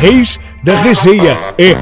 Reis 0.00 0.38
da 0.62 0.76
Resenha 0.76 1.36
é. 1.58 1.74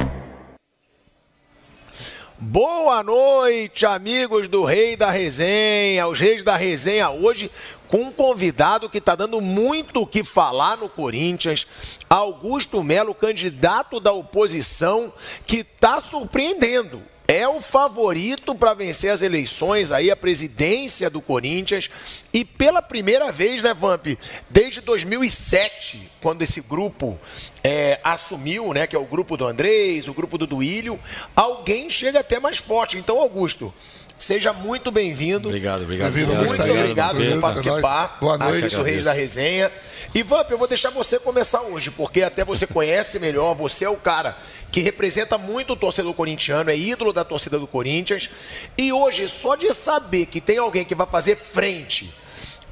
Boa 2.39 3.03
noite, 3.03 3.85
amigos 3.85 4.47
do 4.47 4.65
Rei 4.65 4.97
da 4.97 5.11
Resenha, 5.11 6.07
os 6.07 6.19
Reis 6.19 6.41
da 6.41 6.57
Resenha 6.57 7.11
hoje 7.11 7.51
com 7.87 8.05
um 8.05 8.11
convidado 8.11 8.89
que 8.89 8.97
está 8.97 9.13
dando 9.13 9.39
muito 9.39 10.01
o 10.01 10.07
que 10.07 10.23
falar 10.23 10.77
no 10.77 10.89
Corinthians, 10.89 11.67
Augusto 12.09 12.83
Melo, 12.83 13.13
candidato 13.13 13.99
da 13.99 14.11
oposição, 14.11 15.13
que 15.45 15.57
está 15.57 16.01
surpreendendo 16.01 17.03
é 17.27 17.45
o 17.45 17.59
favorito 17.59 18.55
para 18.55 18.73
vencer 18.73 19.11
as 19.11 19.21
eleições 19.21 19.91
aí, 19.91 20.09
a 20.09 20.15
presidência 20.15 21.09
do 21.09 21.21
Corinthians. 21.21 21.89
E 22.31 22.45
pela 22.45 22.81
primeira 22.81 23.31
vez, 23.31 23.61
né, 23.61 23.73
Vamp? 23.73 24.07
Desde 24.49 24.79
2007, 24.79 26.09
quando 26.21 26.41
esse 26.41 26.61
grupo 26.61 27.19
é, 27.61 27.99
assumiu, 28.01 28.73
né, 28.73 28.87
que 28.87 28.95
é 28.95 28.99
o 28.99 29.05
grupo 29.05 29.35
do 29.35 29.45
Andrés, 29.45 30.07
o 30.07 30.13
grupo 30.13 30.37
do 30.37 30.47
Duílio, 30.47 30.97
alguém 31.35 31.89
chega 31.89 32.21
até 32.21 32.39
mais 32.39 32.59
forte. 32.59 32.97
Então, 32.97 33.19
Augusto, 33.19 33.73
Seja 34.17 34.51
muito 34.51 34.91
bem-vindo. 34.91 35.47
Obrigado, 35.47 35.83
obrigado. 35.83 36.11
Muito 36.11 36.53
obrigado, 36.53 37.15
obrigado 37.15 37.17
por 37.17 37.39
participar 37.41 38.17
Boa 38.19 38.37
noite, 38.37 38.65
aqui 38.65 38.75
do 38.75 38.83
Reis 38.83 39.03
da 39.03 39.13
Resenha. 39.13 39.71
E 40.13 40.23
Vamp, 40.23 40.49
eu 40.49 40.57
vou 40.57 40.67
deixar 40.67 40.89
você 40.89 41.19
começar 41.19 41.61
hoje, 41.61 41.91
porque 41.91 42.23
até 42.23 42.43
você 42.43 42.65
conhece 42.65 43.19
melhor, 43.19 43.53
você 43.53 43.85
é 43.85 43.89
o 43.89 43.95
cara 43.95 44.35
que 44.71 44.81
representa 44.81 45.37
muito 45.37 45.73
o 45.73 45.75
torcedor 45.75 46.13
corintiano, 46.13 46.71
é 46.71 46.75
ídolo 46.75 47.13
da 47.13 47.23
torcida 47.23 47.59
do 47.59 47.67
Corinthians. 47.67 48.29
E 48.75 48.91
hoje, 48.91 49.29
só 49.29 49.55
de 49.55 49.71
saber 49.71 50.25
que 50.25 50.41
tem 50.41 50.57
alguém 50.57 50.83
que 50.83 50.95
vai 50.95 51.05
fazer 51.05 51.35
frente 51.35 52.11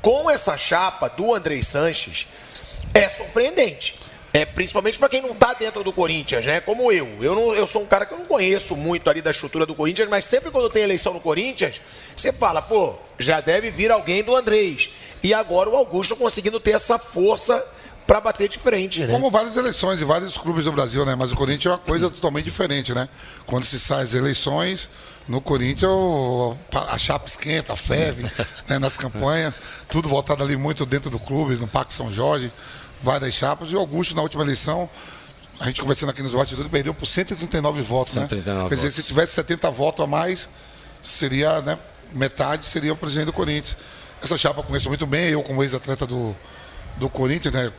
com 0.01 0.29
essa 0.29 0.57
chapa 0.57 1.07
do 1.09 1.33
Andrei 1.33 1.61
Sanches, 1.61 2.27
é 2.93 3.07
surpreendente. 3.07 4.04
É, 4.35 4.43
principalmente 4.43 4.99
para 4.99 5.07
quem 5.07 5.21
não 5.21 5.31
está 5.31 5.53
dentro 5.53 5.81
do 5.81 5.93
Corinthians, 5.93 6.45
né? 6.45 6.59
Como 6.59 6.91
eu. 6.91 7.07
Eu, 7.21 7.33
não, 7.33 7.55
eu 7.55 7.65
sou 7.65 7.81
um 7.81 7.85
cara 7.85 8.05
que 8.05 8.13
eu 8.13 8.17
não 8.17 8.25
conheço 8.25 8.75
muito 8.75 9.09
ali 9.09 9.21
da 9.21 9.31
estrutura 9.31 9.65
do 9.65 9.73
Corinthians, 9.73 10.09
mas 10.09 10.25
sempre 10.25 10.51
quando 10.51 10.69
tem 10.69 10.83
eleição 10.83 11.13
no 11.13 11.21
Corinthians, 11.21 11.79
você 12.17 12.33
fala, 12.33 12.61
pô, 12.61 12.95
já 13.17 13.39
deve 13.39 13.71
vir 13.71 13.91
alguém 13.91 14.21
do 14.25 14.35
Andrés. 14.35 14.89
E 15.23 15.33
agora 15.33 15.69
o 15.69 15.75
Augusto 15.77 16.17
conseguindo 16.17 16.59
ter 16.59 16.71
essa 16.71 16.99
força 16.99 17.65
para 18.05 18.19
bater 18.19 18.49
de 18.49 18.59
frente, 18.59 18.99
né? 19.05 19.13
Como 19.13 19.31
várias 19.31 19.55
eleições 19.55 20.01
em 20.01 20.05
vários 20.05 20.37
clubes 20.37 20.65
do 20.65 20.71
Brasil, 20.73 21.05
né? 21.05 21.15
Mas 21.15 21.31
o 21.31 21.35
Corinthians 21.35 21.67
é 21.67 21.69
uma 21.69 21.77
coisa 21.77 22.09
totalmente 22.09 22.43
diferente, 22.43 22.93
né? 22.93 23.07
Quando 23.45 23.65
se 23.65 23.79
sai 23.79 24.03
as 24.03 24.13
eleições, 24.13 24.89
no 25.29 25.39
Corinthians 25.39 25.89
a 26.91 26.97
chapa 26.97 27.25
esquenta, 27.27 27.71
a 27.71 27.75
ferve, 27.77 28.23
né? 28.67 28.79
nas 28.79 28.97
campanhas, 28.97 29.53
tudo 29.87 30.09
voltado 30.09 30.43
ali 30.43 30.57
muito 30.57 30.85
dentro 30.85 31.09
do 31.09 31.17
clube, 31.17 31.55
no 31.55 31.67
Parque 31.67 31.93
São 31.93 32.11
Jorge 32.11 32.51
várias 33.05 33.33
chapas. 33.33 33.69
E 33.69 33.75
o 33.75 33.79
Augusto, 33.79 34.15
na 34.15 34.21
última 34.21 34.43
eleição, 34.43 34.89
a 35.59 35.67
gente 35.67 35.81
conversando 35.81 36.09
aqui 36.09 36.21
nos 36.21 36.33
bastidores, 36.33 36.69
perdeu 36.69 36.93
por 36.93 37.05
139 37.05 37.81
votos, 37.81 38.13
139 38.13 38.63
né? 38.63 38.69
Quer 38.69 38.75
dizer, 38.75 38.91
se 38.91 39.03
tivesse 39.03 39.33
70 39.33 39.71
votos 39.71 40.03
a 40.03 40.07
mais, 40.07 40.49
seria, 41.01 41.61
né? 41.61 41.77
Metade 42.11 42.65
seria 42.65 42.91
o 42.91 42.97
presidente 42.97 43.27
do 43.27 43.33
Corinthians. 43.33 43.77
Essa 44.21 44.37
chapa 44.37 44.59
eu 44.59 44.63
conheço 44.63 44.89
muito 44.89 45.05
bem, 45.05 45.29
eu 45.29 45.43
como 45.43 45.63
ex-atleta 45.63 46.05
do, 46.05 46.35
do 46.97 47.09
Corinthians, 47.09 47.53
né? 47.53 47.71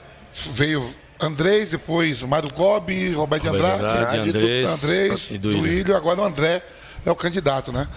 Veio 0.52 0.88
Andrés, 1.20 1.70
depois 1.70 2.22
o 2.22 2.28
Mário 2.28 2.50
Gobi, 2.50 3.12
Roberto 3.12 3.42
de 3.42 3.48
Andrade, 3.48 3.84
Andrade 3.84 4.19
Andrés, 4.19 4.84
Andrés 4.84 5.28
e 5.30 5.38
do 5.38 5.66
Ilho. 5.66 5.97
Agora 5.97 6.20
o 6.20 6.24
André 6.24 6.62
é 7.04 7.10
o 7.10 7.16
candidato, 7.16 7.72
né? 7.72 7.88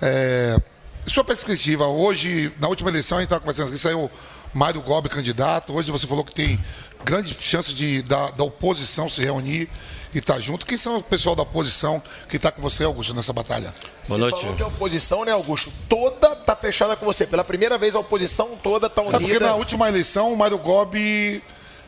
É, 0.00 0.60
sua 1.06 1.24
perspectiva, 1.24 1.86
hoje, 1.86 2.52
na 2.60 2.68
última 2.68 2.90
eleição, 2.90 3.18
a 3.18 3.20
gente 3.20 3.26
estava 3.26 3.40
conversando 3.40 3.68
aqui, 3.68 3.78
saiu 3.78 4.10
Mário 4.56 4.80
Gobi 4.80 5.10
candidato. 5.10 5.74
Hoje 5.74 5.90
você 5.90 6.06
falou 6.06 6.24
que 6.24 6.32
tem 6.32 6.58
grandes 7.04 7.36
chances 7.38 7.74
de, 7.74 8.02
da, 8.02 8.30
da 8.30 8.42
oposição 8.42 9.06
se 9.06 9.20
reunir 9.22 9.68
e 10.14 10.18
estar 10.18 10.34
tá 10.34 10.40
junto. 10.40 10.64
Quem 10.64 10.78
são 10.78 10.96
o 10.96 11.02
pessoal 11.02 11.36
da 11.36 11.42
oposição 11.42 12.02
que 12.26 12.36
está 12.36 12.50
com 12.50 12.62
você, 12.62 12.82
Augusto, 12.82 13.12
nessa 13.12 13.34
batalha? 13.34 13.72
Boa 14.08 14.18
noite. 14.18 14.36
Você 14.36 14.42
falou 14.42 14.56
que 14.56 14.62
a 14.62 14.66
oposição, 14.66 15.24
né, 15.26 15.32
Augusto, 15.32 15.70
toda 15.90 16.32
está 16.32 16.56
fechada 16.56 16.96
com 16.96 17.04
você. 17.04 17.26
Pela 17.26 17.44
primeira 17.44 17.76
vez 17.76 17.94
a 17.94 18.00
oposição 18.00 18.56
toda 18.62 18.86
está 18.86 19.02
unida. 19.02 19.16
É 19.18 19.20
porque 19.20 19.38
na 19.38 19.54
última 19.54 19.88
eleição 19.88 20.32
o 20.32 20.36
Mário 20.36 20.56
Gobi 20.56 21.42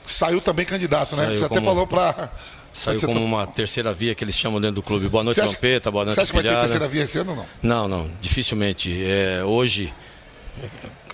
saiu 0.06 0.40
também 0.40 0.66
candidato, 0.66 1.16
né? 1.16 1.24
Saiu 1.24 1.38
você 1.38 1.48
como... 1.48 1.60
até 1.60 1.66
falou 1.66 1.86
para... 1.86 2.30
Saiu 2.70 3.00
como 3.00 3.24
uma 3.24 3.46
terceira 3.46 3.94
via 3.94 4.14
que 4.14 4.22
eles 4.22 4.36
chamam 4.36 4.60
dentro 4.60 4.76
do 4.76 4.82
clube. 4.82 5.08
Boa 5.08 5.24
noite, 5.24 5.40
Trompeta, 5.40 5.90
boa 5.90 6.04
noite, 6.04 6.16
Você 6.16 6.20
acha 6.20 6.32
que 6.32 6.42
vai 6.42 6.52
ter 6.52 6.60
terceira 6.60 6.86
via 6.86 7.02
esse 7.02 7.18
ano 7.18 7.30
ou 7.30 7.36
não? 7.38 7.46
Não, 7.62 7.88
não, 7.88 8.10
dificilmente. 8.20 9.02
É, 9.02 9.42
hoje 9.42 9.92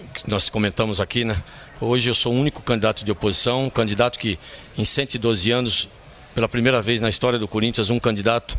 que 0.03 0.29
nós 0.29 0.49
comentamos 0.49 1.01
aqui, 1.01 1.25
né? 1.25 1.37
Hoje 1.81 2.09
eu 2.09 2.15
sou 2.15 2.33
o 2.33 2.37
único 2.37 2.63
candidato 2.63 3.05
de 3.05 3.13
oposição, 3.13 3.67
um 3.67 3.71
candidato 3.71 4.19
que 4.19 4.39
em 4.77 4.85
112 4.85 5.51
anos, 5.51 5.89
pela 6.35 6.49
primeira 6.49 6.83
vez 6.83 7.01
na 7.01 7.09
história 7.09 7.39
do 7.39 7.47
Corinthians, 7.47 7.91
um 7.91 7.99
candidato 7.99 8.59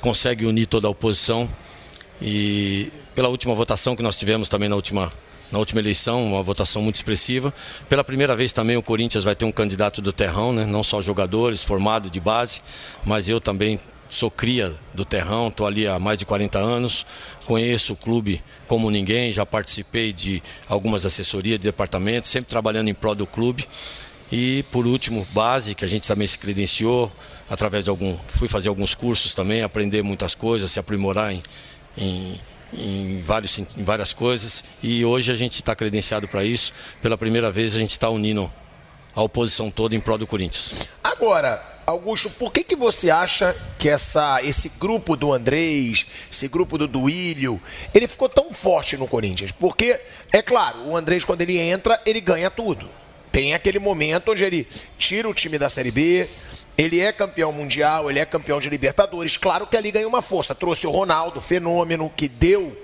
consegue 0.00 0.46
unir 0.46 0.66
toda 0.66 0.86
a 0.86 0.90
oposição. 0.90 1.48
E 2.20 2.90
pela 3.14 3.28
última 3.28 3.54
votação 3.54 3.94
que 3.94 4.02
nós 4.02 4.16
tivemos 4.16 4.48
também 4.48 4.68
na 4.68 4.74
última, 4.74 5.12
na 5.52 5.58
última 5.58 5.80
eleição, 5.80 6.24
uma 6.24 6.42
votação 6.42 6.82
muito 6.82 6.96
expressiva. 6.96 7.52
Pela 7.88 8.02
primeira 8.02 8.34
vez 8.34 8.52
também 8.52 8.76
o 8.76 8.82
Corinthians 8.82 9.24
vai 9.24 9.36
ter 9.36 9.44
um 9.44 9.52
candidato 9.52 10.02
do 10.02 10.12
terrão, 10.12 10.52
né? 10.52 10.64
não 10.64 10.82
só 10.82 11.00
jogadores, 11.00 11.62
formado 11.62 12.10
de 12.10 12.18
base, 12.18 12.60
mas 13.04 13.28
eu 13.28 13.40
também 13.40 13.78
sou 14.08 14.30
cria 14.30 14.74
do 14.94 15.04
Terrão, 15.04 15.48
estou 15.48 15.66
ali 15.66 15.86
há 15.86 15.98
mais 15.98 16.18
de 16.18 16.24
40 16.24 16.58
anos, 16.58 17.04
conheço 17.44 17.92
o 17.92 17.96
clube 17.96 18.42
como 18.66 18.90
ninguém, 18.90 19.32
já 19.32 19.44
participei 19.44 20.12
de 20.12 20.42
algumas 20.68 21.04
assessorias 21.04 21.58
de 21.58 21.64
departamento, 21.64 22.28
sempre 22.28 22.48
trabalhando 22.48 22.88
em 22.88 22.94
prol 22.94 23.14
do 23.14 23.26
clube. 23.26 23.66
E 24.30 24.64
por 24.70 24.86
último, 24.86 25.26
base, 25.32 25.74
que 25.74 25.84
a 25.84 25.88
gente 25.88 26.06
também 26.06 26.26
se 26.26 26.38
credenciou 26.38 27.10
através 27.48 27.84
de 27.84 27.90
algum. 27.90 28.16
Fui 28.28 28.46
fazer 28.46 28.68
alguns 28.68 28.94
cursos 28.94 29.34
também, 29.34 29.62
aprender 29.62 30.02
muitas 30.02 30.34
coisas, 30.34 30.70
se 30.70 30.78
aprimorar 30.78 31.32
em, 31.32 31.42
em, 31.96 32.40
em, 32.74 33.22
vários, 33.22 33.58
em 33.58 33.66
várias 33.78 34.12
coisas. 34.12 34.62
E 34.82 35.04
hoje 35.04 35.32
a 35.32 35.36
gente 35.36 35.54
está 35.54 35.74
credenciado 35.74 36.28
para 36.28 36.44
isso. 36.44 36.72
Pela 37.00 37.16
primeira 37.16 37.50
vez 37.50 37.74
a 37.74 37.78
gente 37.78 37.92
está 37.92 38.10
unindo 38.10 38.52
a 39.14 39.22
oposição 39.22 39.70
toda 39.70 39.96
em 39.96 40.00
prol 40.00 40.18
do 40.18 40.26
Corinthians. 40.26 40.88
Agora, 41.02 41.67
Augusto, 41.88 42.28
por 42.28 42.52
que, 42.52 42.62
que 42.62 42.76
você 42.76 43.08
acha 43.08 43.56
que 43.78 43.88
essa, 43.88 44.42
esse 44.42 44.68
grupo 44.78 45.16
do 45.16 45.32
Andrés, 45.32 46.04
esse 46.30 46.46
grupo 46.46 46.76
do 46.76 46.86
Duílio, 46.86 47.58
ele 47.94 48.06
ficou 48.06 48.28
tão 48.28 48.52
forte 48.52 48.94
no 48.98 49.08
Corinthians? 49.08 49.52
Porque, 49.52 49.98
é 50.30 50.42
claro, 50.42 50.80
o 50.80 50.94
Andrés, 50.94 51.24
quando 51.24 51.40
ele 51.40 51.56
entra, 51.56 51.98
ele 52.04 52.20
ganha 52.20 52.50
tudo. 52.50 52.86
Tem 53.32 53.54
aquele 53.54 53.78
momento 53.78 54.32
onde 54.32 54.44
ele 54.44 54.68
tira 54.98 55.26
o 55.30 55.32
time 55.32 55.56
da 55.56 55.70
Série 55.70 55.90
B, 55.90 56.28
ele 56.76 57.00
é 57.00 57.10
campeão 57.10 57.52
mundial, 57.52 58.10
ele 58.10 58.18
é 58.18 58.26
campeão 58.26 58.60
de 58.60 58.68
Libertadores. 58.68 59.38
Claro 59.38 59.66
que 59.66 59.74
ali 59.74 59.90
ganha 59.90 60.06
uma 60.06 60.20
força. 60.20 60.54
Trouxe 60.54 60.86
o 60.86 60.90
Ronaldo, 60.90 61.40
fenômeno, 61.40 62.12
que 62.14 62.28
deu 62.28 62.76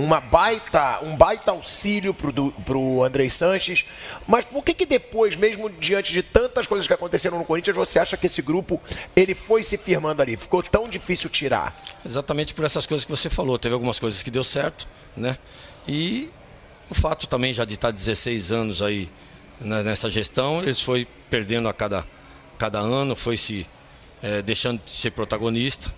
uma 0.00 0.20
baita, 0.20 1.00
um 1.02 1.16
baita 1.16 1.50
auxílio 1.50 2.14
para 2.14 2.76
o 2.76 3.04
Andrei 3.04 3.28
Sanches. 3.28 3.86
Mas 4.26 4.44
por 4.44 4.64
que, 4.64 4.72
que 4.72 4.86
depois, 4.86 5.36
mesmo 5.36 5.68
diante 5.68 6.12
de 6.12 6.22
tantas 6.22 6.66
coisas 6.66 6.86
que 6.86 6.94
aconteceram 6.94 7.38
no 7.38 7.44
Corinthians, 7.44 7.76
você 7.76 7.98
acha 7.98 8.16
que 8.16 8.26
esse 8.26 8.40
grupo 8.40 8.80
ele 9.14 9.34
foi 9.34 9.62
se 9.62 9.76
firmando 9.76 10.22
ali? 10.22 10.36
Ficou 10.36 10.62
tão 10.62 10.88
difícil 10.88 11.28
tirar? 11.28 11.78
Exatamente 12.04 12.54
por 12.54 12.64
essas 12.64 12.86
coisas 12.86 13.04
que 13.04 13.10
você 13.10 13.28
falou. 13.28 13.58
Teve 13.58 13.74
algumas 13.74 13.98
coisas 13.98 14.22
que 14.22 14.30
deu 14.30 14.44
certo, 14.44 14.86
né? 15.16 15.36
E 15.86 16.30
o 16.88 16.94
fato 16.94 17.26
também 17.26 17.52
já 17.52 17.64
de 17.64 17.74
estar 17.74 17.90
16 17.90 18.50
anos 18.50 18.82
aí 18.82 19.08
né, 19.60 19.82
nessa 19.82 20.08
gestão, 20.08 20.62
eles 20.62 20.80
foi 20.80 21.06
perdendo 21.28 21.68
a 21.68 21.72
cada, 21.72 22.04
cada 22.58 22.78
ano, 22.78 23.14
foi 23.14 23.36
se 23.36 23.66
é, 24.22 24.40
deixando 24.40 24.80
de 24.84 24.90
ser 24.90 25.10
protagonista. 25.10 25.92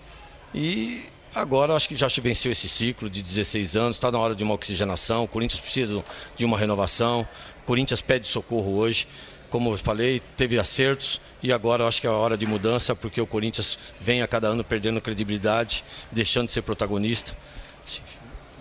E 0.54 1.04
Agora 1.34 1.74
acho 1.74 1.88
que 1.88 1.96
já 1.96 2.10
se 2.10 2.20
venceu 2.20 2.52
esse 2.52 2.68
ciclo 2.68 3.08
de 3.08 3.22
16 3.22 3.74
anos, 3.76 3.96
está 3.96 4.10
na 4.10 4.18
hora 4.18 4.34
de 4.34 4.44
uma 4.44 4.54
oxigenação. 4.54 5.24
O 5.24 5.28
Corinthians 5.28 5.60
precisa 5.60 6.04
de 6.36 6.44
uma 6.44 6.58
renovação. 6.58 7.26
O 7.62 7.66
Corinthians 7.66 8.02
pede 8.02 8.26
socorro 8.26 8.76
hoje. 8.76 9.06
Como 9.48 9.72
eu 9.72 9.78
falei, 9.78 10.20
teve 10.36 10.58
acertos 10.58 11.20
e 11.42 11.52
agora 11.52 11.86
acho 11.86 12.00
que 12.00 12.06
é 12.06 12.10
a 12.10 12.14
hora 12.14 12.36
de 12.36 12.46
mudança, 12.46 12.94
porque 12.94 13.20
o 13.20 13.26
Corinthians 13.26 13.78
vem 14.00 14.22
a 14.22 14.28
cada 14.28 14.48
ano 14.48 14.62
perdendo 14.64 15.00
credibilidade, 15.00 15.84
deixando 16.10 16.46
de 16.46 16.52
ser 16.52 16.62
protagonista, 16.62 17.36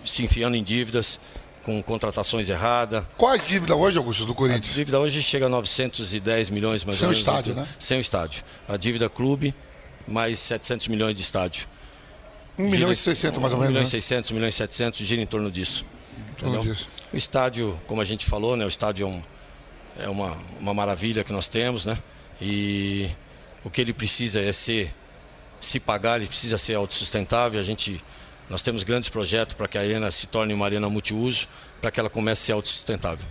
se 0.04 0.22
enfiando 0.22 0.54
em 0.54 0.62
dívidas, 0.62 1.18
com 1.62 1.82
contratações 1.82 2.48
erradas. 2.50 3.04
Qual 3.16 3.32
é 3.32 3.36
a 3.36 3.38
dívida 3.38 3.74
hoje, 3.74 3.96
Augusto, 3.96 4.26
do 4.26 4.34
Corinthians? 4.34 4.72
A 4.72 4.74
dívida 4.74 4.98
hoje 4.98 5.22
chega 5.22 5.46
a 5.46 5.48
910 5.48 6.50
milhões 6.50 6.84
mais 6.84 6.98
sem 6.98 7.06
ou 7.06 7.12
menos. 7.12 7.24
Sem 7.24 7.32
o 7.32 7.38
estádio, 7.38 7.54
né? 7.54 7.68
Sem 7.78 7.98
o 7.98 8.00
estádio. 8.00 8.44
A 8.68 8.76
dívida 8.76 9.08
clube, 9.08 9.54
mais 10.06 10.38
700 10.40 10.88
milhões 10.88 11.14
de 11.14 11.22
estádio. 11.22 11.66
1 12.58 12.68
milhão 12.68 12.92
e 12.92 12.96
600 12.96 13.40
mais 13.40 13.52
ou 13.52 13.58
menos. 13.58 13.70
1 13.70 13.72
milhão 13.74 13.88
e 13.88 13.90
600, 13.90 14.30
1 14.30 14.34
milhão 14.34 14.48
e 14.48 14.52
700, 14.52 15.00
gira 15.00 15.22
em 15.22 15.26
torno 15.26 15.50
disso. 15.50 15.84
O 17.12 17.16
estádio, 17.16 17.80
como 17.86 18.00
a 18.00 18.04
gente 18.04 18.26
falou, 18.26 18.56
né, 18.56 18.64
o 18.64 18.68
estádio 18.68 19.06
é, 19.06 19.08
um, 19.08 19.22
é 20.04 20.08
uma, 20.08 20.36
uma 20.58 20.74
maravilha 20.74 21.22
que 21.22 21.32
nós 21.32 21.48
temos, 21.48 21.84
né? 21.84 21.96
E 22.40 23.08
o 23.64 23.70
que 23.70 23.80
ele 23.80 23.92
precisa 23.92 24.40
é 24.40 24.52
ser, 24.52 24.92
se 25.60 25.78
pagar, 25.78 26.16
ele 26.16 26.26
precisa 26.26 26.58
ser 26.58 26.74
autossustentável. 26.74 27.60
A 27.60 27.62
gente, 27.62 28.02
nós 28.50 28.62
temos 28.62 28.82
grandes 28.82 29.08
projetos 29.08 29.54
para 29.54 29.68
que 29.68 29.78
a 29.78 29.80
arena 29.80 30.10
se 30.10 30.26
torne 30.26 30.52
uma 30.52 30.66
arena 30.66 30.88
multiuso, 30.88 31.46
para 31.80 31.90
que 31.90 32.00
ela 32.00 32.10
comece 32.10 32.42
a 32.42 32.46
ser 32.46 32.52
autossustentável. 32.52 33.26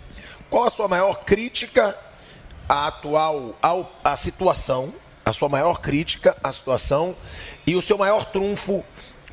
Qual 0.48 0.64
a 0.64 0.70
sua 0.70 0.88
maior 0.88 1.24
crítica 1.24 1.96
à 2.68 2.86
atual 2.86 3.56
à, 3.62 4.12
à 4.12 4.16
situação 4.16 4.94
a 5.24 5.32
sua 5.32 5.48
maior 5.48 5.80
crítica 5.80 6.36
à 6.42 6.50
situação 6.50 7.14
e 7.66 7.76
o 7.76 7.82
seu 7.82 7.96
maior 7.96 8.24
trunfo 8.24 8.84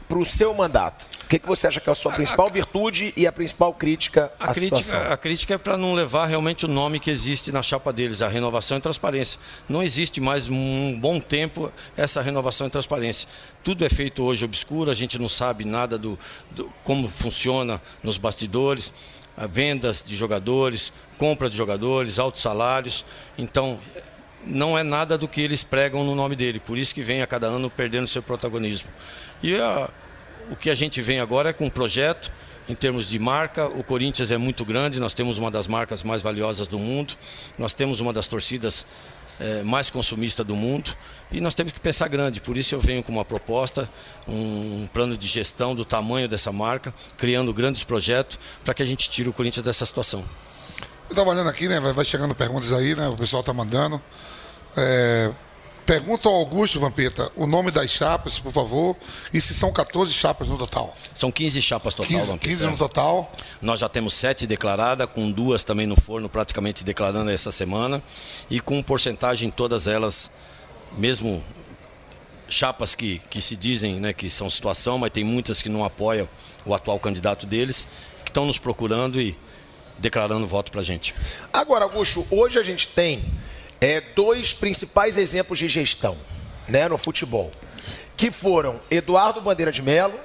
para 0.10 0.18
o 0.18 0.26
seu 0.26 0.54
mandato? 0.56 1.06
O 1.24 1.28
que, 1.30 1.38
que 1.38 1.48
você 1.48 1.68
acha 1.68 1.80
que 1.80 1.88
é 1.88 1.92
a 1.92 1.96
sua 1.96 2.12
principal 2.12 2.48
a, 2.48 2.50
virtude 2.50 3.14
e 3.16 3.28
a 3.28 3.32
principal 3.32 3.72
crítica 3.72 4.32
à 4.40 4.46
a 4.46 4.54
crítica, 4.54 4.82
situação? 4.82 5.14
A 5.14 5.16
crítica 5.16 5.54
é 5.54 5.58
para 5.60 5.78
não 5.78 5.94
levar 5.94 6.26
realmente 6.26 6.66
o 6.66 6.68
nome 6.68 7.00
que 7.00 7.12
existe 7.12 7.52
na 7.52 7.62
chapa 7.62 7.94
deles, 7.94 8.24
a 8.24 8.28
renovação 8.28 8.80
e 8.80 8.82
transparência. 8.82 9.40
Não 9.70 9.84
existe 9.84 10.20
mais 10.20 10.50
um 10.50 11.00
bom 11.00 11.20
tempo 11.20 11.72
essa 11.96 12.20
renovação 12.20 12.66
e 12.66 12.70
transparência. 12.72 13.30
Tudo 13.64 13.86
é 13.86 13.90
feito 13.90 14.24
hoje 14.24 14.44
obscuro, 14.44 14.90
a 14.90 14.96
gente 14.96 15.20
não 15.20 15.30
sabe 15.30 15.64
nada 15.64 16.00
do, 16.00 16.18
do 16.50 16.68
como 16.84 17.08
funciona 17.08 17.80
nos 18.02 18.18
bastidores, 18.18 18.92
vendas 19.52 20.04
de 20.04 20.16
jogadores, 20.16 20.92
compra 21.20 21.48
de 21.48 21.56
jogadores, 21.56 22.18
altos 22.18 22.42
salários. 22.42 23.06
Então, 23.38 23.80
não 24.46 24.78
é 24.78 24.84
nada 24.84 25.18
do 25.18 25.28
que 25.28 25.42
eles 25.42 25.64
pregam 25.64 26.04
no 26.04 26.16
nome 26.16 26.36
dele. 26.36 26.60
Por 26.60 26.78
isso 26.78 26.94
que 26.94 27.02
vem 27.02 27.22
a 27.22 27.28
cada 27.28 27.48
ano 27.48 27.70
perdendo 27.70 28.08
seu 28.08 28.22
protagonismo. 28.22 28.90
E 29.42 29.56
a, 29.56 29.90
o 30.50 30.56
que 30.56 30.70
a 30.70 30.76
gente 30.76 31.02
vem 31.02 31.20
agora 31.20 31.50
é 31.50 31.54
com 31.54 31.66
um 31.66 31.70
projeto 31.70 32.32
em 32.68 32.76
termos 32.76 33.10
de 33.10 33.20
marca. 33.20 33.68
O 33.68 33.84
Corinthians 33.84 34.32
é 34.32 34.38
muito 34.38 34.64
grande, 34.64 35.00
nós 35.00 35.14
temos 35.14 35.38
uma 35.38 35.52
das 35.52 35.68
marcas 35.68 36.04
mais 36.04 36.22
valiosas 36.22 36.68
do 36.68 36.78
mundo, 36.78 37.16
nós 37.58 37.74
temos 37.74 38.00
uma 38.00 38.14
das 38.14 38.28
torcidas 38.28 38.86
é, 39.40 39.64
mais 39.64 39.90
consumistas 39.90 40.46
do 40.46 40.56
mundo 40.56 40.96
e 41.32 41.40
nós 41.40 41.56
temos 41.56 41.72
que 41.72 41.80
pensar 41.80 42.08
grande. 42.08 42.42
Por 42.42 42.58
isso 42.58 42.76
eu 42.76 42.80
venho 42.80 43.02
com 43.02 43.12
uma 43.12 43.26
proposta, 43.26 43.90
um, 44.28 44.84
um 44.84 44.90
plano 44.92 45.18
de 45.18 45.28
gestão 45.28 45.74
do 45.74 45.86
tamanho 45.86 46.28
dessa 46.28 46.52
marca, 46.52 46.94
criando 47.18 47.54
grandes 47.54 47.84
projetos 47.84 48.38
para 48.64 48.74
que 48.74 48.84
a 48.84 48.86
gente 48.86 49.10
tire 49.10 49.30
o 49.30 49.34
Corinthians 49.34 49.64
dessa 49.64 49.86
situação. 49.86 50.24
Eu 51.10 51.14
estava 51.14 51.30
olhando 51.32 51.50
aqui, 51.50 51.68
né? 51.68 51.80
Vai 51.80 52.06
chegando 52.06 52.36
perguntas 52.36 52.72
aí, 52.72 52.96
né? 52.96 53.08
O 53.08 53.16
pessoal 53.16 53.40
está 53.40 53.52
mandando. 53.52 54.00
É, 54.78 55.32
Pergunta 55.90 56.30
ao 56.30 56.36
Augusto 56.36 56.80
Vampeta 56.80 57.32
o 57.36 57.48
nome 57.48 57.72
das 57.72 57.90
chapas, 57.90 58.38
por 58.38 58.52
favor, 58.52 58.96
e 59.34 59.42
se 59.42 59.56
são 59.56 59.74
14 59.74 60.14
chapas 60.14 60.48
no 60.48 60.56
total. 60.56 60.96
São 61.16 61.32
15 61.32 61.60
chapas 61.64 61.96
total, 61.96 62.12
15, 62.12 62.28
Vampeta. 62.28 62.48
15 62.48 62.66
no 62.68 62.78
total. 62.78 63.32
Nós 63.60 63.80
já 63.80 63.90
temos 63.90 64.14
sete 64.14 64.46
declaradas, 64.46 65.08
com 65.12 65.32
duas 65.32 65.64
também 65.64 65.88
no 65.88 66.00
forno, 66.00 66.30
praticamente 66.30 66.84
declarando 66.84 67.32
essa 67.32 67.52
semana, 67.52 68.04
e 68.52 68.60
com 68.60 68.84
porcentagem 68.84 69.50
todas 69.50 69.88
elas, 69.88 70.30
mesmo 70.96 71.44
chapas 72.48 72.94
que, 72.94 73.20
que 73.28 73.42
se 73.42 73.56
dizem 73.56 74.00
né, 74.00 74.14
que 74.14 74.30
são 74.30 74.48
situação, 74.48 75.00
mas 75.00 75.10
tem 75.10 75.24
muitas 75.24 75.60
que 75.60 75.70
não 75.70 75.84
apoiam 75.84 76.30
o 76.68 76.76
atual 76.76 77.00
candidato 77.00 77.48
deles, 77.48 77.88
que 78.24 78.30
estão 78.30 78.46
nos 78.46 78.60
procurando 78.60 79.20
e 79.20 79.36
declarando 80.00 80.48
voto 80.48 80.72
para 80.72 80.82
a 80.82 80.84
gente. 80.84 81.14
Agora, 81.52 81.86
Augusto, 81.86 82.26
hoje 82.32 82.58
a 82.58 82.64
gente 82.64 82.88
tem 82.90 83.24
é, 83.80 84.02
dois 84.16 84.54
principais 84.54 85.18
exemplos 85.18 85.60
de 85.60 85.68
gestão 85.68 86.18
né, 86.68 86.88
no 86.88 86.98
futebol, 86.98 87.52
que 88.16 88.32
foram 88.32 88.80
Eduardo 88.90 89.42
Bandeira 89.42 89.72
de 89.72 89.82
Melo 89.82 90.20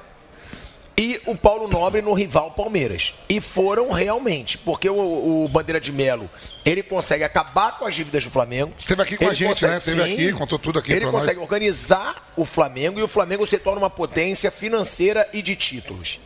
e 0.97 1.21
o 1.27 1.37
Paulo 1.37 1.69
Nobre 1.69 2.01
no 2.03 2.13
rival 2.13 2.53
Palmeiras. 2.53 3.15
E 3.29 3.41
foram 3.41 3.91
realmente, 3.91 4.59
porque 4.59 4.89
o, 4.89 5.45
o 5.45 5.49
Bandeira 5.49 5.81
de 5.81 5.93
Melo, 5.93 6.31
ele 6.65 6.83
consegue 6.83 7.25
acabar 7.25 7.79
com 7.79 7.85
as 7.85 7.95
dívidas 7.95 8.25
do 8.25 8.31
Flamengo. 8.31 8.73
Esteve 8.79 9.03
aqui 9.03 9.17
com 9.17 9.29
a 9.29 9.35
gente, 9.35 9.49
consegue, 9.49 9.73
né? 9.73 9.79
Esteve 9.79 10.03
aqui, 10.03 10.33
contou 10.33 10.59
tudo 10.59 10.79
aqui 10.79 10.93
Ele 10.93 11.07
consegue 11.07 11.37
nós. 11.37 11.45
organizar 11.45 12.33
o 12.37 12.45
Flamengo 12.45 13.01
e 13.01 13.03
o 13.03 13.09
Flamengo 13.09 13.47
se 13.47 13.59
torna 13.59 13.81
uma 13.81 13.91
potência 13.91 14.51
financeira 14.51 15.29
e 15.33 15.43
de 15.43 15.57
títulos. 15.57 16.21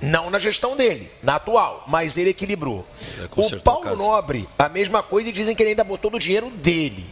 Não 0.00 0.30
na 0.30 0.38
gestão 0.38 0.76
dele, 0.76 1.10
na 1.22 1.36
atual, 1.36 1.84
mas 1.88 2.16
ele 2.16 2.30
equilibrou. 2.30 2.86
o 3.36 3.60
Paulo 3.60 3.96
Nobre, 3.96 4.48
a 4.58 4.68
mesma 4.68 5.02
coisa, 5.02 5.28
e 5.28 5.32
dizem 5.32 5.54
que 5.54 5.62
ele 5.62 5.70
ainda 5.70 5.84
botou 5.84 6.10
do 6.10 6.18
dinheiro 6.18 6.50
dele. 6.50 7.04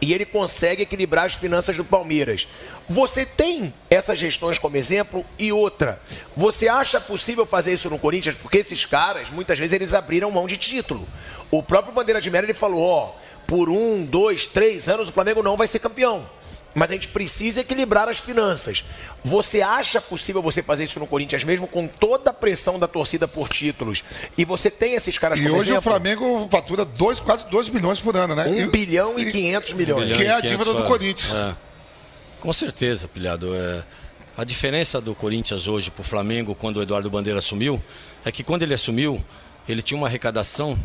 E 0.00 0.14
ele 0.14 0.24
consegue 0.24 0.82
equilibrar 0.82 1.26
as 1.26 1.34
finanças 1.34 1.76
do 1.76 1.84
Palmeiras. 1.84 2.48
Você 2.88 3.26
tem 3.26 3.72
essas 3.90 4.18
gestões 4.18 4.58
como 4.58 4.78
exemplo 4.78 5.26
e 5.38 5.52
outra. 5.52 6.00
Você 6.34 6.68
acha 6.68 6.98
possível 6.98 7.44
fazer 7.44 7.74
isso 7.74 7.90
no 7.90 7.98
Corinthians? 7.98 8.36
Porque 8.36 8.58
esses 8.58 8.86
caras, 8.86 9.28
muitas 9.28 9.58
vezes, 9.58 9.74
eles 9.74 9.92
abriram 9.92 10.30
mão 10.30 10.46
de 10.46 10.56
título. 10.56 11.06
O 11.50 11.62
próprio 11.62 11.92
Bandeira 11.92 12.20
de 12.20 12.30
Mera, 12.30 12.46
ele 12.46 12.54
falou, 12.54 12.82
ó, 12.82 13.12
por 13.46 13.68
um, 13.68 14.02
dois, 14.02 14.46
três 14.46 14.88
anos 14.88 15.10
o 15.10 15.12
Flamengo 15.12 15.42
não 15.42 15.56
vai 15.56 15.66
ser 15.66 15.80
campeão 15.80 16.26
mas 16.74 16.90
a 16.90 16.94
gente 16.94 17.08
precisa 17.08 17.60
equilibrar 17.60 18.08
as 18.08 18.18
finanças. 18.18 18.84
Você 19.24 19.60
acha 19.60 20.00
possível 20.00 20.40
você 20.40 20.62
fazer 20.62 20.84
isso 20.84 20.98
no 20.98 21.06
Corinthians 21.06 21.44
mesmo 21.44 21.66
com 21.66 21.86
toda 21.86 22.30
a 22.30 22.34
pressão 22.34 22.78
da 22.78 22.86
torcida 22.86 23.26
por 23.26 23.48
títulos? 23.48 24.04
E 24.38 24.44
você 24.44 24.70
tem 24.70 24.94
esses 24.94 25.18
caras 25.18 25.38
E 25.38 25.48
hoje 25.48 25.70
exemplo? 25.70 25.78
o 25.78 25.82
Flamengo 25.82 26.48
fatura 26.50 26.84
dois, 26.84 27.20
quase 27.20 27.44
2 27.46 27.68
bilhões 27.68 27.98
por 27.98 28.16
ano, 28.16 28.34
né? 28.34 28.46
1 28.46 28.64
um 28.64 28.70
bilhão 28.70 29.18
e 29.18 29.30
500 29.30 29.72
milhões. 29.74 30.12
Um 30.12 30.16
que 30.16 30.24
é 30.24 30.30
a 30.30 30.40
dívida 30.40 30.72
do 30.72 30.84
Corinthians. 30.84 31.32
É. 31.32 31.56
Com 32.40 32.52
certeza, 32.52 33.08
pilhado. 33.08 33.54
É... 33.54 33.84
A 34.36 34.44
diferença 34.44 35.00
do 35.00 35.14
Corinthians 35.14 35.68
hoje 35.68 35.90
para 35.90 36.00
o 36.00 36.04
Flamengo, 36.04 36.54
quando 36.54 36.78
o 36.78 36.82
Eduardo 36.82 37.10
Bandeira 37.10 37.40
assumiu, 37.40 37.82
é 38.24 38.32
que 38.32 38.42
quando 38.42 38.62
ele 38.62 38.72
assumiu, 38.72 39.22
ele 39.68 39.82
tinha 39.82 39.98
uma 39.98 40.06
arrecadação 40.06 40.78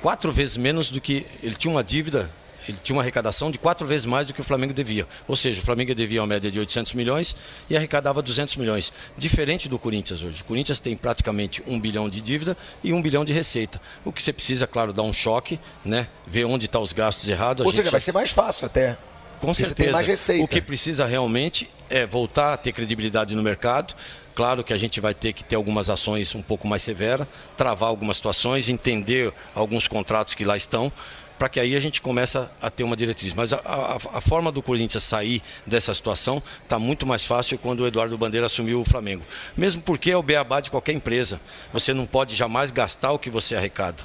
quatro 0.00 0.32
vezes 0.32 0.56
menos 0.56 0.90
do 0.90 1.00
que. 1.00 1.26
Ele 1.42 1.54
tinha 1.54 1.70
uma 1.70 1.84
dívida 1.84 2.30
ele 2.68 2.78
tinha 2.82 2.96
uma 2.96 3.02
arrecadação 3.02 3.50
de 3.50 3.58
quatro 3.58 3.86
vezes 3.86 4.04
mais 4.04 4.26
do 4.26 4.34
que 4.34 4.40
o 4.40 4.44
Flamengo 4.44 4.72
devia. 4.72 5.06
Ou 5.26 5.36
seja, 5.36 5.60
o 5.60 5.64
Flamengo 5.64 5.94
devia 5.94 6.20
uma 6.20 6.26
média 6.26 6.50
de 6.50 6.58
800 6.58 6.94
milhões 6.94 7.36
e 7.68 7.76
arrecadava 7.76 8.22
200 8.22 8.56
milhões. 8.56 8.92
Diferente 9.16 9.68
do 9.68 9.78
Corinthians 9.78 10.22
hoje. 10.22 10.42
O 10.42 10.44
Corinthians 10.44 10.80
tem 10.80 10.96
praticamente 10.96 11.62
um 11.66 11.78
bilhão 11.78 12.08
de 12.08 12.20
dívida 12.20 12.56
e 12.82 12.92
um 12.92 13.02
bilhão 13.02 13.24
de 13.24 13.32
receita. 13.32 13.80
O 14.04 14.12
que 14.12 14.22
você 14.22 14.32
precisa, 14.32 14.66
claro, 14.66 14.92
dar 14.92 15.02
um 15.02 15.12
choque, 15.12 15.58
né? 15.84 16.08
ver 16.26 16.44
onde 16.44 16.66
estão 16.66 16.80
os 16.80 16.92
gastos 16.92 17.28
errados. 17.28 17.66
Ou 17.66 17.72
seja, 17.72 17.84
já... 17.84 17.90
vai 17.90 18.00
ser 18.00 18.12
mais 18.12 18.30
fácil 18.30 18.66
até. 18.66 18.96
Com 19.40 19.52
certeza. 19.54 19.98
O 20.42 20.46
que 20.46 20.60
precisa 20.60 21.06
realmente 21.06 21.68
é 21.88 22.06
voltar 22.06 22.52
a 22.52 22.56
ter 22.56 22.72
credibilidade 22.72 23.34
no 23.34 23.42
mercado. 23.42 23.94
Claro 24.34 24.62
que 24.62 24.72
a 24.72 24.78
gente 24.78 25.00
vai 25.00 25.12
ter 25.12 25.32
que 25.32 25.42
ter 25.42 25.56
algumas 25.56 25.90
ações 25.90 26.34
um 26.34 26.42
pouco 26.42 26.68
mais 26.68 26.82
severas, 26.82 27.26
travar 27.56 27.88
algumas 27.88 28.16
situações, 28.16 28.68
entender 28.68 29.32
alguns 29.54 29.88
contratos 29.88 30.34
que 30.34 30.44
lá 30.44 30.56
estão, 30.56 30.92
para 31.40 31.48
que 31.48 31.58
aí 31.58 31.74
a 31.74 31.80
gente 31.80 32.02
começa 32.02 32.52
a 32.60 32.68
ter 32.68 32.84
uma 32.84 32.94
diretriz. 32.94 33.32
Mas 33.32 33.54
a, 33.54 33.56
a, 33.64 34.18
a 34.18 34.20
forma 34.20 34.52
do 34.52 34.60
Corinthians 34.60 35.04
sair 35.04 35.42
dessa 35.66 35.94
situação 35.94 36.42
está 36.62 36.78
muito 36.78 37.06
mais 37.06 37.24
fácil 37.24 37.56
quando 37.56 37.80
o 37.80 37.86
Eduardo 37.86 38.18
Bandeira 38.18 38.44
assumiu 38.44 38.82
o 38.82 38.84
Flamengo. 38.84 39.24
Mesmo 39.56 39.80
porque 39.80 40.10
é 40.10 40.16
o 40.18 40.22
beabá 40.22 40.60
de 40.60 40.70
qualquer 40.70 40.92
empresa. 40.92 41.40
Você 41.72 41.94
não 41.94 42.04
pode 42.04 42.36
jamais 42.36 42.70
gastar 42.70 43.12
o 43.12 43.18
que 43.18 43.30
você 43.30 43.56
arrecada. 43.56 44.04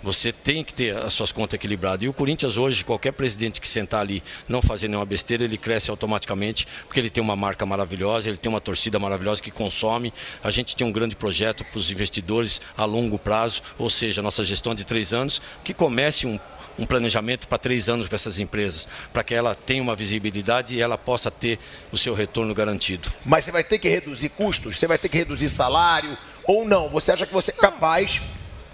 Você 0.00 0.32
tem 0.32 0.62
que 0.62 0.72
ter 0.72 0.96
as 0.96 1.12
suas 1.12 1.32
contas 1.32 1.54
equilibradas. 1.54 2.04
E 2.04 2.08
o 2.08 2.12
Corinthians 2.12 2.56
hoje, 2.56 2.84
qualquer 2.84 3.12
presidente 3.12 3.60
que 3.60 3.66
sentar 3.66 4.02
ali 4.02 4.22
não 4.48 4.62
fazer 4.62 4.86
nenhuma 4.86 5.04
besteira, 5.04 5.42
ele 5.42 5.58
cresce 5.58 5.90
automaticamente, 5.90 6.68
porque 6.86 7.00
ele 7.00 7.10
tem 7.10 7.22
uma 7.22 7.34
marca 7.34 7.66
maravilhosa, 7.66 8.28
ele 8.28 8.38
tem 8.38 8.48
uma 8.48 8.60
torcida 8.60 8.96
maravilhosa 8.96 9.42
que 9.42 9.50
consome. 9.50 10.14
A 10.42 10.52
gente 10.52 10.76
tem 10.76 10.86
um 10.86 10.92
grande 10.92 11.16
projeto 11.16 11.64
para 11.64 11.78
os 11.78 11.90
investidores 11.90 12.60
a 12.76 12.84
longo 12.84 13.18
prazo, 13.18 13.60
ou 13.76 13.90
seja, 13.90 14.22
nossa 14.22 14.44
gestão 14.44 14.72
de 14.72 14.86
três 14.86 15.12
anos, 15.12 15.42
que 15.62 15.74
comece 15.74 16.26
um, 16.26 16.38
um 16.78 16.86
planejamento 16.86 17.46
para 17.48 17.58
três 17.58 17.88
anos 17.88 18.06
para 18.08 18.16
essas 18.16 18.38
empresas, 18.38 18.88
para 19.12 19.22
que 19.22 19.34
ela 19.34 19.54
tenha 19.54 19.82
uma 19.82 19.94
visibilidade 19.94 20.74
e 20.74 20.80
ela 20.80 20.96
possa 20.96 21.30
ter 21.30 21.58
o 21.92 21.98
seu 21.98 22.14
retorno 22.14 22.54
garantido. 22.54 23.08
Mas 23.24 23.44
você 23.44 23.52
vai 23.52 23.64
ter 23.64 23.78
que 23.78 23.88
reduzir 23.88 24.30
custos, 24.30 24.78
você 24.78 24.86
vai 24.86 24.98
ter 24.98 25.08
que 25.08 25.18
reduzir 25.18 25.48
salário 25.48 26.16
ou 26.44 26.64
não? 26.64 26.88
Você 26.88 27.12
acha 27.12 27.26
que 27.26 27.32
você 27.32 27.50
é 27.50 27.54
capaz 27.54 28.20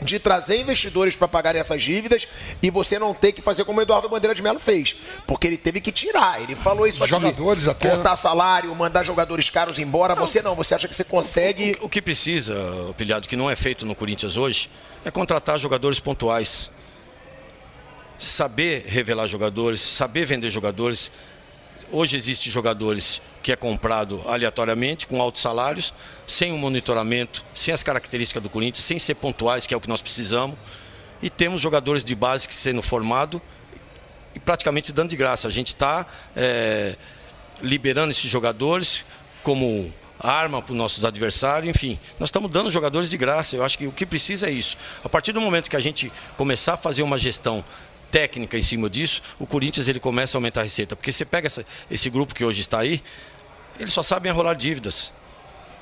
de 0.00 0.19
trazer 0.19 0.61
investidores 0.61 1.17
para 1.17 1.26
pagar 1.26 1.57
essas 1.57 1.83
dívidas 1.83 2.29
e 2.62 2.71
você 2.71 2.99
não 2.99 3.15
ter 3.15 3.33
que 3.33 3.41
fazer 3.41 3.65
como 3.65 3.79
o 3.79 3.83
Eduardo 3.83 4.09
Bandeira 4.09 4.35
de 4.35 4.43
Melo 4.43 4.59
fez. 4.59 4.97
Porque 5.26 5.47
ele 5.47 5.57
teve 5.57 5.81
que 5.81 5.91
tirar. 5.91 6.41
Ele 6.41 6.55
falou 6.55 6.87
isso 6.87 7.03
aqui. 7.03 7.11
Jogadores 7.11 7.67
até. 7.67 7.91
Cortar 7.91 8.17
salário, 8.17 8.75
mandar 8.75 9.03
jogadores 9.03 9.49
caros 9.50 9.79
embora. 9.79 10.15
Não. 10.15 10.26
Você 10.26 10.43
não. 10.43 10.55
Você 10.55 10.75
acha 10.75 10.88
que 10.88 10.95
você 10.95 11.05
consegue. 11.05 11.76
O, 11.81 11.85
o, 11.85 11.87
o 11.87 11.88
que 11.88 12.03
precisa, 12.03 12.55
o 12.88 12.95
Pilhado, 12.95 13.29
que 13.29 13.37
não 13.37 13.50
é 13.50 13.57
feito 13.57 13.87
no 13.87 13.95
Corinthians 13.95 14.37
hoje, 14.37 14.69
é 15.05 15.11
contratar 15.11 15.59
jogadores 15.59 15.99
pontuais. 15.99 16.71
Saber 18.19 18.85
revelar 18.87 19.29
jogadores, 19.29 19.81
saber 19.81 20.25
vender 20.25 20.51
jogadores. 20.51 21.11
Hoje 21.93 22.17
existem 22.17 22.51
jogadores 22.51 23.21
que 23.43 23.53
é 23.53 23.57
comprado 23.57 24.23
aleatoriamente, 24.27 25.07
com 25.07 25.21
altos 25.21 25.43
salários, 25.43 25.93
sem 26.27 26.53
o 26.53 26.59
monitoramento, 26.59 27.45
sem 27.55 27.73
as 27.73 27.83
características 27.83 28.43
do 28.43 28.49
Corinthians, 28.49 28.85
sem 28.85 28.99
ser 28.99 29.15
pontuais, 29.15 29.67
que 29.67 29.75
é 29.75 29.77
o 29.77 29.81
que 29.81 29.89
nós 29.89 30.03
precisamos. 30.03 30.57
E 31.23 31.31
temos 31.31 31.61
jogadores 31.61 32.03
de 32.03 32.15
base 32.15 32.49
que 32.49 32.55
sendo 32.55 32.83
formado 32.83 33.41
e 34.35 34.41
praticamente 34.41 34.93
dando 34.93 35.11
de 35.11 35.17
graça. 35.17 35.47
A 35.47 35.51
gente 35.51 35.69
está 35.69 36.07
é, 36.35 36.97
liberando 37.63 38.11
esses 38.11 38.31
jogadores 38.31 39.05
como 39.43 39.93
arma 40.19 40.63
para 40.63 40.73
os 40.73 40.79
nossos 40.79 41.05
adversários, 41.05 41.69
enfim, 41.69 41.99
nós 42.19 42.29
estamos 42.29 42.51
dando 42.51 42.71
jogadores 42.71 43.11
de 43.11 43.17
graça. 43.17 43.57
Eu 43.57 43.65
acho 43.65 43.79
que 43.79 43.87
o 43.87 43.93
que 43.93 44.07
precisa 44.07 44.49
é 44.49 44.51
isso. 44.51 44.77
A 45.05 45.09
partir 45.09 45.33
do 45.33 45.41
momento 45.41 45.71
que 45.71 45.77
a 45.77 45.81
gente 45.81 46.13
começar 46.37 46.75
a 46.75 46.77
fazer 46.77 47.03
uma 47.03 47.19
gestão 47.19 47.65
técnica 48.11 48.57
em 48.59 48.63
cima 48.63 48.89
disso, 48.89 49.23
o 49.39 49.47
Corinthians 49.47 49.89
ele 49.89 50.01
começa 50.01 50.37
a 50.37 50.39
aumentar 50.39 50.61
a 50.61 50.65
receita. 50.65 50.97
Porque 50.97 51.13
você 51.13 51.25
pega 51.25 51.47
essa, 51.47 51.65
esse 51.91 52.09
grupo 52.09 52.35
que 52.35 52.45
hoje 52.45 52.61
está 52.61 52.79
aí, 52.79 53.03
eles 53.79 53.93
só 53.93 54.03
sabem 54.03 54.31
enrolar 54.31 54.57
dívidas. 54.57 55.13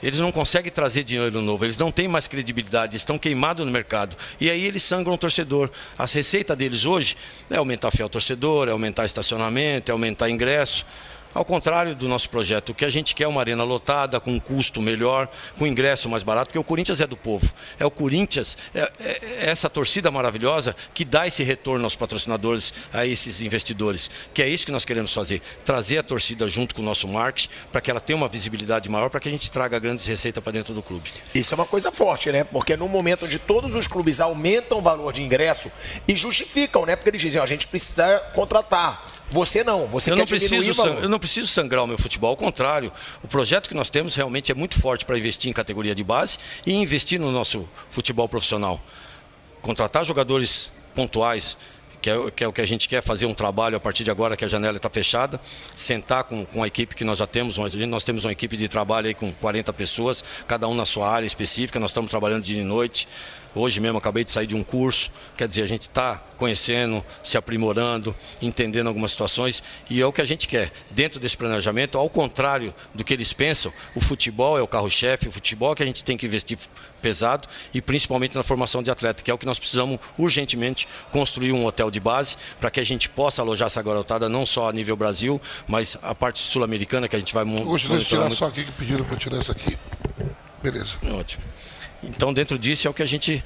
eles 0.02 0.19
não 0.19 0.31
conseguem 0.31 0.71
trazer 0.71 1.02
dinheiro 1.02 1.40
novo, 1.40 1.64
eles 1.64 1.78
não 1.78 1.90
têm 1.90 2.07
mais 2.07 2.28
credibilidade, 2.28 2.97
estão 2.97 3.16
queimados 3.16 3.64
no 3.64 3.73
mercado. 3.73 4.16
E 4.40 4.50
aí 4.50 4.64
eles 4.64 4.83
sangram 4.83 5.14
o 5.14 5.19
torcedor. 5.19 5.71
A 5.97 6.04
receita 6.04 6.54
deles 6.54 6.85
hoje 6.85 7.16
é 7.50 7.57
aumentar 7.57 7.90
fiel 7.90 8.09
torcedor, 8.09 8.69
é 8.69 8.73
aumentar 8.73 9.07
estacionamento, 9.07 9.90
é 9.90 9.93
aumentar 9.93 10.28
ingresso. 10.28 10.85
Ao 11.35 11.45
contrário 11.45 11.97
do 11.97 12.07
nosso 12.07 12.31
projeto, 12.31 12.71
o 12.71 12.75
que 12.75 12.85
a 12.85 12.91
gente 12.91 13.12
quer 13.12 13.25
é 13.25 13.29
uma 13.29 13.41
arena 13.41 13.64
lotada, 13.64 14.21
com 14.21 14.31
um 14.31 14.38
custo 14.38 14.81
melhor, 14.81 15.29
com 15.59 15.67
ingresso 15.67 16.09
mais 16.09 16.23
barato, 16.23 16.47
porque 16.47 16.59
o 16.59 16.64
Corinthians 16.64 17.00
é 17.00 17.07
do 17.09 17.17
povo. 17.17 17.53
É 17.76 17.85
o 17.85 17.91
Corinthians, 17.91 18.57
é, 18.73 18.81
é, 19.00 19.21
é 19.41 19.50
essa 19.50 19.69
torcida 19.69 20.12
maravilhosa 20.12 20.76
que 20.95 21.05
dá 21.05 21.26
esse 21.26 21.43
retorno 21.43 21.85
aos 21.85 21.97
patrocinadores, 21.97 22.73
a 22.93 23.05
esses 23.05 23.41
investidores. 23.41 24.09
Que 24.33 24.43
é 24.43 24.49
isso 24.49 24.64
que 24.64 24.71
nós 24.71 24.85
queremos 24.85 25.12
fazer. 25.12 25.43
Trazer 25.64 25.99
a 25.99 26.03
torcida 26.05 26.49
junto 26.49 26.73
com 26.73 26.83
o 26.83 26.85
nosso 26.85 27.09
marketing, 27.09 27.49
para 27.73 27.81
que 27.81 27.91
ela 27.91 28.00
tenha 28.00 28.17
uma 28.17 28.29
visibilidade 28.29 28.88
maior, 28.88 29.11
para 29.11 29.19
que 29.19 29.29
a 29.29 29.33
gente 29.33 29.50
traga 29.50 29.76
grandes 29.81 30.07
receitas 30.07 30.43
para 30.43 30.53
dentro 30.53 30.73
do 30.73 30.83
clube. 30.83 31.11
Isso 31.35 31.53
é 31.53 31.57
uma 31.57 31.67
coisa 31.67 31.91
forte, 31.91 32.31
né? 32.31 32.45
Porque 32.45 32.76
no 32.76 32.88
momento 32.88 33.25
onde 33.25 33.41
todos 33.41 33.75
os 33.75 33.88
clubes 33.88 34.21
aumentam 34.21 34.79
o 34.79 34.83
valor 34.83 35.12
de 35.12 35.21
ingresso 35.21 35.69
e 36.07 36.14
justificam, 36.14 36.87
né? 36.87 36.95
Porque 36.95 37.11
eles 37.11 37.21
dizem, 37.21 37.41
ó, 37.41 37.45
a 37.45 37.47
gente 37.49 37.67
precisa 37.67 38.21
contratar 38.35 39.13
você 39.31 39.64
não, 39.64 39.87
você 39.87 40.11
eu 40.11 40.16
não 40.16 40.26
preciso 40.26 40.83
Eu 40.88 41.09
não 41.09 41.19
preciso 41.19 41.47
sangrar 41.49 41.83
o 41.83 41.87
meu 41.87 41.99
futebol, 41.99 42.31
ao 42.31 42.37
contrário. 42.37 42.93
O 43.23 43.28
projeto 43.28 43.69
que 43.69 43.75
nós 43.75 43.90
temos 43.90 44.14
realmente 44.14 44.52
é 44.52 44.54
muito 44.54 44.81
forte 44.81 45.04
para 45.04 45.19
investir 45.19 45.50
em 45.50 45.52
categoria 45.52 45.95
de 45.95 46.04
base 46.04 46.38
e 46.64 46.73
investir 46.75 47.19
no 47.19 47.33
nosso 47.33 47.69
futebol 47.90 48.28
profissional. 48.28 48.81
Contratar 49.62 50.04
jogadores 50.04 50.71
pontuais, 50.95 51.57
que 52.04 52.11
é, 52.11 52.30
que 52.30 52.44
é, 52.44 52.46
o 52.46 52.52
que 52.52 52.61
a 52.61 52.66
gente 52.66 52.87
quer 52.87 53.02
fazer 53.02 53.25
um 53.25 53.32
trabalho 53.32 53.78
a 53.78 53.80
partir 53.80 54.04
de 54.04 54.11
agora 54.11 54.37
que 54.37 54.44
a 54.44 54.49
janela 54.49 54.76
está 54.76 54.90
fechada, 54.90 55.40
sentar 55.75 56.25
com, 56.25 56.44
com 56.44 56.62
a 56.62 56.66
equipe 56.66 56.94
que 56.94 57.02
nós 57.02 57.16
já 57.16 57.26
temos, 57.26 57.56
nós 57.56 58.04
temos 58.04 58.26
uma 58.26 58.32
equipe 58.32 58.58
de 58.58 58.68
trabalho 58.68 59.06
aí 59.06 59.14
com 59.14 59.32
40 59.32 59.73
pessoas, 59.73 60.23
cada 60.46 60.68
um 60.68 60.75
na 60.75 60.84
sua 60.84 61.08
área 61.08 61.26
específica, 61.26 61.80
nós 61.80 61.92
estamos 61.92 62.11
trabalhando 62.11 62.42
dia 62.42 62.61
e 62.61 62.64
noite, 62.64 63.08
Hoje 63.56 63.78
mesmo 63.78 63.99
acabei 63.99 64.25
de 64.25 64.32
sair 64.32 64.49
de 64.49 64.56
um 64.56 64.64
curso, 64.64 65.12
quer 65.37 65.46
dizer, 65.46 65.62
a 65.62 65.68
gente 65.68 65.82
está 65.82 66.20
conhecendo, 66.37 67.04
se 67.23 67.38
aprimorando, 67.38 68.12
entendendo 68.42 68.88
algumas 68.88 69.12
situações 69.12 69.62
e 69.88 70.00
é 70.00 70.06
o 70.06 70.12
que 70.12 70.20
a 70.20 70.25
gente 70.25 70.49
quer. 70.49 70.73
Dentro 70.90 71.20
desse 71.20 71.37
planejamento, 71.37 71.96
ao 71.96 72.11
contrário 72.11 72.75
do 72.92 73.04
que 73.04 73.14
eles 73.14 73.32
pensam, 73.32 73.73
o 73.94 74.00
futebol 74.00 74.58
é 74.58 74.62
o 74.62 74.66
carro-chefe, 74.66 75.28
o 75.28 75.32
futebol 75.32 75.73
é 75.73 75.76
que 75.76 75.84
a 75.84 75.87
gente 75.87 76.02
tem 76.02 76.16
que 76.16 76.26
investir 76.26 76.58
pesado 77.04 77.46
e 77.75 77.82
principalmente 77.82 78.34
na 78.34 78.42
formação 78.42 78.82
de 78.82 78.90
atleta, 78.90 79.23
que 79.23 79.30
é 79.30 79.34
o 79.34 79.37
que 79.37 79.44
nós 79.44 79.58
precisamos 79.58 79.99
urgentemente 80.16 80.88
construir 81.12 81.52
um 81.52 81.66
hotel 81.66 81.90
de 81.90 82.00
base 82.00 82.34
para 82.58 82.70
que 82.70 82.80
a 82.80 82.84
gente 82.84 83.11
possa 83.11 83.42
alojar 83.42 83.66
essa 83.66 83.82
garotada 83.82 84.26
não 84.26 84.46
só 84.46 84.70
a 84.70 84.73
nível 84.73 84.96
Brasil, 84.96 85.38
mas 85.68 85.99
a 86.02 86.14
parte 86.14 86.38
sul-americana 86.38 87.06
que 87.06 87.14
a 87.14 87.18
gente 87.18 87.34
vai 87.34 87.44
montar. 87.44 87.64
Gostaria 87.64 87.99
de 87.99 88.06
tirar 88.06 88.20
muito... 88.23 88.37
só 88.37 88.46
aqui 88.46 88.64
que 88.64 88.73
pediram 88.73 89.04
para 89.04 89.18
tirar 89.18 89.38
isso 89.38 89.52
aqui. 89.52 89.76
Beleza. 90.62 90.96
Ótimo. 91.12 91.44
Então, 92.02 92.32
dentro 92.32 92.58
disso 92.58 92.88
é 92.88 92.90
o 92.90 92.94
que 92.94 93.02
a 93.02 93.06
gente 93.06 93.44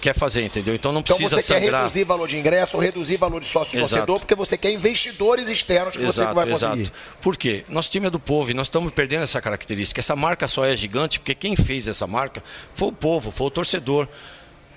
quer 0.00 0.14
fazer, 0.14 0.44
entendeu? 0.44 0.74
Então 0.74 0.92
não 0.92 1.02
precisa 1.02 1.26
então 1.26 1.38
você 1.38 1.42
sangrar. 1.42 1.70
quer 1.70 1.76
reduzir 1.78 2.04
valor 2.04 2.28
de 2.28 2.38
ingresso 2.38 2.76
ou 2.76 2.82
reduzir 2.82 3.16
valor 3.16 3.40
de 3.40 3.48
sócio 3.48 3.78
torcedor 3.78 4.18
porque 4.18 4.34
você 4.34 4.56
quer 4.56 4.70
investidores 4.70 5.48
externos 5.48 5.96
que 5.96 6.02
exato, 6.02 6.28
você 6.28 6.34
vai 6.34 6.48
conseguir. 6.48 6.82
Exato. 6.82 6.96
Por 7.20 7.36
quê? 7.36 7.64
Nosso 7.68 7.90
time 7.90 8.06
é 8.06 8.10
do 8.10 8.20
povo 8.20 8.50
e 8.50 8.54
nós 8.54 8.66
estamos 8.66 8.92
perdendo 8.92 9.22
essa 9.22 9.40
característica. 9.40 10.00
Essa 10.00 10.16
marca 10.16 10.46
só 10.48 10.64
é 10.64 10.76
gigante 10.76 11.18
porque 11.18 11.34
quem 11.34 11.56
fez 11.56 11.88
essa 11.88 12.06
marca 12.06 12.42
foi 12.74 12.88
o 12.88 12.92
povo, 12.92 13.30
foi 13.30 13.46
o 13.46 13.50
torcedor. 13.50 14.08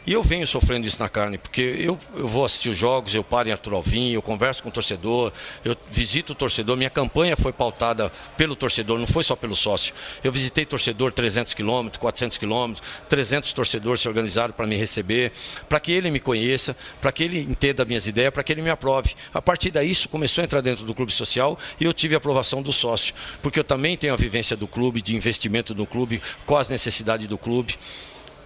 E 0.06 0.14
eu 0.14 0.24
venho 0.24 0.48
sofrendo 0.48 0.88
isso 0.88 1.00
na 1.00 1.08
carne, 1.08 1.38
porque 1.38 1.62
eu, 1.62 1.98
eu 2.16 2.28
vou 2.28 2.44
assistir 2.44 2.70
os 2.70 2.78
jogos, 2.78 3.14
eu 3.14 3.24
paro 3.24 3.50
em 3.50 3.52
Arthur 3.52 3.76
Alvim, 3.76 4.12
eu 4.12 4.22
converso 4.22 4.64
com 4.64 4.70
o 4.70 4.72
torcedor, 4.72 5.32
eu 5.64 5.78
visito 5.92 6.34
o 6.34 6.36
torcedor. 6.36 6.76
Minha 6.76 6.90
campanha 6.90 7.38
foi 7.38 7.54
pautada 7.54 8.12
pelo 8.36 8.56
torcedor, 8.56 8.98
não 8.98 9.06
foi 9.06 9.22
só 9.24 9.36
pelo 9.36 9.56
sócio. 9.56 9.94
Eu 10.24 10.32
visitei 10.32 10.66
torcedor 10.66 11.12
300 11.12 11.54
quilômetros, 11.54 12.02
400 12.02 12.40
quilômetros, 12.40 12.88
300 13.10 13.54
torcedores 13.54 14.02
se 14.02 14.08
organizaram 14.08 14.52
para 14.52 14.66
me 14.66 14.76
receber, 14.76 15.32
para 15.70 15.80
que 15.80 15.92
ele 15.92 16.10
me 16.10 16.20
conheça, 16.20 16.76
para 17.00 17.12
que 17.12 17.24
ele 17.24 17.40
entenda 17.40 17.86
minhas 17.86 18.08
ideias, 18.08 18.34
para 18.34 18.42
que 18.42 18.52
ele 18.52 18.64
me 18.64 18.72
aprove. 18.72 19.16
A 19.32 19.42
partir 19.42 19.70
daí, 19.70 19.92
isso 19.92 20.10
começou 20.10 20.42
a 20.42 20.46
entrar 20.46 20.62
dentro 20.62 20.84
do 20.84 20.96
clube 20.96 21.12
social 21.12 21.60
e 21.80 21.86
eu 21.86 21.94
tive 21.94 22.16
a 22.16 22.18
aprovação 22.18 22.64
do 22.64 22.74
sócio, 22.74 23.14
porque 23.44 23.60
eu 23.60 23.64
também 23.64 23.96
tenho 23.96 24.16
a 24.16 24.18
vivência 24.18 24.58
do 24.58 24.68
clube, 24.68 25.00
de 25.00 25.16
investimento 25.16 25.76
do 25.76 25.86
clube, 25.86 26.20
com 26.44 26.58
as 26.58 26.70
necessidades 26.70 27.28
do 27.28 27.38
clube. 27.38 27.78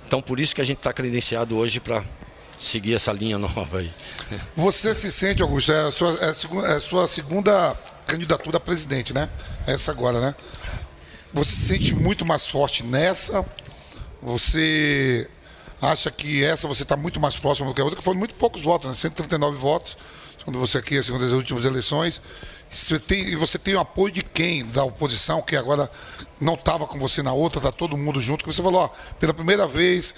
Então, 0.07 0.21
por 0.21 0.39
isso 0.39 0.53
que 0.53 0.61
a 0.61 0.65
gente 0.65 0.77
está 0.77 0.93
credenciado 0.93 1.57
hoje 1.57 1.79
para 1.79 2.03
seguir 2.57 2.95
essa 2.95 3.11
linha 3.11 3.37
nova 3.37 3.79
aí. 3.79 3.91
Você 4.55 4.93
se 4.95 5.11
sente, 5.11 5.41
Augusto, 5.41 5.71
é 5.71 5.87
a 5.87 5.91
sua, 5.91 6.17
é 6.21 6.29
a 6.29 6.33
segunda, 6.33 6.67
é 6.67 6.75
a 6.75 6.79
sua 6.79 7.07
segunda 7.07 7.75
candidatura 8.05 8.57
a 8.57 8.59
presidente, 8.59 9.13
né? 9.13 9.29
Essa 9.65 9.91
agora, 9.91 10.19
né? 10.21 10.35
Você 11.33 11.51
se 11.51 11.67
sente 11.67 11.93
muito 11.93 12.25
mais 12.25 12.47
forte 12.47 12.83
nessa? 12.83 13.45
Você 14.21 15.29
acha 15.81 16.09
que 16.09 16.43
essa 16.43 16.67
você 16.67 16.83
está 16.83 16.95
muito 16.95 17.19
mais 17.19 17.35
próximo 17.35 17.69
do 17.69 17.73
que 17.73 17.81
a 17.81 17.83
outra? 17.83 17.97
Que 17.97 18.03
foram 18.03 18.19
muito 18.19 18.35
poucos 18.35 18.61
votos, 18.61 18.89
né? 18.89 18.95
139 18.95 19.57
votos, 19.57 19.97
quando 20.45 20.59
você 20.59 20.77
aqui, 20.77 20.95
as 20.97 21.09
últimas 21.09 21.65
eleições. 21.65 22.21
Você 22.69 22.99
tem, 22.99 23.19
e 23.19 23.35
você 23.35 23.57
tem 23.57 23.73
o 23.73 23.79
apoio 23.79 24.13
de 24.13 24.23
quem? 24.23 24.63
Da 24.63 24.83
oposição, 24.83 25.41
que 25.41 25.55
agora 25.55 25.89
não 26.39 26.53
estava 26.53 26.85
com 26.85 26.99
você 26.99 27.23
na 27.23 27.33
outra, 27.33 27.59
está 27.59 27.71
todo 27.71 27.97
mundo 27.97 28.21
junto. 28.21 28.45
Que 28.45 28.53
você 28.53 28.61
falou, 28.61 28.81
ó, 28.81 28.89
pela 29.19 29.33
primeira 29.33 29.67
vez 29.67 30.13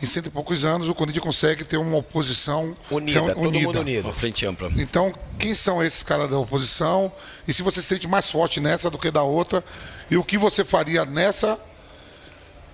em 0.00 0.06
cento 0.06 0.26
e 0.26 0.30
poucos 0.30 0.64
anos, 0.64 0.88
o 0.88 0.94
Corinthians 0.94 1.24
consegue 1.24 1.64
ter 1.64 1.76
uma 1.76 1.96
oposição 1.96 2.74
unida. 2.90 3.18
É, 3.18 3.34
todo 3.34 3.48
unida. 3.48 3.66
mundo 3.66 3.80
unido. 3.80 4.04
Uma 4.04 4.12
frente 4.12 4.46
ampla. 4.46 4.70
Então, 4.76 5.12
quem 5.38 5.54
são 5.54 5.82
esses 5.82 6.02
caras 6.02 6.30
da 6.30 6.38
oposição? 6.38 7.12
E 7.46 7.52
se 7.52 7.62
você 7.62 7.80
se 7.80 7.88
sente 7.88 8.06
mais 8.06 8.30
forte 8.30 8.60
nessa 8.60 8.88
do 8.88 8.98
que 8.98 9.10
da 9.10 9.22
outra? 9.22 9.64
E 10.10 10.16
o 10.16 10.24
que 10.24 10.38
você 10.38 10.64
faria 10.64 11.04
nessa 11.04 11.58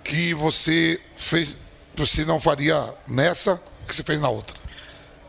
que 0.05 0.35
você 0.35 1.00
fez, 1.17 1.57
você 1.95 2.25
não 2.25 2.38
faria 2.38 2.95
nessa 3.07 3.61
que 3.87 3.95
você 3.95 4.03
fez 4.03 4.21
na 4.21 4.29
outra? 4.29 4.58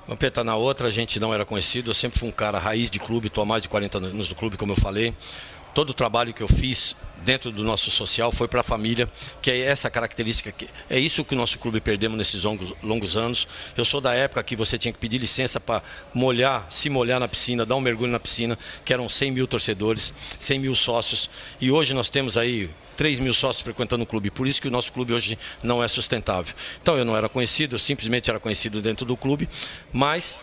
Vampeta, 0.10 0.44
na 0.44 0.56
outra 0.56 0.88
a 0.88 0.92
gente 0.92 1.20
não 1.20 1.32
era 1.32 1.46
conhecido, 1.46 1.92
eu 1.92 1.94
sempre 1.94 2.18
fui 2.18 2.28
um 2.28 2.32
cara 2.32 2.58
raiz 2.58 2.90
de 2.90 2.98
clube, 2.98 3.28
estou 3.28 3.44
há 3.44 3.46
mais 3.46 3.62
de 3.62 3.70
40 3.70 4.00
anos 4.00 4.28
do 4.28 4.34
clube, 4.34 4.58
como 4.58 4.72
eu 4.72 4.76
falei. 4.76 5.14
Todo 5.74 5.92
o 5.92 5.94
trabalho 5.94 6.34
que 6.34 6.42
eu 6.42 6.48
fiz 6.48 6.96
dentro 7.24 7.52
do 7.52 7.64
nosso 7.64 7.92
social 7.92 8.32
foi 8.32 8.48
para 8.48 8.62
a 8.62 8.64
família, 8.64 9.10
que 9.42 9.52
é 9.52 9.60
essa 9.60 9.90
característica, 9.90 10.52
que 10.52 10.68
é 10.90 11.00
isso 11.00 11.24
que 11.24 11.34
o 11.34 11.38
nosso 11.38 11.60
clube 11.60 11.80
perdemos 11.80 12.18
nesses 12.18 12.44
longos, 12.44 12.74
longos 12.82 13.16
anos. 13.16 13.48
Eu 13.78 13.86
sou 13.86 14.02
da 14.02 14.14
época 14.14 14.42
que 14.44 14.56
você 14.56 14.78
tinha 14.78 14.92
que 14.92 14.98
pedir 14.98 15.20
licença 15.20 15.60
para 15.60 15.84
molhar, 16.14 16.66
se 16.70 16.90
molhar 16.90 17.20
na 17.20 17.28
piscina, 17.28 17.66
dar 17.66 17.76
um 17.76 17.82
mergulho 17.82 18.12
na 18.12 18.20
piscina, 18.20 18.58
que 18.84 18.94
eram 18.94 19.08
100 19.08 19.32
mil 19.32 19.48
torcedores, 19.48 20.14
100 20.40 20.60
mil 20.60 20.76
sócios. 20.76 21.30
E 21.62 21.70
hoje 21.70 21.94
nós 21.94 22.10
temos 22.10 22.38
aí 22.38 22.70
3 22.98 23.20
mil 23.20 23.34
sócios 23.34 23.64
frequentando 23.64 24.04
o 24.04 24.08
clube. 24.08 24.32
Por 24.32 24.48
isso 24.48 24.62
que 24.62 24.68
o 24.68 24.72
nosso 24.72 24.92
clube 24.92 25.14
hoje 25.14 25.38
não 25.62 25.84
é 25.84 25.88
sustentável. 25.88 26.54
Então 26.82 26.98
eu 26.98 27.06
não 27.06 27.16
era 27.16 27.30
conhecido, 27.30 27.76
eu 27.76 27.80
simplesmente 27.80 28.30
era 28.30 28.40
conhecido 28.40 28.82
dentro 28.82 29.06
do 29.06 29.16
clube, 29.16 29.48
mas 29.94 30.40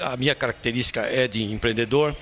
a 0.00 0.16
minha 0.16 0.34
característica 0.34 1.02
é 1.02 1.28
de 1.28 1.42
empreendedor. 1.42 2.16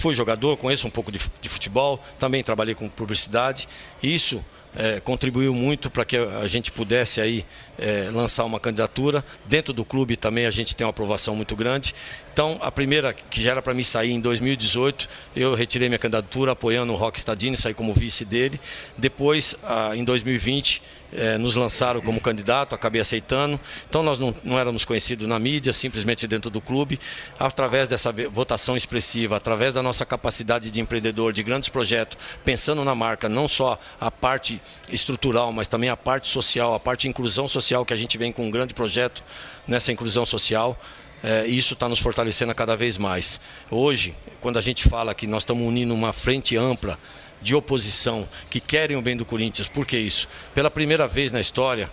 Fui 0.00 0.14
jogador, 0.14 0.56
conheço 0.56 0.86
um 0.86 0.90
pouco 0.90 1.12
de, 1.12 1.18
futebol, 1.18 2.02
também 2.18 2.42
trabalhei 2.42 2.74
com 2.74 2.88
publicidade. 2.88 3.68
Isso 4.02 4.42
é, 4.74 4.98
contribuiu 4.98 5.54
muito 5.54 5.90
para 5.90 6.06
que 6.06 6.16
a 6.16 6.46
gente 6.46 6.72
pudesse 6.72 7.20
aí 7.20 7.44
é, 7.78 8.08
lançar 8.10 8.46
uma 8.46 8.58
candidatura. 8.58 9.22
Dentro 9.44 9.74
do 9.74 9.84
clube 9.84 10.16
também 10.16 10.46
a 10.46 10.50
gente 10.50 10.74
tem 10.74 10.86
uma 10.86 10.90
aprovação 10.90 11.36
muito 11.36 11.54
grande. 11.54 11.94
Então, 12.32 12.56
a 12.62 12.72
primeira, 12.72 13.12
que 13.12 13.42
já 13.42 13.50
era 13.50 13.60
para 13.60 13.74
mim 13.74 13.82
sair 13.82 14.12
em 14.12 14.20
2018, 14.22 15.06
eu 15.36 15.54
retirei 15.54 15.86
minha 15.90 15.98
candidatura 15.98 16.52
apoiando 16.52 16.94
o 16.94 16.96
Rock 16.96 17.18
Stadini, 17.18 17.54
saí 17.54 17.74
como 17.74 17.92
vice 17.92 18.24
dele. 18.24 18.58
Depois, 18.96 19.54
ah, 19.62 19.92
em 19.94 20.02
2020, 20.02 20.80
é, 21.12 21.36
nos 21.36 21.54
lançaram 21.54 22.00
como 22.00 22.20
candidato, 22.20 22.74
acabei 22.74 23.00
aceitando. 23.00 23.58
Então 23.88 24.02
nós 24.02 24.18
não, 24.18 24.34
não, 24.44 24.58
éramos 24.58 24.84
conhecidos 24.84 25.28
na 25.28 25.38
mídia, 25.38 25.72
simplesmente 25.72 26.26
dentro 26.26 26.50
do 26.50 26.60
clube. 26.60 27.00
Através 27.38 27.88
dessa 27.88 28.12
votação 28.12 28.76
expressiva, 28.76 29.36
através 29.36 29.74
da 29.74 29.82
nossa 29.82 30.06
capacidade 30.06 30.70
de 30.70 30.80
empreendedor, 30.80 31.32
de 31.32 31.42
grandes 31.42 31.68
projetos, 31.68 32.16
pensando 32.44 32.84
na 32.84 32.94
marca, 32.94 33.28
não 33.28 33.48
só 33.48 33.78
a 34.00 34.10
parte 34.10 34.60
estrutural, 34.88 35.52
mas 35.52 35.68
também 35.68 35.90
a 35.90 35.96
parte 35.96 36.28
social, 36.28 36.74
a 36.74 36.80
parte 36.80 37.08
inclusão 37.08 37.48
social, 37.48 37.84
que 37.84 37.92
a 37.92 37.96
gente 37.96 38.16
vem 38.16 38.32
com 38.32 38.46
um 38.46 38.50
grande 38.50 38.74
projeto 38.74 39.22
nessa 39.66 39.92
inclusão 39.92 40.24
social. 40.24 40.80
É, 41.22 41.46
isso 41.46 41.74
está 41.74 41.86
nos 41.86 41.98
fortalecendo 41.98 42.54
cada 42.54 42.74
vez 42.74 42.96
mais. 42.96 43.40
Hoje, 43.70 44.14
quando 44.40 44.58
a 44.58 44.62
gente 44.62 44.88
fala 44.88 45.14
que 45.14 45.26
nós 45.26 45.42
estamos 45.42 45.66
unindo 45.66 45.92
uma 45.92 46.14
frente 46.14 46.56
ampla 46.56 46.98
de 47.40 47.54
oposição 47.54 48.28
que 48.50 48.60
querem 48.60 48.96
o 48.96 49.02
bem 49.02 49.16
do 49.16 49.24
Corinthians. 49.24 49.68
Por 49.68 49.86
que 49.86 49.96
isso? 49.96 50.28
Pela 50.54 50.70
primeira 50.70 51.06
vez 51.06 51.32
na 51.32 51.40
história, 51.40 51.90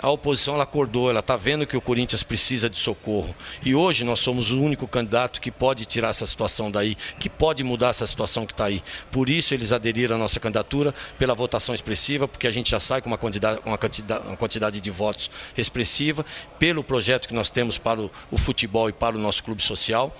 a 0.00 0.08
oposição 0.10 0.54
ela 0.54 0.62
acordou, 0.62 1.10
ela 1.10 1.18
está 1.18 1.36
vendo 1.36 1.66
que 1.66 1.76
o 1.76 1.80
Corinthians 1.80 2.22
precisa 2.22 2.70
de 2.70 2.78
socorro. 2.78 3.34
E 3.64 3.74
hoje 3.74 4.04
nós 4.04 4.20
somos 4.20 4.52
o 4.52 4.62
único 4.62 4.86
candidato 4.86 5.40
que 5.40 5.50
pode 5.50 5.84
tirar 5.86 6.10
essa 6.10 6.24
situação 6.24 6.70
daí, 6.70 6.96
que 7.18 7.28
pode 7.28 7.64
mudar 7.64 7.88
essa 7.88 8.06
situação 8.06 8.46
que 8.46 8.52
está 8.52 8.66
aí. 8.66 8.80
Por 9.10 9.28
isso 9.28 9.54
eles 9.54 9.72
aderiram 9.72 10.14
à 10.14 10.18
nossa 10.18 10.38
candidatura, 10.38 10.94
pela 11.18 11.34
votação 11.34 11.74
expressiva, 11.74 12.28
porque 12.28 12.46
a 12.46 12.50
gente 12.52 12.70
já 12.70 12.78
sai 12.78 13.02
com 13.02 13.08
uma 13.08 13.18
quantidade, 13.18 13.60
uma 13.64 13.76
quantidade, 13.76 14.24
uma 14.24 14.36
quantidade 14.36 14.80
de 14.80 14.90
votos 14.90 15.30
expressiva, 15.56 16.24
pelo 16.60 16.84
projeto 16.84 17.26
que 17.26 17.34
nós 17.34 17.50
temos 17.50 17.76
para 17.76 18.00
o, 18.00 18.10
o 18.30 18.38
futebol 18.38 18.88
e 18.88 18.92
para 18.92 19.16
o 19.16 19.18
nosso 19.18 19.42
clube 19.42 19.62
social. 19.62 20.16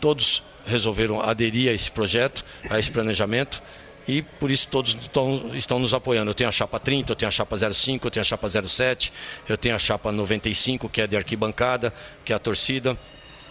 Todos 0.00 0.40
resolveram 0.64 1.20
aderir 1.20 1.68
a 1.68 1.72
esse 1.72 1.90
projeto, 1.90 2.44
a 2.68 2.78
esse 2.78 2.92
planejamento 2.92 3.60
e 4.10 4.22
por 4.22 4.50
isso 4.50 4.66
todos 4.68 4.94
tão, 5.12 5.54
estão 5.54 5.78
nos 5.78 5.94
apoiando. 5.94 6.30
Eu 6.30 6.34
tenho 6.34 6.48
a 6.48 6.52
chapa 6.52 6.80
30, 6.80 7.12
eu 7.12 7.16
tenho 7.16 7.28
a 7.28 7.30
chapa 7.30 7.56
05, 7.72 8.06
eu 8.06 8.10
tenho 8.10 8.22
a 8.22 8.24
chapa 8.24 8.48
07, 8.48 9.12
eu 9.48 9.56
tenho 9.56 9.76
a 9.76 9.78
chapa 9.78 10.10
95, 10.10 10.88
que 10.88 11.00
é 11.00 11.06
de 11.06 11.16
arquibancada, 11.16 11.92
que 12.24 12.32
é 12.32 12.36
a 12.36 12.38
torcida 12.38 12.98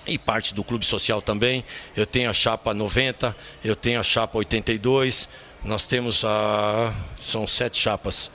e 0.05 0.17
parte 0.17 0.53
do 0.53 0.63
clube 0.63 0.85
social 0.85 1.21
também. 1.21 1.63
Eu 1.95 2.05
tenho 2.05 2.29
a 2.29 2.33
chapa 2.33 2.73
90, 2.73 3.35
eu 3.63 3.75
tenho 3.75 3.99
a 3.99 4.03
chapa 4.03 4.37
82. 4.37 5.29
Nós 5.63 5.87
temos 5.87 6.25
a 6.25 6.93
são 7.21 7.47
sete 7.47 7.77
chapas. 7.77 8.29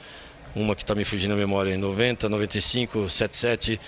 Uma 0.55 0.75
que 0.75 0.83
está 0.83 0.95
me 0.95 1.05
fugindo 1.05 1.35
a 1.35 1.37
memória, 1.37 1.77
90, 1.77 2.29
95, 2.29 3.11
77, 3.11 3.81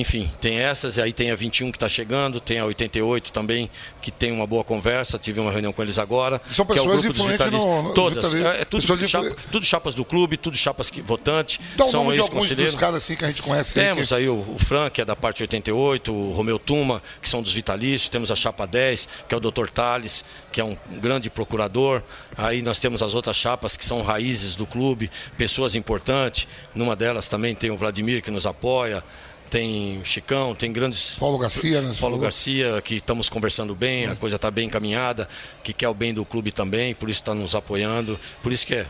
enfim, 0.00 0.30
tem 0.40 0.58
essas, 0.58 0.98
e 0.98 1.02
aí 1.02 1.12
tem 1.12 1.30
a 1.30 1.34
21 1.34 1.70
que 1.70 1.76
está 1.76 1.88
chegando, 1.88 2.38
tem 2.38 2.58
a 2.58 2.66
88 2.66 3.32
também, 3.32 3.70
que 4.02 4.10
tem 4.10 4.30
uma 4.30 4.46
boa 4.46 4.62
conversa, 4.62 5.18
tive 5.18 5.40
uma 5.40 5.50
reunião 5.50 5.72
com 5.72 5.82
eles 5.82 5.98
agora. 5.98 6.40
São 6.52 6.66
pessoas 6.66 7.00
que 7.00 7.06
é 7.06 7.10
o 7.10 7.14
grupo 7.14 7.32
influentes 7.32 7.46
no, 7.50 7.82
no 7.82 7.94
Todas, 7.94 8.34
é, 8.34 8.60
é, 8.60 8.64
tudo, 8.66 8.82
chapa, 9.08 9.36
tudo, 9.50 9.64
chapas 9.64 9.94
do 9.94 10.04
clube, 10.04 10.36
tudo 10.36 10.56
chapas 10.56 10.90
que, 10.90 11.00
votantes, 11.00 11.58
Dá 11.76 11.86
são 11.86 12.12
ex 12.12 12.28
conselheiros. 12.28 12.74
dos 12.74 12.80
caras 12.80 12.96
assim 13.02 13.16
que 13.16 13.24
a 13.24 13.28
gente 13.28 13.42
conhece. 13.42 13.72
Temos 13.72 14.12
aí, 14.12 14.24
que... 14.24 14.28
aí 14.28 14.28
o, 14.28 14.54
o 14.54 14.58
Frank, 14.58 14.90
que 14.90 15.00
é 15.00 15.04
da 15.04 15.16
parte 15.16 15.42
88, 15.42 16.12
o 16.12 16.32
Romeu 16.32 16.58
Tuma, 16.58 17.02
que 17.22 17.28
são 17.28 17.42
dos 17.42 17.54
vitalícios, 17.54 18.10
temos 18.10 18.30
a 18.30 18.36
chapa 18.36 18.66
10, 18.66 19.08
que 19.26 19.34
é 19.34 19.38
o 19.38 19.40
Dr. 19.40 19.68
Tales, 19.68 20.24
que 20.52 20.60
é 20.60 20.64
um 20.64 20.76
grande 21.00 21.30
procurador. 21.30 22.02
Aí 22.36 22.60
nós 22.60 22.78
temos 22.78 23.02
as 23.02 23.14
outras 23.14 23.36
chapas 23.36 23.76
que 23.76 23.84
são 23.84 24.02
raízes 24.02 24.54
do 24.54 24.66
clube, 24.66 25.10
pessoas 25.38 25.74
importantes. 25.74 26.46
Numa 26.74 26.94
delas 26.94 27.28
também 27.28 27.54
tem 27.54 27.70
o 27.70 27.76
Vladimir 27.76 28.22
que 28.22 28.30
nos 28.30 28.44
apoia 28.44 29.02
tem 29.50 30.00
Chicão, 30.04 30.54
tem 30.54 30.72
grandes. 30.72 31.14
Paulo 31.14 31.38
Garcia, 31.38 31.80
né? 31.80 31.94
Paulo 32.00 32.18
Garcia, 32.18 32.80
que 32.82 32.96
estamos 32.96 33.28
conversando 33.28 33.74
bem, 33.74 34.04
é. 34.04 34.10
a 34.10 34.16
coisa 34.16 34.36
está 34.36 34.50
bem 34.50 34.66
encaminhada, 34.66 35.28
que 35.62 35.72
quer 35.72 35.88
o 35.88 35.94
bem 35.94 36.12
do 36.12 36.24
clube 36.24 36.52
também, 36.52 36.94
por 36.94 37.08
isso 37.08 37.20
está 37.20 37.34
nos 37.34 37.54
apoiando, 37.54 38.18
por 38.42 38.52
isso 38.52 38.66
que 38.66 38.84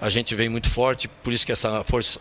a 0.00 0.08
gente 0.08 0.34
vem 0.34 0.48
muito 0.48 0.68
forte, 0.68 1.08
por 1.08 1.32
isso 1.32 1.46
que 1.46 1.52
essa 1.52 1.84
força, 1.84 2.20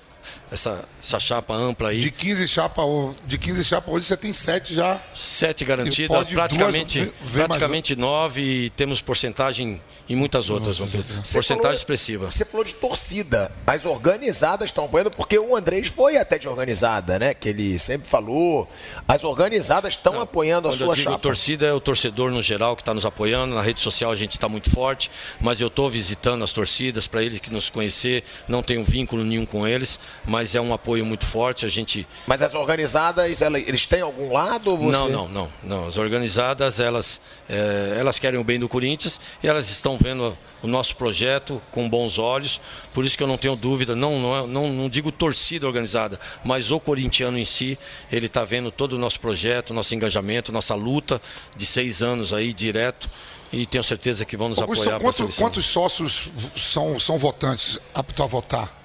essa, 0.52 0.86
essa 1.02 1.20
chapa 1.20 1.54
ampla 1.54 1.90
aí. 1.90 2.02
De 2.02 2.12
15 2.12 2.48
chapas 2.48 2.86
de 3.26 3.38
15 3.38 3.64
chapa 3.64 3.92
hoje 3.92 4.06
você 4.06 4.18
tem 4.18 4.32
7 4.32 4.76
já. 4.76 5.00
7 5.16 5.66
garantidas, 5.66 6.28
praticamente, 6.28 7.14
praticamente 7.32 7.96
9 7.96 8.42
e 8.42 8.70
temos 8.72 9.02
porcentagem 9.02 9.82
e 10.12 10.16
muitas 10.16 10.50
outras, 10.50 10.78
Nossa, 10.78 10.98
Porcentagem 11.32 11.62
falou, 11.62 11.72
expressiva. 11.72 12.30
Você 12.30 12.44
falou 12.44 12.66
de 12.66 12.74
torcida. 12.74 13.50
As 13.66 13.86
organizadas 13.86 14.68
estão 14.68 14.84
apoiando, 14.84 15.10
porque 15.10 15.40
o 15.40 15.56
Andrés 15.56 15.88
foi 15.88 16.18
até 16.18 16.38
de 16.38 16.50
organizada, 16.50 17.18
né? 17.18 17.34
Que 17.34 17.48
ele 17.48 17.80
sempre 17.80 18.10
falou. 18.10 18.68
As 19.08 19.24
organizadas 19.24 19.94
estão 19.94 20.20
apoiando 20.20 20.68
a 20.68 20.74
sua 20.74 20.88
eu 20.88 20.94
digo 20.96 21.12
chapa. 21.12 21.20
torcida 21.20 21.66
é 21.66 21.72
o 21.72 21.80
torcedor 21.80 22.30
no 22.30 22.42
geral 22.42 22.76
que 22.76 22.82
está 22.82 22.94
nos 22.94 23.06
apoiando. 23.06 23.56
Na 23.56 23.62
rede 23.62 23.80
social 23.80 24.12
a 24.12 24.16
gente 24.18 24.34
está 24.34 24.50
muito 24.50 24.70
forte, 24.70 25.10
mas 25.40 25.62
eu 25.62 25.70
estou 25.70 25.90
visitando 25.90 26.44
as 26.44 26.52
torcidas 26.52 27.08
para 27.08 27.24
eles 27.24 27.40
que 27.40 27.50
nos 27.50 27.70
conhecer. 27.70 28.26
Não 28.50 28.62
tenho 28.62 28.84
vínculo 28.84 29.24
nenhum 29.24 29.46
com 29.46 29.66
eles, 29.66 29.98
mas 30.26 30.56
é 30.56 30.60
um 30.60 30.74
apoio 30.74 31.06
muito 31.06 31.26
forte. 31.26 31.66
A 31.66 31.70
gente. 31.70 32.06
Mas 32.28 32.42
as 32.42 32.54
organizadas, 32.54 33.42
eles 33.42 33.88
têm 33.88 34.02
algum 34.02 34.34
lado? 34.34 34.76
Você... 34.76 34.92
Não, 34.92 35.08
não, 35.08 35.28
não, 35.30 35.50
não. 35.64 35.88
As 35.88 35.96
organizadas, 35.96 36.82
elas, 36.82 37.22
é, 37.48 37.96
elas 37.98 38.20
querem 38.20 38.38
o 38.38 38.44
bem 38.44 38.60
do 38.60 38.68
Corinthians 38.68 39.22
e 39.42 39.48
elas 39.48 39.70
estão 39.70 40.01
vendo 40.02 40.38
o 40.62 40.68
nosso 40.68 40.96
projeto 40.96 41.62
com 41.72 41.90
bons 41.90 42.18
olhos. 42.18 42.60
Por 42.94 43.06
isso 43.06 43.18
que 43.18 43.24
eu 43.24 43.28
não 43.28 43.38
tenho 43.38 43.56
dúvida, 43.56 43.96
não, 43.96 44.20
não, 44.20 44.38
é, 44.38 44.48
não, 44.48 44.70
não 44.70 44.90
digo 44.90 45.12
torcida 45.12 45.68
organizada, 45.68 46.20
mas 46.44 46.72
o 46.72 46.80
corintiano 46.80 47.38
em 47.38 47.46
si, 47.46 47.78
ele 48.12 48.26
está 48.26 48.44
vendo 48.44 48.72
todo 48.72 48.94
o 48.94 49.00
nosso 49.00 49.20
projeto, 49.20 49.74
nosso 49.74 49.94
engajamento, 49.96 50.52
nossa 50.52 50.76
luta 50.76 51.22
de 51.56 51.66
seis 51.66 52.02
anos 52.02 52.34
aí 52.34 52.54
direto. 52.54 53.10
E 53.54 53.66
tenho 53.66 53.84
certeza 53.84 54.24
que 54.24 54.38
vão 54.38 54.48
nos 54.48 54.60
Augusto, 54.60 54.84
apoiar. 54.84 55.00
Quanto, 55.02 55.36
quantos 55.36 55.66
sócios 55.66 56.30
são, 56.56 56.98
são 57.00 57.18
votantes 57.18 57.80
aptos 57.94 58.24
a 58.24 58.26
votar? 58.26 58.81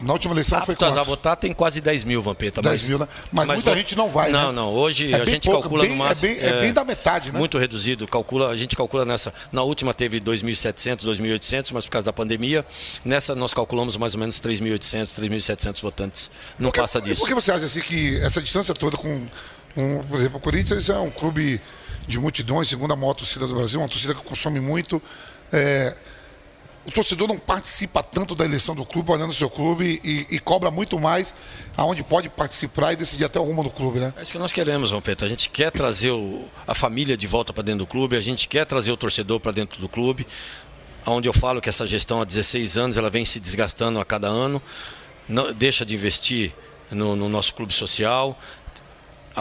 Na 0.00 0.12
última 0.12 0.34
eleição 0.34 0.64
foi 0.64 0.76
quanto? 0.76 0.98
a 0.98 1.02
votar 1.02 1.36
tem 1.36 1.52
quase 1.52 1.80
10 1.80 2.04
mil, 2.04 2.22
Vampeta. 2.22 2.60
10 2.60 2.72
mas, 2.72 2.88
mil, 2.88 2.98
né? 2.98 3.08
Mas, 3.32 3.46
mas 3.46 3.56
muita 3.56 3.74
gente 3.74 3.96
não 3.96 4.10
vai, 4.10 4.30
Não, 4.30 4.48
né? 4.48 4.52
não. 4.52 4.72
Hoje 4.72 5.12
é 5.12 5.20
a 5.20 5.24
gente 5.24 5.44
pouco, 5.44 5.62
calcula 5.62 5.82
bem, 5.82 5.92
no 5.92 5.96
máximo... 5.96 6.32
É 6.32 6.36
bem, 6.36 6.46
é 6.46 6.60
bem, 6.60 6.72
da 6.72 6.84
metade, 6.84 7.32
né? 7.32 7.38
Muito 7.38 7.58
reduzido. 7.58 8.06
Calcula, 8.06 8.48
a 8.48 8.56
gente 8.56 8.76
calcula 8.76 9.04
nessa... 9.04 9.32
Na 9.50 9.62
última 9.62 9.92
teve 9.92 10.20
2.700, 10.20 11.04
2.800, 11.04 11.70
mas 11.72 11.84
por 11.84 11.92
causa 11.92 12.06
da 12.06 12.12
pandemia. 12.12 12.64
Nessa 13.04 13.34
nós 13.34 13.52
calculamos 13.52 13.96
mais 13.96 14.14
ou 14.14 14.20
menos 14.20 14.40
3.800, 14.40 15.18
3.700 15.18 15.82
votantes. 15.82 16.30
Não 16.58 16.70
porque, 16.70 16.80
passa 16.80 17.00
disso. 17.00 17.20
Por 17.20 17.28
que 17.28 17.34
você 17.34 17.52
acha 17.52 17.64
assim 17.64 17.80
que 17.80 18.18
essa 18.20 18.40
distância 18.40 18.74
toda 18.74 18.96
com... 18.96 19.26
Um, 19.76 20.02
por 20.04 20.18
exemplo, 20.18 20.38
o 20.38 20.40
Corinthians 20.40 20.88
é 20.88 20.98
um 20.98 21.10
clube 21.10 21.60
de 22.06 22.18
multidões, 22.18 22.68
segunda 22.68 22.96
maior 22.96 23.14
torcida 23.14 23.46
do 23.46 23.54
Brasil, 23.54 23.78
uma 23.80 23.88
torcida 23.88 24.14
que 24.14 24.22
consome 24.22 24.60
muito... 24.60 25.02
É, 25.52 25.94
o 26.86 26.90
torcedor 26.90 27.28
não 27.28 27.38
participa 27.38 28.02
tanto 28.02 28.34
da 28.34 28.44
eleição 28.44 28.74
do 28.74 28.84
clube, 28.84 29.10
olhando 29.10 29.30
o 29.30 29.34
seu 29.34 29.50
clube 29.50 30.00
e, 30.02 30.26
e, 30.30 30.38
cobra 30.38 30.70
muito 30.70 30.98
mais 30.98 31.34
aonde 31.76 32.02
pode 32.02 32.28
participar 32.30 32.92
e 32.92 32.96
decidir 32.96 33.24
até 33.24 33.38
o 33.38 33.42
rumo 33.42 33.62
do 33.62 33.70
clube, 33.70 33.98
né? 34.00 34.14
É 34.16 34.22
isso 34.22 34.32
que 34.32 34.38
nós 34.38 34.52
queremos, 34.52 34.90
Vampeta. 34.90 35.24
A 35.24 35.28
gente 35.28 35.50
quer 35.50 35.70
trazer 35.70 36.10
o, 36.10 36.44
a 36.66 36.74
família 36.74 37.16
de 37.16 37.26
volta 37.26 37.52
para 37.52 37.62
dentro 37.62 37.80
do 37.80 37.86
clube, 37.86 38.16
a 38.16 38.20
gente 38.20 38.48
quer 38.48 38.64
trazer 38.64 38.90
o 38.90 38.96
torcedor 38.96 39.38
para 39.38 39.52
dentro 39.52 39.80
do 39.80 39.88
clube, 39.88 40.26
onde 41.04 41.28
eu 41.28 41.32
falo 41.32 41.60
que 41.60 41.68
essa 41.68 41.86
gestão 41.86 42.22
há 42.22 42.24
16 42.24 42.78
anos 42.78 42.96
ela 42.96 43.10
vem 43.10 43.24
se 43.24 43.38
desgastando 43.38 44.00
a 44.00 44.04
cada 44.04 44.28
ano, 44.28 44.62
não, 45.28 45.52
deixa 45.52 45.84
de 45.84 45.94
investir 45.94 46.52
no, 46.90 47.14
no 47.14 47.28
nosso 47.28 47.52
clube 47.54 47.72
social, 47.72 48.38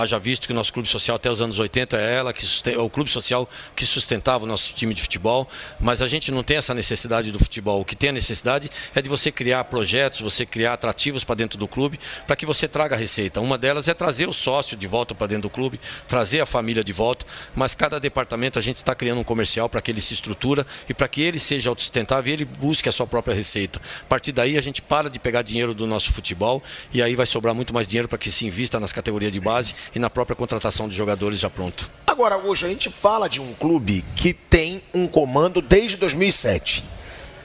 haja 0.01 0.19
visto 0.19 0.45
que 0.47 0.53
o 0.53 0.55
nosso 0.55 0.71
clube 0.71 0.87
social 0.87 1.15
até 1.15 1.29
os 1.29 1.41
anos 1.41 1.57
80 1.57 1.97
é 1.97 2.15
ela 2.15 2.31
que 2.31 2.45
é 2.69 2.77
o 2.77 2.89
clube 2.89 3.09
social 3.09 3.49
que 3.75 3.85
sustentava 3.85 4.43
o 4.43 4.47
nosso 4.47 4.73
time 4.73 4.93
de 4.93 5.01
futebol, 5.01 5.47
mas 5.79 6.01
a 6.01 6.07
gente 6.07 6.31
não 6.31 6.43
tem 6.43 6.57
essa 6.57 6.73
necessidade 6.73 7.31
do 7.31 7.39
futebol. 7.39 7.81
O 7.81 7.85
que 7.85 7.95
tem 7.95 8.09
a 8.09 8.13
necessidade 8.13 8.69
é 8.93 9.01
de 9.01 9.09
você 9.09 9.31
criar 9.31 9.63
projetos, 9.65 10.21
você 10.21 10.45
criar 10.45 10.73
atrativos 10.73 11.23
para 11.23 11.35
dentro 11.35 11.57
do 11.57 11.67
clube, 11.67 11.99
para 12.25 12.35
que 12.35 12.45
você 12.45 12.67
traga 12.67 12.95
receita. 12.95 13.41
Uma 13.41 13.57
delas 13.57 13.87
é 13.87 13.93
trazer 13.93 14.27
o 14.27 14.33
sócio 14.33 14.77
de 14.77 14.85
volta 14.85 15.15
para 15.15 15.27
dentro 15.27 15.43
do 15.43 15.49
clube, 15.49 15.79
trazer 16.07 16.41
a 16.41 16.45
família 16.45 16.83
de 16.83 16.93
volta, 16.93 17.25
mas 17.55 17.73
cada 17.73 17.99
departamento 17.99 18.59
a 18.59 18.61
gente 18.61 18.77
está 18.77 18.93
criando 18.93 19.19
um 19.19 19.23
comercial 19.23 19.67
para 19.67 19.81
que 19.81 19.89
ele 19.89 20.01
se 20.01 20.13
estrutura 20.13 20.65
e 20.87 20.93
para 20.93 21.07
que 21.07 21.21
ele 21.21 21.39
seja 21.39 21.69
autossustentável 21.69 22.29
e 22.29 22.33
ele 22.33 22.45
busque 22.45 22.87
a 22.87 22.91
sua 22.91 23.07
própria 23.07 23.33
receita. 23.33 23.81
A 24.01 24.05
partir 24.05 24.31
daí 24.31 24.57
a 24.57 24.61
gente 24.61 24.81
para 24.81 25.09
de 25.09 25.19
pegar 25.19 25.41
dinheiro 25.41 25.73
do 25.73 25.87
nosso 25.87 26.13
futebol 26.13 26.61
e 26.93 27.01
aí 27.01 27.15
vai 27.15 27.25
sobrar 27.25 27.55
muito 27.55 27.73
mais 27.73 27.87
dinheiro 27.87 28.07
para 28.07 28.17
que 28.17 28.31
se 28.31 28.45
invista 28.45 28.79
nas 28.79 28.91
categorias 28.91 29.31
de 29.31 29.39
base 29.39 29.73
e 29.93 29.99
na 29.99 30.09
própria 30.09 30.35
contratação 30.35 30.87
de 30.87 30.95
jogadores 30.95 31.39
já 31.39 31.49
pronto. 31.49 31.89
Agora, 32.05 32.37
hoje 32.37 32.65
a 32.65 32.69
gente 32.69 32.89
fala 32.89 33.27
de 33.27 33.39
um 33.41 33.53
clube 33.53 34.03
que 34.15 34.33
tem 34.33 34.81
um 34.93 35.07
comando 35.07 35.61
desde 35.61 35.97
2007. 35.97 36.83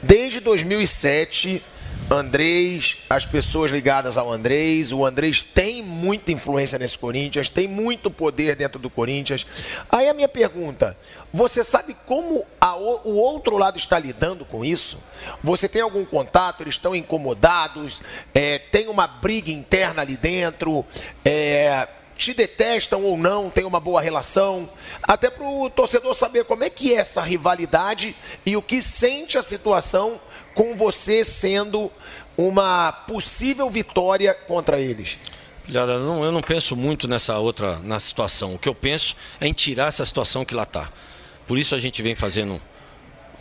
Desde 0.02 0.40
2007, 0.40 1.62
Andrés, 2.10 2.98
as 3.08 3.24
pessoas 3.24 3.70
ligadas 3.70 4.18
ao 4.18 4.30
Andrés, 4.30 4.92
o 4.92 5.04
Andrés 5.04 5.42
tem 5.42 5.82
muita 5.82 6.30
influência 6.30 6.78
nesse 6.78 6.98
Corinthians, 6.98 7.48
tem 7.48 7.66
muito 7.66 8.10
poder 8.10 8.54
dentro 8.54 8.78
do 8.78 8.90
Corinthians. 8.90 9.46
Aí 9.90 10.08
a 10.08 10.14
minha 10.14 10.28
pergunta, 10.28 10.96
você 11.32 11.64
sabe 11.64 11.96
como 12.04 12.44
a, 12.60 12.76
o 12.76 13.14
outro 13.14 13.56
lado 13.56 13.78
está 13.78 13.98
lidando 13.98 14.44
com 14.44 14.64
isso? 14.64 14.98
Você 15.42 15.68
tem 15.68 15.80
algum 15.80 16.04
contato? 16.04 16.62
Eles 16.62 16.74
estão 16.74 16.94
incomodados? 16.94 18.02
É, 18.34 18.58
tem 18.58 18.88
uma 18.88 19.06
briga 19.06 19.50
interna 19.50 20.02
ali 20.02 20.16
dentro? 20.16 20.84
É, 21.24 21.88
te 22.22 22.34
detestam 22.34 23.02
ou 23.02 23.16
não, 23.16 23.50
tem 23.50 23.64
uma 23.64 23.80
boa 23.80 24.00
relação, 24.00 24.68
até 25.02 25.28
para 25.28 25.44
o 25.44 25.68
torcedor 25.68 26.14
saber 26.14 26.44
como 26.44 26.62
é 26.62 26.70
que 26.70 26.94
é 26.94 26.98
essa 26.98 27.20
rivalidade 27.20 28.14
e 28.46 28.56
o 28.56 28.62
que 28.62 28.80
sente 28.80 29.36
a 29.36 29.42
situação 29.42 30.20
com 30.54 30.76
você 30.76 31.24
sendo 31.24 31.90
uma 32.36 32.92
possível 32.92 33.68
vitória 33.68 34.32
contra 34.32 34.80
eles. 34.80 35.18
Olha, 35.68 35.92
eu 35.92 36.32
não 36.32 36.40
penso 36.40 36.76
muito 36.76 37.08
nessa 37.08 37.38
outra 37.38 37.78
na 37.78 37.98
situação. 37.98 38.54
O 38.54 38.58
que 38.58 38.68
eu 38.68 38.74
penso 38.74 39.16
é 39.40 39.46
em 39.46 39.52
tirar 39.52 39.88
essa 39.88 40.04
situação 40.04 40.44
que 40.44 40.54
lá 40.54 40.64
está. 40.64 40.90
Por 41.46 41.58
isso 41.58 41.74
a 41.74 41.80
gente 41.80 42.02
vem 42.02 42.14
fazendo 42.14 42.60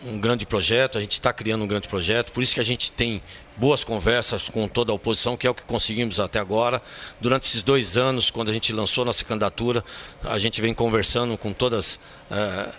um 0.03 0.19
grande 0.19 0.45
projeto, 0.45 0.97
a 0.97 1.01
gente 1.01 1.13
está 1.13 1.31
criando 1.31 1.63
um 1.63 1.67
grande 1.67 1.87
projeto, 1.87 2.31
por 2.31 2.41
isso 2.41 2.53
que 2.53 2.59
a 2.59 2.65
gente 2.65 2.91
tem 2.91 3.21
boas 3.61 3.83
conversas 3.83 4.49
com 4.49 4.67
toda 4.67 4.91
a 4.91 4.95
oposição, 4.95 5.37
que 5.37 5.45
é 5.45 5.49
o 5.49 5.53
que 5.53 5.61
conseguimos 5.61 6.19
até 6.19 6.39
agora. 6.39 6.81
Durante 7.19 7.43
esses 7.43 7.61
dois 7.61 7.95
anos, 7.95 8.31
quando 8.31 8.49
a 8.49 8.53
gente 8.53 8.73
lançou 8.73 9.05
nossa 9.05 9.23
candidatura, 9.23 9.85
a 10.23 10.39
gente 10.39 10.59
vem 10.59 10.73
conversando 10.73 11.37
com 11.37 11.53
todas 11.53 11.99
eh, 12.31 12.69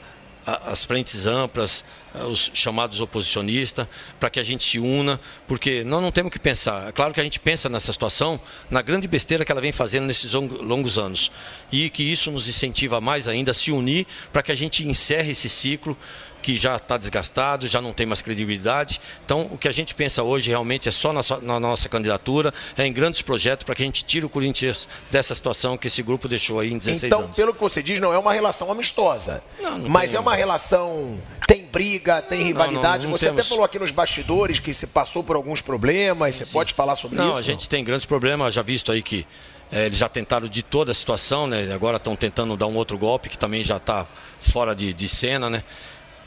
as 0.44 0.84
frentes 0.84 1.24
amplas, 1.24 1.84
eh, 2.12 2.24
os 2.24 2.50
chamados 2.52 3.00
oposicionistas, 3.00 3.86
para 4.18 4.28
que 4.28 4.40
a 4.40 4.42
gente 4.42 4.64
se 4.64 4.80
una, 4.80 5.20
porque 5.46 5.84
nós 5.84 6.02
não 6.02 6.10
temos 6.10 6.32
que 6.32 6.38
pensar. 6.40 6.88
É 6.88 6.90
claro 6.90 7.14
que 7.14 7.20
a 7.20 7.24
gente 7.24 7.38
pensa 7.38 7.68
nessa 7.68 7.92
situação, 7.92 8.40
na 8.68 8.82
grande 8.82 9.06
besteira 9.06 9.44
que 9.44 9.52
ela 9.52 9.60
vem 9.60 9.70
fazendo 9.70 10.06
nesses 10.06 10.32
longos 10.32 10.98
anos. 10.98 11.30
E 11.70 11.90
que 11.90 12.02
isso 12.02 12.28
nos 12.32 12.48
incentiva 12.48 13.00
mais 13.00 13.28
ainda 13.28 13.52
a 13.52 13.54
se 13.54 13.70
unir 13.70 14.04
para 14.32 14.42
que 14.42 14.50
a 14.50 14.56
gente 14.56 14.84
encerre 14.84 15.30
esse 15.30 15.48
ciclo 15.48 15.96
que 16.42 16.56
já 16.56 16.76
está 16.76 16.98
desgastado, 16.98 17.66
já 17.68 17.80
não 17.80 17.92
tem 17.92 18.04
mais 18.04 18.20
credibilidade. 18.20 19.00
Então, 19.24 19.48
o 19.50 19.56
que 19.56 19.68
a 19.68 19.72
gente 19.72 19.94
pensa 19.94 20.22
hoje 20.22 20.50
realmente 20.50 20.88
é 20.88 20.92
só 20.92 21.12
na, 21.12 21.20
na 21.40 21.60
nossa 21.60 21.88
candidatura, 21.88 22.52
é 22.76 22.84
em 22.84 22.92
grandes 22.92 23.22
projetos 23.22 23.64
para 23.64 23.74
que 23.74 23.82
a 23.82 23.86
gente 23.86 24.04
tire 24.04 24.26
o 24.26 24.28
Corinthians 24.28 24.88
dessa 25.10 25.34
situação 25.34 25.78
que 25.78 25.86
esse 25.86 26.02
grupo 26.02 26.28
deixou 26.28 26.58
aí 26.60 26.72
em 26.72 26.78
16 26.78 27.04
então, 27.04 27.18
anos. 27.20 27.30
Então, 27.30 27.36
pelo 27.36 27.54
que 27.54 27.60
você 27.60 27.82
diz, 27.82 28.00
não 28.00 28.12
é 28.12 28.18
uma 28.18 28.32
relação 28.32 28.70
amistosa, 28.70 29.42
não, 29.60 29.78
não 29.78 29.88
mas 29.88 30.10
tem... 30.10 30.18
é 30.18 30.20
uma 30.20 30.34
relação 30.34 31.18
tem 31.46 31.64
briga, 31.64 32.20
tem 32.22 32.42
rivalidade? 32.42 33.04
não, 33.04 33.12
não 33.12 33.18
você 33.18 33.26
temos. 33.26 33.40
até 33.40 33.48
falou 33.48 33.64
aqui 33.64 33.78
nos 33.78 33.90
bastidores 33.90 34.58
que 34.58 34.72
se 34.72 34.86
passou 34.86 35.22
por 35.22 35.36
alguns 35.36 35.60
problemas. 35.60 36.34
você 36.34 36.46
pode 36.46 36.74
falar 36.74 36.96
sobre 36.96 37.18
Não, 37.18 37.30
isso? 37.30 37.38
a 37.38 37.42
gente 37.42 37.68
tem 37.68 37.84
grandes 37.84 38.06
problemas, 38.06 38.54
já 38.54 38.62
visto 38.62 38.90
aí 38.90 39.02
que 39.02 39.26
eh, 39.70 39.86
eles 39.86 39.98
já 39.98 40.08
tentaram 40.08 40.48
de 40.48 40.62
toda 40.62 40.90
a 40.90 40.94
situação, 40.94 41.46
né? 41.46 41.72
Agora 41.72 41.96
estão 41.98 42.16
tentando 42.16 42.56
dar 42.56 42.66
um 42.66 42.74
outro 42.74 42.96
golpe 42.96 43.28
que 43.28 43.38
também 43.38 43.62
já 43.62 43.76
está 43.76 44.06
fora 44.40 44.74
de, 44.74 44.92
de 44.92 45.08
cena, 45.08 45.48
né? 45.48 45.62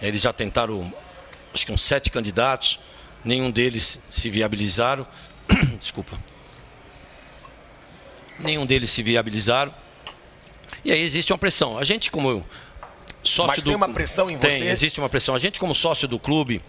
Eles 0.02 0.22
já 0.22 0.32
tentaram, 0.34 0.92
acho 1.54 1.66
que 1.66 1.72
uns 1.72 1.82
sete 1.82 2.12
candidatos, 2.12 2.80
nenhum 3.24 3.50
deles 3.52 4.00
se 4.10 4.30
viabilizaram. 4.30 5.08
Desculpa. 5.80 6.18
Nenhum 8.40 8.66
deles 8.66 8.90
se 8.90 9.02
viabilizaram. 9.02 9.74
E 10.84 10.92
aí 10.92 11.02
existe 11.02 11.32
uma 11.32 11.38
pressão. 11.40 11.78
A 11.78 11.84
gente, 11.84 12.12
como 12.12 12.46
sócio 13.24 13.48
Mas 13.56 13.64
do 13.64 13.70
tem 13.70 13.76
uma 13.76 13.90
pressão 13.90 14.30
em 14.30 14.38
Tem, 14.38 14.60
você? 14.60 14.66
existe 14.68 15.00
uma 15.00 15.10
pressão. 15.10 15.34
A 15.34 15.40
gente, 15.40 15.60
como 15.60 15.74
sócio 15.74 16.08
do 16.08 16.20
clube, 16.20 16.62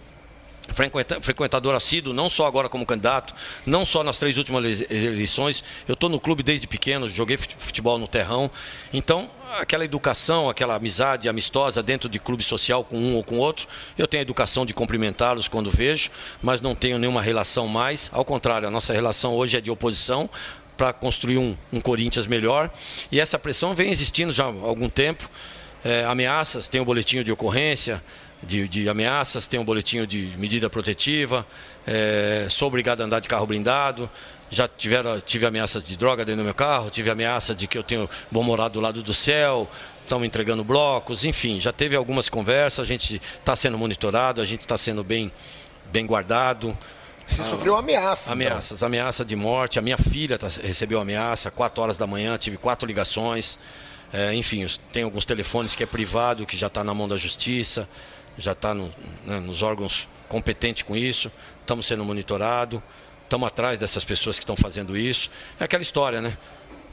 frequenta- 0.69 1.21
frequentador 1.21 1.75
assíduo, 1.75 2.13
não 2.13 2.29
só 2.29 2.47
agora 2.47 2.69
como 2.69 2.85
candidato, 2.85 3.35
não 3.65 3.85
só 3.85 4.03
nas 4.03 4.17
três 4.17 4.37
últimas 4.37 4.63
ele- 4.65 5.07
eleições. 5.07 5.63
Eu 5.87 5.93
estou 5.93 6.09
no 6.09 6.19
clube 6.19 6.41
desde 6.41 6.65
pequeno, 6.65 7.09
joguei 7.09 7.37
fut- 7.37 7.55
futebol 7.59 7.99
no 7.99 8.07
terrão. 8.07 8.49
Então, 8.93 9.29
aquela 9.59 9.85
educação, 9.85 10.49
aquela 10.49 10.75
amizade 10.75 11.29
amistosa 11.29 11.81
dentro 11.81 12.09
de 12.09 12.19
clube 12.19 12.43
social 12.43 12.83
com 12.83 12.97
um 12.97 13.15
ou 13.15 13.23
com 13.23 13.37
outro, 13.37 13.67
eu 13.97 14.07
tenho 14.07 14.21
a 14.21 14.23
educação 14.23 14.65
de 14.65 14.73
cumprimentá-los 14.73 15.47
quando 15.47 15.71
vejo, 15.71 16.09
mas 16.41 16.61
não 16.61 16.75
tenho 16.75 16.99
nenhuma 16.99 17.21
relação 17.21 17.67
mais. 17.67 18.09
Ao 18.13 18.25
contrário, 18.25 18.67
a 18.67 18.71
nossa 18.71 18.93
relação 18.93 19.33
hoje 19.33 19.57
é 19.57 19.61
de 19.61 19.71
oposição 19.71 20.29
para 20.75 20.93
construir 20.93 21.37
um, 21.37 21.55
um 21.73 21.81
Corinthians 21.81 22.27
melhor. 22.27 22.69
E 23.11 23.19
essa 23.19 23.39
pressão 23.39 23.73
vem 23.73 23.91
existindo 23.91 24.31
já 24.31 24.45
há 24.45 24.47
algum 24.47 24.89
tempo. 24.89 25.29
É, 25.83 26.05
ameaças, 26.05 26.67
tem 26.67 26.81
o 26.81 26.85
boletim 26.85 27.23
de 27.23 27.31
ocorrência 27.31 28.01
de, 28.43 28.67
de 28.67 28.89
ameaças, 28.89 29.47
tem 29.47 29.59
um 29.59 29.65
boletim 29.65 30.05
de 30.05 30.33
medida 30.37 30.69
protetiva, 30.69 31.45
é, 31.85 32.47
sou 32.49 32.67
obrigado 32.67 33.01
a 33.01 33.05
andar 33.05 33.19
de 33.19 33.27
carro 33.27 33.47
blindado, 33.47 34.09
já 34.49 34.67
tiveram, 34.67 35.19
tive 35.19 35.45
ameaças 35.45 35.85
de 35.85 35.97
droga 35.97 36.23
dentro 36.23 36.41
do 36.41 36.45
meu 36.45 36.53
carro, 36.53 36.89
tive 36.89 37.09
ameaça 37.09 37.53
de 37.53 37.67
que 37.67 37.77
eu 37.77 37.83
tenho, 37.83 38.09
vou 38.31 38.43
morar 38.43 38.69
do 38.69 38.79
lado 38.79 39.03
do 39.03 39.13
céu, 39.13 39.69
estão 40.03 40.23
entregando 40.23 40.63
blocos, 40.63 41.25
enfim, 41.25 41.59
já 41.59 41.73
teve 41.73 41.95
algumas 41.95 42.29
conversas, 42.29 42.79
a 42.79 42.85
gente 42.85 43.21
está 43.39 43.55
sendo 43.55 43.77
monitorado, 43.77 44.41
a 44.41 44.45
gente 44.45 44.61
está 44.61 44.77
sendo 44.77 45.03
bem, 45.03 45.31
bem 45.91 46.05
guardado. 46.05 46.77
Você 47.27 47.43
sofreu 47.43 47.75
ameaça. 47.75 48.31
então. 48.31 48.33
Ameaças, 48.33 48.83
ameaça 48.83 49.25
de 49.25 49.35
morte. 49.35 49.77
A 49.77 49.81
minha 49.81 49.97
filha 49.97 50.37
tá- 50.37 50.47
recebeu 50.63 50.99
ameaça, 51.01 51.51
4 51.51 51.83
horas 51.83 51.97
da 51.97 52.07
manhã, 52.07 52.37
tive 52.37 52.55
quatro 52.55 52.87
ligações. 52.87 53.59
É, 54.13 54.33
enfim, 54.33 54.65
tem 54.93 55.03
alguns 55.03 55.25
telefones 55.25 55.75
que 55.75 55.83
é 55.83 55.85
privado, 55.85 56.45
que 56.45 56.55
já 56.55 56.67
está 56.67 56.85
na 56.85 56.93
mão 56.93 57.05
da 57.05 57.17
justiça, 57.17 57.87
já 58.37 58.53
está 58.53 58.73
no, 58.73 58.93
né, 59.25 59.41
nos 59.41 59.61
órgãos 59.61 60.07
competentes 60.29 60.83
com 60.83 60.95
isso. 60.95 61.29
Estamos 61.59 61.85
sendo 61.85 62.05
monitorados, 62.05 62.79
estamos 63.27 63.45
atrás 63.45 63.79
dessas 63.79 64.05
pessoas 64.05 64.39
que 64.39 64.43
estão 64.43 64.55
fazendo 64.55 64.97
isso. 64.97 65.29
É 65.59 65.65
aquela 65.65 65.83
história, 65.83 66.21
né? 66.21 66.37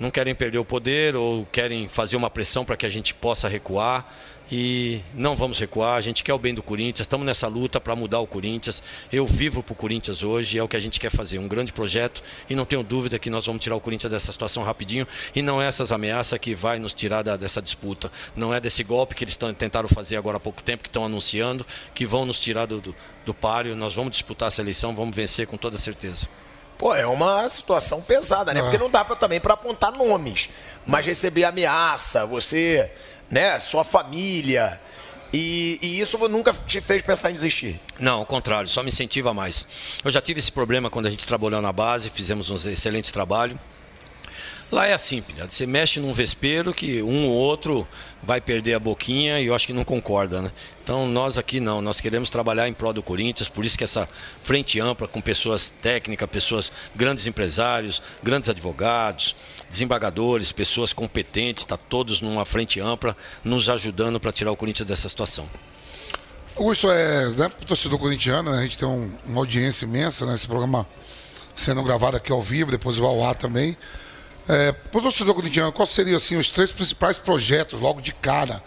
Não 0.01 0.11
querem 0.11 0.35
perder 0.35 0.59
o 0.59 0.65
poder 0.65 1.15
ou 1.15 1.47
querem 1.47 1.89
fazer 1.89 2.17
uma 2.17 2.29
pressão 2.29 2.65
para 2.65 2.77
que 2.77 2.85
a 2.85 2.89
gente 2.89 3.15
possa 3.15 3.49
recuar. 3.49 4.05
E 4.53 5.01
não 5.15 5.35
vamos 5.35 5.59
recuar, 5.59 5.97
a 5.97 6.01
gente 6.03 6.23
quer 6.23 6.35
o 6.35 6.39
bem 6.39 6.55
do 6.55 6.63
Corinthians, 6.63 7.01
estamos 7.01 7.25
nessa 7.27 7.49
luta 7.49 7.81
para 7.81 7.97
mudar 7.97 8.21
o 8.21 8.27
Corinthians. 8.27 8.83
Eu 9.11 9.27
vivo 9.27 9.63
para 9.63 9.73
o 9.73 9.77
Corinthians 9.77 10.23
hoje, 10.23 10.59
é 10.59 10.63
o 10.63 10.69
que 10.69 10.77
a 10.77 10.81
gente 10.81 11.01
quer 11.01 11.11
fazer, 11.11 11.39
um 11.39 11.49
grande 11.49 11.73
projeto 11.73 12.23
e 12.49 12.55
não 12.55 12.67
tenho 12.67 12.83
dúvida 12.83 13.19
que 13.19 13.31
nós 13.31 13.47
vamos 13.47 13.63
tirar 13.63 13.75
o 13.75 13.81
Corinthians 13.81 14.13
dessa 14.13 14.31
situação 14.31 14.63
rapidinho 14.63 15.09
e 15.35 15.41
não 15.41 15.63
é 15.63 15.67
essas 15.67 15.91
ameaças 15.91 16.39
que 16.39 16.55
vai 16.55 16.79
nos 16.79 16.93
tirar 16.93 17.23
da- 17.23 17.37
dessa 17.39 17.63
disputa. 17.63 18.13
Não 18.37 18.53
é 18.53 18.61
desse 18.61 18.85
golpe 18.85 19.15
que 19.15 19.25
eles 19.25 19.37
tão, 19.37 19.53
tentaram 19.55 19.89
fazer 19.89 20.17
agora 20.17 20.37
há 20.37 20.41
pouco 20.41 20.63
tempo, 20.63 20.83
que 20.83 20.89
estão 20.91 21.07
anunciando, 21.07 21.67
que 21.95 22.05
vão 22.05 22.27
nos 22.27 22.39
tirar 22.39 22.67
do, 22.67 22.81
do, 22.81 22.95
do 23.25 23.33
páreo. 23.33 23.75
Nós 23.75 23.95
vamos 23.95 24.11
disputar 24.11 24.49
essa 24.49 24.61
eleição, 24.61 24.95
vamos 24.95 25.17
vencer 25.17 25.47
com 25.47 25.57
toda 25.57 25.79
certeza. 25.79 26.29
Pô, 26.77 26.93
é 26.95 27.07
uma 27.07 27.49
situação 27.49 28.03
pesada, 28.03 28.53
né? 28.53 28.61
Ah. 28.61 28.65
Porque 28.65 28.79
não 28.79 28.91
dá 28.91 29.05
pra, 29.05 29.15
também 29.15 29.41
para 29.41 29.55
apontar 29.55 29.93
nomes. 29.93 30.51
Mas 30.85 31.07
receber 31.07 31.45
ameaça, 31.45 32.27
você, 32.27 32.91
né, 33.31 33.59
sua 33.61 33.85
família. 33.85 34.81
E, 35.33 35.81
e 35.83 36.01
isso 36.01 36.17
nunca 36.29 36.53
te 36.53 36.81
fez 36.81 37.03
pensar 37.03 37.31
em 37.31 37.35
desistir. 37.35 37.81
Não, 37.99 38.19
ao 38.19 38.27
contrário, 38.27 38.69
só 38.69 38.83
me 38.83 38.89
incentiva 38.89 39.35
mais. 39.35 39.67
Eu 40.05 40.11
já 40.11 40.23
tive 40.23 40.39
esse 40.39 40.53
problema 40.53 40.89
quando 40.89 41.07
a 41.07 41.11
gente 41.11 41.27
trabalhou 41.27 41.61
na 41.61 41.73
base, 41.73 42.09
fizemos 42.09 42.51
um 42.51 42.57
excelente 42.57 43.13
trabalho. 43.13 43.59
Lá 44.71 44.87
é 44.87 44.93
assim, 44.93 45.23
você 45.49 45.67
mexe 45.67 46.01
num 46.01 46.13
vespeiro 46.13 46.73
que 46.73 47.03
um 47.03 47.29
ou 47.29 47.35
outro 47.35 47.87
vai 48.23 48.41
perder 48.41 48.75
a 48.75 48.79
boquinha 48.79 49.39
e 49.39 49.47
eu 49.47 49.55
acho 49.55 49.67
que 49.67 49.73
não 49.73 49.85
concorda, 49.85 50.41
né? 50.41 50.51
Então 50.83 51.07
nós 51.07 51.37
aqui 51.37 51.61
não, 51.61 51.83
nós 51.83 52.01
queremos 52.01 52.31
trabalhar 52.31 52.67
em 52.67 52.73
prol 52.73 52.93
do 52.93 53.03
Corinthians, 53.03 53.49
por 53.49 53.65
isso 53.65 53.77
que 53.77 53.85
essa 53.85 54.09
frente 54.43 54.81
ampla 54.81 55.07
com 55.07 55.21
pessoas 55.21 55.69
técnicas, 55.71 56.29
pessoas, 56.29 56.73
grandes 56.95 57.27
empresários, 57.27 58.03
grandes 58.23 58.49
advogados, 58.49 59.37
desembargadores, 59.75 60.53
pessoas 60.53 60.93
competentes, 60.93 61.65
está 61.65 61.77
todos 61.77 62.21
numa 62.21 62.45
frente 62.45 62.79
ampla, 62.79 63.17
nos 63.43 63.69
ajudando 63.69 64.21
para 64.21 64.31
tirar 64.31 64.53
o 64.53 64.57
Corinthians 64.57 64.87
dessa 64.87 65.09
situação. 65.09 65.51
Augusto, 66.57 66.89
é, 66.89 67.29
né, 67.31 67.49
torcedor 67.67 67.99
corintiano, 67.99 68.53
né, 68.53 68.59
a 68.59 68.63
gente 68.63 68.79
tem 68.79 68.87
um- 68.87 69.19
uma 69.27 69.41
audiência 69.41 69.85
imensa, 69.85 70.25
né, 70.25 70.37
programa 70.47 70.87
sendo 71.57 71.83
gravado 71.83 72.17
aqui 72.17 72.31
ao 72.31 72.41
vivo, 72.41 72.71
depois 72.71 72.97
vai 72.97 73.09
ao 73.09 73.25
ar 73.25 73.35
também. 73.35 73.77
É, 74.49 74.71
pro 74.71 75.03
torcedor 75.03 75.35
corintiano, 75.35 75.73
quais 75.73 75.91
seriam 75.91 76.17
assim, 76.17 76.37
os 76.37 76.51
três 76.51 76.71
principais 76.71 77.19
projetos 77.19 77.81
logo 77.81 78.01
de 78.01 78.13
cara? 78.13 78.63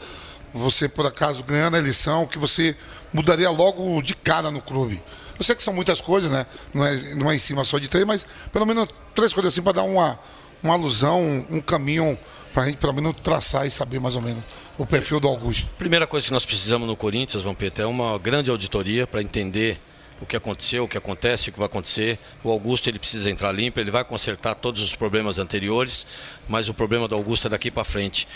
Você, 0.53 0.89
por 0.89 1.05
acaso, 1.05 1.41
ganhando 1.43 1.75
a 1.75 1.79
eleição, 1.79 2.25
que 2.25 2.37
você 2.37 2.75
mudaria 3.13 3.49
logo 3.49 4.01
de 4.01 4.13
cara 4.13 4.51
no 4.51 4.61
clube? 4.61 5.01
Eu 5.37 5.45
sei 5.45 5.55
que 5.55 5.63
são 5.63 5.73
muitas 5.73 6.01
coisas, 6.01 6.31
né? 6.31 6.45
Não 6.73 6.85
é, 6.85 6.95
não 7.15 7.31
é 7.31 7.35
em 7.35 7.39
cima 7.39 7.63
só 7.63 7.77
de 7.77 7.87
três, 7.87 8.05
mas 8.05 8.25
pelo 8.51 8.65
menos 8.65 8.89
três 9.15 9.31
coisas 9.31 9.53
assim 9.53 9.61
para 9.61 9.73
dar 9.73 9.83
uma, 9.83 10.19
uma 10.61 10.73
alusão, 10.73 11.21
um, 11.49 11.61
caminho 11.61 12.17
para 12.53 12.63
a 12.63 12.65
gente 12.65 12.77
pelo 12.77 12.93
menos 12.93 13.15
traçar 13.21 13.65
e 13.67 13.71
saber 13.71 13.99
mais 13.99 14.15
ou 14.15 14.21
menos 14.21 14.43
o 14.77 14.85
perfil 14.85 15.19
do 15.19 15.27
Augusto. 15.27 15.69
Primeira 15.77 16.07
coisa 16.07 16.25
que 16.25 16.33
nós 16.33 16.45
precisamos 16.45 16.87
no 16.87 16.95
Corinthians, 16.95 17.43
Vampeta, 17.43 17.81
é 17.81 17.85
uma 17.85 18.17
grande 18.17 18.49
auditoria 18.49 19.05
para 19.05 19.21
entender 19.21 19.79
o 20.21 20.25
que 20.25 20.35
aconteceu, 20.35 20.85
o 20.85 20.87
que 20.87 20.97
acontece, 20.97 21.49
o 21.49 21.53
que 21.53 21.59
vai 21.59 21.67
acontecer. 21.67 22.17
O 22.43 22.49
Augusto 22.49 22.89
ele 22.89 22.97
precisa 22.97 23.29
entrar 23.29 23.51
limpo, 23.51 23.79
ele 23.79 23.91
vai 23.91 24.03
consertar 24.03 24.55
todos 24.55 24.81
os 24.81 24.95
problemas 24.95 25.37
anteriores, 25.39 26.07
mas 26.47 26.69
o 26.69 26.73
problema 26.73 27.07
do 27.07 27.15
Augusto 27.15 27.47
é 27.47 27.49
daqui 27.49 27.69
para 27.69 27.83
frente. 27.83 28.27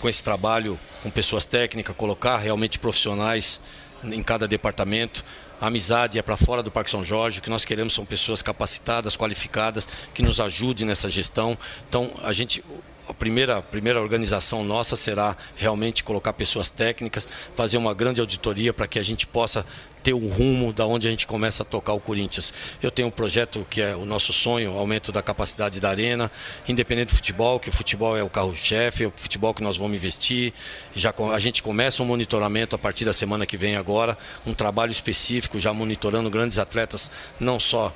Com 0.00 0.08
esse 0.08 0.22
trabalho 0.22 0.78
com 1.02 1.10
pessoas 1.10 1.44
técnicas, 1.44 1.94
colocar 1.96 2.38
realmente 2.38 2.78
profissionais 2.78 3.60
em 4.02 4.22
cada 4.22 4.46
departamento. 4.46 5.24
A 5.64 5.68
amizade 5.68 6.18
é 6.18 6.22
para 6.22 6.36
fora 6.36 6.62
do 6.62 6.70
Parque 6.70 6.90
São 6.90 7.02
Jorge. 7.02 7.38
O 7.38 7.42
que 7.42 7.48
nós 7.48 7.64
queremos 7.64 7.94
são 7.94 8.04
pessoas 8.04 8.42
capacitadas, 8.42 9.16
qualificadas, 9.16 9.88
que 10.12 10.20
nos 10.22 10.38
ajudem 10.38 10.86
nessa 10.86 11.08
gestão. 11.08 11.56
Então, 11.88 12.10
a 12.22 12.34
gente, 12.34 12.62
a 13.08 13.14
primeira, 13.14 13.56
a 13.56 13.62
primeira 13.62 13.98
organização 13.98 14.62
nossa 14.62 14.94
será 14.94 15.34
realmente 15.56 16.04
colocar 16.04 16.34
pessoas 16.34 16.68
técnicas, 16.68 17.26
fazer 17.56 17.78
uma 17.78 17.94
grande 17.94 18.20
auditoria 18.20 18.74
para 18.74 18.86
que 18.86 18.98
a 18.98 19.02
gente 19.02 19.26
possa 19.26 19.64
ter 20.04 20.12
o 20.12 20.28
rumo 20.28 20.70
da 20.70 20.86
onde 20.86 21.08
a 21.08 21.10
gente 21.10 21.26
começa 21.26 21.62
a 21.62 21.66
tocar 21.66 21.94
o 21.94 21.98
Corinthians. 22.00 22.52
Eu 22.82 22.90
tenho 22.90 23.08
um 23.08 23.10
projeto 23.10 23.66
que 23.70 23.80
é 23.80 23.96
o 23.96 24.04
nosso 24.04 24.34
sonho, 24.34 24.76
aumento 24.76 25.10
da 25.10 25.22
capacidade 25.22 25.80
da 25.80 25.88
arena, 25.88 26.30
independente 26.68 27.08
do 27.08 27.16
futebol, 27.16 27.58
que 27.58 27.70
o 27.70 27.72
futebol 27.72 28.14
é 28.14 28.22
o 28.22 28.28
carro-chefe, 28.28 29.04
é 29.04 29.06
o 29.06 29.12
futebol 29.16 29.54
que 29.54 29.62
nós 29.62 29.78
vamos 29.78 29.96
investir. 29.96 30.52
Já 30.94 31.12
a 31.32 31.38
gente 31.38 31.62
começa 31.62 32.02
um 32.02 32.06
monitoramento 32.06 32.76
a 32.76 32.78
partir 32.78 33.06
da 33.06 33.14
semana 33.14 33.46
que 33.46 33.56
vem 33.56 33.76
agora, 33.76 34.16
um 34.46 34.52
trabalho 34.52 34.92
específico 34.92 35.58
já 35.58 35.72
monitorando 35.72 36.28
grandes 36.28 36.58
atletas, 36.58 37.10
não 37.40 37.58
só 37.58 37.90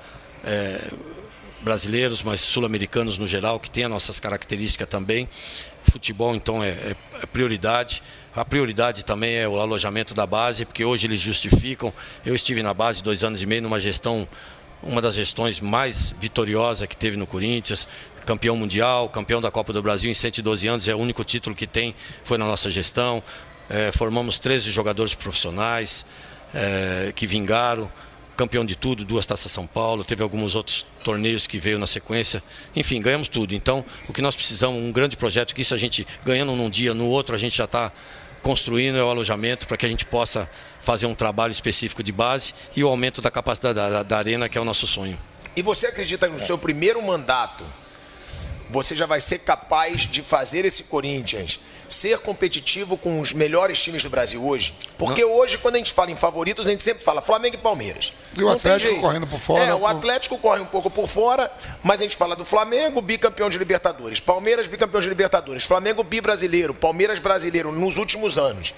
é, 0.45 0.81
brasileiros, 1.61 2.23
mas 2.23 2.41
sul-americanos 2.41 3.19
no 3.19 3.27
geral, 3.29 3.61
que 3.61 3.69
têm 3.69 3.85
as 3.85 3.91
nossas 3.91 4.19
características 4.19 4.89
também. 4.89 5.29
Futebol, 5.91 6.35
então, 6.35 6.65
é, 6.65 6.69
é- 6.71 6.97
é 7.23 7.27
prioridade. 7.27 8.03
A 8.39 8.45
prioridade 8.45 9.05
também 9.05 9.35
é 9.35 9.49
o 9.49 9.59
alojamento 9.59 10.15
da 10.15 10.25
base, 10.25 10.65
porque 10.65 10.85
hoje 10.85 11.09
eles 11.09 11.19
justificam. 11.19 11.93
Eu 12.25 12.37
estive 12.37 12.63
na 12.63 12.73
base 12.73 13.03
dois 13.03 13.25
anos 13.25 13.43
e 13.43 13.47
meio 13.47 13.61
numa 13.63 13.81
gestão, 13.81 14.29
uma 14.81 15.03
das 15.03 15.15
gestões 15.15 15.59
mais 15.59 16.15
vitoriosas 16.21 16.87
que 16.87 16.97
teve 16.97 17.17
no 17.17 17.27
Corinthians. 17.27 17.89
Campeão 18.25 18.55
mundial, 18.55 19.09
campeão 19.09 19.41
da 19.41 19.51
Copa 19.51 19.73
do 19.73 19.83
Brasil 19.83 20.09
em 20.09 20.15
112 20.15 20.69
anos, 20.69 20.87
é 20.87 20.95
o 20.95 20.99
único 20.99 21.25
título 21.25 21.57
que 21.57 21.67
tem, 21.67 21.97
foi 22.23 22.39
na 22.39 22.45
nossa 22.45 22.71
gestão. 22.71 23.21
É, 23.69 23.91
formamos 23.91 24.39
13 24.39 24.71
jogadores 24.71 25.15
profissionais 25.17 26.07
é, 26.55 27.13
que 27.17 27.27
vingaram 27.27 27.91
campeão 28.37 28.65
de 28.65 28.77
tudo, 28.77 29.05
duas 29.05 29.27
taças 29.27 29.51
São 29.51 29.67
Paulo, 29.67 30.05
teve 30.05 30.23
alguns 30.23 30.55
outros 30.55 30.87
torneios 31.03 31.45
que 31.49 31.59
veio 31.59 31.77
na 31.77 31.89
sequência. 31.89 32.41
Enfim, 32.77 33.03
ganhamos 33.03 33.27
tudo. 33.27 33.53
Então, 33.53 33.85
o 34.09 34.13
que 34.13 34.23
nós 34.23 34.37
precisamos, 34.37 34.81
um 34.81 34.93
grande 34.93 35.17
projeto, 35.17 35.53
que 35.53 35.63
isso 35.63 35.75
a 35.75 35.77
gente 35.77 36.07
ganhando 36.25 36.53
num 36.53 36.71
dia, 36.71 36.95
no 36.95 37.07
outro 37.07 37.35
a 37.35 37.39
gente 37.39 37.57
já 37.57 37.65
está 37.65 37.91
construindo 38.43 38.97
o 38.97 39.09
alojamento 39.11 39.67
para 39.67 39.77
que 39.77 39.87
a 39.87 39.89
gente 39.89 40.05
possa 40.07 40.49
fazer 40.83 41.07
um 41.07 41.15
trabalho 41.15 41.51
específico 41.51 42.03
de 42.03 42.13
base 42.13 42.55
e 42.75 42.83
o 42.83 42.89
aumento 42.89 43.21
da 43.21 43.31
capacidade 43.31 43.75
da, 43.75 43.89
da- 43.91 44.03
da 44.03 44.19
arena, 44.19 44.49
que 44.49 44.57
é 44.57 44.61
o 44.61 44.65
nosso 44.65 44.87
sonho. 44.87 45.19
E 45.57 45.63
você 45.63 45.89
acredita 45.89 46.29
que 46.29 46.35
no 46.35 46.47
seu 46.47 46.57
primeiro 46.57 47.03
mandato 47.03 47.65
você 48.71 48.95
já 48.95 49.07
vai 49.07 49.21
ser 49.21 49.39
capaz 49.41 50.03
de 50.03 50.23
fazer 50.23 50.65
esse 50.65 50.85
Corinthians 50.85 51.59
ser 51.89 52.19
competitivo 52.19 52.97
com 52.97 53.21
os 53.21 53.33
melhores 53.33 53.81
times 53.83 54.03
do 54.03 54.11
Brasil 54.11 54.45
hoje? 54.45 54.75
Porque 54.97 55.23
Não. 55.23 55.33
hoje, 55.33 55.59
quando 55.59 55.77
a 55.77 55.79
gente 55.79 55.93
fala 55.93 56.11
em 56.11 56.17
favoritos, 56.17 56.67
a 56.67 56.71
gente 56.71 56.83
sempre 56.83 57.03
fala 57.03 57.23
Flamengo 57.23 57.57
e 57.57 57.59
Palmeiras. 57.59 58.13
E 58.37 58.43
o 58.43 58.49
Atlético 58.49 59.01
correndo 59.01 59.27
por 59.27 59.39
fora. 59.39 59.65
É, 59.65 59.75
o 59.75 59.87
Atlético 59.87 60.39
corre 60.39 60.61
um 60.61 60.67
pouco 60.67 60.91
por 60.91 61.09
fora, 61.09 61.51
mas 61.83 62.01
a 62.01 62.05
gente 62.05 62.17
fala 62.17 62.37
do 62.37 62.45
Flamengo, 62.45 63.01
bicampeão 63.01 63.49
de 63.49 63.59
Libertadores. 63.59 64.21
Palmeiras, 64.21 64.67
bicampeão 64.67 65.01
de 65.01 65.09
Libertadores. 65.09 65.65
Flamengo, 65.65 66.05
bi-brasileiro. 66.05 66.75
Palmeiras, 66.75 67.19
brasileiro 67.19 67.73
nos 67.73 67.97
últimos 67.97 68.39
anos. 68.39 68.75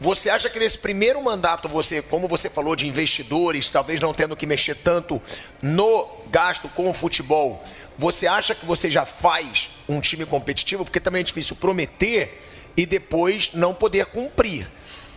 Você 0.00 0.30
acha 0.30 0.48
que 0.48 0.60
nesse 0.60 0.78
primeiro 0.78 1.20
mandato, 1.20 1.68
você, 1.68 2.00
como 2.00 2.28
você 2.28 2.48
falou 2.48 2.76
de 2.76 2.86
investidores, 2.86 3.66
talvez 3.66 3.98
não 3.98 4.14
tendo 4.14 4.36
que 4.36 4.46
mexer 4.46 4.76
tanto 4.76 5.20
no 5.60 6.06
gasto 6.30 6.68
com 6.68 6.88
o 6.88 6.94
futebol, 6.94 7.60
você 7.98 8.28
acha 8.28 8.54
que 8.54 8.64
você 8.64 8.88
já 8.88 9.04
faz 9.04 9.70
um 9.88 10.00
time 10.00 10.24
competitivo? 10.24 10.84
Porque 10.84 11.00
também 11.00 11.20
é 11.20 11.24
difícil 11.24 11.56
prometer 11.56 12.40
e 12.76 12.86
depois 12.86 13.50
não 13.52 13.74
poder 13.74 14.06
cumprir. 14.06 14.68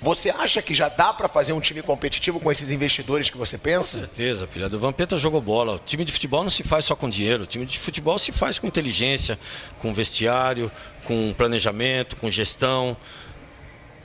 Você 0.02 0.32
acha 0.32 0.63
que 0.63 0.74
já 0.74 0.89
dá 0.89 1.13
para 1.13 1.28
fazer 1.28 1.54
um 1.54 1.60
time 1.60 1.84
competitivo 1.84 2.39
com 2.39 2.52
esses 2.52 2.72
investidores 2.72 3.30
que 3.30 3.38
você 3.38 3.56
pensa? 3.56 4.00
Com 4.00 4.06
certeza, 4.06 4.48
filha. 4.48 4.65
O 4.65 4.80
Vampeta 4.80 5.20
jogou 5.20 5.39
bola. 5.39 5.76
O 5.76 5.80
time 5.80 6.04
de 6.04 6.12
futebol 6.12 6.41
não 6.41 6.50
se 6.50 6.63
faz 6.63 6.86
só 6.86 6.96
com 6.96 7.08
dinheiro. 7.08 7.44
O 7.44 7.46
time 7.46 7.67
de 7.67 7.78
futebol 7.78 8.17
se 8.17 8.32
faz 8.32 8.58
com 8.58 8.65
inteligência, 8.65 9.38
com 9.78 9.94
vestiário, 9.94 10.72
com 11.06 11.32
planejamento, 11.34 12.15
com 12.15 12.32
gestão. 12.32 12.98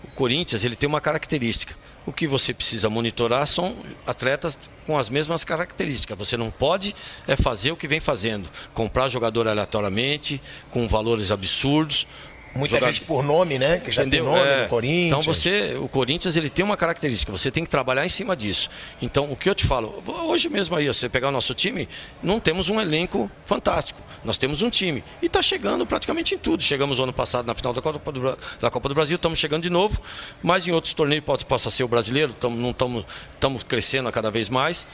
O 0.05 0.09
Corinthians 0.09 0.65
ele 0.65 0.77
tem 0.77 0.87
uma 0.87 1.01
característica. 1.01 1.75
O 2.07 2.13
que 2.13 2.27
você 2.27 2.55
precisa 2.55 2.89
monitorar 2.89 3.47
são 3.47 3.75
atletas 4.07 4.57
com 4.87 4.97
as 4.97 5.09
mesmas 5.09 5.43
características. 5.43 6.17
Você 6.17 6.37
não 6.37 6.51
pode 6.51 6.95
é 7.27 7.37
fazer 7.37 7.73
o 7.73 7.77
que 7.77 7.89
vem 7.89 7.99
fazendo, 7.99 8.49
comprar 8.73 9.09
jogador 9.09 9.49
aleatoriamente, 9.49 10.41
com 10.71 10.87
valores 10.87 11.33
absurdos. 11.33 12.07
Muita 12.55 12.77
jogar... 12.77 12.93
gente 12.93 13.05
por 13.05 13.23
nome, 13.23 13.59
né? 13.59 13.81
Que 13.81 13.91
já 13.91 14.03
Entendeu? 14.03 14.25
tem 14.25 14.35
nome 14.35 14.49
é, 14.49 14.63
no 14.63 14.69
Corinthians. 14.69 15.07
Então 15.07 15.21
você, 15.21 15.75
o 15.75 15.89
Corinthians 15.89 16.37
ele 16.37 16.49
tem 16.49 16.65
uma 16.65 16.77
característica, 16.77 17.31
você 17.31 17.51
tem 17.51 17.65
que 17.65 17.71
trabalhar 17.71 18.07
em 18.07 18.09
cima 18.09 18.37
disso. 18.37 18.71
Então 19.03 19.31
o 19.31 19.37
que 19.37 19.51
eu 19.51 19.55
te 19.55 19.67
falo, 19.67 20.03
hoje 20.25 20.49
mesmo 20.49 20.77
aí, 20.77 20.87
você 20.87 21.09
pegar 21.09 21.29
o 21.29 21.33
nosso 21.33 21.55
time, 21.55 21.89
não 22.23 22.41
temos 22.41 22.69
um 22.69 22.81
elenco 22.81 23.31
fantástico. 23.45 24.01
Nós 24.27 24.37
temos 24.37 24.61
um 24.61 24.69
time 24.69 25.05
e 25.23 25.27
está 25.27 25.41
chegando 25.41 25.87
praticamente 25.87 26.35
em 26.35 26.39
tudo. 26.39 26.63
Chegamos 26.63 26.99
ano 26.99 27.13
passado 27.13 27.47
na 27.47 27.55
final 27.55 27.73
da 27.73 27.81
Copa 27.81 28.13
do, 28.13 28.39
da 28.61 28.71
Copa 28.71 28.89
do 28.89 28.95
Brasil, 28.95 29.15
estamos 29.15 29.39
chegando 29.39 29.63
de 29.63 29.71
novo, 29.71 30.03
mas 30.43 30.67
em 30.67 30.73
outros 30.73 30.93
torneios 30.93 31.25
pode, 31.25 31.45
possa 31.45 31.71
ser 31.71 31.85
o 31.85 31.89
brasileiro, 31.89 32.35
não 32.43 32.71
estamos 32.71 33.63
crescendo 33.63 34.11
cada 34.11 34.31
vez 34.31 34.49
mais. 34.49 34.87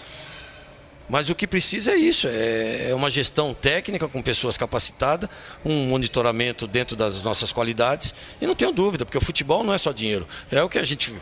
Mas 1.09 1.29
o 1.29 1.35
que 1.35 1.47
precisa 1.47 1.93
é 1.93 1.97
isso, 1.97 2.27
é, 2.29 2.91
é 2.91 2.95
uma 2.95 3.11
gestão 3.11 3.53
técnica 3.53 4.09
com 4.09 4.23
pessoas 4.23 4.57
capacitadas, 4.57 5.29
um 5.65 5.89
monitoramento 5.89 6.67
dentro 6.67 6.97
das 6.97 7.23
nossas 7.23 7.53
qualidades. 7.53 8.15
E 8.41 8.47
não 8.47 8.55
tenho 8.55 8.73
dúvida, 8.73 9.05
porque 9.05 9.19
o 9.19 9.21
futebol 9.21 9.65
não 9.65 9.75
é 9.75 9.79
só 9.79 9.93
dinheiro. 9.93 10.27
É 10.51 10.63
o 10.63 10.69
que 10.69 10.79
a 10.79 10.85
gente 10.85 11.13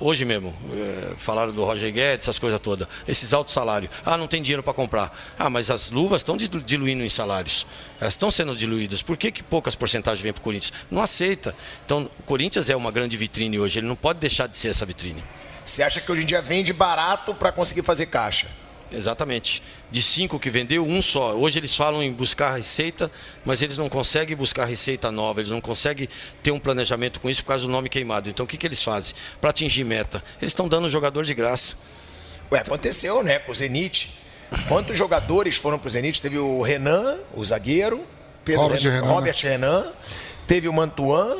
hoje 0.00 0.24
mesmo, 0.24 0.54
é, 0.72 1.14
falaram 1.16 1.52
do 1.52 1.62
Roger 1.64 1.92
Guedes, 1.92 2.24
essas 2.24 2.38
coisas 2.38 2.58
todas, 2.60 2.88
esses 3.06 3.32
altos 3.32 3.54
salários. 3.54 3.90
Ah, 4.04 4.16
não 4.16 4.26
tem 4.26 4.42
dinheiro 4.42 4.62
para 4.62 4.72
comprar. 4.72 5.16
Ah, 5.38 5.50
mas 5.50 5.70
as 5.70 5.90
luvas 5.90 6.20
estão 6.22 6.36
diluindo 6.36 7.04
em 7.04 7.08
salários. 7.08 7.66
Elas 8.00 8.14
estão 8.14 8.30
sendo 8.30 8.56
diluídas. 8.56 9.02
Por 9.02 9.16
que, 9.16 9.30
que 9.30 9.42
poucas 9.42 9.74
porcentagens 9.74 10.22
vêm 10.22 10.32
para 10.32 10.40
o 10.40 10.42
Corinthians? 10.42 10.72
Não 10.90 11.02
aceita. 11.02 11.54
Então, 11.84 12.10
o 12.18 12.22
Corinthians 12.22 12.70
é 12.70 12.76
uma 12.76 12.90
grande 12.90 13.16
vitrine 13.16 13.58
hoje, 13.58 13.78
ele 13.78 13.86
não 13.86 13.96
pode 13.96 14.18
deixar 14.18 14.46
de 14.46 14.56
ser 14.56 14.68
essa 14.68 14.86
vitrine. 14.86 15.22
Você 15.64 15.82
acha 15.82 16.00
que 16.00 16.10
hoje 16.10 16.22
em 16.22 16.26
dia 16.26 16.40
vende 16.40 16.72
barato 16.72 17.34
para 17.34 17.52
conseguir 17.52 17.82
fazer 17.82 18.06
caixa? 18.06 18.48
Exatamente. 18.92 19.62
De 19.90 20.02
cinco 20.02 20.38
que 20.38 20.50
vendeu, 20.50 20.86
um 20.86 21.00
só. 21.00 21.34
Hoje 21.34 21.58
eles 21.58 21.74
falam 21.74 22.02
em 22.02 22.12
buscar 22.12 22.56
receita, 22.56 23.10
mas 23.44 23.62
eles 23.62 23.76
não 23.76 23.88
conseguem 23.88 24.36
buscar 24.36 24.64
receita 24.64 25.10
nova, 25.10 25.40
eles 25.40 25.50
não 25.50 25.60
conseguem 25.60 26.08
ter 26.42 26.50
um 26.50 26.58
planejamento 26.58 27.20
com 27.20 27.30
isso 27.30 27.42
por 27.42 27.48
causa 27.48 27.66
do 27.66 27.70
nome 27.70 27.88
queimado. 27.88 28.28
Então 28.28 28.44
o 28.44 28.48
que, 28.48 28.56
que 28.56 28.66
eles 28.66 28.82
fazem? 28.82 29.14
Para 29.40 29.50
atingir 29.50 29.84
meta, 29.84 30.22
eles 30.40 30.52
estão 30.52 30.68
dando 30.68 30.88
jogador 30.88 31.24
de 31.24 31.34
graça. 31.34 31.76
Ué, 32.50 32.58
aconteceu, 32.60 33.22
né, 33.22 33.38
com 33.38 33.52
o 33.52 33.54
Zenit. 33.54 34.18
Quantos 34.66 34.98
jogadores 34.98 35.56
foram 35.56 35.78
para 35.78 35.86
o 35.86 35.90
Zenit? 35.90 36.20
Teve 36.20 36.38
o 36.38 36.60
Renan, 36.60 37.18
o 37.32 37.44
zagueiro, 37.44 38.04
Pedro 38.44 38.62
Robert, 38.62 38.82
Renan, 38.82 39.06
Robert 39.06 39.36
né? 39.44 39.50
Renan, 39.50 39.92
teve 40.46 40.68
o 40.68 40.72
Mantuan, 40.72 41.36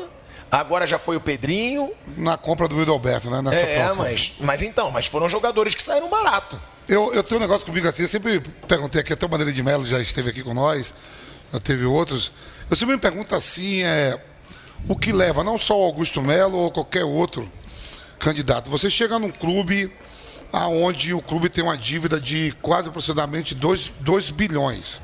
Agora 0.51 0.85
já 0.85 0.99
foi 0.99 1.15
o 1.15 1.21
Pedrinho. 1.21 1.93
Na 2.17 2.37
compra 2.37 2.67
do 2.67 2.75
Wildo 2.75 2.91
Alberto, 2.91 3.29
né? 3.29 3.41
Nessa 3.41 3.61
é, 3.61 3.85
troca. 3.85 3.95
mas, 3.95 4.33
mas 4.41 4.61
então, 4.61 4.91
mas 4.91 5.05
foram 5.05 5.29
jogadores 5.29 5.73
que 5.73 5.81
saíram 5.81 6.09
barato. 6.09 6.59
Eu, 6.89 7.13
eu 7.13 7.23
tenho 7.23 7.39
um 7.39 7.41
negócio 7.41 7.65
comigo 7.65 7.87
assim, 7.87 8.03
eu 8.03 8.09
sempre 8.09 8.41
perguntei 8.67 8.99
aqui, 8.99 9.13
até 9.13 9.25
o 9.25 9.29
Maneira 9.29 9.53
de 9.53 9.63
Melo 9.63 9.85
já 9.85 10.01
esteve 10.01 10.29
aqui 10.29 10.43
com 10.43 10.53
nós, 10.53 10.93
já 11.53 11.59
teve 11.61 11.85
outros. 11.85 12.33
Eu 12.69 12.75
sempre 12.75 12.95
me 12.95 13.01
pergunto 13.01 13.33
assim, 13.33 13.81
é, 13.83 14.19
o 14.89 14.95
que 14.97 15.13
leva, 15.13 15.41
não 15.41 15.57
só 15.57 15.79
o 15.79 15.85
Augusto 15.85 16.21
Melo 16.21 16.57
ou 16.57 16.69
qualquer 16.69 17.05
outro 17.05 17.49
candidato. 18.19 18.69
Você 18.69 18.89
chega 18.89 19.17
num 19.17 19.31
clube 19.31 19.89
aonde 20.51 21.13
o 21.13 21.21
clube 21.21 21.47
tem 21.47 21.63
uma 21.63 21.77
dívida 21.77 22.19
de 22.19 22.53
quase 22.61 22.89
aproximadamente 22.89 23.55
2 23.55 24.29
bilhões. 24.31 24.99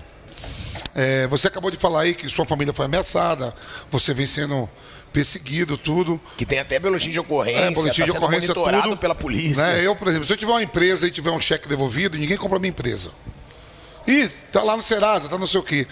É, 0.93 1.27
você 1.27 1.47
acabou 1.47 1.71
de 1.71 1.77
falar 1.77 2.01
aí 2.01 2.13
que 2.13 2.27
sua 2.27 2.43
família 2.43 2.73
foi 2.73 2.85
ameaçada, 2.85 3.53
você 3.89 4.13
vem 4.13 4.27
sendo 4.27 4.69
perseguido, 5.17 5.77
tudo. 5.77 6.21
Que 6.37 6.45
tem 6.45 6.59
até 6.59 6.79
boletim 6.79 7.09
de 7.09 7.19
ocorrência, 7.19 7.63
é, 7.63 7.71
boletim 7.71 8.01
tá 8.01 8.05
de 8.05 8.11
ocorrência 8.11 8.53
tudo, 8.53 8.97
pela 8.97 9.15
polícia. 9.15 9.65
Né? 9.65 9.83
Eu, 9.83 9.95
por 9.95 10.07
exemplo, 10.07 10.27
se 10.27 10.33
eu 10.33 10.37
tiver 10.37 10.51
uma 10.51 10.61
empresa 10.61 11.07
e 11.07 11.11
tiver 11.11 11.31
um 11.31 11.39
cheque 11.39 11.67
devolvido, 11.67 12.17
ninguém 12.17 12.37
compra 12.37 12.59
minha 12.59 12.69
empresa. 12.69 13.11
E 14.05 14.27
tá 14.51 14.61
lá 14.61 14.77
no 14.77 14.83
Serasa, 14.83 15.27
tá 15.27 15.37
não 15.37 15.47
sei 15.47 15.59
o 15.59 15.63
quê. 15.63 15.87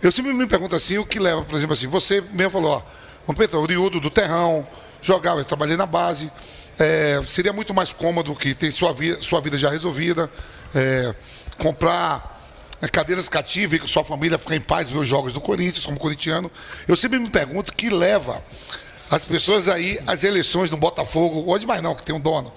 Eu 0.00 0.12
sempre 0.12 0.32
me 0.32 0.46
pergunto 0.46 0.76
assim, 0.76 0.98
o 0.98 1.04
que 1.04 1.18
leva, 1.18 1.42
por 1.42 1.56
exemplo, 1.56 1.74
assim, 1.74 1.88
você 1.88 2.22
mesmo 2.32 2.52
falou, 2.52 2.76
ó, 2.76 2.82
Vampeta, 3.26 3.58
oriundo 3.58 3.98
do 3.98 4.08
terrão, 4.08 4.66
jogava, 5.02 5.40
eu 5.40 5.44
trabalhei 5.44 5.76
na 5.76 5.86
base. 5.86 6.30
É, 6.78 7.20
seria 7.26 7.52
muito 7.52 7.74
mais 7.74 7.92
cômodo 7.92 8.36
que 8.36 8.54
ter 8.54 8.70
sua, 8.70 8.92
vida, 8.92 9.20
sua 9.20 9.40
vida 9.40 9.58
já 9.58 9.68
resolvida, 9.68 10.30
é, 10.74 11.12
comprar 11.58 12.39
cadeiras 12.88 13.28
cativas 13.28 13.78
e 13.78 13.82
que 13.82 13.88
sua 13.88 14.04
família 14.04 14.38
ficar 14.38 14.56
em 14.56 14.60
paz 14.60 14.88
ver 14.90 14.98
os 14.98 15.08
jogos 15.08 15.32
do 15.32 15.40
Corinthians, 15.40 15.84
como 15.84 15.98
corintiano. 15.98 16.50
Eu 16.88 16.96
sempre 16.96 17.18
me 17.18 17.28
pergunto 17.28 17.72
o 17.72 17.74
que 17.74 17.90
leva 17.90 18.42
as 19.10 19.24
pessoas 19.24 19.68
aí 19.68 19.98
às 20.06 20.24
eleições 20.24 20.70
no 20.70 20.76
Botafogo, 20.76 21.50
hoje 21.50 21.66
mais 21.66 21.82
não, 21.82 21.94
que 21.94 22.02
tem 22.02 22.14
um 22.14 22.20
dono. 22.20 22.52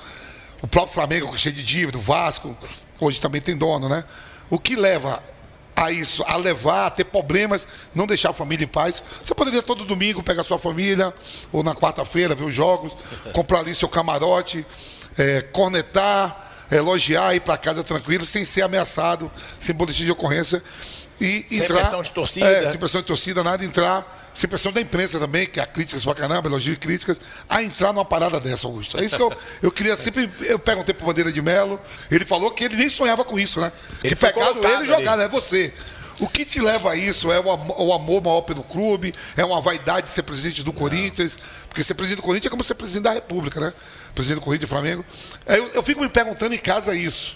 O 0.62 0.68
próprio 0.68 0.94
Flamengo, 0.94 1.38
cheio 1.38 1.56
de 1.56 1.64
dívida, 1.64 1.98
o 1.98 2.02
Vasco, 2.02 2.56
hoje 3.00 3.20
também 3.20 3.42
tem 3.42 3.58
dono, 3.58 3.90
né? 3.90 4.06
O 4.50 4.58
que 4.58 4.76
leva 4.76 5.22
a 5.76 5.92
isso, 5.92 6.24
a 6.28 6.38
levar, 6.38 6.86
a 6.86 6.90
ter 6.90 7.06
problemas, 7.06 7.68
não 7.94 8.06
deixar 8.06 8.30
a 8.30 8.34
família 8.34 8.64
em 8.64 8.68
paz. 8.68 9.04
Você 9.24 9.34
poderia 9.34 9.62
todo 9.62 9.84
domingo 9.84 10.22
pegar 10.24 10.44
sua 10.44 10.60
família, 10.60 11.14
ou 11.52 11.64
na 11.64 11.76
quarta-feira 11.76 12.36
ver 12.36 12.46
os 12.46 12.54
jogos, 12.54 12.96
comprar 13.34 13.60
ali 13.60 13.74
seu 13.76 13.90
camarote, 13.90 14.66
é, 15.18 15.42
cornetar, 15.42 16.53
elogiar, 16.78 17.36
ir 17.36 17.42
para 17.42 17.58
casa 17.58 17.84
tranquilo, 17.84 18.26
sem 18.26 18.46
ser 18.46 18.62
ameaçado, 18.62 19.32
sem 19.60 19.74
boletim 19.76 20.06
de 20.06 20.12
ocorrência. 20.12 20.62
E 21.20 21.46
sem 21.48 21.60
entrar, 21.60 21.82
pressão 21.82 22.02
de 22.02 22.12
torcida. 22.12 22.46
É, 22.46 22.68
sem 22.68 22.80
pressão 22.80 23.02
de 23.02 23.08
torcida, 23.08 23.44
nada, 23.44 23.64
entrar, 23.64 24.32
sem 24.34 24.50
pressão 24.50 24.72
da 24.72 24.82
imprensa 24.82 25.20
também, 25.20 25.46
que 25.46 25.60
há 25.60 25.66
críticas 25.66 26.04
pra 26.04 26.16
caramba, 26.16 26.50
elogio 26.50 26.74
e 26.74 26.78
críticas, 26.78 27.18
a 27.48 27.64
entrar 27.64 27.94
numa 27.94 28.04
parada 28.04 28.40
dessa, 28.40 28.68
Augusto. 28.68 29.00
É 29.00 29.06
isso 29.06 29.16
que 29.16 29.22
eu, 29.22 29.32
eu 29.62 29.72
queria 29.72 29.96
sempre. 29.96 30.30
Eu 30.42 30.60
perguntei 30.60 30.94
pro 30.94 31.06
Bandeira 31.06 31.32
de 31.32 31.42
Melo, 31.42 31.80
ele 32.10 32.26
falou 32.26 32.52
que 32.52 32.64
ele 32.64 32.76
nem 32.76 32.90
sonhava 32.90 33.24
com 33.24 33.40
isso, 33.40 33.62
né? 33.62 33.72
Ele 34.04 34.16
que 34.16 34.22
pegado 34.22 34.60
ele 34.66 34.84
e 34.84 34.88
jogado, 34.88 35.22
é 35.22 35.28
você. 35.28 35.74
O 36.20 36.28
que 36.28 36.46
te 36.46 36.60
leva 36.60 36.92
a 36.92 36.96
isso? 36.96 37.32
É 37.32 37.40
o 37.40 37.94
amor 37.94 38.22
maior 38.22 38.42
pelo 38.42 38.64
clube? 38.64 39.14
É 39.36 39.44
uma 39.44 39.60
vaidade 39.62 40.08
de 40.08 40.12
ser 40.12 40.24
presidente 40.24 40.64
do 40.64 40.72
Corinthians? 40.72 41.38
Porque 41.68 41.84
ser 41.84 41.96
presidente 41.96 42.22
do 42.22 42.24
Corinthians 42.24 42.48
é 42.48 42.50
como 42.52 42.64
ser 42.64 42.76
presidente 42.76 43.04
da 43.04 43.12
República, 43.12 43.60
né? 43.60 43.74
Presidente 44.14 44.40
do 44.40 44.44
Corinthians 44.44 44.70
e 44.70 44.74
Flamengo. 44.74 45.06
Eu, 45.46 45.68
eu 45.70 45.84
fico 45.84 46.02
me 46.02 46.10
perguntando 46.10 46.54
em 46.54 46.60
casa 46.60 46.96
isso. 46.96 47.36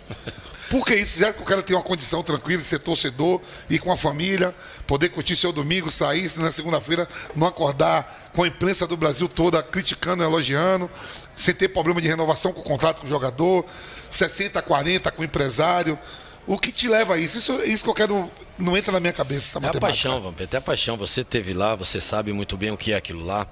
Por 0.70 0.86
que 0.86 0.96
isso? 0.96 1.20
Já 1.20 1.32
que 1.32 1.42
o 1.42 1.46
cara 1.46 1.64
tem 1.64 1.76
uma 1.76 1.84
condição 1.84 2.22
tranquila 2.22 2.62
de 2.62 2.68
ser 2.68 2.80
torcedor, 2.80 3.42
ir 3.70 3.80
com 3.80 3.92
a 3.92 3.96
família, 3.96 4.54
poder 4.86 5.10
curtir 5.10 5.36
seu 5.36 5.54
domingo, 5.54 5.90
sair 5.90 6.30
na 6.38 6.52
segunda-feira, 6.52 7.08
não 7.36 7.48
acordar 7.48 8.32
com 8.34 8.44
a 8.44 8.48
imprensa 8.48 8.86
do 8.86 8.98
Brasil 8.98 9.28
toda 9.30 9.64
criticando, 9.64 10.24
elogiando, 10.24 10.90
sem 11.34 11.54
ter 11.54 11.70
problema 11.70 12.02
de 12.02 12.08
renovação 12.08 12.52
com 12.52 12.60
o 12.60 12.64
contrato 12.64 13.00
com 13.00 13.08
o 13.08 13.10
jogador, 13.10 13.66
60, 14.10 14.62
40 14.62 15.12
com 15.12 15.22
o 15.22 15.26
empresário. 15.26 15.98
O 16.46 16.58
que 16.58 16.72
te 16.72 16.88
leva 16.88 17.16
a 17.16 17.18
isso? 17.18 17.38
Isso, 17.38 17.54
isso 17.64 17.84
que 17.84 17.90
eu 17.90 17.94
quero. 17.94 18.32
Não 18.58 18.78
entra 18.78 18.92
na 18.92 19.00
minha 19.00 19.14
cabeça. 19.14 19.60
Essa 19.60 19.68
é 19.68 19.78
a 19.78 19.80
paixão, 19.80 20.22
Vampeta, 20.22 20.58
é 20.58 20.60
a 20.60 20.62
paixão. 20.62 20.98
Você 20.98 21.24
teve 21.24 21.54
lá, 21.54 21.76
você 21.76 22.00
sabe 22.02 22.34
muito 22.34 22.58
bem 22.58 22.72
o 22.72 22.78
que 22.78 22.94
é 22.94 22.96
aquilo 22.96 23.26
lá. 23.26 23.48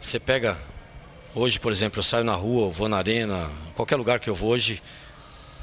Você 0.00 0.18
pega. 0.18 0.56
Hoje, 1.32 1.60
por 1.60 1.70
exemplo, 1.70 2.00
eu 2.00 2.02
saio 2.02 2.24
na 2.24 2.34
rua, 2.34 2.70
vou 2.70 2.88
na 2.88 2.96
arena, 2.96 3.48
qualquer 3.76 3.94
lugar 3.94 4.18
que 4.18 4.28
eu 4.28 4.34
vou 4.34 4.50
hoje. 4.50 4.82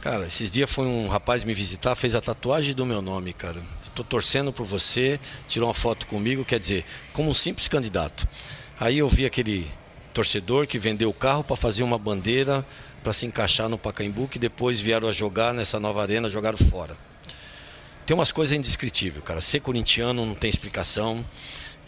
Cara, 0.02 0.26
esses 0.26 0.50
dias 0.50 0.72
foi 0.72 0.86
um 0.88 1.10
rapaz 1.10 1.44
me 1.44 1.54
visitar, 1.54 1.94
fez 1.94 2.16
a 2.16 2.22
tatuagem 2.22 2.74
do 2.74 2.86
meu 2.86 3.02
nome, 3.02 3.34
cara. 3.34 3.62
Estou 3.86 4.06
torcendo 4.06 4.54
por 4.54 4.66
você, 4.66 5.20
tirou 5.46 5.68
uma 5.68 5.74
foto 5.74 6.08
comigo, 6.08 6.46
quer 6.46 6.58
dizer, 6.58 6.86
como 7.12 7.30
um 7.30 7.34
simples 7.34 7.68
candidato. 7.68 8.26
Aí 8.80 9.00
eu 9.00 9.10
vi 9.10 9.26
aquele 9.26 9.70
torcedor 10.14 10.68
que 10.68 10.80
vendeu 10.80 11.10
o 11.10 11.14
carro 11.14 11.44
para 11.44 11.58
fazer 11.58 11.84
uma 11.84 11.98
bandeira 11.98 12.66
para 13.04 13.12
se 13.12 13.26
encaixar 13.26 13.68
no 13.68 13.78
Pacaembu, 13.78 14.30
que 14.30 14.40
depois 14.40 14.80
vieram 14.80 15.10
a 15.10 15.12
jogar 15.12 15.54
nessa 15.54 15.82
nova 15.82 16.02
arena, 16.02 16.30
jogaram 16.30 16.58
fora. 16.58 16.96
tem 18.06 18.16
umas 18.16 18.32
coisas 18.32 18.56
indescritíveis, 18.56 19.22
cara. 19.22 19.42
Ser 19.42 19.60
corintiano 19.60 20.26
não 20.26 20.34
tem 20.34 20.50
explicação. 20.50 21.26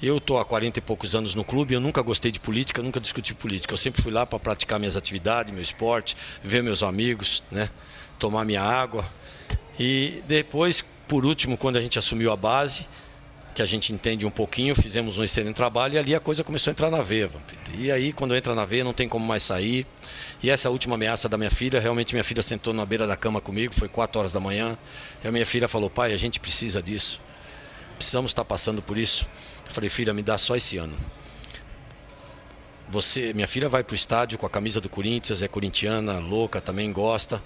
Eu 0.02 0.18
estou 0.18 0.40
há 0.40 0.46
40 0.46 0.80
e 0.80 0.82
poucos 0.82 1.14
anos 1.14 1.36
no 1.36 1.44
clube, 1.44 1.74
eu 1.74 1.82
nunca 1.82 2.02
gostei 2.02 2.32
de 2.32 2.40
política, 2.40 2.82
nunca 2.82 3.02
discuti 3.02 3.34
política. 3.34 3.74
Eu 3.74 3.78
sempre 3.78 4.02
fui 4.02 4.12
lá 4.12 4.26
para 4.26 4.40
praticar 4.40 4.80
minhas 4.80 4.96
atividades, 4.96 5.52
meu 5.54 5.62
esporte, 5.62 6.16
ver 6.42 6.64
meus 6.64 6.82
amigos, 6.84 7.44
né? 7.52 7.70
tomar 8.18 8.46
minha 8.46 8.62
água. 8.62 9.06
E 9.78 10.24
depois, 10.26 10.82
por 11.06 11.26
último, 11.26 11.58
quando 11.58 11.76
a 11.76 11.82
gente 11.82 12.00
assumiu 12.00 12.32
a 12.32 12.36
base, 12.38 12.88
que 13.54 13.62
a 13.62 13.66
gente 13.66 13.92
entende 13.92 14.26
um 14.26 14.32
pouquinho, 14.32 14.74
fizemos 14.74 15.18
um 15.18 15.24
excelente 15.24 15.56
trabalho 15.56 15.96
e 15.96 15.98
ali 15.98 16.16
a 16.16 16.20
coisa 16.22 16.46
começou 16.46 16.70
a 16.70 16.74
entrar 16.74 16.90
na 16.90 17.02
veia. 17.02 17.30
E 17.78 17.92
aí, 17.92 18.14
quando 18.14 18.34
entra 18.34 18.56
na 18.56 18.64
veia, 18.64 18.86
não 18.86 18.94
tem 18.94 19.10
como 19.10 19.26
mais 19.26 19.44
sair. 19.44 19.86
E 20.42 20.50
essa 20.50 20.70
última 20.70 20.96
ameaça 20.96 21.28
da 21.28 21.38
minha 21.38 21.52
filha, 21.52 21.78
realmente 21.78 22.14
minha 22.14 22.24
filha 22.24 22.42
sentou 22.42 22.74
na 22.74 22.86
beira 22.86 23.06
da 23.06 23.18
cama 23.18 23.42
comigo, 23.42 23.74
foi 23.74 23.90
4 23.90 24.18
horas 24.18 24.32
da 24.32 24.40
manhã. 24.40 24.78
E 25.22 25.28
a 25.28 25.32
minha 25.32 25.46
filha 25.46 25.68
falou: 25.68 25.90
pai, 25.90 26.14
a 26.14 26.18
gente 26.18 26.40
precisa 26.40 26.82
disso. 26.82 27.20
Precisamos 27.98 28.32
estar 28.32 28.46
passando 28.46 28.82
por 28.82 28.98
isso. 28.98 29.26
Eu 29.70 29.74
falei: 29.74 29.90
filha, 29.90 30.14
me 30.14 30.24
dá 30.24 30.38
só 30.38 30.56
esse 30.56 30.78
ano. 30.78 30.98
Você, 32.90 33.34
minha 33.34 33.48
filha 33.48 33.70
vai 33.70 33.84
para 33.84 33.94
o 33.94 33.96
estádio 33.96 34.40
com 34.40 34.48
a 34.48 34.50
camisa 34.50 34.82
do 34.82 34.90
Corinthians, 34.90 35.44
é 35.44 35.48
corintiana, 35.48 36.18
louca, 36.18 36.60
também 36.60 36.92
gosta. 36.92 37.42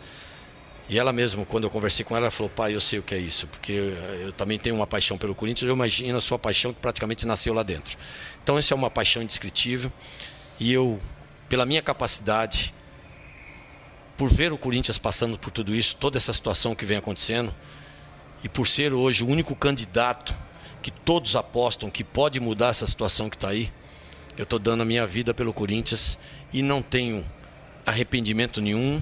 E 0.88 0.98
ela 0.98 1.12
mesmo, 1.12 1.46
quando 1.46 1.66
eu 1.66 1.70
conversei 1.70 2.06
com 2.06 2.16
ela, 2.16 2.28
ela 2.28 2.32
falou: 2.32 2.50
pai, 2.50 2.74
eu 2.74 2.80
sei 2.80 3.00
o 3.00 3.04
que 3.04 3.14
é 3.14 3.18
isso, 3.18 3.46
porque 3.48 3.74
eu, 3.74 3.90
eu 4.26 4.32
também 4.32 4.58
tenho 4.58 4.76
uma 4.76 4.88
paixão 4.88 5.18
pelo 5.18 5.36
Corinthians. 5.36 5.68
Eu 5.68 5.76
imagino 5.76 6.18
a 6.18 6.22
sua 6.22 6.40
paixão 6.40 6.74
que 6.74 6.80
praticamente 6.80 7.28
nasceu 7.28 7.54
lá 7.54 7.62
dentro. 7.62 7.98
Então, 8.42 8.58
essa 8.58 8.74
é 8.74 8.76
uma 8.76 8.90
paixão 8.90 9.22
indescritível. 9.22 9.92
E 10.60 10.72
eu, 10.72 11.02
pela 11.50 11.66
minha 11.66 11.82
capacidade, 11.82 12.74
por 14.18 14.32
ver 14.32 14.54
o 14.54 14.58
Corinthians 14.58 14.98
passando 14.98 15.38
por 15.38 15.52
tudo 15.52 15.76
isso, 15.76 15.98
toda 15.98 16.18
essa 16.18 16.32
situação 16.32 16.74
que 16.74 16.86
vem 16.86 16.96
acontecendo, 16.96 17.54
e 18.42 18.48
por 18.48 18.66
ser 18.66 18.94
hoje 18.94 19.26
o 19.26 19.28
único 19.28 19.54
candidato 19.56 20.34
que 20.84 20.92
todos 20.92 21.36
apostam 21.36 21.90
que 21.90 22.04
pode 22.04 22.40
mudar 22.40 22.68
essa 22.68 22.86
situação 22.86 23.28
que 23.28 23.36
está 23.36 23.50
aí, 23.50 23.72
eu 24.38 24.44
estou 24.44 24.60
dando 24.60 24.82
a 24.82 24.86
minha 24.86 25.08
vida 25.08 25.34
pelo 25.34 25.52
Corinthians 25.52 26.20
e 26.52 26.62
não 26.62 26.82
tenho 26.82 27.26
arrependimento 27.86 28.62
nenhum 28.62 29.02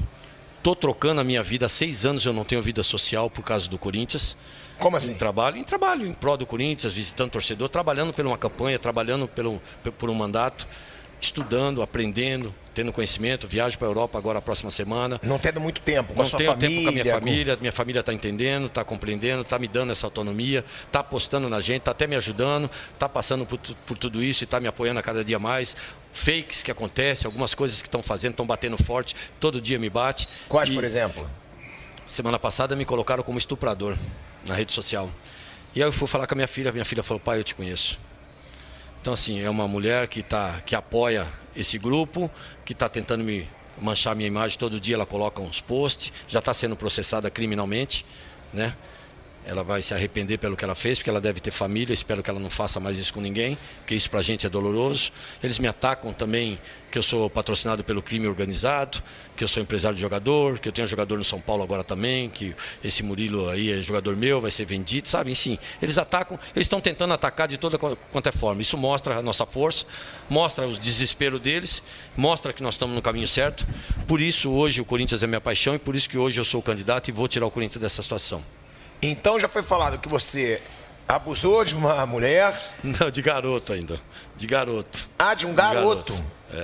Tô 0.63 0.75
trocando 0.75 1.21
a 1.21 1.23
minha 1.23 1.41
vida. 1.41 1.65
Há 1.65 1.69
seis 1.69 2.05
anos 2.05 2.23
eu 2.23 2.33
não 2.33 2.43
tenho 2.43 2.61
vida 2.61 2.83
social 2.83 3.31
por 3.31 3.43
causa 3.43 3.67
do 3.67 3.79
Corinthians. 3.79 4.37
Como 4.77 4.95
assim? 4.95 5.11
Em 5.11 5.15
trabalho, 5.15 5.57
em 5.57 5.63
trabalho, 5.63 6.05
em 6.05 6.13
prol 6.13 6.37
do 6.37 6.45
Corinthians, 6.45 6.93
visitando 6.93 7.31
torcedor, 7.31 7.67
trabalhando 7.67 8.13
por 8.13 8.25
uma 8.25 8.37
campanha, 8.37 8.77
trabalhando 8.77 9.27
pelo, 9.27 9.59
por 9.97 10.09
um 10.09 10.13
mandato, 10.13 10.67
estudando, 11.21 11.81
aprendendo, 11.83 12.53
tendo 12.73 12.91
conhecimento, 12.91 13.47
viajo 13.47 13.77
para 13.77 13.87
a 13.87 13.91
Europa 13.91 14.17
agora 14.17 14.39
a 14.39 14.41
próxima 14.41 14.71
semana. 14.71 15.19
Não 15.23 15.37
tendo 15.37 15.61
muito 15.61 15.79
tempo 15.81 16.13
com 16.13 16.21
a 16.21 16.25
sua 16.25 16.37
tenho 16.39 16.51
família. 16.51 16.69
tempo 16.69 16.83
com 16.83 16.89
a 16.89 16.91
minha 16.91 17.03
com- 17.05 17.11
família, 17.11 17.57
minha 17.61 17.71
família 17.71 17.99
está 17.99 18.11
entendendo, 18.13 18.65
está 18.65 18.83
compreendendo, 18.83 19.41
está 19.43 19.59
me 19.59 19.67
dando 19.67 19.91
essa 19.91 20.07
autonomia, 20.07 20.65
está 20.87 21.01
apostando 21.01 21.47
na 21.47 21.61
gente, 21.61 21.79
está 21.81 21.91
até 21.91 22.07
me 22.07 22.15
ajudando, 22.15 22.69
está 22.93 23.07
passando 23.07 23.45
por, 23.45 23.59
por 23.59 23.97
tudo 23.97 24.23
isso 24.23 24.43
e 24.43 24.45
está 24.45 24.59
me 24.59 24.67
apoiando 24.67 24.99
a 24.99 25.03
cada 25.03 25.23
dia 25.23 25.37
mais. 25.37 25.75
Fakes 26.13 26.63
que 26.63 26.71
acontecem, 26.71 27.25
algumas 27.27 27.53
coisas 27.53 27.81
que 27.81 27.87
estão 27.87 28.01
fazendo, 28.01 28.31
estão 28.31 28.45
batendo 28.45 28.77
forte, 28.83 29.15
todo 29.39 29.61
dia 29.61 29.77
me 29.79 29.89
bate. 29.89 30.27
Quais, 30.49 30.69
E- 30.69 30.73
por 30.73 30.83
exemplo? 30.83 31.29
Semana 32.07 32.37
passada 32.39 32.75
me 32.75 32.83
colocaram 32.83 33.23
como 33.23 33.37
estuprador 33.37 33.95
na 34.45 34.53
rede 34.55 34.73
social. 34.73 35.09
E 35.73 35.81
aí 35.81 35.87
eu 35.87 35.93
fui 35.93 36.07
falar 36.07 36.27
com 36.27 36.33
a 36.33 36.35
minha 36.35 36.47
filha, 36.47 36.69
minha 36.71 36.83
filha 36.83 37.01
falou, 37.03 37.21
pai, 37.21 37.39
eu 37.39 37.43
te 37.43 37.55
conheço. 37.55 37.97
Então, 39.01 39.13
assim, 39.13 39.41
é 39.41 39.49
uma 39.49 39.67
mulher 39.67 40.07
que, 40.07 40.21
tá, 40.21 40.61
que 40.63 40.75
apoia 40.75 41.25
esse 41.55 41.79
grupo, 41.79 42.29
que 42.63 42.71
está 42.73 42.87
tentando 42.87 43.23
me 43.23 43.47
manchar 43.81 44.15
minha 44.15 44.27
imagem. 44.27 44.59
Todo 44.59 44.79
dia 44.79 44.93
ela 44.93 45.07
coloca 45.07 45.41
uns 45.41 45.59
posts, 45.59 46.13
já 46.27 46.37
está 46.37 46.53
sendo 46.53 46.75
processada 46.75 47.27
criminalmente, 47.31 48.05
né? 48.53 48.75
Ela 49.45 49.63
vai 49.63 49.81
se 49.81 49.93
arrepender 49.93 50.37
pelo 50.37 50.55
que 50.55 50.63
ela 50.63 50.75
fez, 50.75 50.99
porque 50.99 51.09
ela 51.09 51.19
deve 51.19 51.39
ter 51.39 51.51
família. 51.51 51.93
Espero 51.93 52.21
que 52.21 52.29
ela 52.29 52.39
não 52.39 52.49
faça 52.49 52.79
mais 52.79 52.97
isso 52.97 53.13
com 53.13 53.19
ninguém, 53.19 53.57
porque 53.79 53.95
isso 53.95 54.09
pra 54.09 54.21
gente 54.21 54.45
é 54.45 54.49
doloroso. 54.49 55.11
Eles 55.43 55.57
me 55.57 55.67
atacam 55.67 56.13
também 56.13 56.59
que 56.91 56.97
eu 56.97 57.03
sou 57.03 57.29
patrocinado 57.29 57.83
pelo 57.83 58.01
crime 58.01 58.27
organizado, 58.27 59.01
que 59.35 59.43
eu 59.43 59.47
sou 59.47 59.63
empresário 59.63 59.95
de 59.95 60.01
jogador, 60.01 60.59
que 60.59 60.67
eu 60.67 60.73
tenho 60.73 60.85
jogador 60.87 61.17
no 61.17 61.23
São 61.23 61.39
Paulo 61.39 61.63
agora 61.63 61.83
também, 61.85 62.29
que 62.29 62.53
esse 62.83 63.01
Murilo 63.01 63.49
aí 63.49 63.71
é 63.71 63.77
jogador 63.81 64.15
meu, 64.15 64.39
vai 64.41 64.51
ser 64.51 64.65
vendido, 64.65 65.07
sabe? 65.07 65.31
Enfim, 65.31 65.57
eles 65.81 65.97
atacam, 65.97 66.37
eles 66.55 66.65
estão 66.65 66.81
tentando 66.81 67.13
atacar 67.13 67.47
de 67.47 67.57
toda 67.57 67.77
qu- 67.77 67.97
quanto 68.11 68.27
é 68.27 68.31
forma. 68.31 68.61
Isso 68.61 68.77
mostra 68.77 69.17
a 69.17 69.21
nossa 69.23 69.45
força, 69.45 69.85
mostra 70.29 70.67
o 70.67 70.77
desespero 70.77 71.39
deles, 71.39 71.81
mostra 72.15 72.51
que 72.53 72.61
nós 72.61 72.75
estamos 72.75 72.93
no 72.93 73.01
caminho 73.01 73.27
certo. 73.27 73.65
Por 74.07 74.21
isso 74.21 74.51
hoje 74.51 74.81
o 74.81 74.85
Corinthians 74.85 75.23
é 75.23 75.27
minha 75.27 75.41
paixão 75.41 75.73
e 75.73 75.79
por 75.79 75.95
isso 75.95 76.09
que 76.09 76.17
hoje 76.17 76.39
eu 76.39 76.43
sou 76.45 76.59
o 76.59 76.63
candidato 76.63 77.07
e 77.07 77.11
vou 77.13 77.27
tirar 77.27 77.45
o 77.45 77.51
Corinthians 77.51 77.81
dessa 77.81 78.03
situação. 78.03 78.43
Então 79.01 79.39
já 79.39 79.47
foi 79.47 79.63
falado 79.63 79.97
que 79.97 80.07
você 80.07 80.61
abusou 81.07 81.63
de 81.65 81.75
uma 81.75 82.05
mulher. 82.05 82.53
Não, 82.83 83.09
de 83.09 83.21
garoto 83.21 83.73
ainda. 83.73 83.99
De 84.37 84.47
garoto. 84.47 85.09
Ah, 85.17 85.33
de 85.33 85.45
um 85.45 85.53
garoto. 85.53 86.13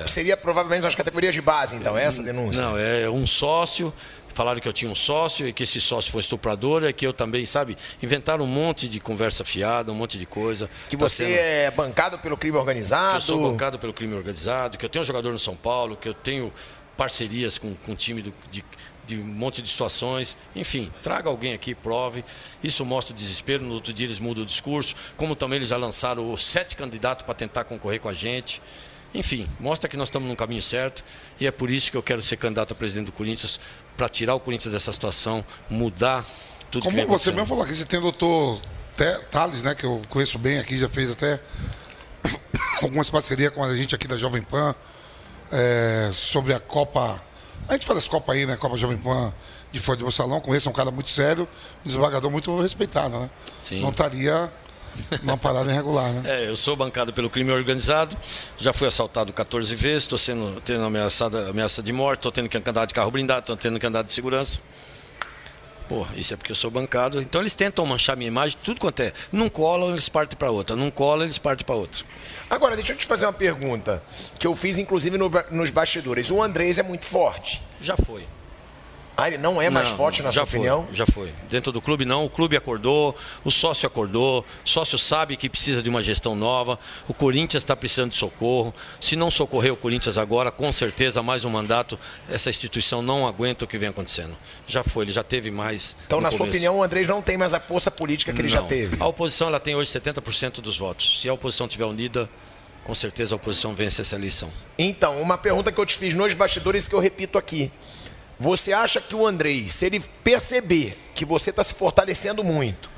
Seria 0.07 0.35
provavelmente 0.35 0.83
nas 0.83 0.95
categorias 0.95 1.33
de 1.33 1.41
base, 1.41 1.75
então, 1.75 1.97
essa 1.97 2.21
denúncia. 2.21 2.61
Não, 2.61 2.77
é 2.77 3.09
um 3.09 3.25
sócio. 3.25 3.93
Falaram 4.33 4.59
que 4.59 4.67
eu 4.67 4.73
tinha 4.73 4.91
um 4.91 4.95
sócio 4.95 5.47
e 5.47 5.53
que 5.53 5.63
esse 5.63 5.81
sócio 5.81 6.11
foi 6.11 6.19
estuprador 6.21 6.83
e 6.83 6.93
que 6.93 7.07
eu 7.07 7.11
também, 7.11 7.43
sabe, 7.45 7.75
inventaram 8.03 8.43
um 8.43 8.47
monte 8.47 8.87
de 8.87 8.99
conversa 8.99 9.43
fiada, 9.43 9.91
um 9.91 9.95
monte 9.95 10.19
de 10.19 10.27
coisa. 10.27 10.69
Que 10.89 10.95
Tá 10.95 11.09
você 11.09 11.25
sendo- 11.25 11.37
é 11.39 11.71
bancado 11.71 12.19
pelo 12.19 12.37
crime 12.37 12.51
que 12.51 12.57
eu 12.57 12.61
organizado. 12.61 13.23
sou 13.23 13.49
bancado 13.49 13.79
pelo 13.79 13.93
crime 13.93 14.13
organizado, 14.13 14.77
que 14.77 14.85
eu 14.85 14.89
tenho 14.89 15.01
um 15.01 15.05
jogador 15.07 15.31
no 15.33 15.39
São 15.39 15.55
Paulo, 15.55 15.95
que 15.97 16.07
eu 16.09 16.13
tenho 16.13 16.53
parcerias 16.95 17.57
com, 17.57 17.73
com 17.73 17.95
time 17.95 18.21
do- 18.21 18.33
de, 18.51 18.63
de 19.07 19.17
um 19.17 19.23
monte 19.23 19.61
de 19.61 19.69
situações. 19.69 20.35
Enfim, 20.55 20.91
traga 21.01 21.29
alguém 21.29 21.53
aqui, 21.53 21.73
prove. 21.73 22.23
Isso 22.63 22.85
mostra 22.85 23.13
o 23.13 23.17
desespero. 23.17 23.63
No 23.63 23.73
outro 23.73 23.93
dia 23.93 24.05
eles 24.05 24.19
mudam 24.19 24.43
o 24.43 24.45
discurso. 24.45 24.95
Como 25.15 25.35
também 25.35 25.57
eles 25.57 25.69
já 25.69 25.77
lançaram 25.77 26.35
sete 26.37 26.75
candidatos 26.75 27.25
para 27.25 27.33
tentar 27.33 27.63
concorrer 27.63 27.99
com 27.99 28.09
a 28.09 28.13
gente. 28.13 28.61
Enfim, 29.13 29.49
mostra 29.59 29.89
que 29.89 29.95
nós 29.95 30.09
estamos 30.09 30.27
no 30.27 30.35
caminho 30.35 30.61
certo. 30.61 31.03
E 31.39 31.47
é 31.47 31.51
por 31.51 31.69
isso 31.69 31.89
que 31.89 31.97
eu 31.97 32.03
quero 32.03 32.21
ser 32.21 32.37
candidato 32.37 32.73
a 32.73 32.75
presidente 32.75 33.05
do 33.05 33.11
Corinthians, 33.11 33.59
para 33.95 34.09
tirar 34.09 34.35
o 34.35 34.39
Corinthians 34.39 34.73
dessa 34.73 34.93
situação, 34.93 35.43
mudar 35.69 36.23
tudo 36.69 36.83
que 36.83 36.95
Como 36.95 37.07
você 37.07 37.31
mesmo 37.31 37.47
falou 37.47 37.63
aqui, 37.63 37.73
você 37.73 37.85
tem 37.85 37.97
o 37.97 38.03
doutor 38.03 38.61
Thales, 39.31 39.63
né? 39.63 39.73
Que 39.73 39.85
eu 39.85 40.01
conheço 40.09 40.37
bem 40.37 40.59
aqui, 40.59 40.77
já 40.77 40.89
fez 40.89 41.09
até 41.09 41.39
algumas 42.83 43.09
parcerias 43.09 43.51
com 43.53 43.63
a 43.63 43.75
gente 43.75 43.95
aqui 43.95 44.07
da 44.07 44.17
Jovem 44.17 44.43
Pan 44.43 44.75
é, 45.51 46.11
sobre 46.13 46.53
a 46.53 46.59
Copa. 46.59 47.21
A 47.67 47.73
gente 47.73 47.85
faz 47.85 47.99
as 47.99 48.07
Copas 48.07 48.35
aí, 48.35 48.45
né? 48.45 48.55
Copa 48.55 48.77
Jovem 48.77 48.97
Pan 48.97 49.33
de 49.71 49.79
Fora 49.79 49.97
de 49.97 50.11
Salão. 50.13 50.39
Conheço 50.39 50.69
um 50.69 50.73
cara 50.73 50.89
muito 50.89 51.09
sério, 51.09 51.47
um 51.85 51.87
desembargador 51.87 52.31
muito 52.31 52.59
respeitado, 52.61 53.19
né? 53.19 53.29
Sim. 53.57 53.81
Não 53.81 53.89
estaria 53.89 54.49
numa 55.21 55.37
parada 55.37 55.69
irregular, 55.71 56.11
né? 56.11 56.23
É, 56.25 56.49
eu 56.49 56.55
sou 56.55 56.75
bancado 56.75 57.11
pelo 57.13 57.29
crime 57.29 57.51
organizado, 57.51 58.15
já 58.57 58.73
fui 58.73 58.87
assaltado 58.87 59.31
14 59.33 59.75
vezes, 59.75 60.03
estou 60.03 60.17
sendo 60.17 60.59
tendo 60.61 60.83
ameaçada, 60.83 61.49
ameaça 61.49 61.83
de 61.83 61.91
morte, 61.91 62.19
estou 62.19 62.31
tendo 62.31 62.49
que 62.49 62.57
andar 62.57 62.85
de 62.85 62.93
carro 62.93 63.11
blindado, 63.11 63.41
estou 63.41 63.57
tendo 63.57 63.79
que 63.79 63.85
andar 63.85 64.03
de 64.03 64.11
segurança. 64.11 64.59
Pô, 65.87 66.05
isso 66.15 66.33
é 66.33 66.37
porque 66.37 66.51
eu 66.51 66.55
sou 66.55 66.69
bancado. 66.69 67.21
Então 67.21 67.41
eles 67.41 67.55
tentam 67.55 67.85
manchar 67.85 68.17
minha 68.17 68.27
imagem, 68.27 68.57
tudo 68.63 68.79
quanto 68.79 68.99
é. 69.01 69.13
Não 69.31 69.47
colam, 69.47 69.91
eles 69.91 70.09
partem 70.09 70.37
para 70.37 70.51
outra. 70.51 70.75
Não 70.75 70.91
colam, 70.91 71.23
eles 71.23 71.37
partem 71.37 71.65
para 71.65 71.75
outra. 71.75 72.03
Agora, 72.49 72.75
deixa 72.75 72.93
eu 72.93 72.97
te 72.97 73.05
fazer 73.05 73.25
uma 73.25 73.33
pergunta, 73.33 74.01
que 74.39 74.47
eu 74.47 74.55
fiz 74.55 74.77
inclusive 74.77 75.17
no 75.17 75.29
nos 75.51 75.69
bastidores. 75.69 76.31
O 76.31 76.41
Andrés 76.41 76.77
é 76.77 76.83
muito 76.83 77.05
forte. 77.05 77.61
Já 77.81 77.95
foi. 77.97 78.25
Ah, 79.19 79.27
ele 79.27 79.39
não 79.39 79.59
é 79.59 79.67
mais 79.67 79.89
Não, 79.89 79.97
forte, 79.97 80.21
na 80.21 80.29
já 80.29 80.41
sua 80.41 80.45
foi, 80.45 80.59
opinião? 80.59 80.87
Já 80.93 81.03
foi. 81.07 81.33
Dentro 81.49 81.71
do 81.71 81.81
clube, 81.81 82.05
não. 82.05 82.23
O 82.23 82.29
clube 82.29 82.55
acordou, 82.55 83.15
o 83.43 83.49
sócio 83.49 83.87
acordou, 83.87 84.45
o 84.63 84.69
sócio 84.69 84.95
sabe 84.95 85.35
que 85.35 85.49
precisa 85.49 85.81
de 85.81 85.89
uma 85.89 86.03
gestão 86.03 86.35
nova, 86.35 86.77
o 87.07 87.15
Corinthians 87.15 87.63
está 87.63 87.75
precisando 87.75 88.11
de 88.11 88.15
socorro. 88.17 88.71
Se 89.01 89.15
não 89.15 89.31
socorrer 89.31 89.73
o 89.73 89.75
Corinthians 89.75 90.19
agora, 90.19 90.51
com 90.51 90.71
certeza, 90.71 91.23
mais 91.23 91.43
um 91.43 91.49
mandato, 91.49 91.97
essa 92.29 92.51
instituição 92.51 93.01
não 93.01 93.27
aguenta 93.27 93.65
o 93.65 93.67
que 93.67 93.79
vem 93.79 93.89
acontecendo. 93.89 94.37
Já 94.67 94.83
foi, 94.83 95.05
ele 95.05 95.11
já 95.11 95.23
teve 95.23 95.49
mais. 95.49 95.95
Então, 96.05 96.21
na 96.21 96.29
sua 96.29 96.37
começo. 96.37 96.55
opinião, 96.55 96.77
o 96.77 96.83
Andrés 96.83 97.07
não 97.07 97.19
tem 97.19 97.37
mais 97.37 97.55
a 97.55 97.59
força 97.59 97.89
política 97.89 98.31
que 98.31 98.39
ele 98.39 98.49
já 98.49 98.61
Não. 98.61 98.67
teve. 98.67 99.01
A 99.01 99.07
oposição 99.07 99.47
ela 99.47 99.59
tem 99.59 99.73
hoje 99.73 99.89
70% 99.89 100.61
dos 100.61 100.77
votos. 100.77 101.19
Se 101.21 101.27
a 101.27 101.33
oposição 101.33 101.65
estiver 101.65 101.85
unida, 101.85 102.29
com 102.83 102.93
certeza 102.93 103.33
a 103.33 103.37
oposição 103.37 103.73
vence 103.73 103.99
essa 103.99 104.15
eleição. 104.15 104.49
Então, 104.77 105.19
uma 105.19 105.39
pergunta 105.39 105.71
que 105.71 105.79
eu 105.81 105.85
te 105.87 105.97
fiz 105.97 106.13
nos 106.13 106.35
bastidores 106.35 106.87
que 106.87 106.93
eu 106.93 106.99
repito 106.99 107.37
aqui. 107.39 107.71
Você 108.39 108.71
acha 108.71 109.01
que 109.01 109.15
o 109.15 109.25
Andrei, 109.25 109.67
se 109.67 109.85
ele 109.85 109.99
perceber 110.23 110.97
que 111.15 111.25
você 111.25 111.49
está 111.49 111.63
se 111.63 111.73
fortalecendo 111.73 112.43
muito, 112.43 112.89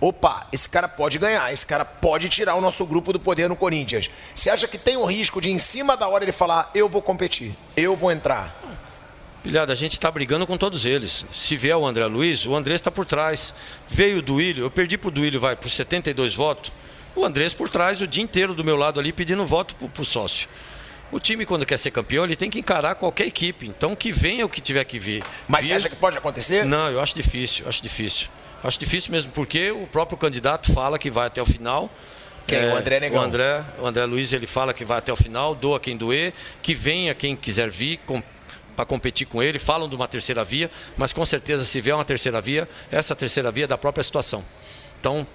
opa, 0.00 0.48
esse 0.52 0.68
cara 0.68 0.88
pode 0.88 1.18
ganhar, 1.18 1.52
esse 1.52 1.64
cara 1.64 1.84
pode 1.84 2.28
tirar 2.28 2.56
o 2.56 2.60
nosso 2.60 2.84
grupo 2.84 3.12
do 3.12 3.20
poder 3.20 3.48
no 3.48 3.54
Corinthians. 3.54 4.10
Você 4.34 4.50
acha 4.50 4.66
que 4.66 4.78
tem 4.78 4.96
o 4.96 5.04
risco 5.04 5.40
de, 5.40 5.50
em 5.50 5.58
cima 5.58 5.96
da 5.96 6.08
hora, 6.08 6.24
ele 6.24 6.32
falar: 6.32 6.70
eu 6.74 6.88
vou 6.88 7.00
competir, 7.00 7.54
eu 7.76 7.96
vou 7.96 8.10
entrar? 8.10 8.58
Pilhada, 9.42 9.72
a 9.72 9.76
gente 9.76 9.92
está 9.92 10.10
brigando 10.10 10.46
com 10.46 10.58
todos 10.58 10.84
eles. 10.84 11.24
Se 11.32 11.56
vier 11.56 11.76
o 11.76 11.86
André 11.86 12.04
Luiz, 12.06 12.44
o 12.44 12.54
Andrés 12.54 12.80
está 12.80 12.90
por 12.90 13.06
trás. 13.06 13.54
Veio 13.88 14.18
o 14.18 14.22
Duílio, 14.22 14.64
eu 14.64 14.70
perdi 14.70 14.98
pro 14.98 15.10
Duílio, 15.10 15.40
vai, 15.40 15.56
por 15.56 15.70
72 15.70 16.34
votos. 16.34 16.70
O 17.16 17.24
Andrés 17.24 17.54
por 17.54 17.68
trás 17.68 18.02
o 18.02 18.06
dia 18.06 18.22
inteiro 18.22 18.54
do 18.54 18.62
meu 18.62 18.76
lado 18.76 19.00
ali 19.00 19.12
pedindo 19.12 19.46
voto 19.46 19.74
pro, 19.76 19.88
pro 19.88 20.04
sócio. 20.04 20.48
O 21.12 21.18
time, 21.18 21.44
quando 21.44 21.66
quer 21.66 21.78
ser 21.78 21.90
campeão, 21.90 22.24
ele 22.24 22.36
tem 22.36 22.48
que 22.48 22.58
encarar 22.58 22.94
qualquer 22.94 23.26
equipe. 23.26 23.66
Então 23.66 23.96
que 23.96 24.12
venha 24.12 24.46
o 24.46 24.48
que 24.48 24.60
tiver 24.60 24.84
que 24.84 24.98
vir. 24.98 25.22
Mas 25.48 25.62
você 25.64 25.68
Vir- 25.68 25.74
acha 25.76 25.88
que 25.88 25.96
pode 25.96 26.16
acontecer? 26.16 26.64
Não, 26.64 26.88
eu 26.90 27.00
acho 27.00 27.14
difícil, 27.14 27.68
acho 27.68 27.82
difícil. 27.82 28.28
Acho 28.62 28.78
difícil 28.78 29.10
mesmo, 29.10 29.32
porque 29.32 29.70
o 29.70 29.86
próprio 29.86 30.16
candidato 30.18 30.72
fala 30.72 30.98
que 30.98 31.10
vai 31.10 31.26
até 31.26 31.40
o 31.40 31.46
final. 31.46 31.90
Quem? 32.46 32.58
É, 32.58 32.72
o 32.72 32.76
André 32.76 33.00
Negão. 33.00 33.20
O 33.22 33.24
André, 33.24 33.64
o 33.78 33.86
André 33.86 34.04
Luiz, 34.04 34.32
ele 34.32 34.46
fala 34.46 34.72
que 34.74 34.84
vai 34.84 34.98
até 34.98 35.12
o 35.12 35.16
final, 35.16 35.54
doa 35.54 35.80
quem 35.80 35.96
doer, 35.96 36.32
que 36.62 36.74
venha 36.74 37.14
quem 37.14 37.34
quiser 37.34 37.70
vir 37.70 37.98
com, 38.06 38.22
para 38.76 38.84
competir 38.84 39.26
com 39.26 39.42
ele. 39.42 39.58
Falam 39.58 39.88
de 39.88 39.96
uma 39.96 40.06
terceira 40.06 40.44
via, 40.44 40.70
mas 40.96 41.12
com 41.12 41.24
certeza, 41.24 41.64
se 41.64 41.80
vier 41.80 41.94
uma 41.94 42.04
terceira 42.04 42.40
via, 42.40 42.68
essa 42.90 43.14
terceira 43.16 43.50
via 43.50 43.64
é 43.64 43.66
da 43.66 43.78
própria 43.78 44.02
situação. 44.04 44.44
Então, 45.00 45.26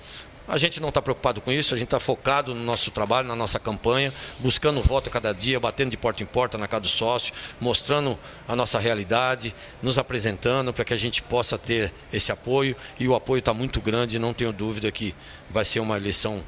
a 0.48 0.58
gente 0.58 0.80
não 0.80 0.89
está 0.89 1.02
preocupado 1.02 1.41
com 1.41 1.52
isso, 1.52 1.74
a 1.74 1.78
gente 1.78 1.88
está 1.88 2.00
focado 2.00 2.54
no 2.54 2.64
nosso 2.64 2.91
trabalho, 2.91 3.28
na 3.28 3.36
nossa 3.36 3.60
campanha, 3.60 4.14
buscando 4.39 4.82
voto 4.82 5.10
cada 5.10 5.34
dia, 5.34 5.60
batendo 5.60 5.89
de 5.89 5.98
porta 5.98 6.22
em 6.22 6.26
porta 6.26 6.58
na 6.58 6.68
casa 6.68 6.82
do 6.82 6.88
sócio, 6.88 7.34
mostrando 7.60 8.18
a 8.48 8.56
nossa 8.56 8.78
realidade, 8.78 9.56
nos 9.82 9.98
apresentando 9.98 10.72
para 10.72 10.86
que 10.86 10.93
a 10.93 10.98
gente 10.98 11.22
possa 11.22 11.58
ter 11.58 11.91
esse 12.14 12.32
apoio. 12.32 12.76
E 13.00 13.08
o 13.08 13.16
apoio 13.16 13.39
está 13.39 13.54
muito 13.54 13.82
grande, 13.82 14.20
não 14.20 14.34
tenho 14.34 14.54
dúvida 14.54 14.91
que 14.91 15.16
vai 15.50 15.66
ser 15.66 15.80
uma 15.80 15.98
eleição 15.98 16.43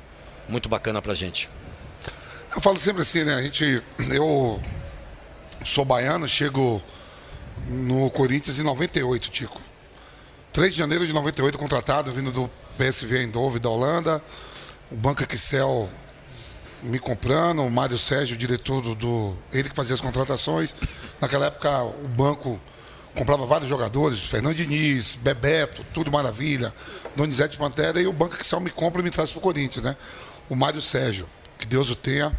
muito 0.48 0.70
bacana 0.70 1.02
para 1.02 1.14
a 1.14 1.16
gente. 1.16 1.50
Eu 2.56 2.62
falo 2.62 2.78
sempre 2.78 3.02
assim, 3.02 3.24
né? 3.24 3.34
A 3.36 3.42
gente, 3.42 3.84
eu 4.12 4.62
sou 5.66 5.84
baiano, 5.84 6.28
chego 6.28 6.82
no 7.68 8.10
Corinthians 8.12 8.60
em 8.60 8.64
98, 8.64 9.30
Tico. 9.30 9.62
3 10.54 10.72
de 10.72 10.80
janeiro 10.80 11.06
de 11.06 11.14
98, 11.14 11.58
contratado, 11.58 12.12
vindo 12.12 12.32
do 12.32 12.50
PSV 12.78 13.18
Eindhoven 13.18 13.60
da 13.60 13.70
Holanda, 13.70 14.24
o 14.92 14.96
Banco 14.96 15.24
Excel 15.24 15.90
me 16.84 17.00
comprando, 17.00 17.64
o 17.64 17.72
Mário 17.72 17.98
Sérgio, 17.98 18.36
o 18.36 18.40
diretor 18.40 18.82
do, 18.82 18.96
do, 18.96 19.36
Ele 19.52 19.70
que 19.70 19.76
fazia 19.76 19.96
as 19.96 20.02
contratações. 20.02 20.76
Naquela 21.20 21.48
época 21.48 21.84
o 21.84 22.08
banco 22.08 22.60
comprava 23.16 23.46
vários 23.46 23.68
jogadores, 23.68 24.20
Fernando 24.20 24.56
Diniz, 24.56 25.16
Bebeto, 25.16 25.84
tudo 25.94 26.12
maravilha, 26.12 26.74
Donizete 27.16 27.58
Pantera, 27.58 28.00
e 28.00 28.06
o 28.06 28.14
Banco 28.14 28.38
Excel 28.40 28.60
me 28.60 28.70
compra 28.70 29.02
e 29.02 29.04
me 29.04 29.10
traz 29.10 29.32
para 29.32 29.40
o 29.40 29.42
Corinthians, 29.42 29.84
né? 29.84 29.98
O 30.48 30.56
Mário 30.56 30.80
Sérgio, 30.80 31.28
que 31.58 31.66
Deus 31.66 31.90
o 31.90 31.96
tenha. 31.96 32.32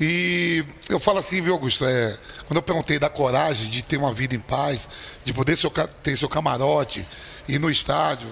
E 0.00 0.64
eu 0.88 0.98
falo 0.98 1.18
assim, 1.18 1.40
viu, 1.40 1.54
Augusto? 1.54 1.84
É, 1.84 2.18
quando 2.46 2.56
eu 2.56 2.62
perguntei 2.62 2.98
da 2.98 3.08
coragem 3.08 3.70
de 3.70 3.82
ter 3.82 3.96
uma 3.96 4.12
vida 4.12 4.34
em 4.34 4.40
paz, 4.40 4.88
de 5.24 5.32
poder 5.32 5.56
seu, 5.56 5.72
ter 6.02 6.16
seu 6.16 6.28
camarote, 6.28 7.06
ir 7.48 7.58
no 7.58 7.70
estádio, 7.70 8.28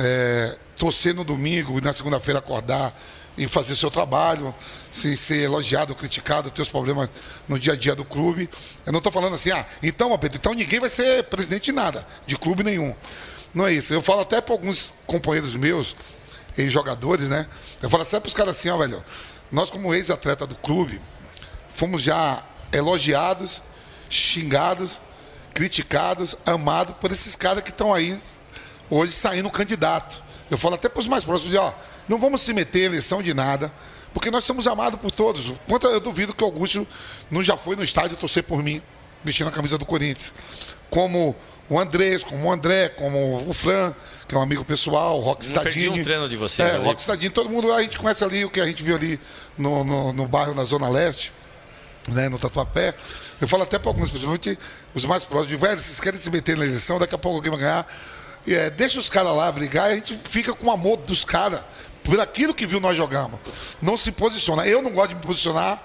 é, 0.00 0.56
torcer 0.76 1.14
no 1.14 1.22
domingo 1.22 1.78
e 1.78 1.82
na 1.82 1.92
segunda-feira 1.92 2.38
acordar 2.38 2.98
e 3.36 3.46
fazer 3.46 3.76
seu 3.76 3.90
trabalho, 3.90 4.54
sem 4.90 5.14
ser 5.14 5.42
elogiado, 5.42 5.94
criticado, 5.94 6.50
ter 6.50 6.62
os 6.62 6.68
problemas 6.68 7.08
no 7.46 7.58
dia 7.58 7.74
a 7.74 7.76
dia 7.76 7.94
do 7.94 8.04
clube. 8.04 8.48
Eu 8.84 8.92
não 8.92 8.98
estou 8.98 9.12
falando 9.12 9.34
assim, 9.34 9.50
ah, 9.50 9.64
então, 9.82 10.16
Pedro, 10.18 10.38
então 10.38 10.54
ninguém 10.54 10.80
vai 10.80 10.88
ser 10.88 11.24
presidente 11.24 11.64
de 11.64 11.72
nada, 11.72 12.06
de 12.26 12.36
clube 12.36 12.62
nenhum. 12.62 12.94
Não 13.54 13.66
é 13.66 13.72
isso. 13.72 13.92
Eu 13.92 14.02
falo 14.02 14.20
até 14.22 14.40
para 14.40 14.54
alguns 14.54 14.94
companheiros 15.06 15.54
meus, 15.54 15.94
ex-jogadores, 16.56 17.28
né? 17.28 17.46
Eu 17.82 17.90
falo 17.90 18.02
até 18.02 18.18
para 18.18 18.28
os 18.28 18.34
caras 18.34 18.56
assim, 18.56 18.70
ó, 18.70 18.76
velho, 18.76 19.04
nós 19.50 19.70
como 19.70 19.94
ex-atleta 19.94 20.46
do 20.46 20.56
clube, 20.56 21.00
fomos 21.70 22.02
já 22.02 22.42
elogiados, 22.72 23.62
xingados, 24.08 25.00
criticados, 25.54 26.36
amados 26.46 26.94
por 27.00 27.10
esses 27.12 27.36
caras 27.36 27.62
que 27.62 27.70
estão 27.70 27.92
aí 27.92 28.18
hoje 28.90 29.12
saindo 29.12 29.48
candidato. 29.50 30.22
Eu 30.50 30.58
falo 30.58 30.74
até 30.74 30.88
para 30.88 31.00
os 31.00 31.06
mais 31.06 31.24
próximos, 31.24 31.52
de, 31.52 31.58
ó, 31.58 31.72
não 32.08 32.18
vamos 32.18 32.42
se 32.42 32.52
meter 32.52 32.82
em 32.82 32.86
eleição 32.86 33.22
de 33.22 33.32
nada, 33.32 33.72
porque 34.12 34.30
nós 34.30 34.44
somos 34.44 34.66
amados 34.66 34.98
por 35.00 35.12
todos. 35.12 35.52
Quanto 35.68 35.86
eu 35.86 36.00
duvido 36.00 36.34
que 36.34 36.42
o 36.42 36.46
Augusto 36.46 36.86
não 37.30 37.42
já 37.42 37.56
foi 37.56 37.76
no 37.76 37.84
estádio 37.84 38.16
torcer 38.16 38.42
por 38.42 38.62
mim, 38.62 38.82
vestindo 39.22 39.48
a 39.48 39.52
camisa 39.52 39.78
do 39.78 39.86
Corinthians. 39.86 40.34
Como 40.90 41.36
o 41.68 41.78
Andrés, 41.78 42.24
como 42.24 42.48
o 42.48 42.52
André, 42.52 42.88
como 42.88 43.48
o 43.48 43.54
Fran, 43.54 43.94
que 44.26 44.34
é 44.34 44.38
um 44.38 44.42
amigo 44.42 44.64
pessoal, 44.64 45.18
o 45.18 45.20
Rock 45.20 45.44
Stadini. 45.44 46.00
um 46.00 46.02
treino 46.02 46.28
de 46.28 46.36
você. 46.36 46.62
É, 46.62 46.76
Rock 46.78 47.00
Stadini, 47.00 47.30
todo 47.30 47.48
mundo, 47.48 47.72
a 47.72 47.80
gente 47.80 47.96
conhece 47.96 48.24
ali 48.24 48.44
o 48.44 48.50
que 48.50 48.60
a 48.60 48.66
gente 48.66 48.82
viu 48.82 48.96
ali 48.96 49.20
no, 49.56 49.84
no, 49.84 50.12
no 50.12 50.26
bairro, 50.26 50.52
na 50.52 50.64
Zona 50.64 50.88
Leste, 50.88 51.32
né, 52.08 52.28
no 52.28 52.40
Tatuapé. 52.40 52.92
Eu 53.40 53.46
falo 53.46 53.62
até 53.62 53.78
para 53.78 53.88
algumas 53.88 54.10
pessoas, 54.10 54.40
os 54.92 55.04
mais 55.04 55.22
próximos, 55.22 55.52
de 55.52 55.56
velho, 55.56 55.78
vocês 55.78 56.00
querem 56.00 56.18
se 56.18 56.28
meter 56.28 56.56
na 56.56 56.64
eleição, 56.64 56.98
daqui 56.98 57.14
a 57.14 57.18
pouco 57.18 57.36
alguém 57.36 57.52
vai 57.52 57.60
ganhar 57.60 57.86
é, 58.46 58.70
deixa 58.70 58.98
os 58.98 59.08
caras 59.08 59.34
lá 59.34 59.50
brigar 59.50 59.90
e 59.90 59.92
a 59.92 59.96
gente 59.96 60.16
fica 60.16 60.52
com 60.54 60.70
amor 60.70 60.98
dos 60.98 61.24
caras 61.24 61.60
por 62.02 62.18
aquilo 62.20 62.54
que 62.54 62.66
viu 62.66 62.80
nós 62.80 62.96
jogamos. 62.96 63.38
Não 63.80 63.96
se 63.96 64.10
posiciona. 64.12 64.66
Eu 64.66 64.82
não 64.82 64.90
gosto 64.90 65.10
de 65.10 65.14
me 65.16 65.20
posicionar, 65.20 65.82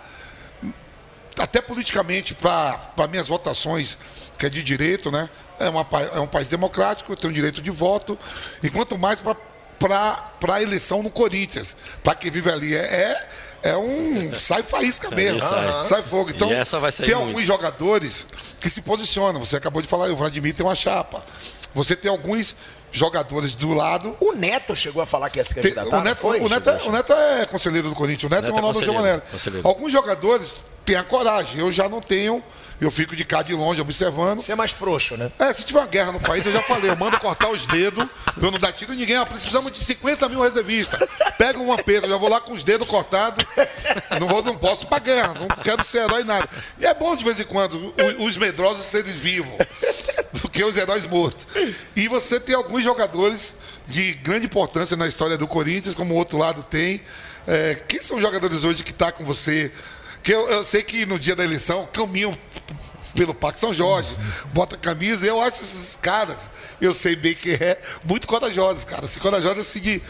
até 1.37 1.61
politicamente, 1.61 2.33
para 2.33 3.07
minhas 3.09 3.27
votações, 3.27 3.97
que 4.37 4.45
é 4.45 4.49
de 4.49 4.63
direito, 4.63 5.11
né? 5.11 5.29
É, 5.59 5.69
uma, 5.69 5.85
é 6.13 6.19
um 6.19 6.27
país 6.27 6.47
democrático, 6.47 7.11
eu 7.11 7.17
tenho 7.17 7.33
direito 7.33 7.61
de 7.61 7.71
voto. 7.71 8.17
E 8.63 8.69
quanto 8.69 8.97
mais 8.97 9.21
para 9.21 10.53
a 10.53 10.61
eleição 10.61 11.03
no 11.03 11.09
Corinthians, 11.09 11.75
para 12.03 12.15
quem 12.15 12.31
vive 12.31 12.49
ali. 12.49 12.75
É, 12.75 12.79
é, 12.79 13.29
é 13.71 13.77
um. 13.77 14.33
Sai 14.39 14.63
faísca 14.63 15.09
mesmo. 15.11 15.41
Sai. 15.41 15.83
sai 15.83 16.01
fogo. 16.03 16.29
Então, 16.29 16.47
tem 17.05 17.15
muito. 17.15 17.27
alguns 17.29 17.45
jogadores 17.45 18.27
que 18.59 18.69
se 18.69 18.81
posicionam. 18.81 19.39
Você 19.39 19.57
acabou 19.57 19.81
de 19.81 19.87
falar, 19.87 20.09
o 20.09 20.15
Vladimir 20.15 20.53
tem 20.53 20.65
uma 20.65 20.75
chapa. 20.75 21.23
Você 21.75 21.95
tem 21.95 22.09
alguns 22.09 22.55
jogadores 22.89 23.53
do 23.53 23.73
lado. 23.73 24.15
O 24.21 24.31
Neto 24.31 24.75
chegou 24.75 25.03
a 25.03 25.05
falar 25.05 25.29
que 25.29 25.37
ia 25.37 25.43
se 25.43 25.53
candidatar. 25.53 25.99
O 25.99 26.01
Neto, 26.01 26.17
foi, 26.17 26.39
o, 26.39 26.47
Neto, 26.47 26.69
é, 26.69 26.81
o 26.83 26.91
Neto 26.91 27.13
é 27.13 27.45
conselheiro 27.45 27.89
do 27.89 27.95
Corinthians. 27.95 28.23
O 28.23 28.33
Neto, 28.33 28.45
Neto 28.45 28.55
é 28.55 28.59
o 28.59 28.61
nome 28.61 28.73
do 28.73 28.83
João 28.83 29.21
Alguns 29.63 29.91
jogadores 29.91 30.55
têm 30.85 30.95
a 30.95 31.03
coragem. 31.03 31.59
Eu 31.59 31.71
já 31.71 31.89
não 31.89 31.99
tenho. 31.99 32.41
Eu 32.79 32.91
fico 32.91 33.15
de 33.15 33.23
cá 33.23 33.41
de 33.41 33.53
longe 33.53 33.81
observando. 33.81 34.39
Você 34.39 34.51
é 34.51 34.55
mais 34.55 34.71
frouxo, 34.71 35.15
né? 35.15 35.31
É, 35.39 35.51
se 35.51 35.63
tiver 35.65 35.79
uma 35.79 35.87
guerra 35.87 36.11
no 36.11 36.19
país, 36.19 36.45
eu 36.45 36.51
já 36.51 36.61
falei, 36.61 36.89
eu 36.89 36.95
mando 36.97 37.17
cortar 37.19 37.49
os 37.49 37.65
dedos, 37.65 38.05
eu 38.41 38.51
não 38.51 38.59
dar 38.59 38.73
tiro 38.73 38.93
em 38.93 38.97
ninguém. 38.97 39.15
Ah, 39.15 39.25
precisamos 39.25 39.71
de 39.71 39.79
50 39.79 40.27
mil 40.27 40.41
reservistas. 40.41 40.99
Pega 41.37 41.57
uma 41.57 41.77
pedra, 41.77 42.07
eu 42.07 42.11
já 42.11 42.17
vou 42.17 42.29
lá 42.29 42.41
com 42.41 42.51
os 42.51 42.63
dedos 42.63 42.87
cortados. 42.87 43.45
Não, 44.19 44.27
vou, 44.27 44.43
não 44.43 44.55
posso 44.55 44.87
pra 44.87 44.99
guerra, 44.99 45.33
não 45.39 45.47
quero 45.63 45.83
ser 45.83 45.99
herói 45.99 46.23
nada. 46.25 46.49
E 46.77 46.85
é 46.85 46.93
bom 46.93 47.15
de 47.15 47.23
vez 47.23 47.39
em 47.39 47.45
quando 47.45 47.93
os, 48.19 48.27
os 48.27 48.37
medrosos 48.37 48.85
serem 48.85 49.13
vivos 49.13 49.53
que 50.55 50.63
os 50.63 50.77
heróis 50.77 51.03
mortos. 51.03 51.45
E 51.97 52.07
você 52.07 52.39
tem 52.39 52.55
alguns 52.55 52.81
jogadores 52.81 53.55
de 53.85 54.13
grande 54.13 54.45
importância 54.45 54.95
na 54.95 55.05
história 55.05 55.37
do 55.37 55.45
Corinthians, 55.45 55.93
como 55.93 56.13
o 56.13 56.17
outro 56.17 56.37
lado 56.37 56.63
tem. 56.63 57.01
É, 57.45 57.75
quem 57.89 58.01
são 58.01 58.15
os 58.15 58.23
jogadores 58.23 58.63
hoje 58.63 58.81
que 58.81 58.91
estão 58.91 59.09
tá 59.09 59.11
com 59.11 59.25
você? 59.25 59.69
Que 60.23 60.33
eu, 60.33 60.49
eu, 60.49 60.63
sei 60.63 60.81
que 60.81 61.05
no 61.05 61.19
dia 61.19 61.35
da 61.35 61.43
eleição 61.43 61.85
caminham 61.91 62.35
pelo 63.13 63.33
Parque 63.33 63.59
São 63.59 63.73
Jorge, 63.73 64.07
bota 64.53 64.77
camisa, 64.77 65.27
eu 65.27 65.41
acho 65.41 65.61
esses 65.61 65.97
caras, 65.97 66.49
eu 66.81 66.93
sei 66.93 67.15
bem 67.15 67.33
que 67.33 67.51
é, 67.51 67.81
muito 68.05 68.25
corajosos, 68.25 68.85
cara. 68.85 69.05
Se 69.07 69.19
corajosos 69.19 69.59
assim 69.59 69.79
de 69.81 70.01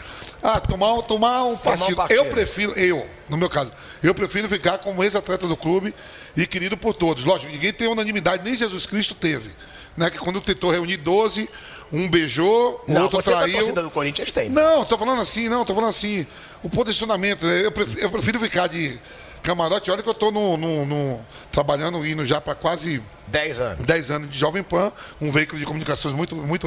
ah, 0.42 0.60
tomar, 0.60 1.02
tomar, 1.02 1.44
um, 1.44 1.56
partido. 1.56 1.92
um 1.92 1.96
partido. 1.96 2.18
Eu 2.18 2.26
prefiro, 2.26 2.72
eu, 2.72 3.04
no 3.28 3.36
meu 3.36 3.50
caso, 3.50 3.72
eu 4.00 4.14
prefiro 4.14 4.48
ficar 4.48 4.78
como 4.78 5.02
ex-atleta 5.02 5.48
do 5.48 5.56
clube 5.56 5.92
e 6.36 6.46
querido 6.46 6.76
por 6.76 6.94
todos. 6.94 7.24
Lógico, 7.24 7.50
ninguém 7.50 7.72
tem 7.72 7.88
unanimidade, 7.88 8.44
nem 8.44 8.56
Jesus 8.56 8.86
Cristo 8.86 9.12
teve 9.12 9.50
né? 9.96 10.10
Que 10.10 10.18
quando 10.18 10.40
tentou 10.40 10.70
reunir 10.70 10.96
12, 10.98 11.48
um 11.92 12.08
beijou, 12.08 12.82
o 12.86 12.92
não, 12.92 13.02
outro 13.02 13.22
você 13.22 13.30
traiu. 13.30 13.72
Da 13.72 13.82
do 13.82 13.90
Corinthians 13.90 14.32
tem. 14.32 14.48
Não, 14.48 14.84
tô 14.84 14.98
falando 14.98 15.22
assim, 15.22 15.48
não, 15.48 15.64
tô 15.64 15.74
falando 15.74 15.90
assim. 15.90 16.26
O 16.62 16.68
posicionamento, 16.68 17.46
né, 17.46 17.64
eu 17.64 17.72
prefiro, 17.72 18.00
eu 18.00 18.10
prefiro 18.10 18.40
ficar 18.40 18.66
de 18.66 18.98
camarote. 19.42 19.90
Olha 19.90 20.02
que 20.02 20.08
eu 20.08 20.14
tô 20.14 20.30
no, 20.30 20.56
no, 20.56 20.84
no 20.84 21.26
trabalhando, 21.52 22.04
indo 22.04 22.26
já 22.26 22.40
para 22.40 22.54
quase 22.54 23.02
10 23.28 23.60
anos. 23.60 23.84
10 23.84 24.10
anos 24.10 24.30
de 24.30 24.38
Jovem 24.38 24.62
Pan, 24.62 24.92
um 25.20 25.30
veículo 25.30 25.58
de 25.58 25.64
comunicações 25.64 26.14
muito, 26.14 26.34
muito 26.34 26.66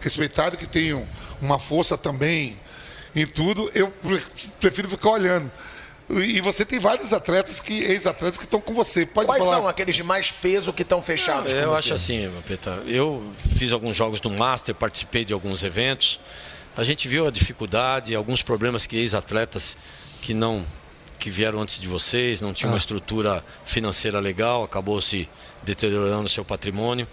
respeitado, 0.00 0.56
que 0.56 0.66
tem 0.66 1.06
uma 1.40 1.58
força 1.58 1.96
também 1.96 2.58
em 3.16 3.26
tudo. 3.26 3.70
Eu 3.74 3.92
prefiro 4.60 4.88
ficar 4.88 5.10
olhando. 5.10 5.50
E 6.20 6.40
você 6.40 6.64
tem 6.64 6.78
vários 6.78 7.12
atletas 7.12 7.58
que 7.58 7.72
ex-atletas 7.84 8.36
que 8.36 8.44
estão 8.44 8.60
com 8.60 8.74
você. 8.74 9.06
Pode 9.06 9.26
Quais 9.26 9.42
falar. 9.42 9.56
são 9.56 9.68
aqueles 9.68 9.96
de 9.96 10.02
mais 10.02 10.30
peso 10.30 10.72
que 10.72 10.82
estão 10.82 11.00
fechados? 11.00 11.52
eu 11.52 11.74
acho 11.74 11.94
assim, 11.94 12.30
Peta. 12.46 12.82
Eu 12.86 13.22
fiz 13.56 13.72
alguns 13.72 13.96
jogos 13.96 14.20
do 14.20 14.30
Master, 14.30 14.74
participei 14.74 15.24
de 15.24 15.32
alguns 15.32 15.62
eventos. 15.62 16.20
A 16.76 16.84
gente 16.84 17.08
viu 17.08 17.26
a 17.26 17.30
dificuldade, 17.30 18.14
alguns 18.14 18.42
problemas 18.42 18.86
que 18.86 18.96
ex-atletas 18.96 19.76
que 20.20 20.34
não 20.34 20.64
que 21.18 21.30
vieram 21.30 21.60
antes 21.60 21.78
de 21.78 21.86
vocês, 21.86 22.40
não 22.40 22.52
tinham 22.52 22.70
ah. 22.70 22.72
uma 22.72 22.78
estrutura 22.78 23.44
financeira 23.64 24.18
legal, 24.18 24.64
acabou 24.64 25.00
se 25.00 25.28
deteriorando 25.62 26.28
seu 26.28 26.44
patrimônio. 26.44 27.06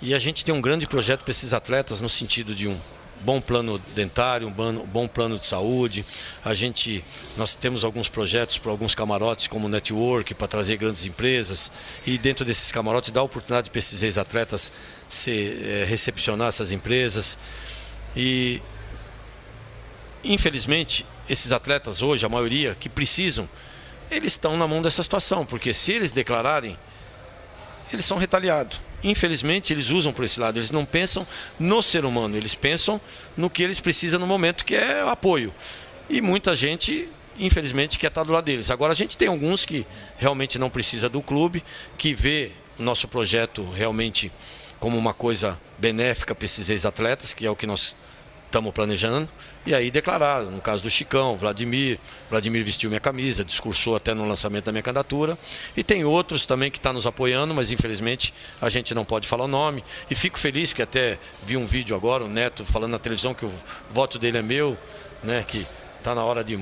E 0.00 0.14
a 0.14 0.18
gente 0.18 0.44
tem 0.44 0.54
um 0.54 0.60
grande 0.60 0.86
projeto 0.86 1.22
para 1.22 1.32
esses 1.32 1.52
atletas 1.52 2.00
no 2.00 2.08
sentido 2.08 2.54
de 2.54 2.68
um 2.68 2.78
bom 3.24 3.40
plano 3.40 3.78
dentário, 3.94 4.48
um 4.48 4.86
bom 4.86 5.08
plano 5.08 5.38
de 5.38 5.46
saúde. 5.46 6.04
A 6.44 6.54
gente, 6.54 7.02
nós 7.36 7.54
temos 7.54 7.84
alguns 7.84 8.08
projetos 8.08 8.58
para 8.58 8.70
alguns 8.70 8.94
camarotes, 8.94 9.46
como 9.46 9.68
network, 9.68 10.34
para 10.34 10.48
trazer 10.48 10.76
grandes 10.76 11.06
empresas. 11.06 11.70
E 12.06 12.18
dentro 12.18 12.44
desses 12.44 12.70
camarotes 12.70 13.10
dá 13.10 13.22
oportunidade 13.22 13.70
para 13.70 13.78
esses 13.78 14.02
ex-atletas 14.02 14.72
é, 15.26 15.84
recepcionar 15.86 16.48
essas 16.48 16.72
empresas. 16.72 17.38
E, 18.14 18.60
infelizmente, 20.24 21.06
esses 21.28 21.52
atletas 21.52 22.02
hoje, 22.02 22.26
a 22.26 22.28
maioria 22.28 22.76
que 22.78 22.88
precisam, 22.88 23.48
eles 24.10 24.32
estão 24.32 24.56
na 24.56 24.68
mão 24.68 24.82
dessa 24.82 25.02
situação, 25.02 25.44
porque 25.46 25.72
se 25.72 25.92
eles 25.92 26.12
declararem, 26.12 26.76
eles 27.92 28.04
são 28.04 28.18
retaliados. 28.18 28.80
Infelizmente, 29.02 29.72
eles 29.72 29.90
usam 29.90 30.12
por 30.12 30.24
esse 30.24 30.38
lado. 30.38 30.58
Eles 30.58 30.70
não 30.70 30.84
pensam 30.84 31.26
no 31.58 31.82
ser 31.82 32.04
humano, 32.04 32.36
eles 32.36 32.54
pensam 32.54 33.00
no 33.36 33.50
que 33.50 33.62
eles 33.62 33.80
precisam 33.80 34.20
no 34.20 34.26
momento, 34.26 34.64
que 34.64 34.74
é 34.74 35.02
apoio. 35.02 35.52
E 36.08 36.20
muita 36.20 36.54
gente, 36.54 37.08
infelizmente, 37.38 37.98
quer 37.98 38.08
estar 38.08 38.22
do 38.22 38.32
lado 38.32 38.44
deles. 38.44 38.70
Agora, 38.70 38.92
a 38.92 38.96
gente 38.96 39.16
tem 39.16 39.28
alguns 39.28 39.64
que 39.64 39.86
realmente 40.18 40.58
não 40.58 40.70
precisa 40.70 41.08
do 41.08 41.22
clube, 41.22 41.62
que 41.96 42.14
vê 42.14 42.50
o 42.78 42.82
nosso 42.82 43.08
projeto 43.08 43.68
realmente 43.70 44.30
como 44.78 44.98
uma 44.98 45.14
coisa 45.14 45.58
benéfica 45.78 46.34
para 46.34 46.44
esses 46.44 46.68
ex-atletas, 46.68 47.32
que 47.32 47.46
é 47.46 47.50
o 47.50 47.56
que 47.56 47.66
nós 47.66 47.94
estamos 48.52 48.72
planejando. 48.74 49.26
E 49.64 49.74
aí 49.74 49.90
declarar, 49.90 50.42
no 50.42 50.60
caso 50.60 50.82
do 50.82 50.90
Chicão, 50.90 51.36
Vladimir, 51.36 51.98
Vladimir 52.28 52.62
vestiu 52.62 52.90
minha 52.90 53.00
camisa, 53.00 53.42
discursou 53.42 53.96
até 53.96 54.12
no 54.12 54.28
lançamento 54.28 54.66
da 54.66 54.72
minha 54.72 54.82
candidatura. 54.82 55.38
E 55.74 55.82
tem 55.82 56.04
outros 56.04 56.44
também 56.44 56.70
que 56.70 56.76
estão 56.76 56.90
tá 56.90 56.94
nos 56.94 57.06
apoiando, 57.06 57.54
mas 57.54 57.70
infelizmente 57.70 58.34
a 58.60 58.68
gente 58.68 58.94
não 58.94 59.04
pode 59.04 59.26
falar 59.26 59.44
o 59.44 59.48
nome. 59.48 59.82
E 60.10 60.14
fico 60.14 60.38
feliz 60.38 60.72
que 60.72 60.82
até 60.82 61.18
vi 61.44 61.56
um 61.56 61.64
vídeo 61.64 61.96
agora, 61.96 62.24
o 62.24 62.28
Neto 62.28 62.64
falando 62.64 62.92
na 62.92 62.98
televisão 62.98 63.32
que 63.32 63.46
o 63.46 63.52
voto 63.90 64.18
dele 64.18 64.38
é 64.38 64.42
meu, 64.42 64.76
né? 65.22 65.44
Que 65.46 65.66
está 66.02 66.14
na 66.14 66.24
hora 66.24 66.42
de 66.42 66.58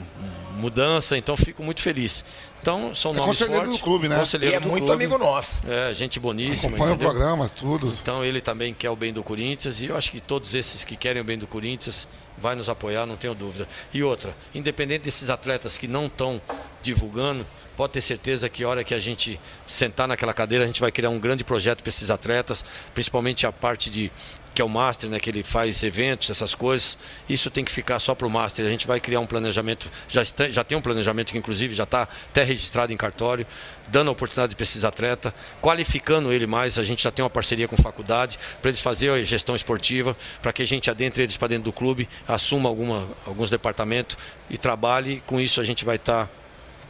mudança, 0.57 1.17
então 1.17 1.37
fico 1.37 1.63
muito 1.63 1.81
feliz. 1.81 2.25
Então, 2.61 2.95
são 2.95 3.13
é 3.13 3.15
nomes 3.15 3.39
conselheiro 3.39 3.63
fortes. 3.65 3.81
do 3.81 3.85
clube, 3.85 4.09
né? 4.09 4.19
Conselheiro 4.19 4.55
e 4.55 4.57
é 4.57 4.61
muito 4.61 4.85
clube. 4.85 4.93
amigo 4.93 5.19
nosso. 5.19 5.63
É, 5.69 5.95
gente 5.95 6.21
boníssima. 6.21 6.77
Acompanha 6.77 6.95
entendeu? 6.95 7.09
o 7.09 7.11
programa, 7.11 7.49
tudo. 7.49 7.97
Então, 8.03 8.23
ele 8.23 8.41
também 8.41 8.75
quer 8.75 8.91
o 8.91 8.97
bem 8.97 9.13
do 9.13 9.23
Corinthians 9.23 9.81
e 9.81 9.87
eu 9.87 9.97
acho 9.97 10.11
que 10.11 10.21
todos 10.21 10.55
esses 10.55 10.85
que 10.85 10.95
querem 10.95 11.23
o 11.23 11.25
bem 11.25 11.39
do 11.39 11.47
Corinthians 11.47 12.07
vai 12.37 12.55
nos 12.55 12.69
apoiar, 12.69 13.07
não 13.07 13.17
tenho 13.17 13.35
dúvida. 13.35 13.67
E 13.93 14.03
outra, 14.03 14.35
independente 14.55 15.03
desses 15.03 15.31
atletas 15.31 15.79
que 15.79 15.89
não 15.89 16.07
estão 16.07 16.41
divulgando, 16.83 17.47
pode 17.77 17.95
ter 17.95 18.03
certeza 18.03 18.47
que 18.49 18.63
a 18.63 18.69
hora 18.69 18.85
que 18.85 18.93
a 18.93 19.01
gente 19.01 19.41
sentar 19.67 20.07
naquela 20.07 20.35
cadeira, 20.35 20.65
a 20.65 20.67
gente 20.67 20.83
vai 20.83 20.93
criar 20.93 21.09
um 21.09 21.19
grande 21.19 21.43
projeto 21.43 21.83
para 21.83 21.89
esses 21.89 22.11
atletas, 22.11 22.63
principalmente 22.93 23.47
a 23.47 23.53
parte 23.53 23.89
de 23.89 24.13
que 24.55 24.61
é 24.61 24.65
o 24.65 24.69
Master, 24.69 25.09
né, 25.09 25.21
que 25.21 25.31
ele 25.31 25.43
faz 25.43 25.83
eventos, 25.83 26.29
essas 26.31 26.55
coisas. 26.55 26.99
Isso 27.29 27.51
tem 27.51 27.65
que 27.65 27.71
ficar 27.71 27.99
só 27.99 28.15
para 28.15 28.27
o 28.27 28.31
Master. 28.31 28.67
A 28.67 28.69
gente 28.69 28.87
vai 28.87 29.01
criar 29.01 29.21
um 29.21 29.27
planejamento, 29.27 29.89
já, 30.09 30.23
está, 30.23 30.51
já 30.51 30.65
tem 30.65 30.77
um 30.77 30.81
planejamento 30.81 31.33
que 31.33 31.39
inclusive 31.39 31.75
já 31.75 31.85
está 31.85 32.03
até 32.03 32.43
registrado 32.43 32.93
em 32.93 32.97
cartório, 32.97 33.47
dando 33.89 34.09
a 34.09 34.13
oportunidade 34.13 34.55
para 34.57 34.63
esses 34.63 34.85
atletas, 34.85 35.33
qualificando 35.61 36.33
ele 36.33 36.47
mais. 36.47 36.79
A 36.79 36.85
gente 36.85 37.03
já 37.03 37.11
tem 37.11 37.23
uma 37.23 37.31
parceria 37.31 37.69
com 37.69 37.77
faculdade 37.77 38.39
para 38.61 38.71
eles 38.71 38.81
fazerem 38.81 39.23
a 39.23 39.25
gestão 39.25 39.55
esportiva, 39.55 40.17
para 40.43 40.53
que 40.53 40.63
a 40.63 40.67
gente 40.67 40.91
adentre 40.91 41.23
eles 41.23 41.37
para 41.37 41.49
dentro 41.49 41.65
do 41.65 41.73
clube, 41.73 42.09
assuma 42.27 42.69
alguma, 42.69 43.07
alguns 43.27 43.51
departamentos 43.51 44.17
e 44.49 44.59
trabalhe. 44.59 45.23
Com 45.27 45.41
isso 45.41 45.61
a 45.61 45.65
gente 45.65 45.85
vai 45.85 45.97
estar 45.97 46.27
tá 46.27 46.33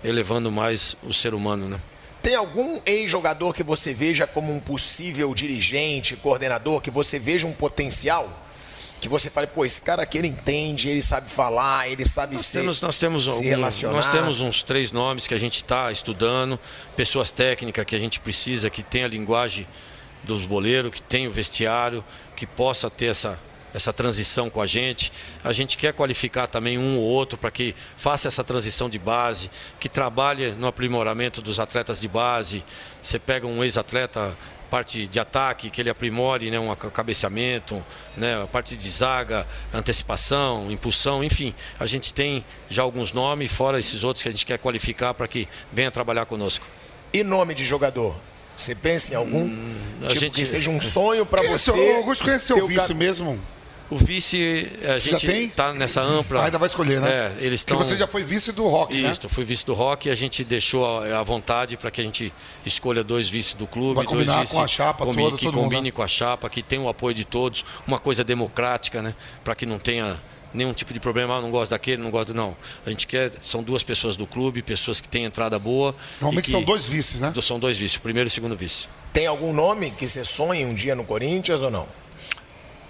elevando 0.03 0.51
mais 0.51 0.97
o 1.03 1.13
ser 1.13 1.35
humano, 1.35 1.69
né? 1.69 1.81
Tem 2.23 2.35
algum 2.35 2.81
ex-jogador 2.85 3.55
que 3.55 3.63
você 3.63 3.95
veja 3.95 4.27
como 4.27 4.55
um 4.55 4.61
possível 4.61 5.35
dirigente, 5.35 6.17
coordenador, 6.17 6.81
que 6.81 6.91
você 6.91 7.19
veja 7.19 7.47
um 7.47 7.53
potencial? 7.53 8.29
Que 9.01 9.09
você 9.09 9.31
fale, 9.31 9.47
pô, 9.47 9.65
esse 9.65 9.81
cara 9.81 10.03
aqui 10.03 10.19
ele 10.19 10.29
entende, 10.29 10.91
ele 10.91 11.01
sabe 11.01 11.31
falar, 11.31 11.89
ele 11.89 12.05
sabe 12.05 12.35
nós 12.35 12.45
se, 12.45 12.59
temos, 12.59 12.81
nós 12.83 12.99
temos 12.99 13.23
se 13.23 13.31
alguns, 13.31 13.47
relacionar. 13.47 13.95
Nós 13.95 14.07
temos 14.07 14.41
uns 14.43 14.63
três 14.63 14.93
nomes 14.93 15.27
que 15.27 15.33
a 15.33 15.39
gente 15.39 15.57
está 15.57 15.91
estudando, 15.91 16.61
pessoas 16.95 17.33
técnicas 17.33 17.87
que 17.87 17.97
a 17.97 17.99
gente 17.99 18.21
precisa, 18.21 18.69
que 18.69 18.83
tem 18.83 19.05
a 19.05 19.09
linguagem 19.09 19.67
dos 20.23 20.45
boleiros, 20.45 20.91
que 20.91 21.01
tem 21.01 21.27
o 21.27 21.31
vestiário, 21.31 22.05
que 22.37 22.47
possa 22.47 22.91
ter 22.91 23.07
essa, 23.07 23.41
essa 23.75 23.93
transição 23.93 24.51
com 24.51 24.61
a 24.61 24.67
gente. 24.67 25.13
A 25.43 25.53
gente 25.53 25.77
quer 25.77 25.93
qualificar 25.93 26.47
também 26.47 26.79
um 26.79 26.99
ou 26.99 27.05
outro 27.05 27.39
para 27.39 27.51
que 27.51 27.75
faça 27.97 28.29
essa 28.29 28.45
transição 28.45 28.89
de 28.89 28.99
base, 28.99 29.51
que 29.79 29.89
trabalhe 29.89 30.53
no 30.53 30.67
aprimoramento 30.67 31.41
dos 31.41 31.61
atletas 31.61 32.01
de 32.01 32.09
base. 32.09 32.65
Você 33.03 33.19
pega 33.19 33.47
um 33.47 33.63
ex-atleta, 33.63 34.37
parte 34.71 35.07
de 35.09 35.19
ataque, 35.19 35.69
que 35.69 35.81
ele 35.81 35.91
aprimore 35.91 36.51
né, 36.51 36.59
um 36.59 36.75
cabeceamento, 36.75 37.85
né, 38.17 38.43
a 38.43 38.47
parte 38.47 38.77
de 38.77 38.89
zaga, 38.89 39.47
antecipação, 39.75 40.71
impulsão, 40.71 41.25
enfim. 41.25 41.53
A 41.79 41.87
gente 41.87 42.15
tem 42.15 42.45
já 42.69 42.83
alguns 42.83 43.13
nomes, 43.13 43.53
fora 43.53 43.79
esses 43.79 44.05
outros 44.05 44.23
que 44.23 44.29
a 44.29 44.33
gente 44.33 44.47
quer 44.47 44.59
qualificar 44.59 45.13
para 45.13 45.27
que 45.27 45.49
venha 45.73 45.91
trabalhar 45.91 46.25
conosco. 46.27 46.67
E 47.13 47.25
nome 47.25 47.55
de 47.55 47.65
jogador? 47.65 48.15
Você 48.57 48.75
pensa 48.75 49.13
em 49.13 49.17
algum? 49.17 49.45
Hum, 49.45 49.75
tipo, 50.03 50.21
gente... 50.21 50.35
que 50.35 50.47
seja 50.47 50.71
um 50.71 50.81
sonho 50.81 51.27
para 51.27 51.43
você. 51.43 51.97
Augusto 51.97 52.25
conheceu 52.25 52.63
o 52.63 52.67
vice 52.69 52.95
mesmo? 52.95 53.41
O 53.91 53.97
vice, 53.97 54.71
a 54.85 54.99
gente 55.01 55.27
está 55.27 55.73
nessa 55.73 56.01
ampla. 56.01 56.43
Ah, 56.43 56.45
ainda 56.45 56.59
vai 56.59 56.69
escolher, 56.69 57.01
né? 57.01 57.11
É, 57.11 57.45
eles 57.45 57.61
estão. 57.61 57.77
você 57.77 57.97
já 57.97 58.07
foi 58.07 58.23
vice 58.23 58.53
do 58.53 58.67
rock, 58.69 58.95
Isso, 58.95 59.03
né? 59.03 59.11
Isso, 59.11 59.29
fui 59.29 59.45
vice 59.45 59.67
do 59.67 59.75
rock 59.75 60.09
e 60.09 60.13
a 60.13 60.15
gente 60.15 60.45
deixou 60.45 61.03
à 61.03 61.23
vontade 61.25 61.77
para 61.77 61.91
que 61.91 62.01
a 62.01 62.05
gente 62.05 62.33
escolha 62.65 63.03
dois 63.03 63.29
vices 63.29 63.55
do 63.55 63.67
clube. 63.67 63.97
Vai 63.97 64.05
combinar 64.05 64.37
dois 64.37 64.43
vice, 64.43 64.55
com 64.55 64.63
a 64.63 64.69
chapa 64.69 65.05
combi, 65.05 65.23
toda, 65.23 65.37
Que 65.37 65.45
todo 65.45 65.55
combine 65.55 65.77
mundo, 65.77 65.85
né? 65.87 65.91
com 65.91 66.03
a 66.03 66.09
chapa, 66.09 66.49
que 66.49 66.63
tenha 66.63 66.81
o 66.81 66.89
apoio 66.89 67.15
de 67.15 67.25
todos, 67.25 67.65
uma 67.85 67.99
coisa 67.99 68.23
democrática, 68.23 69.03
né? 69.03 69.13
Para 69.43 69.57
que 69.57 69.67
não 69.67 69.79
tenha 69.79 70.21
nenhum 70.55 70.73
tipo 70.73 70.93
de 70.93 71.01
problema, 71.01 71.37
ah, 71.37 71.41
não 71.41 71.51
gosto 71.51 71.71
daquele, 71.73 72.01
não 72.01 72.13
gosto. 72.13 72.33
Não. 72.33 72.57
A 72.87 72.91
gente 72.91 73.09
quer. 73.09 73.33
São 73.41 73.61
duas 73.61 73.83
pessoas 73.83 74.17
do 74.17 74.27
clube, 74.27 74.63
pessoas 74.63 75.01
que 75.01 75.09
têm 75.09 75.25
entrada 75.25 75.59
boa. 75.59 75.95
Normalmente 76.21 76.45
que, 76.45 76.51
são 76.53 76.63
dois 76.63 76.87
vices, 76.87 77.21
né? 77.21 77.33
São 77.43 77.59
dois 77.59 77.79
vices, 77.79 77.99
primeiro 77.99 78.29
e 78.29 78.31
segundo 78.31 78.57
vice. 78.57 78.87
Tem 79.13 79.27
algum 79.27 79.53
nome 79.53 79.91
que 79.91 80.07
você 80.07 80.25
sonhe 80.25 80.65
um 80.65 80.73
dia 80.73 80.95
no 80.95 81.03
Corinthians 81.03 81.61
ou 81.63 81.71
não? 81.71 81.89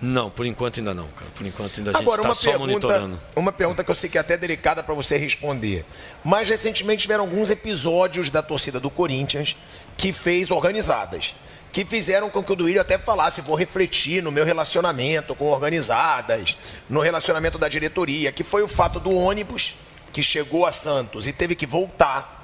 Não, 0.03 0.31
por 0.31 0.47
enquanto 0.47 0.81
ainda 0.81 0.95
não, 0.95 1.07
cara. 1.09 1.31
Por 1.35 1.47
enquanto 1.47 1.79
ainda 1.79 1.91
a 1.91 2.01
gente 2.01 2.09
está 2.09 2.35
só 2.35 2.51
pergunta, 2.51 2.59
monitorando. 2.59 3.21
Uma 3.37 3.53
pergunta 3.53 3.85
que 3.85 3.91
eu 3.91 3.95
sei 3.95 4.09
que 4.09 4.17
é 4.17 4.21
até 4.21 4.37
delicada 4.37 4.83
para 4.83 4.95
você 4.95 5.19
responder. 5.19 5.85
Mas 6.25 6.49
recentemente 6.49 7.03
tiveram 7.03 7.25
alguns 7.25 7.51
episódios 7.51 8.31
da 8.31 8.43
torcida 8.43 8.81
do 8.81 8.89
Corinthians 8.89 9.57
que 9.97 10.13
fez 10.13 10.51
organizadas. 10.51 11.35
Que 11.71 11.85
fizeram 11.85 12.31
com 12.31 12.43
que 12.43 12.53
o 12.53 12.57
Duílio 12.57 12.81
até 12.81 12.99
falasse, 12.99 13.43
vou 13.43 13.55
refletir 13.55 14.23
no 14.23 14.33
meu 14.33 14.45
relacionamento 14.45 15.35
com 15.35 15.45
organizadas, 15.47 16.57
no 16.89 17.01
relacionamento 17.01 17.59
da 17.59 17.69
diretoria, 17.69 18.33
que 18.33 18.43
foi 18.43 18.63
o 18.63 18.69
fato 18.69 18.99
do 18.99 19.15
ônibus 19.15 19.75
que 20.13 20.23
chegou 20.23 20.67
a 20.67 20.73
Santos 20.73 21.27
e 21.27 21.33
teve 21.33 21.55
que 21.55 21.67
voltar 21.67 22.39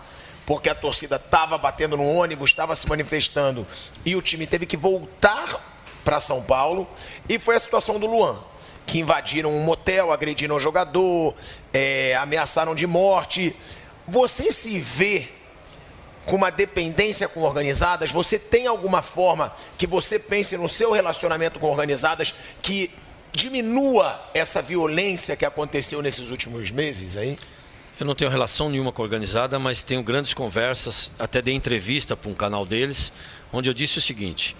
porque 0.45 0.69
a 0.69 0.75
torcida 0.77 1.17
estava 1.17 1.59
batendo 1.59 1.97
no 1.97 2.07
ônibus, 2.07 2.51
estava 2.51 2.77
se 2.77 2.89
manifestando 2.89 3.67
e 4.05 4.15
o 4.15 4.23
time 4.23 4.47
teve 4.47 4.65
que 4.65 4.77
voltar 4.77 5.76
para 6.07 6.21
São 6.21 6.41
Paulo. 6.41 6.89
E 7.29 7.37
foi 7.37 7.57
a 7.57 7.61
situação 7.61 7.99
do 7.99 8.07
Luan, 8.07 8.39
que 8.87 9.01
invadiram 9.01 9.53
um 9.53 9.65
motel, 9.65 10.13
agrediram 10.13 10.55
o 10.55 10.61
jogador, 10.61 11.35
é, 11.75 12.15
ameaçaram 12.15 12.77
de 12.77 12.87
morte. 12.87 13.55
Você 14.07 14.53
se 14.53 14.79
vê 14.79 15.27
com 16.25 16.37
uma 16.37 16.51
dependência 16.51 17.27
com 17.27 17.41
organizadas? 17.41 18.13
Você 18.13 18.39
tem 18.39 18.69
alguma 18.69 19.03
forma 19.03 19.53
que 19.77 19.85
você 19.85 20.17
pense 20.17 20.57
no 20.57 20.69
seu 20.69 20.93
relacionamento 20.93 21.59
com 21.59 21.69
organizadas 21.69 22.33
que 22.63 22.93
diminua 23.33 24.21
essa 24.33 24.63
violência 24.63 25.37
que 25.37 25.45
aconteceu 25.45 26.01
nesses 26.01 26.31
últimos 26.31 26.71
meses 26.71 27.17
aí? 27.17 27.37
Eu 27.99 28.07
não 28.07 28.15
tenho 28.15 28.31
relação 28.31 28.71
nenhuma 28.71 28.93
com 28.93 29.03
a 29.03 29.05
organizada, 29.05 29.59
mas 29.59 29.83
tenho 29.83 30.05
grandes 30.05 30.33
conversas, 30.35 31.11
até 31.19 31.43
dei 31.43 31.55
entrevista 31.55 32.17
para 32.17 32.31
um 32.31 32.35
canal 32.35 32.65
deles, 32.65 33.11
onde 33.53 33.69
eu 33.69 33.75
disse 33.75 33.99
o 33.99 34.03
seguinte: 34.03 34.55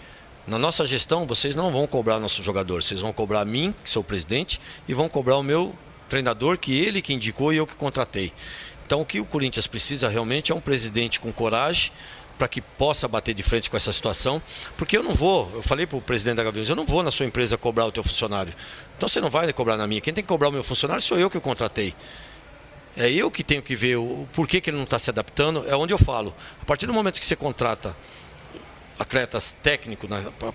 na 0.47 0.59
nossa 0.59 0.87
gestão, 0.87 1.27
vocês 1.27 1.57
não 1.57 1.71
vão 1.71 1.87
cobrar 1.87 2.21
nossos 2.21 2.45
jogadores, 2.45 2.87
vocês 2.87 3.01
vão 3.01 3.13
cobrar 3.13 3.45
mim, 3.45 3.75
que 3.83 3.91
sou 3.91 4.01
o 4.01 4.05
presidente, 4.05 4.61
e 4.87 4.95
vão 4.95 5.09
cobrar 5.09 5.37
o 5.37 5.43
meu 5.43 5.75
treinador, 6.09 6.57
que 6.57 6.79
ele 6.79 7.03
que 7.03 7.13
indicou 7.13 7.53
e 7.53 7.57
eu 7.57 7.67
que 7.67 7.75
contratei. 7.75 8.33
Então, 8.87 9.01
o 9.01 9.05
que 9.05 9.19
o 9.19 9.25
Corinthians 9.25 9.67
precisa 9.67 10.09
realmente 10.09 10.53
é 10.53 10.55
um 10.55 10.61
presidente 10.61 11.19
com 11.19 11.33
coragem 11.33 11.91
para 12.39 12.47
que 12.47 12.61
possa 12.61 13.09
bater 13.09 13.35
de 13.35 13.43
frente 13.43 13.69
com 13.69 13.77
essa 13.77 13.93
situação, 13.93 14.41
porque 14.77 14.97
eu 14.97 15.03
não 15.03 15.15
vou, 15.15 15.51
eu 15.55 15.63
falei 15.63 15.87
para 15.87 15.97
o 15.97 16.03
presidente 16.03 16.37
da 16.37 16.45
Gaviões, 16.45 16.69
eu 16.69 16.77
não 16.77 16.85
vou 16.85 17.03
na 17.03 17.11
sua 17.11 17.27
empresa 17.27 17.57
cobrar 17.57 17.87
o 17.87 17.91
teu 17.91 18.05
funcionário. 18.05 18.55
Então 18.97 19.09
você 19.09 19.21
não 19.21 19.31
vai 19.31 19.53
cobrar 19.53 19.77
na 19.77 19.87
minha. 19.87 20.01
Quem 20.01 20.13
tem 20.13 20.23
que 20.23 20.29
cobrar 20.29 20.49
o 20.49 20.53
meu 20.53 20.63
funcionário 20.63 21.03
sou 21.03 21.19
eu 21.19 21.31
que 21.31 21.39
o 21.39 21.41
contratei. 21.41 21.95
É 22.97 23.11
eu 23.11 23.31
que 23.31 23.43
tenho 23.43 23.63
que 23.63 23.75
ver 23.75 23.97
o 23.97 24.27
porquê 24.33 24.61
que 24.61 24.71
ele 24.71 24.77
não 24.77 24.85
está 24.85 24.99
se 24.99 25.11
adaptando. 25.11 25.65
É 25.69 25.77
onde 25.77 25.93
eu 25.93 25.99
falo. 25.99 26.35
A 26.63 26.65
partir 26.65 26.87
do 26.87 26.95
momento 26.95 27.19
que 27.19 27.27
você 27.27 27.37
contrata 27.37 27.95
atletas 28.99 29.53
técnicos 29.53 30.09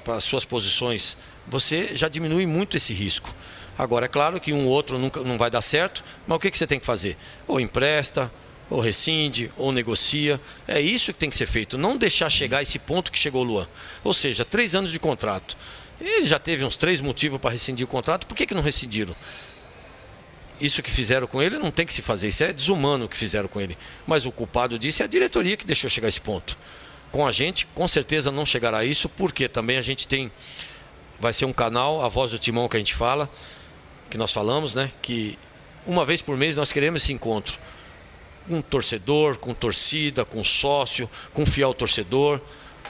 para 0.04 0.16
as 0.16 0.24
suas 0.24 0.46
posições, 0.46 1.18
você 1.48 1.96
já 1.96 2.08
diminui 2.08 2.46
muito 2.46 2.78
esse 2.78 2.94
risco. 2.94 3.34
Agora, 3.78 4.06
é 4.06 4.10
claro 4.10 4.40
que 4.40 4.54
um 4.54 4.68
outro 4.68 5.00
nunca, 5.00 5.22
não 5.22 5.38
vai 5.38 5.50
dar 5.50 5.62
certo, 5.62 6.04
mas 6.28 6.36
o 6.36 6.40
que, 6.40 6.52
que 6.52 6.58
você 6.58 6.68
tem 6.68 6.80
que 6.80 6.86
fazer? 6.86 7.18
Ou 7.48 7.60
empresta, 7.60 8.32
ou 8.70 8.80
rescinde, 8.80 9.52
ou 9.58 9.72
negocia. 9.72 10.40
É 10.68 10.80
isso 10.80 11.14
que 11.14 11.20
tem 11.20 11.30
que 11.30 11.36
ser 11.36 11.48
feito. 11.48 11.78
Não 11.78 11.98
deixar 11.98 12.30
chegar 12.30 12.62
esse 12.62 12.80
ponto 12.80 13.12
que 13.12 13.18
chegou 13.18 13.42
o 13.42 13.46
Luan. 13.46 13.68
Ou 14.04 14.14
seja, 14.14 14.46
três 14.46 14.76
anos 14.76 14.92
de 14.92 15.00
contrato. 15.00 15.58
Ele 16.00 16.26
já 16.26 16.40
teve 16.40 16.64
uns 16.64 16.76
três 16.76 17.02
motivos 17.02 17.40
para 17.40 17.52
rescindir 17.52 17.86
o 17.86 17.90
contrato, 17.90 18.26
por 18.28 18.36
que, 18.36 18.46
que 18.46 18.54
não 18.54 18.62
rescindiram? 18.62 19.16
isso 20.62 20.84
que 20.84 20.92
fizeram 20.92 21.28
com 21.28 21.42
ele 21.42 21.58
não 21.58 21.72
tem 21.72 21.86
que 21.86 21.94
se 21.94 22.02
fazer, 22.02 22.28
isso 22.28 22.44
é 22.44 22.54
desumano 22.54 23.06
o 23.06 23.10
que 23.10 23.18
fizeram 23.18 23.50
com 23.50 23.60
ele. 23.60 23.78
Mas 24.06 24.26
o 24.26 24.32
culpado 24.32 24.78
disso 24.78 25.02
é 25.02 25.06
a 25.06 25.08
diretoria 25.08 25.58
que 25.58 25.66
deixou 25.66 25.90
chegar 25.90 26.08
esse 26.08 26.22
ponto. 26.22 26.58
Com 27.12 27.28
a 27.28 27.32
gente, 27.32 27.66
com 27.68 27.88
certeza 27.88 28.32
não 28.32 28.46
chegará 28.46 28.80
a 28.80 28.86
isso, 28.86 29.10
porque 29.10 29.48
também 29.50 29.78
a 29.78 29.82
gente 29.82 30.08
tem. 30.08 30.32
Vai 31.20 31.34
ser 31.34 31.46
um 31.46 31.54
canal, 31.54 32.04
a 32.04 32.10
voz 32.10 32.32
do 32.32 32.40
timão 32.40 32.68
que 32.68 32.78
a 32.78 32.80
gente 32.80 32.96
fala, 32.96 33.30
que 34.10 34.18
nós 34.18 34.32
falamos, 34.32 34.74
né? 34.74 34.92
Que 35.02 35.38
uma 35.86 36.06
vez 36.06 36.22
por 36.22 36.38
mês 36.38 36.56
nós 36.56 36.72
queremos 36.72 37.04
esse 37.04 37.14
encontro. 37.14 37.60
Com 38.48 38.62
torcedor, 38.62 39.38
com 39.38 39.54
torcida, 39.54 40.26
com 40.26 40.44
sócio, 40.44 41.10
com 41.34 41.46
fiel 41.46 41.74
torcedor, 41.74 42.42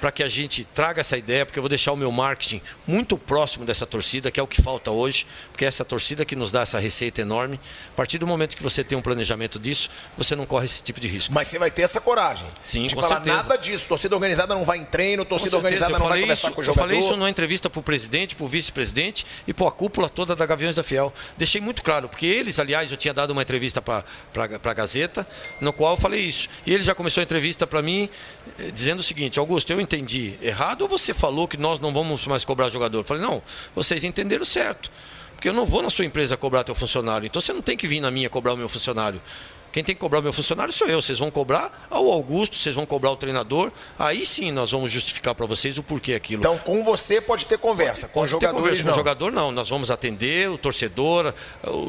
para 0.01 0.11
que 0.11 0.23
a 0.23 0.27
gente 0.27 0.65
traga 0.65 0.99
essa 0.99 1.15
ideia, 1.15 1.45
porque 1.45 1.59
eu 1.59 1.61
vou 1.61 1.69
deixar 1.69 1.91
o 1.91 1.95
meu 1.95 2.11
marketing 2.11 2.59
muito 2.87 3.15
próximo 3.19 3.65
dessa 3.65 3.85
torcida, 3.85 4.31
que 4.31 4.39
é 4.39 4.43
o 4.43 4.47
que 4.47 4.59
falta 4.59 4.89
hoje, 4.89 5.27
porque 5.51 5.63
é 5.63 5.67
essa 5.67 5.85
torcida 5.85 6.25
que 6.25 6.35
nos 6.35 6.51
dá 6.51 6.61
essa 6.61 6.79
receita 6.79 7.21
enorme. 7.21 7.59
A 7.89 7.95
partir 7.95 8.17
do 8.17 8.25
momento 8.25 8.57
que 8.57 8.63
você 8.63 8.83
tem 8.83 8.97
um 8.97 9.01
planejamento 9.01 9.59
disso, 9.59 9.91
você 10.17 10.35
não 10.35 10.47
corre 10.47 10.65
esse 10.65 10.81
tipo 10.81 10.99
de 10.99 11.07
risco. 11.07 11.31
Mas 11.31 11.47
você 11.47 11.59
vai 11.59 11.69
ter 11.69 11.83
essa 11.83 12.01
coragem. 12.01 12.47
Sim, 12.65 12.87
de 12.87 12.95
com 12.95 13.01
falar 13.01 13.17
certeza. 13.17 13.37
nada 13.37 13.55
disso. 13.57 13.85
Torcida 13.87 14.15
organizada 14.15 14.55
não 14.55 14.65
vai 14.65 14.79
em 14.79 14.85
treino, 14.85 15.23
torcida 15.23 15.55
organizada 15.55 15.93
eu 15.93 15.99
não 15.99 16.09
vai 16.09 16.21
conversar 16.21 16.47
isso, 16.47 16.55
com 16.55 16.61
o 16.61 16.63
Eu 16.63 16.65
jogador. 16.65 16.87
falei 16.87 16.99
isso 16.99 17.15
numa 17.15 17.29
entrevista 17.29 17.69
para 17.69 17.79
o 17.79 17.83
presidente, 17.83 18.35
para 18.35 18.45
o 18.45 18.49
vice-presidente 18.49 19.23
e 19.47 19.53
para 19.53 19.67
a 19.67 19.71
cúpula 19.71 20.09
toda 20.09 20.35
da 20.35 20.47
Gaviões 20.47 20.75
da 20.75 20.81
Fiel. 20.81 21.13
Deixei 21.37 21.61
muito 21.61 21.83
claro, 21.83 22.09
porque 22.09 22.25
eles, 22.25 22.57
aliás, 22.57 22.89
eu 22.91 22.97
tinha 22.97 23.13
dado 23.13 23.29
uma 23.29 23.43
entrevista 23.43 23.83
para 23.83 24.03
a 24.35 24.73
Gazeta, 24.73 25.27
no 25.59 25.71
qual 25.71 25.91
eu 25.91 25.97
falei 25.97 26.21
isso. 26.21 26.49
E 26.65 26.73
ele 26.73 26.81
já 26.81 26.95
começou 26.95 27.21
a 27.21 27.23
entrevista 27.23 27.67
para 27.67 27.83
mim 27.83 28.09
eh, 28.57 28.71
dizendo 28.71 28.99
o 29.01 29.03
seguinte: 29.03 29.37
Augusto, 29.37 29.71
eu 29.71 29.79
entendi 29.95 30.35
errado 30.41 30.83
ou 30.83 30.87
você 30.87 31.13
falou 31.13 31.47
que 31.47 31.57
nós 31.57 31.79
não 31.79 31.93
vamos 31.93 32.25
mais 32.25 32.45
cobrar 32.45 32.69
jogador? 32.69 32.99
Eu 32.99 33.03
falei, 33.03 33.21
não, 33.21 33.43
vocês 33.75 34.03
entenderam 34.03 34.45
certo. 34.45 34.89
Porque 35.35 35.49
eu 35.49 35.53
não 35.53 35.65
vou 35.65 35.81
na 35.81 35.89
sua 35.89 36.05
empresa 36.05 36.37
cobrar 36.37 36.63
teu 36.63 36.75
funcionário. 36.75 37.25
Então 37.25 37.41
você 37.41 37.51
não 37.51 37.61
tem 37.61 37.75
que 37.75 37.87
vir 37.87 37.99
na 37.99 38.11
minha 38.11 38.29
cobrar 38.29 38.53
o 38.53 38.57
meu 38.57 38.69
funcionário. 38.69 39.21
Quem 39.71 39.83
tem 39.83 39.95
que 39.95 40.01
cobrar 40.01 40.19
o 40.19 40.23
meu 40.23 40.33
funcionário 40.33 40.73
sou 40.73 40.87
eu. 40.87 41.01
Vocês 41.01 41.17
vão 41.17 41.31
cobrar 41.31 41.87
ao 41.89 42.11
Augusto, 42.11 42.57
vocês 42.57 42.75
vão 42.75 42.85
cobrar 42.85 43.11
o 43.11 43.15
treinador. 43.15 43.71
Aí 43.97 44.25
sim 44.25 44.51
nós 44.51 44.71
vamos 44.71 44.91
justificar 44.91 45.33
para 45.33 45.45
vocês 45.45 45.77
o 45.77 45.83
porquê 45.83 46.13
aquilo. 46.13 46.41
Então, 46.41 46.57
com 46.57 46.83
você 46.83 47.21
pode 47.21 47.45
ter 47.45 47.57
conversa, 47.57 48.07
com 48.07 48.21
os 48.21 48.31
Pode 48.31 48.39
ter 48.39 48.47
jogadores 48.47 48.61
conversa 48.61 48.83
com 48.83 48.87
não. 48.87 48.93
o 48.93 48.97
jogador 48.97 49.31
não, 49.31 49.51
nós 49.51 49.69
vamos 49.69 49.89
atender 49.89 50.49
o 50.49 50.57
torcedor, 50.57 51.33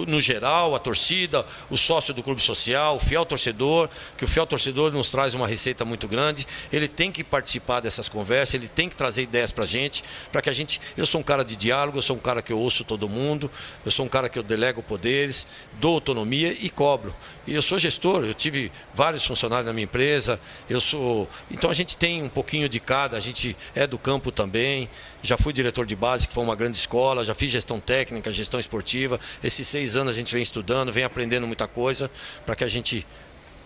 no 0.06 0.20
geral, 0.20 0.74
a 0.74 0.78
torcida, 0.78 1.44
o 1.68 1.76
sócio 1.76 2.14
do 2.14 2.22
clube 2.22 2.40
social, 2.40 2.96
o 2.96 3.00
fiel 3.00 3.24
torcedor, 3.24 3.88
que 4.16 4.24
o 4.24 4.28
fiel 4.28 4.46
torcedor 4.46 4.92
nos 4.92 5.10
traz 5.10 5.34
uma 5.34 5.46
receita 5.46 5.84
muito 5.84 6.06
grande. 6.06 6.46
Ele 6.72 6.86
tem 6.86 7.10
que 7.10 7.24
participar 7.24 7.80
dessas 7.80 8.08
conversas, 8.08 8.54
ele 8.54 8.68
tem 8.68 8.88
que 8.88 8.94
trazer 8.94 9.22
ideias 9.22 9.50
para 9.50 9.64
a 9.64 9.66
gente, 9.66 10.04
para 10.30 10.40
que 10.40 10.50
a 10.50 10.52
gente. 10.52 10.80
Eu 10.96 11.06
sou 11.06 11.20
um 11.20 11.24
cara 11.24 11.44
de 11.44 11.56
diálogo, 11.56 11.98
eu 11.98 12.02
sou 12.02 12.16
um 12.16 12.20
cara 12.20 12.40
que 12.40 12.52
eu 12.52 12.58
ouço 12.58 12.84
todo 12.84 13.08
mundo, 13.08 13.50
eu 13.84 13.90
sou 13.90 14.06
um 14.06 14.08
cara 14.08 14.28
que 14.28 14.38
eu 14.38 14.42
delego 14.42 14.82
poderes, 14.82 15.46
dou 15.74 15.94
autonomia 15.94 16.56
e 16.58 16.70
cobro. 16.70 17.14
E 17.46 17.54
eu 17.54 17.62
sou 17.62 17.71
gestor, 17.78 18.24
eu 18.24 18.34
tive 18.34 18.72
vários 18.94 19.24
funcionários 19.24 19.66
na 19.66 19.72
minha 19.72 19.84
empresa, 19.84 20.40
eu 20.68 20.80
sou. 20.80 21.28
Então 21.50 21.70
a 21.70 21.74
gente 21.74 21.96
tem 21.96 22.22
um 22.22 22.28
pouquinho 22.28 22.68
de 22.68 22.80
cada, 22.80 23.16
a 23.16 23.20
gente 23.20 23.56
é 23.74 23.86
do 23.86 23.98
campo 23.98 24.30
também. 24.32 24.88
Já 25.22 25.36
fui 25.36 25.52
diretor 25.52 25.86
de 25.86 25.94
base, 25.94 26.26
que 26.26 26.34
foi 26.34 26.42
uma 26.42 26.56
grande 26.56 26.76
escola, 26.76 27.24
já 27.24 27.34
fiz 27.34 27.50
gestão 27.50 27.78
técnica, 27.78 28.32
gestão 28.32 28.58
esportiva. 28.58 29.20
Esses 29.42 29.66
seis 29.68 29.96
anos 29.96 30.14
a 30.14 30.18
gente 30.18 30.32
vem 30.32 30.42
estudando, 30.42 30.92
vem 30.92 31.04
aprendendo 31.04 31.46
muita 31.46 31.68
coisa 31.68 32.10
para 32.44 32.56
que 32.56 32.64
a 32.64 32.68
gente 32.68 33.06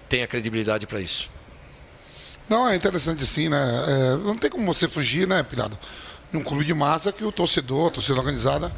tenha 0.09 0.27
credibilidade 0.27 0.87
para 0.87 1.01
isso. 1.01 1.31
Não, 2.49 2.69
é 2.69 2.77
interessante 2.77 3.27
sim, 3.27 3.49
né? 3.49 3.85
É, 3.89 4.17
não 4.19 4.37
tem 4.37 4.49
como 4.49 4.73
você 4.73 4.87
fugir, 4.87 5.27
né, 5.27 5.43
Pirado? 5.43 5.77
Num 6.33 6.43
clube 6.43 6.65
de 6.65 6.75
massa 6.75 7.13
que 7.13 7.25
o 7.25 7.33
torcedor, 7.33 7.89
a 7.89 7.91
torcida 7.91 8.19
organizada, 8.19 8.73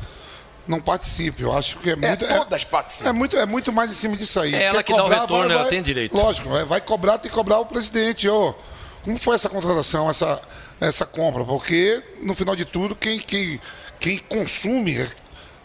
não 0.69 0.81
participe. 0.81 1.43
Eu 1.43 1.53
acho 1.53 1.79
que 1.79 1.91
é 1.91 1.97
muito. 1.97 2.27
todas 2.27 2.65
participam. 2.65 3.09
É 3.09 3.13
muito, 3.13 3.37
é 3.37 3.47
muito 3.47 3.73
mais 3.73 3.91
em 3.91 3.95
cima 3.95 4.17
disso 4.17 4.39
aí. 4.39 4.55
É 4.55 4.65
ela 4.65 4.83
Quer 4.83 4.85
que 4.85 4.93
dá 4.93 4.99
o 4.99 5.03
cobrar, 5.05 5.21
retorno, 5.23 5.53
ela 5.53 5.65
tem 5.65 5.83
direito. 5.83 6.15
Lógico, 6.15 6.49
vai, 6.49 6.65
vai 6.65 6.81
cobrar, 6.81 7.19
tem 7.19 7.31
que 7.31 7.37
cobrar 7.37 7.59
o 7.59 7.67
presidente. 7.67 8.29
Ô, 8.29 8.55
como 9.03 9.19
foi 9.19 9.35
essa 9.35 9.49
contratação, 9.49 10.11
essa, 10.11 10.41
essa 10.81 11.07
compra? 11.07 11.45
Porque, 11.45 12.03
no 12.23 12.35
final 12.35 12.55
de 12.55 12.65
tudo, 12.65 12.95
quem, 12.95 13.19
quem, 13.19 13.61
quem 13.99 14.19
consome 14.19 14.99
é, 14.99 15.11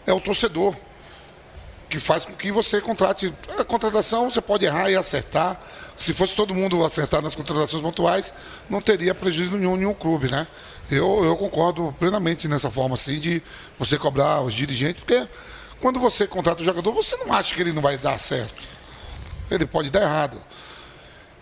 é 0.06 0.12
o 0.12 0.20
torcedor 0.20 0.74
que 1.88 2.00
faz 2.00 2.24
com 2.24 2.32
que 2.32 2.50
você 2.50 2.80
contrate. 2.80 3.32
A 3.58 3.64
contratação 3.64 4.30
você 4.30 4.40
pode 4.40 4.64
errar 4.64 4.90
e 4.90 4.96
acertar. 4.96 5.60
Se 5.96 6.12
fosse 6.12 6.34
todo 6.34 6.54
mundo 6.54 6.84
acertar 6.84 7.22
nas 7.22 7.34
contratações 7.34 7.82
pontuais, 7.82 8.32
não 8.68 8.80
teria 8.80 9.14
prejuízo 9.14 9.56
nenhum 9.56 9.76
nenhum 9.76 9.94
clube, 9.94 10.30
né? 10.30 10.46
Eu, 10.90 11.24
eu 11.24 11.36
concordo 11.36 11.94
plenamente 11.98 12.48
nessa 12.48 12.70
forma 12.70 12.94
assim 12.94 13.18
de 13.18 13.42
você 13.78 13.96
cobrar 13.96 14.42
os 14.42 14.52
dirigentes, 14.52 15.02
porque 15.02 15.26
quando 15.80 16.00
você 16.00 16.26
contrata 16.26 16.62
o 16.62 16.64
jogador, 16.64 16.92
você 16.92 17.16
não 17.18 17.32
acha 17.32 17.54
que 17.54 17.60
ele 17.60 17.72
não 17.72 17.82
vai 17.82 17.96
dar 17.96 18.18
certo. 18.18 18.66
Ele 19.50 19.66
pode 19.66 19.90
dar 19.90 20.02
errado. 20.02 20.40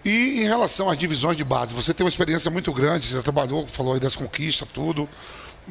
E 0.05 0.43
em 0.43 0.45
relação 0.45 0.91
às 0.91 0.99
divisões 0.99 1.37
de 1.37 1.45
base, 1.45 1.75
você 1.75 1.95
tem 1.95 2.05
uma 2.05 2.11
experiência 2.11 2.51
muito 2.51 2.73
grande, 2.73 3.07
você 3.07 3.23
trabalhou, 3.23 3.67
falou 3.69 3.95
aí 3.95 4.01
das 4.01 4.17
conquistas, 4.17 4.69
tudo. 4.73 5.09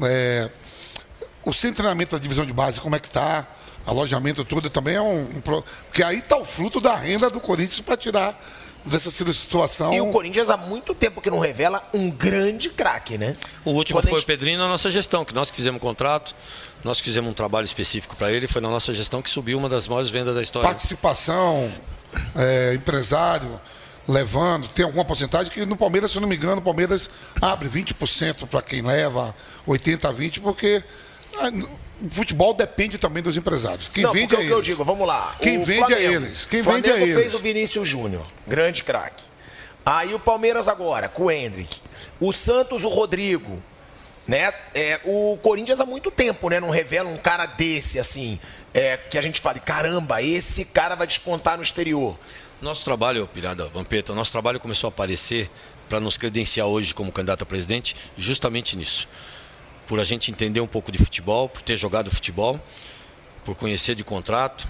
É, 0.01 0.49
o 1.43 1.53
seu 1.53 1.74
treinamento 1.74 2.13
da 2.15 2.22
divisão 2.22 2.45
de 2.45 2.53
base, 2.53 2.80
como 2.80 2.95
é 2.95 2.99
que 2.99 3.07
está? 3.07 3.45
Alojamento, 3.86 4.45
tudo 4.45 4.69
também 4.69 4.95
é 4.95 5.01
um. 5.01 5.21
um 5.21 5.41
porque 5.41 6.03
aí 6.03 6.19
está 6.19 6.38
o 6.38 6.45
fruto 6.45 6.79
da 6.79 6.95
renda 6.95 7.29
do 7.29 7.39
Corinthians 7.39 7.82
para 7.82 7.97
tirar 7.97 8.39
dessa 8.86 9.11
situação. 9.11 9.93
E 9.93 10.01
o 10.01 10.11
Corinthians 10.11 10.49
há 10.49 10.57
muito 10.57 10.93
tempo 10.95 11.21
que 11.21 11.29
não 11.29 11.39
revela 11.39 11.88
um 11.93 12.09
grande 12.09 12.69
craque, 12.69 13.17
né? 13.17 13.36
O 13.63 13.71
último 13.71 13.97
Quando 13.99 14.05
a 14.05 14.09
foi 14.09 14.19
gente- 14.19 14.23
o 14.25 14.27
Pedrinho 14.27 14.57
na 14.57 14.67
nossa 14.67 14.89
gestão, 14.89 15.23
que 15.23 15.34
nós 15.34 15.49
que 15.49 15.55
fizemos 15.57 15.77
o 15.77 15.82
contrato, 15.82 16.36
nós 16.84 16.99
que 16.99 17.05
fizemos 17.05 17.29
um 17.29 17.34
trabalho 17.34 17.65
específico 17.65 18.15
para 18.15 18.32
ele, 18.32 18.47
foi 18.47 18.61
na 18.61 18.69
nossa 18.69 18.93
gestão 18.93 19.21
que 19.21 19.29
subiu 19.29 19.57
uma 19.57 19.69
das 19.69 19.88
maiores 19.88 20.09
vendas 20.09 20.34
da 20.34 20.41
história. 20.41 20.67
participação, 20.67 21.71
é, 22.36 22.73
empresário 22.73 23.59
levando, 24.07 24.67
tem 24.69 24.84
alguma 24.84 25.05
porcentagem 25.05 25.51
que 25.51 25.63
no 25.65 25.77
Palmeiras, 25.77 26.09
se 26.11 26.17
eu 26.17 26.21
não 26.21 26.27
me 26.27 26.36
engano, 26.36 26.57
o 26.57 26.63
Palmeiras 26.63 27.07
abre 27.39 27.69
20% 27.69 28.47
para 28.47 28.61
quem 28.61 28.82
leva, 28.82 29.34
80% 29.67 30.05
a 30.05 30.13
20%, 30.13 30.41
porque 30.41 30.84
ah, 31.38 31.51
o 32.02 32.10
futebol 32.10 32.54
depende 32.54 32.97
também 32.97 33.22
dos 33.22 33.38
empresários. 33.38 33.88
Quem 33.88 34.04
não, 34.04 34.12
vende 34.12 34.30
porque 34.30 34.41
é 34.41 34.45
o 34.45 34.47
que 34.47 34.54
eu 34.54 34.58
eles. 34.58 34.66
digo, 34.66 34.84
vamos 34.84 35.08
lá. 35.08 35.36
Quem 35.39 35.60
o 35.60 35.66
vende 35.66 35.93
é 35.93 35.97
Flamengo. 35.97 36.14
eles. 36.26 36.45
Quem 36.45 36.62
o 36.62 36.64
Flamengo 36.64 36.88
vende 36.88 36.99
é 36.99 37.06
fez 37.06 37.18
eles. 37.18 37.34
o 37.34 37.39
Vinícius 37.39 37.88
Júnior, 37.88 38.26
grande 38.47 38.84
craque. 38.84 39.24
Aí 39.86 40.14
o 40.14 40.20
Palmeiras 40.20 40.68
agora, 40.68 41.08
com 41.10 41.26
o 41.26 41.32
Hendrick. 41.32 41.78
O 42.20 42.32
Santos, 42.34 42.84
o 42.84 42.89
Rodrigo. 42.89 43.62
Né? 44.28 44.54
É, 44.74 44.99
o 45.04 45.38
Corinthians 45.41 45.82
há 45.82 45.86
muito 45.86 46.10
tempo, 46.12 46.49
né? 46.49 46.60
Não 46.60 46.70
revela 46.70 47.10
um 47.10 47.18
cara 47.18 47.45
desse, 47.45 47.99
assim. 47.99 48.39
É, 48.74 48.95
que 48.95 49.18
a 49.18 49.22
gente 49.22 49.41
fale, 49.41 49.60
caramba, 49.60 50.22
esse 50.22 50.64
cara 50.64 50.95
vai 50.95 51.06
despontar 51.06 51.58
no 51.58 51.64
exterior. 51.64 52.18
Nosso 52.62 52.86
trabalho, 52.86 53.28
Pirada 53.28 53.68
Vampeta, 53.68 54.14
nosso 54.14 54.32
trabalho 54.32 54.60
começou 54.60 54.88
a 54.88 54.89
aparecer 54.89 55.49
para 55.89 55.99
nos 55.99 56.16
credenciar 56.16 56.68
hoje 56.68 56.93
como 56.93 57.12
candidato 57.12 57.41
a 57.41 57.45
presidente 57.45 57.95
justamente 58.16 58.78
nisso. 58.78 59.10
Por 59.92 60.00
a 60.00 60.06
gente 60.06 60.32
entender 60.32 60.62
um 60.62 60.68
pouco 60.68 60.89
de 60.89 60.98
futebol, 60.98 61.50
por 61.50 61.62
ter 61.62 61.76
jogado 61.76 62.10
futebol, 62.10 62.58
por 63.44 63.56
conhecer 63.56 63.94
de 63.94 64.06
contrato. 64.06 64.66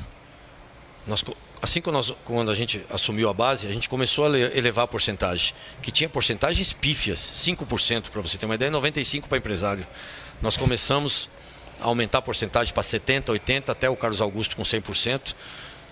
Nós, 1.06 1.24
assim 1.62 1.80
que 1.80 1.92
nós, 1.92 2.12
quando 2.26 2.50
a 2.50 2.56
gente 2.56 2.84
assumiu 2.90 3.30
a 3.30 3.34
base, 3.34 3.68
a 3.68 3.72
gente 3.72 3.88
começou 3.88 4.26
a 4.26 4.30
le- 4.30 4.58
elevar 4.58 4.86
a 4.86 4.88
porcentagem, 4.88 5.54
que 5.80 5.92
tinha 5.92 6.10
porcentagens 6.10 6.74
pífias, 6.74 7.20
5% 7.20 8.10
para 8.10 8.20
você 8.20 8.36
ter 8.36 8.48
uma 8.48 8.56
ideia, 8.56 8.72
95% 8.72 9.28
para 9.28 9.38
empresário. 9.38 9.86
Nós 10.42 10.58
começamos 10.58 11.30
a 11.80 11.86
aumentar 11.86 12.18
a 12.18 12.22
porcentagem 12.24 12.74
para 12.74 12.82
70%, 12.82 13.26
80%, 13.26 13.70
até 13.70 13.88
o 13.88 13.96
Carlos 13.96 14.22
Augusto 14.22 14.56
com 14.56 14.64
100%. 14.64 15.36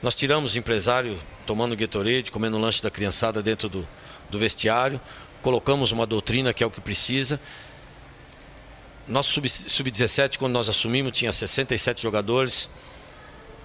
Nós 0.02 0.16
tiramos 0.16 0.56
empresário 0.56 1.16
tomando 1.46 1.78
Gatorade, 1.78 2.32
comendo 2.32 2.58
lanche 2.58 2.82
da 2.82 2.90
criançada 2.90 3.44
dentro 3.44 3.70
do, 3.70 3.88
do 4.28 4.40
vestiário, 4.40 5.00
colocamos 5.44 5.92
uma 5.92 6.08
doutrina 6.08 6.52
que 6.52 6.64
é 6.64 6.66
o 6.66 6.72
que 6.72 6.82
precisa. 6.82 7.40
Nosso 9.10 9.32
sub- 9.32 9.50
sub-17, 9.50 10.38
quando 10.38 10.54
nós 10.54 10.70
assumimos, 10.70 11.18
tinha 11.18 11.32
67 11.32 12.00
jogadores, 12.00 12.70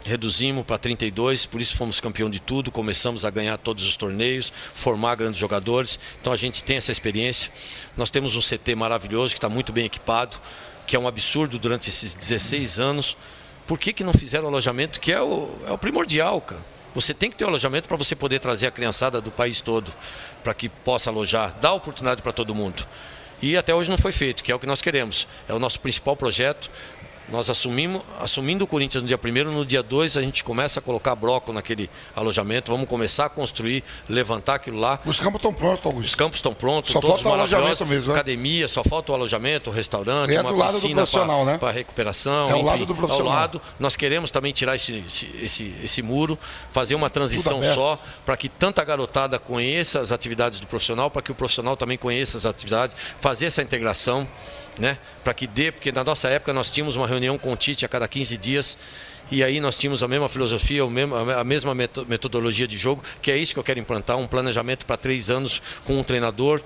reduzimos 0.03 0.65
para 0.65 0.79
32, 0.79 1.45
por 1.45 1.61
isso 1.61 1.77
fomos 1.77 2.01
campeão 2.01 2.31
de 2.31 2.41
tudo, 2.41 2.71
começamos 2.73 3.27
a 3.27 3.31
ganhar 3.31 3.59
todos 3.59 3.85
os 3.87 3.95
torneios, 3.95 4.51
formar 4.73 5.17
grandes 5.17 5.39
jogadores. 5.39 5.99
Então 6.19 6.33
a 6.33 6.37
gente 6.37 6.65
tem 6.65 6.79
essa 6.79 6.91
experiência. 6.91 7.53
Nós 7.95 8.09
temos 8.09 8.37
um 8.37 8.41
CT 8.41 8.75
maravilhoso 8.75 9.35
que 9.35 9.39
está 9.39 9.51
muito 9.51 9.71
bem 9.71 9.85
equipado, 9.85 10.39
que 10.87 10.97
é 10.97 10.99
um 10.99 11.07
absurdo 11.07 11.59
durante 11.59 11.91
esses 11.91 12.15
16 12.15 12.81
anos. 12.81 13.15
Por 13.67 13.79
que, 13.79 13.93
que 13.93 14.03
não 14.03 14.15
fizeram 14.15 14.49
alojamento? 14.49 14.99
Que 14.99 15.13
é 15.13 15.21
o, 15.21 15.55
é 15.67 15.73
o 15.73 15.77
primordial, 15.77 16.41
cara. 16.41 16.61
Você 16.95 17.13
tem 17.13 17.31
que 17.31 17.37
ter 17.37 17.45
o 17.45 17.49
alojamento 17.49 17.87
para 17.87 17.99
você 17.99 18.17
poder 18.17 18.39
trazer 18.41 18.67
a 18.67 18.71
criançada 18.71 19.21
do 19.21 19.31
país 19.31 19.61
todo 19.61 19.93
para 20.43 20.55
que 20.55 20.71
possa 20.71 21.11
alojar, 21.11 21.53
dar 21.61 21.75
oportunidade 21.75 22.23
para 22.23 22.33
todo 22.33 22.55
mundo. 22.55 22.87
E 23.45 23.59
até 23.59 23.75
hoje 23.75 23.91
não 23.91 23.99
foi 23.99 24.11
feito, 24.11 24.43
que 24.43 24.51
é 24.51 24.55
o 24.55 24.59
que 24.59 24.67
nós 24.67 24.81
queremos. 24.81 25.29
É 25.47 25.53
o 25.53 25.59
nosso 25.59 25.79
principal 25.79 26.17
projeto. 26.17 26.71
Nós 27.29 27.49
assumimos, 27.49 28.03
assumindo 28.21 28.65
o 28.65 28.67
Corinthians 28.67 29.03
no 29.03 29.09
dia 29.09 29.19
1 29.23 29.53
no 29.53 29.65
dia 29.65 29.83
2 29.83 30.17
a 30.17 30.23
gente 30.23 30.45
começa 30.45 30.79
a 30.79 30.83
colocar 30.83 31.15
bloco 31.15 31.53
naquele 31.53 31.89
alojamento, 32.15 32.71
vamos 32.71 32.87
começar 32.87 33.27
a 33.27 33.29
construir, 33.29 33.83
levantar 34.09 34.57
aquilo 34.57 34.79
lá. 34.79 35.01
Os 35.07 35.19
campos 35.19 35.37
estão 35.37 35.55
prontos, 35.55 35.81
Os 35.81 35.87
Augusto. 35.87 36.17
campos 36.19 36.39
estão 36.39 36.55
prontos, 36.55 36.93
Só 36.93 37.01
todos 37.01 37.23
falta 37.23 37.29
o 37.31 37.41
alojamento 37.41 37.87
mesmo, 37.87 38.09
né? 38.13 38.15
Academia, 38.15 38.69
só 38.69 38.85
falta 38.85 39.13
o 39.13 39.15
alojamento, 39.15 39.71
o 39.71 39.73
restaurante, 39.73 40.35
É 40.35 40.41
uma 40.41 40.53
do 40.53 40.59
lado 40.59 40.73
do 40.73 40.75
piscina 40.75 40.97
profissional, 40.97 41.45
né? 41.47 41.57
para 41.57 41.71
recuperação. 41.71 42.49
É 42.49 42.53
ao 42.53 42.59
enfim, 42.59 42.67
lado 42.67 42.87
do 42.87 42.95
profissional. 42.95 43.33
Ao 43.33 43.39
lado, 43.39 43.63
nós 43.81 43.97
queremos 43.97 44.31
também 44.31 44.53
tirar 44.53 44.77
esse, 44.77 45.03
esse, 45.09 45.31
esse, 45.43 45.75
esse 45.83 46.03
muro, 46.03 46.39
fazer 46.73 46.95
uma 46.95 47.09
transição 47.09 47.63
só, 47.63 47.99
para 48.27 48.37
que 48.37 48.49
tanta 48.49 48.85
garotada 48.85 49.39
conheça 49.39 50.01
as 50.01 50.13
atividades 50.13 50.61
do 50.61 50.67
profissional, 50.67 51.11
para 51.11 51.23
que 51.23 51.33
o 51.33 51.35
profissional 51.35 51.77
também 51.77 51.97
conheça 51.97 52.37
as 52.37 52.45
atividades, 52.45 52.95
fazer 53.21 53.47
essa 53.47 53.63
integração. 53.63 54.29
Né? 54.79 54.99
Para 55.23 55.35
que 55.35 55.47
dê, 55.47 55.73
porque 55.73 55.93
na 55.93 56.05
nossa 56.05 56.29
época 56.29 56.53
nós 56.53 56.71
tínhamos 56.71 56.97
uma 56.97 57.07
reunião 57.07 57.39
com 57.39 57.53
o 57.53 57.57
Tite 57.57 57.85
a 57.85 57.89
cada 57.89 58.09
15 58.09 58.37
dias 58.37 58.79
e 59.31 59.43
aí 59.43 59.59
nós 59.59 59.77
tínhamos 59.77 60.03
a 60.03 60.09
mesma 60.09 60.29
filosofia, 60.29 60.83
a 60.83 61.45
mesma 61.45 61.75
metodologia 61.75 62.67
de 62.67 62.77
jogo, 62.77 63.03
que 63.23 63.31
é 63.31 63.37
isso 63.37 63.55
que 63.55 63.59
eu 63.59 63.65
quero 63.65 63.81
implantar, 63.81 64.17
um 64.19 64.27
planejamento 64.27 64.85
para 64.85 64.97
três 64.97 65.31
anos 65.31 65.63
com 65.85 65.99
um 65.99 66.03
treinador 66.03 66.61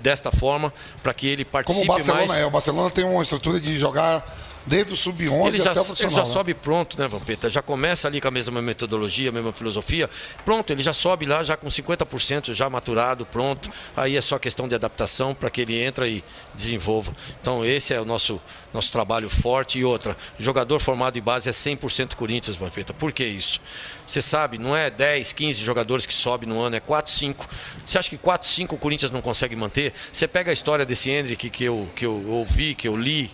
desta 0.00 0.32
forma, 0.32 0.72
para 1.02 1.14
que 1.14 1.28
ele 1.28 1.44
participe 1.44 1.86
mais. 1.86 2.02
Como 2.02 2.12
o 2.12 2.14
Barcelona 2.16 2.32
mais. 2.32 2.42
é, 2.42 2.46
o 2.46 2.50
Barcelona 2.50 2.90
tem 2.90 3.04
uma 3.04 3.22
estrutura 3.22 3.60
de 3.60 3.76
jogar 3.76 4.24
desde 4.66 4.92
o 4.92 4.96
sub-11 4.96 5.48
ele 5.48 5.58
já, 5.58 5.70
até 5.70 5.80
o 5.80 5.84
profissional. 5.84 6.12
Ele 6.12 6.22
já 6.22 6.28
né? 6.28 6.32
sobe 6.32 6.54
pronto, 6.54 6.98
né, 6.98 7.06
Vampeta? 7.08 7.50
Já 7.50 7.62
começa 7.62 8.08
ali 8.08 8.20
com 8.20 8.28
a 8.28 8.30
mesma 8.30 8.62
metodologia, 8.62 9.28
a 9.28 9.32
mesma 9.32 9.52
filosofia. 9.52 10.08
Pronto, 10.44 10.72
ele 10.72 10.82
já 10.82 10.92
sobe 10.92 11.26
lá 11.26 11.42
já 11.42 11.56
com 11.56 11.68
50% 11.68 12.54
já 12.54 12.68
maturado, 12.70 13.26
pronto. 13.26 13.70
Aí 13.96 14.16
é 14.16 14.20
só 14.20 14.38
questão 14.38 14.66
de 14.66 14.74
adaptação 14.74 15.34
para 15.34 15.50
que 15.50 15.60
ele 15.60 15.82
entre 15.82 16.08
e 16.08 16.24
desenvolva. 16.54 17.14
Então 17.40 17.64
esse 17.64 17.92
é 17.94 18.00
o 18.00 18.04
nosso, 18.04 18.40
nosso 18.72 18.90
trabalho 18.90 19.28
forte. 19.28 19.78
E 19.78 19.84
outra, 19.84 20.16
jogador 20.38 20.80
formado 20.80 21.18
em 21.18 21.22
base 21.22 21.48
é 21.48 21.52
100% 21.52 22.14
Corinthians, 22.14 22.56
Vampeta. 22.56 22.94
Por 22.94 23.12
que 23.12 23.24
isso? 23.24 23.60
Você 24.06 24.20
sabe, 24.20 24.58
não 24.58 24.76
é 24.76 24.90
10, 24.90 25.32
15 25.32 25.62
jogadores 25.62 26.04
que 26.06 26.12
sobem 26.12 26.48
no 26.48 26.60
ano, 26.60 26.76
é 26.76 26.80
4, 26.80 27.10
5. 27.10 27.48
Você 27.84 27.98
acha 27.98 28.10
que 28.10 28.18
4, 28.18 28.46
5 28.46 28.74
o 28.74 28.78
Corinthians 28.78 29.10
não 29.10 29.22
consegue 29.22 29.56
manter? 29.56 29.92
Você 30.12 30.28
pega 30.28 30.50
a 30.50 30.52
história 30.52 30.84
desse 30.84 31.10
Hendrick 31.10 31.48
que 31.48 31.64
eu, 31.64 31.88
que 31.96 32.04
eu 32.04 32.28
ouvi, 32.28 32.74
que 32.74 32.86
eu 32.86 32.96
li, 32.96 33.30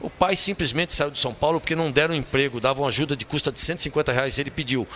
o 0.00 0.10
pai 0.10 0.36
simplesmente 0.36 0.92
saiu 0.92 1.10
de 1.10 1.18
São 1.18 1.32
Paulo 1.32 1.60
porque 1.60 1.76
não 1.76 1.90
deram 1.90 2.14
emprego, 2.14 2.60
davam 2.60 2.86
ajuda 2.86 3.16
de 3.16 3.24
custa 3.24 3.50
de 3.52 3.60
150 3.60 4.12
reais. 4.12 4.38
Ele 4.38 4.50
pediu, 4.50 4.86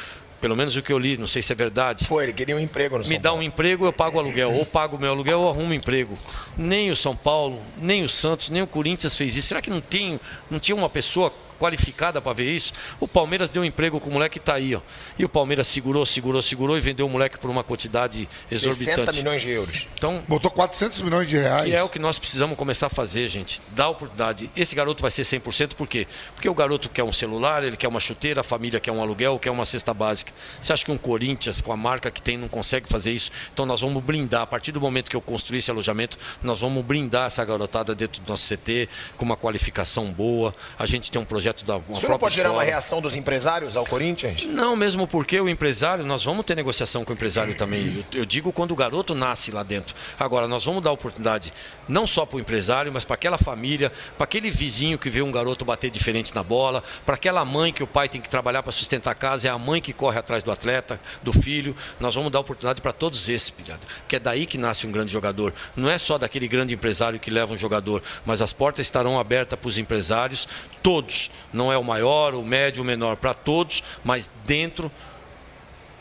pelo 0.40 0.56
menos 0.56 0.76
o 0.76 0.82
que 0.82 0.92
eu 0.92 0.98
li, 0.98 1.16
não 1.16 1.26
sei 1.26 1.42
se 1.42 1.52
é 1.52 1.54
verdade. 1.56 2.06
Foi, 2.06 2.24
ele 2.24 2.32
queria 2.32 2.56
um 2.56 2.60
emprego 2.60 2.96
no 2.96 3.04
Me 3.04 3.08
São 3.08 3.16
dá 3.20 3.28
Paulo. 3.30 3.40
um 3.40 3.42
emprego, 3.42 3.86
eu 3.86 3.92
pago 3.92 4.16
o 4.16 4.20
aluguel. 4.20 4.52
Ou 4.52 4.66
pago 4.66 4.96
o 4.96 5.00
meu 5.00 5.10
aluguel 5.10 5.40
ou 5.40 5.48
arrumo 5.50 5.72
emprego. 5.72 6.16
Nem 6.56 6.90
o 6.90 6.96
São 6.96 7.14
Paulo, 7.14 7.60
nem 7.76 8.02
o 8.02 8.08
Santos, 8.08 8.50
nem 8.50 8.62
o 8.62 8.66
Corinthians 8.66 9.16
fez 9.16 9.36
isso. 9.36 9.48
Será 9.48 9.62
que 9.62 9.70
não, 9.70 9.80
tem, 9.80 10.18
não 10.50 10.58
tinha 10.58 10.76
uma 10.76 10.88
pessoa 10.88 11.32
qualificada 11.60 12.22
para 12.22 12.32
ver 12.32 12.50
isso. 12.50 12.72
O 12.98 13.06
Palmeiras 13.06 13.50
deu 13.50 13.60
um 13.60 13.64
emprego 13.64 14.00
com 14.00 14.08
o 14.08 14.12
moleque 14.14 14.30
que 14.30 14.38
está 14.38 14.54
aí, 14.54 14.74
ó. 14.74 14.80
E 15.18 15.24
o 15.24 15.28
Palmeiras 15.28 15.66
segurou, 15.66 16.06
segurou, 16.06 16.40
segurou 16.40 16.78
e 16.78 16.80
vendeu 16.80 17.06
o 17.06 17.10
moleque 17.10 17.38
por 17.38 17.50
uma 17.50 17.62
quantidade 17.62 18.26
exorbitante. 18.50 18.96
60 18.96 19.12
milhões 19.12 19.42
de 19.42 19.50
euros. 19.50 19.86
Então, 19.94 20.22
Botou 20.26 20.50
400 20.50 21.00
milhões 21.00 21.28
de 21.28 21.36
reais. 21.36 21.64
que 21.66 21.74
é 21.74 21.82
o 21.82 21.88
que 21.88 21.98
nós 21.98 22.18
precisamos 22.18 22.56
começar 22.56 22.86
a 22.86 22.90
fazer, 22.90 23.28
gente. 23.28 23.60
Dá 23.72 23.88
oportunidade. 23.88 24.50
Esse 24.56 24.74
garoto 24.74 25.02
vai 25.02 25.10
ser 25.10 25.22
100%, 25.22 25.74
por 25.74 25.86
quê? 25.86 26.06
Porque 26.34 26.48
o 26.48 26.54
garoto 26.54 26.88
quer 26.88 27.04
um 27.04 27.12
celular, 27.12 27.62
ele 27.62 27.76
quer 27.76 27.88
uma 27.88 28.00
chuteira, 28.00 28.40
a 28.40 28.44
família 28.44 28.80
quer 28.80 28.92
um 28.92 29.02
aluguel, 29.02 29.38
quer 29.38 29.50
uma 29.50 29.64
cesta 29.66 29.92
básica. 29.92 30.32
Você 30.60 30.72
acha 30.72 30.84
que 30.84 30.90
um 30.90 30.96
Corinthians, 30.96 31.60
com 31.60 31.72
a 31.72 31.76
marca 31.76 32.10
que 32.10 32.22
tem, 32.22 32.38
não 32.38 32.48
consegue 32.48 32.88
fazer 32.88 33.12
isso? 33.12 33.30
Então 33.52 33.66
nós 33.66 33.80
vamos 33.82 34.02
blindar. 34.02 34.42
A 34.42 34.46
partir 34.46 34.72
do 34.72 34.80
momento 34.80 35.10
que 35.10 35.16
eu 35.16 35.20
construir 35.20 35.58
esse 35.58 35.70
alojamento, 35.70 36.16
nós 36.42 36.60
vamos 36.60 36.82
blindar 36.84 37.26
essa 37.26 37.44
garotada 37.44 37.94
dentro 37.94 38.22
do 38.22 38.28
nosso 38.30 38.48
CT, 38.48 38.88
com 39.16 39.24
uma 39.24 39.36
qualificação 39.36 40.06
boa. 40.12 40.54
A 40.78 40.86
gente 40.86 41.10
tem 41.10 41.20
um 41.20 41.24
projeto 41.24 41.49
da 41.64 41.76
uma 41.76 41.92
Isso 41.92 42.08
não 42.08 42.18
pode 42.18 42.34
gerar 42.34 42.52
uma 42.52 42.62
reação 42.62 43.00
dos 43.00 43.16
empresários 43.16 43.76
ao 43.76 43.84
Corinthians? 43.84 44.44
Não, 44.46 44.76
mesmo 44.76 45.06
porque 45.06 45.40
o 45.40 45.48
empresário, 45.48 46.04
nós 46.04 46.24
vamos 46.24 46.44
ter 46.46 46.54
negociação 46.54 47.04
com 47.04 47.12
o 47.12 47.14
empresário 47.14 47.54
também. 47.54 48.04
Eu, 48.12 48.20
eu 48.20 48.26
digo 48.26 48.52
quando 48.52 48.72
o 48.72 48.76
garoto 48.76 49.14
nasce 49.14 49.50
lá 49.50 49.62
dentro. 49.62 49.94
Agora, 50.18 50.46
nós 50.46 50.64
vamos 50.64 50.82
dar 50.82 50.92
oportunidade 50.92 51.52
não 51.88 52.06
só 52.06 52.24
para 52.24 52.36
o 52.36 52.40
empresário, 52.40 52.92
mas 52.92 53.04
para 53.04 53.14
aquela 53.14 53.36
família, 53.36 53.92
para 54.16 54.24
aquele 54.24 54.50
vizinho 54.50 54.98
que 54.98 55.10
vê 55.10 55.22
um 55.22 55.32
garoto 55.32 55.64
bater 55.64 55.90
diferente 55.90 56.34
na 56.34 56.42
bola, 56.42 56.82
para 57.04 57.16
aquela 57.16 57.44
mãe 57.44 57.72
que 57.72 57.82
o 57.82 57.86
pai 57.86 58.08
tem 58.08 58.20
que 58.20 58.28
trabalhar 58.28 58.62
para 58.62 58.72
sustentar 58.72 59.10
a 59.10 59.14
casa, 59.14 59.48
é 59.48 59.50
a 59.50 59.58
mãe 59.58 59.80
que 59.80 59.92
corre 59.92 60.18
atrás 60.18 60.42
do 60.42 60.52
atleta, 60.52 61.00
do 61.22 61.32
filho. 61.32 61.76
Nós 61.98 62.14
vamos 62.14 62.30
dar 62.30 62.40
oportunidade 62.40 62.80
para 62.80 62.92
todos 62.92 63.28
esses, 63.28 63.50
pilhado. 63.50 63.86
Que 64.06 64.16
é 64.16 64.18
daí 64.18 64.46
que 64.46 64.56
nasce 64.56 64.86
um 64.86 64.92
grande 64.92 65.12
jogador. 65.12 65.52
Não 65.74 65.90
é 65.90 65.98
só 65.98 66.16
daquele 66.16 66.46
grande 66.46 66.74
empresário 66.74 67.18
que 67.18 67.30
leva 67.30 67.52
um 67.52 67.58
jogador, 67.58 68.02
mas 68.24 68.40
as 68.40 68.52
portas 68.52 68.86
estarão 68.86 69.18
abertas 69.18 69.58
para 69.58 69.68
os 69.68 69.78
empresários, 69.78 70.48
todos. 70.82 71.30
Não 71.52 71.72
é 71.72 71.78
o 71.78 71.84
maior, 71.84 72.34
o 72.34 72.42
médio, 72.42 72.82
o 72.82 72.86
menor, 72.86 73.16
para 73.16 73.34
todos, 73.34 73.82
mas 74.04 74.30
dentro 74.44 74.90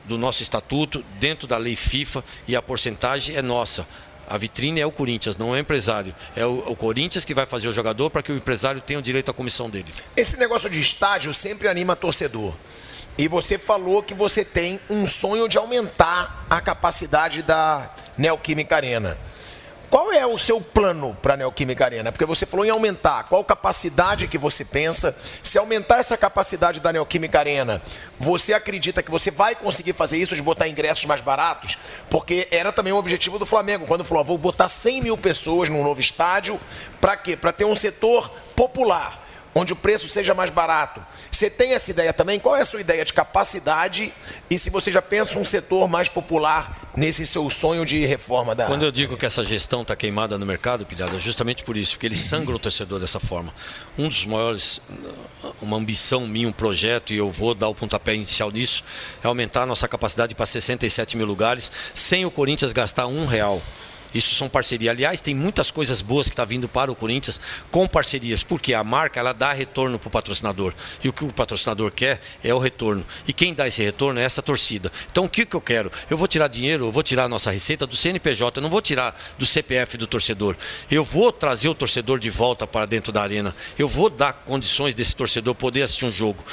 do 0.06 0.18
nosso 0.18 0.42
estatuto, 0.42 1.04
dentro 1.20 1.48
da 1.48 1.58
lei 1.58 1.76
FIFA 1.76 2.24
e 2.48 2.56
a 2.56 2.62
porcentagem 2.62 3.36
é 3.36 3.42
nossa. 3.42 3.88
A 4.28 4.38
vitrine 4.38 4.80
é 4.80 4.86
o 4.86 4.92
Corinthians, 4.92 5.38
não 5.38 5.56
é 5.56 5.58
o 5.58 5.62
empresário. 5.62 6.16
É 6.36 6.46
o, 6.46 6.60
o 6.68 6.76
Corinthians 6.76 7.26
que 7.26 7.34
vai 7.34 7.46
fazer 7.46 7.68
o 7.68 7.74
jogador 7.74 8.10
para 8.10 8.22
que 8.22 8.32
o 8.32 8.36
empresário 8.36 8.80
tenha 8.80 9.00
o 9.00 9.02
direito 9.02 9.32
à 9.32 9.34
comissão 9.34 9.70
dele. 9.70 9.92
Esse 10.16 10.38
negócio 10.38 10.70
de 10.70 10.80
estádio 10.80 11.34
sempre 11.34 11.68
anima 11.68 11.96
torcedor. 11.96 12.54
E 13.18 13.28
você 13.28 13.58
falou 13.58 14.02
que 14.04 14.14
você 14.14 14.46
tem 14.46 14.80
um 14.90 15.06
sonho 15.06 15.48
de 15.48 15.58
aumentar 15.58 16.46
a 16.50 16.62
capacidade 16.62 17.42
da 17.42 17.90
Neoquímica 18.18 18.76
Arena. 18.76 19.18
Qual 19.90 20.14
é 20.14 20.24
o 20.24 20.38
seu 20.38 20.62
plano 20.62 21.18
para 21.20 21.34
a 21.34 21.38
Neoquímica 21.38 21.84
Arena? 21.84 22.12
Porque 22.12 22.26
você 22.26 22.46
falou 22.46 22.64
em 22.64 22.70
aumentar. 22.70 23.24
Qual 23.24 23.44
capacidade 23.44 24.28
que 24.28 24.38
você 24.38 24.64
pensa? 24.64 25.16
Se 25.42 25.58
aumentar 25.58 25.98
essa 25.98 26.16
capacidade 26.16 26.80
da 26.80 26.94
Neoquímica 26.94 27.40
Arena, 27.40 27.82
você 28.20 28.54
acredita 28.54 29.02
que 29.02 29.10
você 29.10 29.32
vai 29.32 29.56
conseguir 29.56 29.94
fazer 29.94 30.18
isso 30.18 30.36
de 30.36 30.44
botar 30.44 30.68
ingressos 30.68 31.06
mais 31.06 31.22
baratos? 31.22 31.76
Porque 32.08 32.48
era 32.52 32.72
também 32.72 32.94
o 32.94 32.98
objetivo 32.98 33.40
do 33.40 33.48
Flamengo, 33.48 33.88
quando 33.88 34.04
falou, 34.04 34.22
"Ah, 34.22 34.26
vou 34.28 34.38
botar 34.38 34.70
100 34.70 35.02
mil 35.02 35.18
pessoas 35.18 35.70
num 35.70 35.84
novo 35.84 36.00
estádio. 36.00 36.60
Para 37.02 37.18
quê? 37.18 37.36
Para 37.36 37.52
ter 37.52 37.66
um 37.66 37.76
setor 37.76 38.30
popular 38.56 39.29
onde 39.54 39.74
o 39.74 39.76
preço 39.76 40.08
seja 40.08 40.34
mais 40.34 40.50
barato. 40.50 41.02
Você 41.32 41.50
tem 41.50 41.74
essa 41.74 41.92
ideia 41.92 42.14
também? 42.14 42.40
Qual 42.40 42.56
é 42.56 42.62
a 42.62 42.66
sua 42.66 42.82
ideia 42.82 43.04
de 43.04 43.14
capacidade 43.14 44.14
e 44.50 44.58
se 44.58 44.70
você 44.70 44.92
já 44.92 45.02
pensa 45.02 45.38
um 45.38 45.46
setor 45.46 45.88
mais 45.88 46.08
popular 46.10 46.90
nesse 46.96 47.26
seu 47.26 47.50
sonho 47.50 47.86
de 47.86 48.06
reforma 48.06 48.54
da 48.54 48.66
Quando 48.66 48.84
eu 48.84 48.92
digo 48.92 49.16
que 49.16 49.26
essa 49.26 49.44
gestão 49.46 49.84
está 49.84 49.96
queimada 49.96 50.38
no 50.38 50.46
mercado, 50.46 50.86
Pilhado, 50.86 51.16
é 51.16 51.20
justamente 51.20 51.64
por 51.64 51.78
isso, 51.78 51.94
porque 51.94 52.08
ele 52.08 52.16
sangra 52.16 52.56
o 52.56 52.60
torcedor 52.60 53.00
dessa 53.00 53.20
forma. 53.20 53.54
Um 53.98 54.08
dos 54.08 54.26
maiores, 54.26 54.82
uma 55.62 55.78
ambição 55.78 56.28
minha, 56.28 56.48
um 56.48 56.52
projeto, 56.52 57.14
e 57.14 57.18
eu 57.18 57.32
vou 57.32 57.54
dar 57.56 57.70
o 57.70 57.76
pontapé 57.76 58.16
inicial 58.16 58.52
nisso, 58.52 58.84
é 59.24 59.28
aumentar 59.28 59.64
a 59.64 59.66
nossa 59.66 59.88
capacidade 59.88 60.36
para 60.36 60.46
67 60.46 61.16
mil 61.16 61.26
lugares, 61.26 61.72
sem 61.94 62.26
o 62.26 62.32
Corinthians 62.32 62.72
gastar 62.72 63.08
um 63.08 63.26
real. 63.26 63.62
Isso 64.14 64.34
são 64.36 64.50
parcerias. 64.50 64.92
Aliás, 64.92 65.22
tem 65.22 65.36
muitas 65.36 65.70
coisas 65.70 66.02
boas 66.02 66.28
que 66.28 66.34
está 66.34 66.46
vindo 66.46 66.68
para 66.68 66.92
o 66.92 66.96
Corinthians 66.96 67.40
com 67.72 67.88
parcerias, 67.88 68.44
porque 68.44 68.74
a 68.74 68.84
marca 68.84 69.20
ela 69.20 69.34
dá 69.34 69.54
retorno 69.54 70.00
para 70.00 70.08
o 70.08 70.12
patrocinador. 70.12 70.74
E 71.04 71.10
o 71.10 71.14
que 71.14 71.24
o 71.24 71.34
patrocinador 71.34 71.92
quer 71.92 72.22
é 72.44 72.54
o 72.54 72.60
retorno. 72.60 73.06
E 73.28 73.34
quem 73.34 73.54
dá 73.54 73.68
esse 73.68 73.84
retorno 73.84 74.20
é 74.20 74.24
essa 74.24 74.42
torcida. 74.42 74.92
Então 75.12 75.26
o 75.26 75.30
que, 75.30 75.46
que 75.46 75.56
eu 75.56 75.62
quero? 75.62 75.92
Eu 76.10 76.18
vou 76.18 76.28
tirar 76.28 76.48
dinheiro, 76.48 76.86
eu 76.86 76.92
vou 76.92 77.04
tirar 77.04 77.26
a 77.26 77.30
nossa 77.30 77.52
receita 77.52 77.86
do 77.86 77.96
CNPJ, 77.96 78.60
eu 78.60 78.64
não 78.64 78.70
vou 78.70 78.82
tirar 78.82 79.20
do 79.38 79.46
CPF 79.46 79.98
do 79.98 80.08
torcedor. 80.08 80.56
Eu 80.90 81.04
vou 81.04 81.32
trazer 81.32 81.70
o 81.70 81.76
torcedor 81.76 82.20
de 82.20 82.30
volta 82.30 82.66
para 82.66 82.86
dentro 82.86 83.12
da 83.12 83.22
arena. 83.22 83.56
Eu 83.78 83.88
vou 83.88 84.10
dar 84.10 84.34
condições 84.34 84.96
desse 84.96 85.16
torcedor 85.16 85.56
poder 85.56 85.84
assistir 85.84 86.06
um 86.06 86.12
jogo. 86.12 86.44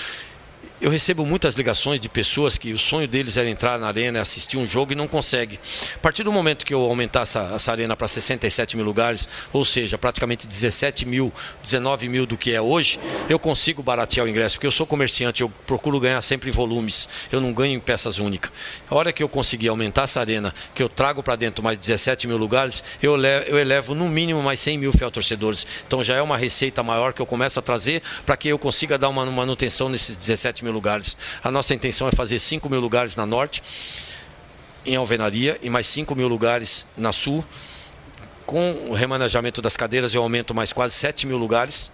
Eu 0.86 0.92
recebo 0.92 1.26
muitas 1.26 1.56
ligações 1.56 1.98
de 1.98 2.08
pessoas 2.08 2.56
que 2.56 2.72
o 2.72 2.78
sonho 2.78 3.08
deles 3.08 3.36
era 3.36 3.50
entrar 3.50 3.76
na 3.76 3.88
arena, 3.88 4.22
assistir 4.22 4.56
um 4.56 4.68
jogo 4.68 4.92
e 4.92 4.94
não 4.94 5.08
consegue. 5.08 5.58
A 5.96 5.98
partir 5.98 6.22
do 6.22 6.30
momento 6.30 6.64
que 6.64 6.72
eu 6.72 6.80
aumentar 6.80 7.22
essa, 7.22 7.40
essa 7.56 7.72
arena 7.72 7.96
para 7.96 8.06
67 8.06 8.76
mil 8.76 8.86
lugares, 8.86 9.28
ou 9.52 9.64
seja, 9.64 9.98
praticamente 9.98 10.46
17 10.46 11.04
mil, 11.04 11.32
19 11.60 12.08
mil 12.08 12.24
do 12.24 12.38
que 12.38 12.52
é 12.52 12.60
hoje, 12.60 13.00
eu 13.28 13.36
consigo 13.36 13.82
baratear 13.82 14.24
o 14.24 14.28
ingresso, 14.28 14.54
porque 14.54 14.66
eu 14.68 14.70
sou 14.70 14.86
comerciante, 14.86 15.42
eu 15.42 15.48
procuro 15.66 15.98
ganhar 15.98 16.20
sempre 16.22 16.50
em 16.50 16.52
volumes, 16.52 17.08
eu 17.32 17.40
não 17.40 17.52
ganho 17.52 17.74
em 17.74 17.80
peças 17.80 18.20
únicas. 18.20 18.52
A 18.88 18.94
hora 18.94 19.12
que 19.12 19.24
eu 19.24 19.28
conseguir 19.28 19.66
aumentar 19.66 20.02
essa 20.02 20.20
arena, 20.20 20.54
que 20.72 20.84
eu 20.84 20.88
trago 20.88 21.20
para 21.20 21.34
dentro 21.34 21.64
mais 21.64 21.76
17 21.76 22.28
mil 22.28 22.36
lugares, 22.36 22.84
eu 23.02 23.16
levo, 23.16 23.44
eu 23.46 23.58
elevo 23.58 23.92
no 23.92 24.08
mínimo 24.08 24.40
mais 24.40 24.60
100 24.60 24.78
mil 24.78 24.92
fiel 24.92 25.10
torcedores. 25.10 25.66
Então 25.84 26.04
já 26.04 26.14
é 26.14 26.22
uma 26.22 26.36
receita 26.36 26.80
maior 26.84 27.12
que 27.12 27.20
eu 27.20 27.26
começo 27.26 27.58
a 27.58 27.62
trazer 27.62 28.04
para 28.24 28.36
que 28.36 28.46
eu 28.46 28.56
consiga 28.56 28.96
dar 28.96 29.08
uma 29.08 29.26
manutenção 29.26 29.88
nesses 29.88 30.16
17 30.16 30.62
mil 30.62 30.75
lugares. 30.76 31.16
A 31.42 31.50
nossa 31.50 31.74
intenção 31.74 32.06
é 32.06 32.12
fazer 32.12 32.38
5 32.38 32.68
mil 32.68 32.80
lugares 32.80 33.16
na 33.16 33.26
norte, 33.26 33.62
em 34.84 34.94
alvenaria, 34.94 35.58
e 35.62 35.68
mais 35.68 35.86
5 35.86 36.14
mil 36.14 36.28
lugares 36.28 36.86
na 36.96 37.12
sul. 37.12 37.44
Com 38.44 38.88
o 38.88 38.94
remanejamento 38.94 39.60
das 39.60 39.76
cadeiras, 39.76 40.14
eu 40.14 40.22
aumento 40.22 40.54
mais 40.54 40.72
quase 40.72 40.94
7 40.94 41.26
mil 41.26 41.38
lugares. 41.38 41.90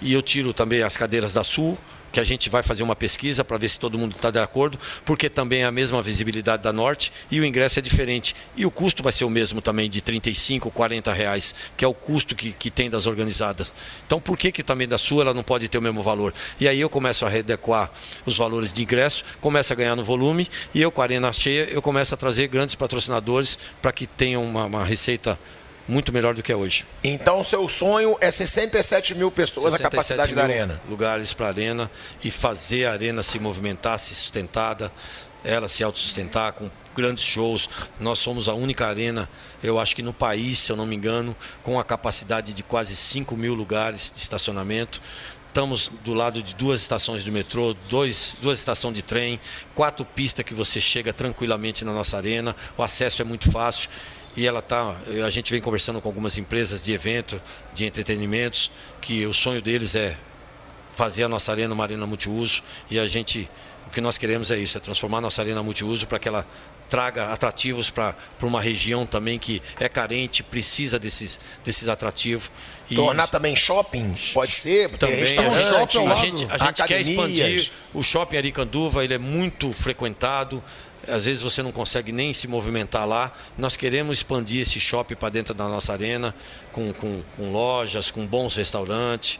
E 0.00 0.12
eu 0.12 0.22
tiro 0.22 0.52
também 0.52 0.82
as 0.82 0.96
cadeiras 0.96 1.32
da 1.32 1.44
sul, 1.44 1.78
que 2.16 2.20
a 2.20 2.24
gente 2.24 2.48
vai 2.48 2.62
fazer 2.62 2.82
uma 2.82 2.96
pesquisa 2.96 3.44
para 3.44 3.58
ver 3.58 3.68
se 3.68 3.78
todo 3.78 3.98
mundo 3.98 4.16
está 4.16 4.30
de 4.30 4.38
acordo, 4.38 4.78
porque 5.04 5.28
também 5.28 5.60
é 5.60 5.64
a 5.66 5.70
mesma 5.70 6.02
visibilidade 6.02 6.62
da 6.62 6.72
Norte 6.72 7.12
e 7.30 7.38
o 7.40 7.44
ingresso 7.44 7.78
é 7.78 7.82
diferente. 7.82 8.34
E 8.56 8.64
o 8.64 8.70
custo 8.70 9.02
vai 9.02 9.12
ser 9.12 9.26
o 9.26 9.28
mesmo 9.28 9.60
também, 9.60 9.90
de 9.90 10.00
35, 10.00 10.70
40 10.70 11.12
reais, 11.12 11.54
que 11.76 11.84
é 11.84 11.88
o 11.88 11.92
custo 11.92 12.34
que, 12.34 12.52
que 12.52 12.70
tem 12.70 12.88
das 12.88 13.06
organizadas. 13.06 13.74
Então 14.06 14.18
por 14.18 14.38
que, 14.38 14.50
que 14.50 14.62
também 14.62 14.88
da 14.88 14.96
Sul 14.96 15.20
ela 15.20 15.34
não 15.34 15.42
pode 15.42 15.68
ter 15.68 15.76
o 15.76 15.82
mesmo 15.82 16.02
valor? 16.02 16.32
E 16.58 16.66
aí 16.66 16.80
eu 16.80 16.88
começo 16.88 17.26
a 17.26 17.28
readequar 17.28 17.90
os 18.24 18.38
valores 18.38 18.72
de 18.72 18.82
ingresso, 18.82 19.22
começo 19.42 19.74
a 19.74 19.76
ganhar 19.76 19.94
no 19.94 20.02
volume 20.02 20.48
e 20.72 20.80
eu 20.80 20.90
com 20.90 21.02
a 21.02 21.04
arena 21.04 21.30
cheia, 21.34 21.68
eu 21.70 21.82
começo 21.82 22.14
a 22.14 22.16
trazer 22.16 22.48
grandes 22.48 22.74
patrocinadores 22.74 23.58
para 23.82 23.92
que 23.92 24.06
tenham 24.06 24.42
uma, 24.42 24.64
uma 24.64 24.86
receita 24.86 25.38
muito 25.88 26.12
melhor 26.12 26.34
do 26.34 26.42
que 26.42 26.52
é 26.52 26.56
hoje. 26.56 26.84
Então, 27.02 27.42
seu 27.44 27.68
sonho 27.68 28.16
é 28.20 28.30
67 28.30 29.14
mil 29.14 29.30
pessoas 29.30 29.74
a 29.74 29.76
67 29.76 29.90
capacidade 29.90 30.34
da 30.34 30.44
mil 30.44 30.52
arena. 30.52 30.80
Lugares 30.88 31.32
para 31.32 31.46
a 31.46 31.48
arena 31.50 31.90
e 32.22 32.30
fazer 32.30 32.86
a 32.86 32.92
arena 32.92 33.22
se 33.22 33.38
movimentar, 33.38 33.98
se 33.98 34.14
sustentada. 34.14 34.92
ela 35.44 35.68
se 35.68 35.84
autossustentar 35.84 36.52
com 36.54 36.68
grandes 36.94 37.22
shows. 37.22 37.68
Nós 38.00 38.18
somos 38.18 38.48
a 38.48 38.54
única 38.54 38.86
arena, 38.86 39.28
eu 39.62 39.78
acho 39.78 39.94
que 39.94 40.02
no 40.02 40.12
país, 40.12 40.58
se 40.58 40.72
eu 40.72 40.76
não 40.76 40.86
me 40.86 40.96
engano, 40.96 41.36
com 41.62 41.78
a 41.78 41.84
capacidade 41.84 42.52
de 42.52 42.62
quase 42.62 42.96
5 42.96 43.36
mil 43.36 43.54
lugares 43.54 44.10
de 44.12 44.18
estacionamento. 44.18 45.00
Estamos 45.48 45.90
do 46.04 46.12
lado 46.12 46.42
de 46.42 46.54
duas 46.54 46.82
estações 46.82 47.24
do 47.24 47.32
metrô, 47.32 47.74
dois, 47.88 48.36
duas 48.42 48.58
estações 48.58 48.94
de 48.94 49.00
trem, 49.00 49.40
quatro 49.74 50.04
pistas 50.04 50.44
que 50.44 50.52
você 50.52 50.82
chega 50.82 51.14
tranquilamente 51.14 51.82
na 51.82 51.94
nossa 51.94 52.18
arena. 52.18 52.54
O 52.76 52.82
acesso 52.82 53.22
é 53.22 53.24
muito 53.24 53.50
fácil 53.50 53.88
e 54.36 54.46
ela 54.46 54.60
tá 54.60 54.96
a 55.24 55.30
gente 55.30 55.50
vem 55.52 55.60
conversando 55.60 56.00
com 56.00 56.08
algumas 56.08 56.36
empresas 56.36 56.82
de 56.82 56.92
evento 56.92 57.40
de 57.72 57.86
entretenimentos 57.86 58.70
que 59.00 59.24
o 59.26 59.32
sonho 59.32 59.62
deles 59.62 59.94
é 59.94 60.16
fazer 60.94 61.24
a 61.24 61.28
nossa 61.28 61.50
arena 61.52 61.72
uma 61.72 61.84
arena 61.84 62.06
multiuso 62.06 62.62
e 62.90 62.98
a 62.98 63.06
gente 63.06 63.48
o 63.86 63.90
que 63.90 64.00
nós 64.00 64.18
queremos 64.18 64.50
é 64.50 64.58
isso 64.58 64.76
é 64.76 64.80
transformar 64.80 65.18
a 65.18 65.22
nossa 65.22 65.40
arena 65.40 65.62
multiuso 65.62 66.06
para 66.06 66.18
que 66.18 66.28
ela 66.28 66.46
traga 66.88 67.32
atrativos 67.32 67.90
para 67.90 68.14
uma 68.42 68.60
região 68.60 69.06
também 69.06 69.38
que 69.38 69.62
é 69.78 69.88
carente 69.88 70.42
precisa 70.42 70.98
desses 70.98 71.40
desses 71.64 71.88
atrativos. 71.88 72.50
E 72.88 72.94
tornar 72.94 73.26
também 73.26 73.56
shopping 73.56 74.14
pode 74.32 74.52
ser? 74.52 74.90
Também 74.96 75.18
restaurante, 75.18 75.98
a 75.98 76.14
gente, 76.14 76.46
a 76.48 76.58
gente 76.58 76.84
quer 76.84 77.00
expandir 77.00 77.72
o 77.92 78.02
shopping 78.02 78.36
Aricanduva 78.36 79.04
ele 79.04 79.14
é 79.14 79.18
muito 79.18 79.72
frequentado 79.72 80.62
às 81.08 81.24
vezes 81.24 81.42
você 81.42 81.62
não 81.62 81.72
consegue 81.72 82.12
nem 82.12 82.32
se 82.32 82.48
movimentar 82.48 83.06
lá. 83.06 83.32
Nós 83.56 83.76
queremos 83.76 84.18
expandir 84.18 84.62
esse 84.62 84.80
shopping 84.80 85.14
para 85.14 85.28
dentro 85.28 85.54
da 85.54 85.68
nossa 85.68 85.92
arena, 85.92 86.34
com, 86.72 86.92
com, 86.92 87.22
com 87.36 87.52
lojas, 87.52 88.10
com 88.10 88.26
bons 88.26 88.56
restaurantes 88.56 89.38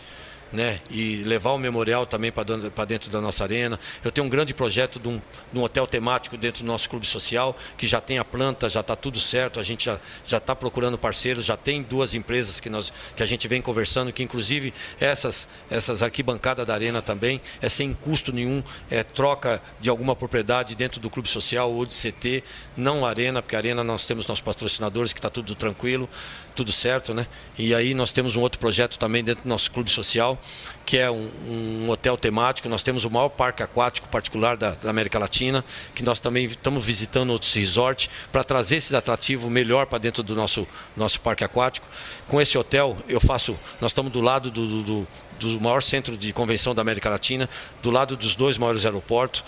né? 0.53 0.81
E 0.91 1.23
levar 1.25 1.53
o 1.53 1.59
memorial 1.59 2.07
também 2.07 2.31
para 2.33 2.85
dentro 2.85 3.11
da 3.11 3.21
nossa 3.21 3.45
arena. 3.45 3.79
Eu 4.05 4.13
tenho 4.13 4.27
um 4.27 4.31
grande 4.31 4.55
projeto 4.55 4.99
de 4.99 5.09
um, 5.09 5.21
de 5.53 5.59
um, 5.59 5.63
hotel 5.63 5.87
temático 5.87 6.37
dentro 6.37 6.63
do 6.63 6.67
nosso 6.67 6.89
clube 6.89 7.07
social, 7.07 7.57
que 7.77 7.87
já 7.87 8.01
tem 8.01 8.19
a 8.19 8.25
planta, 8.25 8.69
já 8.69 8.81
está 8.81 8.95
tudo 8.95 9.19
certo, 9.19 9.59
a 9.59 9.63
gente 9.63 9.91
já 10.25 10.39
está 10.39 10.55
procurando 10.55 10.97
parceiros, 10.97 11.45
já 11.45 11.57
tem 11.57 11.83
duas 11.83 12.15
empresas 12.15 12.61
que, 12.61 12.71
nós, 12.71 12.93
que 13.17 13.23
a 13.23 13.27
gente 13.27 13.49
vem 13.49 13.61
conversando, 13.61 14.13
que 14.13 14.23
inclusive 14.23 14.73
essas, 15.01 15.49
essas 15.71 16.03
arquibancadas 16.03 16.67
da 16.67 16.75
arena 16.75 17.03
também 17.03 17.41
é 17.61 17.69
sem 17.69 17.93
custo 17.93 18.33
nenhum, 18.33 18.63
é 18.91 19.03
troca 19.03 19.63
de 19.81 19.91
alguma 19.91 20.15
propriedade 20.15 20.75
dentro 20.75 21.01
do 21.01 21.11
clube 21.11 21.29
social 21.29 21.73
ou 21.73 21.85
de 21.85 21.95
CT, 21.95 22.43
não 22.77 23.05
arena, 23.05 23.43
porque 23.43 23.57
arena 23.57 23.83
nós 23.83 24.07
temos 24.07 24.27
nossos 24.27 24.45
patrocinadores 24.45 25.13
que 25.13 25.19
está 25.19 25.31
tudo 25.31 25.55
tranquilo 25.55 26.09
tudo 26.57 26.73
certo, 26.73 27.15
né? 27.15 27.27
E 27.59 27.75
aí 27.75 27.95
nós 27.95 28.11
temos 28.11 28.35
um 28.35 28.41
outro 28.41 28.59
projeto 28.59 28.99
também 28.99 29.23
dentro 29.23 29.45
do 29.45 29.49
nosso 29.49 29.71
clube 29.71 29.91
social, 29.91 30.37
que 30.85 30.97
é 30.97 31.11
um, 31.11 31.31
um 31.49 31.91
hotel 31.91 32.17
temático. 32.17 32.69
Nós 32.69 32.83
temos 32.83 33.05
o 33.05 33.11
maior 33.11 33.29
parque 33.29 33.63
aquático 33.63 34.09
particular 34.09 34.57
da, 34.57 34.71
da 34.71 34.91
América 34.91 35.19
Latina, 35.19 35.65
que 35.95 36.03
nós 36.03 36.19
também 36.19 36.47
estamos 36.47 36.85
visitando 36.85 37.31
outros 37.31 37.53
resorts 37.53 38.09
para 38.33 38.43
trazer 38.43 38.77
esses 38.77 38.95
atrativos 38.95 39.51
melhor 39.51 39.87
para 39.87 39.99
dentro 39.99 40.23
do 40.23 40.35
nosso, 40.35 40.67
nosso 40.97 41.21
parque 41.21 41.45
aquático. 41.45 41.87
Com 42.27 42.41
esse 42.41 42.57
hotel, 42.57 42.97
eu 43.07 43.21
faço. 43.21 43.57
Nós 43.81 43.91
estamos 43.93 44.11
do 44.11 44.21
lado 44.21 44.51
do, 44.51 44.83
do, 44.83 45.09
do 45.39 45.61
maior 45.61 45.83
centro 45.83 46.17
de 46.17 46.33
convenção 46.33 46.75
da 46.75 46.83
América 46.83 47.11
Latina, 47.11 47.49
do 47.83 47.91
lado 47.91 48.17
dos 48.17 48.35
dois 48.35 48.57
maiores 48.57 48.85
aeroportos. 48.85 49.45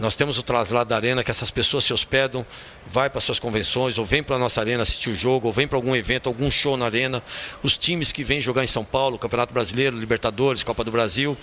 Nós 0.00 0.14
temos 0.14 0.38
o 0.38 0.42
traslado 0.42 0.90
da 0.90 0.96
arena, 0.96 1.24
que 1.24 1.30
essas 1.30 1.50
pessoas 1.50 1.82
se 1.82 1.92
hospedam, 1.92 2.46
vai 2.86 3.10
para 3.10 3.20
suas 3.20 3.38
convenções, 3.38 3.98
ou 3.98 4.04
vem 4.04 4.22
para 4.22 4.36
a 4.36 4.38
nossa 4.38 4.60
arena 4.60 4.82
assistir 4.82 5.10
o 5.10 5.16
jogo, 5.16 5.48
ou 5.48 5.52
vem 5.52 5.66
para 5.66 5.76
algum 5.76 5.94
evento, 5.96 6.28
algum 6.28 6.50
show 6.50 6.76
na 6.76 6.84
arena. 6.84 7.22
Os 7.62 7.76
times 7.76 8.12
que 8.12 8.22
vêm 8.22 8.40
jogar 8.40 8.62
em 8.62 8.66
São 8.68 8.84
Paulo, 8.84 9.18
Campeonato 9.18 9.52
Brasileiro, 9.52 9.98
Libertadores, 9.98 10.62
Copa 10.62 10.84
do 10.84 10.92
Brasil, 10.92 11.36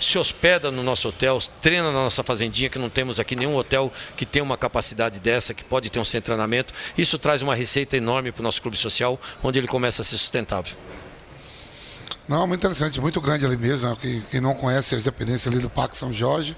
se 0.00 0.18
hospeda 0.18 0.70
no 0.70 0.82
nosso 0.82 1.08
hotel, 1.08 1.38
treina 1.60 1.84
na 1.84 1.92
nossa 1.92 2.24
fazendinha, 2.24 2.68
que 2.68 2.78
não 2.78 2.90
temos 2.90 3.20
aqui 3.20 3.36
nenhum 3.36 3.54
hotel 3.54 3.92
que 4.16 4.26
tem 4.26 4.42
uma 4.42 4.56
capacidade 4.56 5.20
dessa, 5.20 5.54
que 5.54 5.62
pode 5.62 5.88
ter 5.88 6.00
um 6.00 6.04
centro 6.04 6.20
de 6.20 6.26
treinamento. 6.26 6.74
Isso 6.98 7.18
traz 7.18 7.42
uma 7.42 7.54
receita 7.54 7.96
enorme 7.96 8.32
para 8.32 8.40
o 8.40 8.42
nosso 8.42 8.60
clube 8.60 8.76
social, 8.76 9.20
onde 9.42 9.58
ele 9.58 9.68
começa 9.68 10.02
a 10.02 10.04
ser 10.04 10.18
sustentável. 10.18 10.76
Não, 12.28 12.46
muito 12.46 12.60
interessante, 12.60 13.00
muito 13.00 13.20
grande 13.20 13.44
ali 13.44 13.56
mesmo. 13.56 13.88
Né? 13.88 14.24
Quem 14.30 14.40
não 14.40 14.54
conhece 14.54 14.94
as 14.94 15.02
dependências 15.02 15.52
ali 15.52 15.60
do 15.60 15.68
Parque 15.68 15.96
São 15.96 16.12
Jorge, 16.12 16.56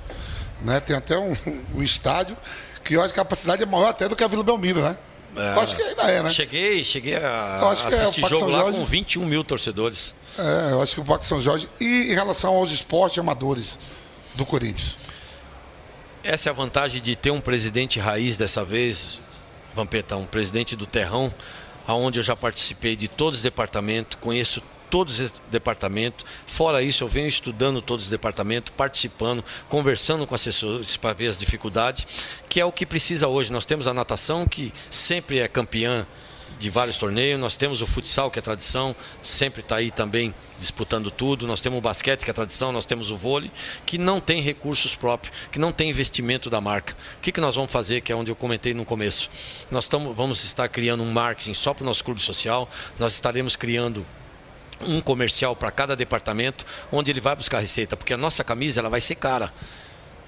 né? 0.65 0.81
Tem 0.81 0.97
até 0.97 1.19
um, 1.19 1.35
um 1.75 1.83
estádio 1.83 2.37
que 2.83 2.95
eu 2.95 3.03
acho 3.03 3.15
que 3.15 3.21
a 3.21 3.25
capacidade 3.25 3.63
é 3.63 3.67
maior 3.67 3.89
até 3.89 4.09
do 4.09 4.17
que 4.17 4.25
a 4.25 4.29
Vila 4.29 4.43
Belmiro, 4.43 4.81
né? 4.81 4.97
É, 5.35 5.61
acho 5.61 5.75
que 5.75 5.83
ainda 5.83 6.03
é, 6.03 6.23
né? 6.23 6.31
Cheguei, 6.31 6.85
cheguei 6.85 7.17
a 7.17 7.61
é, 7.63 7.69
assistir 7.71 8.25
é, 8.25 8.29
jogo 8.29 8.51
lá 8.51 8.61
Jorge, 8.61 8.79
com 8.79 8.85
21 8.85 9.25
mil 9.25 9.43
torcedores. 9.43 10.15
É, 10.39 10.73
eu 10.73 10.83
acho 10.83 10.95
que 10.95 11.01
o 11.01 11.05
Parque 11.05 11.25
São 11.25 11.41
Jorge. 11.41 11.69
E 11.81 12.13
em 12.13 12.15
relação 12.15 12.55
aos 12.55 12.71
esportes 12.71 13.19
amadores 13.19 13.79
do 14.35 14.45
Corinthians? 14.45 14.99
Essa 16.23 16.49
é 16.49 16.51
a 16.51 16.53
vantagem 16.53 17.01
de 17.01 17.17
ter 17.17 17.31
um 17.31 17.41
presidente 17.41 17.99
raiz 17.99 18.37
dessa 18.37 18.65
vez, 18.65 19.21
Vampeta, 19.75 20.17
um 20.17 20.27
presidente 20.27 20.77
do 20.77 20.87
Terrão, 20.87 21.33
aonde 21.87 22.21
eu 22.21 22.23
já 22.23 22.37
participei 22.37 22.95
de 22.95 23.09
todos 23.09 23.39
os 23.39 23.43
departamentos, 23.43 24.19
conheço 24.21 24.63
todos 24.93 25.21
os 25.21 25.33
departamentos. 25.51 26.27
Fora 26.47 26.83
isso, 26.83 27.03
eu 27.03 27.09
venho 27.09 27.27
estudando 27.27 27.81
todos 27.81 28.05
os 28.05 28.11
departamentos, 28.11 28.75
participando, 28.77 29.43
conversando 29.67 30.27
com 30.27 30.35
assessores 30.35 30.99
para 30.99 31.15
ver 31.15 31.29
as 31.29 31.39
dificuldades, 31.39 32.07
que 32.47 32.61
é 32.61 32.65
o 32.67 32.71
que 32.71 32.85
precisa 32.85 33.27
hoje. 33.27 33.51
Nós 33.51 33.65
temos 33.65 33.89
a 33.89 33.95
natação, 33.95 34.47
que 34.47 34.71
sempre 34.91 35.39
é 35.39 35.49
campeã 35.49 36.07
de 36.59 36.69
vários 36.69 36.99
torneios, 36.99 37.41
nós 37.41 37.57
temos 37.57 37.81
o 37.81 37.87
futsal, 37.87 38.31
que 38.31 38.39
é 38.39 38.43
tradição, 38.43 38.95
sempre 39.23 39.63
está 39.63 39.77
aí 39.77 39.91
também 39.91 40.35
disputando 40.61 41.11
tudo. 41.11 41.47
Nós 41.47 41.63
temos 41.63 41.79
o 41.79 41.81
basquete, 41.81 42.23
que 42.23 42.31
é 42.31 42.35
tradição, 42.35 42.71
nós 42.71 42.85
temos 42.85 43.11
o 43.11 43.17
vôlei, 43.17 43.51
que 43.87 43.97
não 43.97 44.21
tem 44.21 44.43
recursos 44.43 44.95
próprios, 44.95 45.35
que 45.51 45.59
não 45.59 45.73
tem 45.73 45.89
investimento 45.89 46.51
da 46.51 46.61
marca. 46.61 46.95
O 47.17 47.21
que, 47.23 47.33
que 47.33 47.41
nós 47.41 47.55
vamos 47.55 47.73
fazer, 47.73 48.03
que 48.03 48.13
é 48.13 48.15
onde 48.15 48.31
eu 48.31 48.37
comentei 48.37 48.75
no 48.75 48.85
começo? 48.85 49.31
Nós 49.71 49.89
tamo, 49.89 50.13
vamos 50.13 50.45
estar 50.45 50.69
criando 50.69 51.03
um 51.03 51.11
marketing 51.11 51.55
só 51.55 51.73
para 51.73 51.83
o 51.83 51.87
nosso 51.87 52.05
clube 52.05 52.21
social, 52.21 52.71
nós 52.99 53.15
estaremos 53.15 53.57
criando 53.57 54.07
um 54.87 55.01
comercial 55.01 55.55
para 55.57 55.71
cada 55.71 55.97
departamento, 55.97 56.65
onde 56.91 57.11
ele 57.11 57.21
vai 57.21 57.35
buscar 57.37 57.61
receita, 57.61 57.97
porque 57.97 58.15
a 58.15 58.17
nossa 58.17 58.43
camisa 58.43 58.81
ela 58.81 58.89
vai 58.89 59.01
ser 59.01 59.15
cara. 59.17 59.53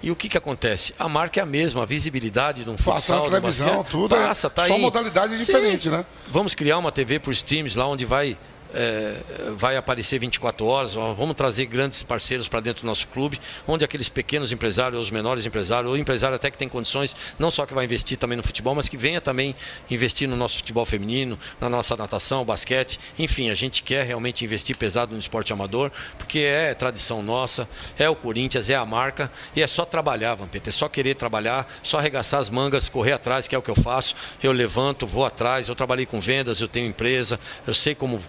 E 0.02 0.10
o 0.10 0.16
que, 0.16 0.28
que 0.28 0.36
acontece? 0.36 0.94
A 0.98 1.08
marca 1.08 1.40
é 1.40 1.42
a 1.42 1.46
mesma, 1.46 1.82
a 1.82 1.86
visibilidade 1.86 2.62
de 2.62 2.68
um 2.68 2.76
futsal, 2.76 2.94
Passa 2.94 3.16
a 3.16 3.20
televisão, 3.22 3.84
tudo. 3.84 4.14
É 4.14 4.26
passa, 4.26 4.50
tá 4.50 4.66
só 4.66 4.74
aí. 4.74 4.80
modalidade 4.80 5.36
diferente, 5.38 5.88
né? 5.88 6.04
Vamos 6.28 6.54
criar 6.54 6.76
uma 6.76 6.92
TV 6.92 7.18
por 7.18 7.32
streams 7.32 7.74
lá 7.74 7.86
onde 7.86 8.04
vai 8.04 8.36
é, 8.74 9.14
vai 9.56 9.76
aparecer 9.76 10.18
24 10.18 10.66
horas. 10.66 10.94
Vamos 10.94 11.34
trazer 11.34 11.66
grandes 11.66 12.02
parceiros 12.02 12.48
para 12.48 12.60
dentro 12.60 12.82
do 12.82 12.86
nosso 12.86 13.06
clube, 13.08 13.40
onde 13.66 13.84
aqueles 13.84 14.08
pequenos 14.08 14.52
empresários, 14.52 15.00
os 15.00 15.10
menores 15.10 15.46
empresários, 15.46 15.90
ou 15.90 15.96
empresário 15.96 16.36
até 16.36 16.50
que 16.50 16.58
tem 16.58 16.68
condições, 16.68 17.14
não 17.38 17.50
só 17.50 17.64
que 17.66 17.74
vai 17.74 17.84
investir 17.84 18.18
também 18.18 18.36
no 18.36 18.42
futebol, 18.42 18.74
mas 18.74 18.88
que 18.88 18.96
venha 18.96 19.20
também 19.20 19.54
investir 19.90 20.28
no 20.28 20.36
nosso 20.36 20.58
futebol 20.58 20.84
feminino, 20.84 21.38
na 21.60 21.68
nossa 21.68 21.96
natação, 21.96 22.44
basquete. 22.44 22.98
Enfim, 23.18 23.50
a 23.50 23.54
gente 23.54 23.82
quer 23.82 24.04
realmente 24.04 24.44
investir 24.44 24.76
pesado 24.76 25.12
no 25.12 25.18
esporte 25.18 25.52
amador, 25.52 25.90
porque 26.18 26.40
é 26.40 26.74
tradição 26.74 27.22
nossa, 27.22 27.68
é 27.98 28.08
o 28.08 28.16
Corinthians, 28.16 28.68
é 28.68 28.74
a 28.74 28.84
marca, 28.84 29.30
e 29.54 29.62
é 29.62 29.66
só 29.66 29.84
trabalhar, 29.84 30.34
Vampeta, 30.34 30.68
é 30.68 30.72
só 30.72 30.88
querer 30.88 31.14
trabalhar, 31.14 31.72
só 31.82 31.98
arregaçar 31.98 32.40
as 32.40 32.48
mangas, 32.48 32.88
correr 32.88 33.12
atrás, 33.12 33.46
que 33.46 33.54
é 33.54 33.58
o 33.58 33.62
que 33.62 33.70
eu 33.70 33.76
faço. 33.76 34.14
Eu 34.42 34.52
levanto, 34.52 35.06
vou 35.06 35.24
atrás, 35.24 35.68
eu 35.68 35.74
trabalhei 35.74 36.06
com 36.06 36.20
vendas, 36.20 36.60
eu 36.60 36.68
tenho 36.68 36.88
empresa, 36.88 37.38
eu 37.66 37.74
sei 37.74 37.94
como 37.94 38.20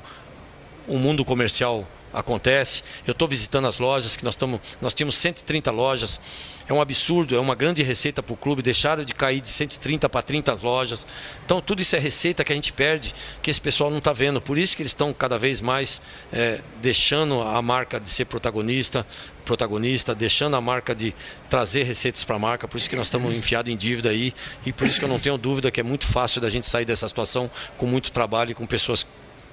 o 0.88 0.97
mundo 0.97 1.23
comercial 1.23 1.88
acontece. 2.15 2.83
Eu 3.05 3.11
estou 3.11 3.27
visitando 3.27 3.67
as 3.67 3.77
lojas, 3.77 4.15
que 4.15 4.23
nós, 4.23 4.36
estamos, 4.36 4.59
nós 4.81 4.93
tínhamos 4.93 5.15
130 5.15 5.69
lojas. 5.71 6.19
É 6.67 6.73
um 6.73 6.81
absurdo, 6.81 7.36
é 7.36 7.39
uma 7.39 7.53
grande 7.53 7.83
receita 7.83 8.23
para 8.23 8.33
o 8.33 8.38
clube. 8.38 8.61
Deixaram 8.61 9.03
de 9.03 9.13
cair 9.13 9.39
de 9.39 9.49
130 9.49 10.09
para 10.09 10.21
30 10.21 10.53
lojas. 10.63 11.05
Então, 11.45 11.61
tudo 11.61 11.81
isso 11.81 11.95
é 11.95 11.99
receita 11.99 12.43
que 12.43 12.51
a 12.51 12.55
gente 12.55 12.73
perde, 12.73 13.13
que 13.41 13.51
esse 13.51 13.61
pessoal 13.61 13.91
não 13.91 13.99
está 13.99 14.13
vendo. 14.13 14.41
Por 14.41 14.57
isso 14.57 14.75
que 14.75 14.81
eles 14.81 14.91
estão 14.91 15.13
cada 15.13 15.38
vez 15.38 15.61
mais 15.61 16.01
é, 16.33 16.61
deixando 16.81 17.41
a 17.41 17.61
marca 17.61 17.99
de 17.99 18.09
ser 18.09 18.25
protagonista, 18.25 19.05
protagonista, 19.43 20.15
deixando 20.15 20.55
a 20.55 20.61
marca 20.61 20.95
de 20.95 21.13
trazer 21.49 21.83
receitas 21.83 22.23
para 22.23 22.38
a 22.38 22.39
marca. 22.39 22.67
Por 22.67 22.77
isso 22.77 22.89
que 22.89 22.95
nós 22.95 23.07
estamos 23.07 23.36
enfiados 23.36 23.71
em 23.71 23.77
dívida 23.77 24.09
aí. 24.09 24.33
E 24.65 24.73
por 24.73 24.88
isso 24.88 24.97
que 24.97 25.05
eu 25.05 25.09
não 25.09 25.19
tenho 25.19 25.38
dúvida 25.38 25.69
que 25.69 25.79
é 25.79 25.83
muito 25.83 26.07
fácil 26.07 26.41
da 26.41 26.49
gente 26.49 26.65
sair 26.65 26.86
dessa 26.86 27.07
situação 27.07 27.51
com 27.77 27.86
muito 27.86 28.11
trabalho 28.11 28.51
e 28.51 28.55
com 28.55 28.65
pessoas 28.65 29.05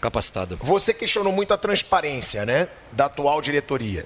capacitada. 0.02 0.56
Você 0.60 0.92
questionou 0.92 1.32
muito 1.32 1.54
a 1.54 1.56
transparência, 1.56 2.44
né, 2.44 2.68
da 2.90 3.06
atual 3.06 3.40
diretoria. 3.40 4.04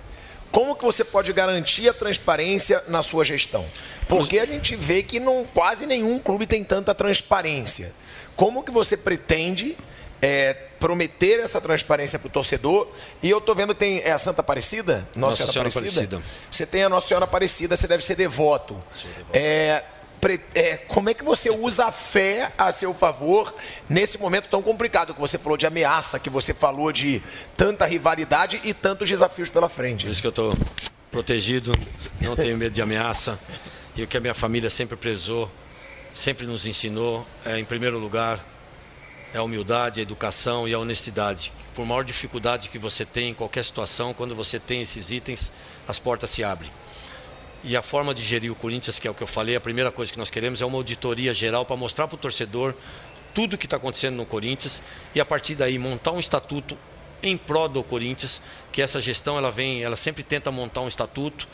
Como 0.53 0.77
que 0.77 0.85
você 0.85 1.03
pode 1.03 1.33
garantir 1.33 1.89
a 1.89 1.93
transparência 1.93 2.85
na 2.87 3.03
sua 3.03 3.25
gestão? 3.25 3.67
Porque 4.09 4.39
a 4.39 4.47
gente 4.47 4.77
vê 4.77 5.03
que 5.03 5.19
não, 5.19 5.45
quase 5.45 5.87
nenhum 5.87 6.19
clube 6.19 6.47
tem 6.47 6.63
tanta 6.63 6.95
transparência. 6.95 7.93
Como 8.37 8.63
que 8.63 8.71
você 8.71 8.97
pretende 8.97 9.77
é, 10.23 10.55
prometer 10.79 11.41
essa 11.41 11.61
transparência 11.61 12.19
para 12.19 12.29
o 12.29 12.31
torcedor? 12.31 12.89
E 13.23 13.29
eu 13.29 13.39
estou 13.39 13.55
vendo 13.55 13.75
que 13.75 13.81
tem 13.81 13.99
é 14.01 14.13
a 14.13 14.19
Santa 14.19 14.41
Aparecida, 14.41 15.09
Nossa, 15.15 15.43
Nossa 15.43 15.53
Senhora, 15.53 15.71
Senhora 15.71 15.89
Aparecida. 15.89 16.17
Aparecida. 16.17 16.47
Você 16.51 16.67
tem 16.67 16.85
a 16.85 16.89
Nossa 16.89 17.09
Senhora 17.09 17.25
Aparecida, 17.25 17.77
você 17.77 17.89
deve 17.89 18.05
ser 18.05 18.15
devoto. 18.15 18.75
devoto. 18.75 19.31
É, 19.35 19.85
é, 20.55 20.77
como 20.77 21.09
é 21.09 21.15
que 21.15 21.25
você 21.25 21.51
usa 21.51 21.87
a 21.87 21.93
fé 21.93 22.53
a 22.57 22.71
seu 22.73 22.93
favor 22.95 23.55
nesse 23.89 24.19
momento 24.19 24.49
tão 24.49 24.63
complicado 24.63 25.15
que 25.15 25.21
você 25.21 25.39
falou 25.39 25.57
de 25.57 25.67
ameaça, 25.67 26.19
que 26.19 26.31
você 26.31 26.53
falou 26.53 26.93
de 26.93 27.23
tanta 27.57 27.87
rivalidade 27.87 28.61
e 28.65 28.73
tantos 28.75 29.09
desafios 29.09 29.49
pela 29.49 29.69
frente? 29.69 30.05
Por 30.05 30.13
isso 30.13 30.21
que 30.21 30.27
eu 30.27 30.31
estou 30.31 30.57
protegido, 31.11 31.73
não 32.21 32.37
tenho 32.37 32.57
medo 32.57 32.73
de 32.73 32.83
ameaça. 32.83 33.39
e 33.97 34.03
o 34.03 34.07
que 34.07 34.17
a 34.17 34.21
minha 34.21 34.35
família 34.35 34.69
sempre 34.69 34.97
prezou, 34.97 35.51
sempre 36.15 36.47
nos 36.47 36.67
ensinou, 36.67 37.27
é, 37.45 37.59
em 37.59 37.65
primeiro 37.65 37.99
lugar, 37.99 38.45
é 39.33 39.39
a 39.39 39.43
humildade, 39.43 40.01
a 40.01 40.03
educação 40.03 40.69
e 40.69 40.75
a 40.75 40.79
honestidade. 40.79 41.53
Por 41.75 41.85
maior 41.85 42.05
dificuldade 42.05 42.69
que 42.69 42.79
você 42.79 43.05
tem 43.05 43.31
em 43.31 43.35
qualquer 43.35 43.65
situação, 43.65 44.15
quando 44.15 44.35
você 44.35 44.59
tem 44.59 44.83
esses 44.83 45.11
itens, 45.11 45.53
as 45.87 45.99
portas 45.99 46.31
se 46.31 46.45
abrem. 46.45 46.71
E 47.69 47.77
a 47.77 47.83
forma 47.83 48.15
de 48.15 48.23
gerir 48.23 48.53
o 48.53 48.55
Corinthians, 48.55 49.01
que 49.01 49.09
é 49.09 49.11
o 49.11 49.15
que 49.15 49.25
eu 49.25 49.27
falei, 49.27 49.57
a 49.57 49.61
primeira 49.61 49.91
coisa 49.91 50.13
que 50.13 50.19
nós 50.21 50.31
queremos 50.31 50.63
é 50.63 50.65
uma 50.65 50.77
auditoria 50.79 51.35
geral 51.35 51.67
para 51.67 51.75
mostrar 51.75 52.07
para 52.07 52.15
o 52.15 52.19
torcedor 52.19 52.73
tudo 53.35 53.55
o 53.55 53.59
que 53.59 53.67
está 53.67 53.77
acontecendo 53.77 54.15
no 54.15 54.25
Corinthians 54.25 54.81
e 55.13 55.21
a 55.21 55.25
partir 55.25 55.57
daí 55.57 55.77
montar 55.77 56.13
um 56.13 56.21
estatuto 56.21 56.79
em 57.21 57.37
prol 57.37 57.69
do 57.69 57.83
Corinthians, 57.83 58.41
que 58.71 58.81
essa 58.81 59.01
gestão 59.01 59.37
ela 59.37 59.51
vem, 59.51 59.83
ela 59.83 59.97
sempre 59.97 60.23
tenta 60.23 60.49
montar 60.53 60.81
um 60.81 60.87
estatuto 60.87 61.49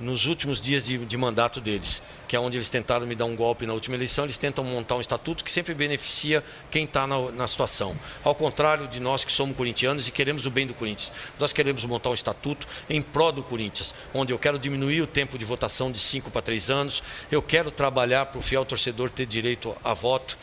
nos 0.00 0.26
últimos 0.26 0.60
dias 0.60 0.86
de, 0.86 0.98
de, 0.98 1.16
mandato 1.16 1.60
deles, 1.60 2.02
que 2.26 2.36
é 2.36 2.40
onde 2.40 2.56
eles 2.56 2.70
tentaram 2.70 3.06
me 3.06 3.14
dar 3.14 3.24
um 3.24 3.34
golpe 3.34 3.66
na 3.66 3.72
última 3.72 3.96
eleição, 3.96 4.24
eles 4.24 4.38
tentam 4.38 4.64
montar 4.64 4.96
um 4.96 5.00
estatuto 5.00 5.44
que 5.44 5.50
sempre 5.50 5.74
beneficia 5.74 6.42
quem 6.70 6.84
está 6.84 7.06
na, 7.06 7.30
na, 7.32 7.48
situação. 7.48 7.98
Ao 8.22 8.34
contrário 8.34 8.86
de 8.86 9.00
nós 9.00 9.24
que 9.24 9.32
somos 9.32 9.56
corintianos 9.56 10.08
e 10.08 10.12
queremos 10.12 10.46
o 10.46 10.50
bem 10.50 10.66
do 10.66 10.74
Corinthians. 10.74 11.12
Nós 11.38 11.52
queremos 11.52 11.84
montar 11.84 12.10
um 12.10 12.14
estatuto 12.14 12.66
em 12.88 13.02
prol 13.02 13.32
do 13.32 13.42
Corinthians, 13.42 13.94
onde 14.14 14.32
eu 14.32 14.38
quero 14.38 14.58
diminuir 14.58 15.02
o 15.02 15.06
tempo 15.06 15.38
de 15.38 15.44
votação 15.44 15.90
de 15.90 15.98
5 15.98 16.30
para 16.30 16.42
3 16.42 16.70
anos, 16.70 17.02
eu 17.30 17.42
quero 17.42 17.70
trabalhar 17.70 18.26
para 18.26 18.38
o 18.38 18.42
fiel 18.42 18.64
torcedor 18.64 19.10
ter 19.10 19.26
direito 19.26 19.76
a 19.84 19.94
voto, 19.94 20.36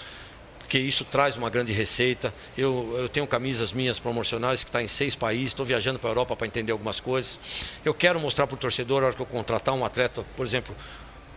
porque 0.65 0.79
isso 0.79 1.05
traz 1.05 1.37
uma 1.37 1.47
grande 1.47 1.71
receita. 1.71 2.33
Eu, 2.57 2.95
eu 2.97 3.07
tenho 3.07 3.27
camisas 3.27 3.71
minhas 3.71 3.99
promocionais 3.99 4.63
que 4.63 4.69
estão 4.69 4.81
tá 4.81 4.83
em 4.83 4.87
seis 4.87 5.13
países, 5.13 5.49
estou 5.49 5.63
viajando 5.63 5.99
para 5.99 6.09
a 6.09 6.11
Europa 6.11 6.35
para 6.35 6.47
entender 6.47 6.71
algumas 6.71 6.99
coisas. 6.99 7.39
Eu 7.85 7.93
quero 7.93 8.19
mostrar 8.19 8.47
para 8.47 8.55
o 8.55 8.57
torcedor, 8.57 9.01
na 9.01 9.07
hora 9.07 9.15
que 9.15 9.21
eu 9.21 9.27
contratar 9.27 9.75
um 9.75 9.85
atleta, 9.85 10.25
por 10.35 10.43
exemplo, 10.43 10.75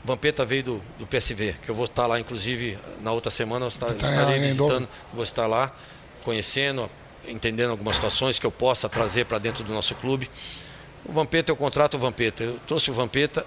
Vampeta 0.02 0.46
veio 0.46 0.62
do, 0.62 0.82
do 0.98 1.06
PSV, 1.06 1.56
que 1.62 1.68
eu 1.68 1.74
vou 1.74 1.84
estar 1.84 2.06
lá, 2.06 2.18
inclusive, 2.18 2.78
na 3.02 3.12
outra 3.12 3.30
semana, 3.30 3.66
eu 3.66 3.70
tá 3.70 3.88
estarei 3.88 4.40
visitando, 4.40 4.88
vou 5.12 5.22
estar 5.22 5.46
lá, 5.46 5.76
conhecendo, 6.24 6.90
entendendo 7.26 7.70
algumas 7.70 7.96
situações 7.96 8.38
que 8.38 8.46
eu 8.46 8.50
possa 8.50 8.88
trazer 8.88 9.26
para 9.26 9.38
dentro 9.38 9.62
do 9.62 9.74
nosso 9.74 9.94
clube. 9.96 10.30
O 11.04 11.12
Vampeta, 11.12 11.52
eu 11.52 11.56
contrato 11.56 11.96
o 11.96 11.98
Vampeta. 11.98 12.44
Eu 12.44 12.58
trouxe 12.66 12.90
o 12.90 12.94
Vampeta. 12.94 13.44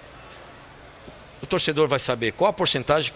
O 1.42 1.46
torcedor 1.46 1.88
vai 1.88 1.98
saber 1.98 2.32
qual 2.32 2.50
a 2.50 2.52
porcentagem 2.52 3.12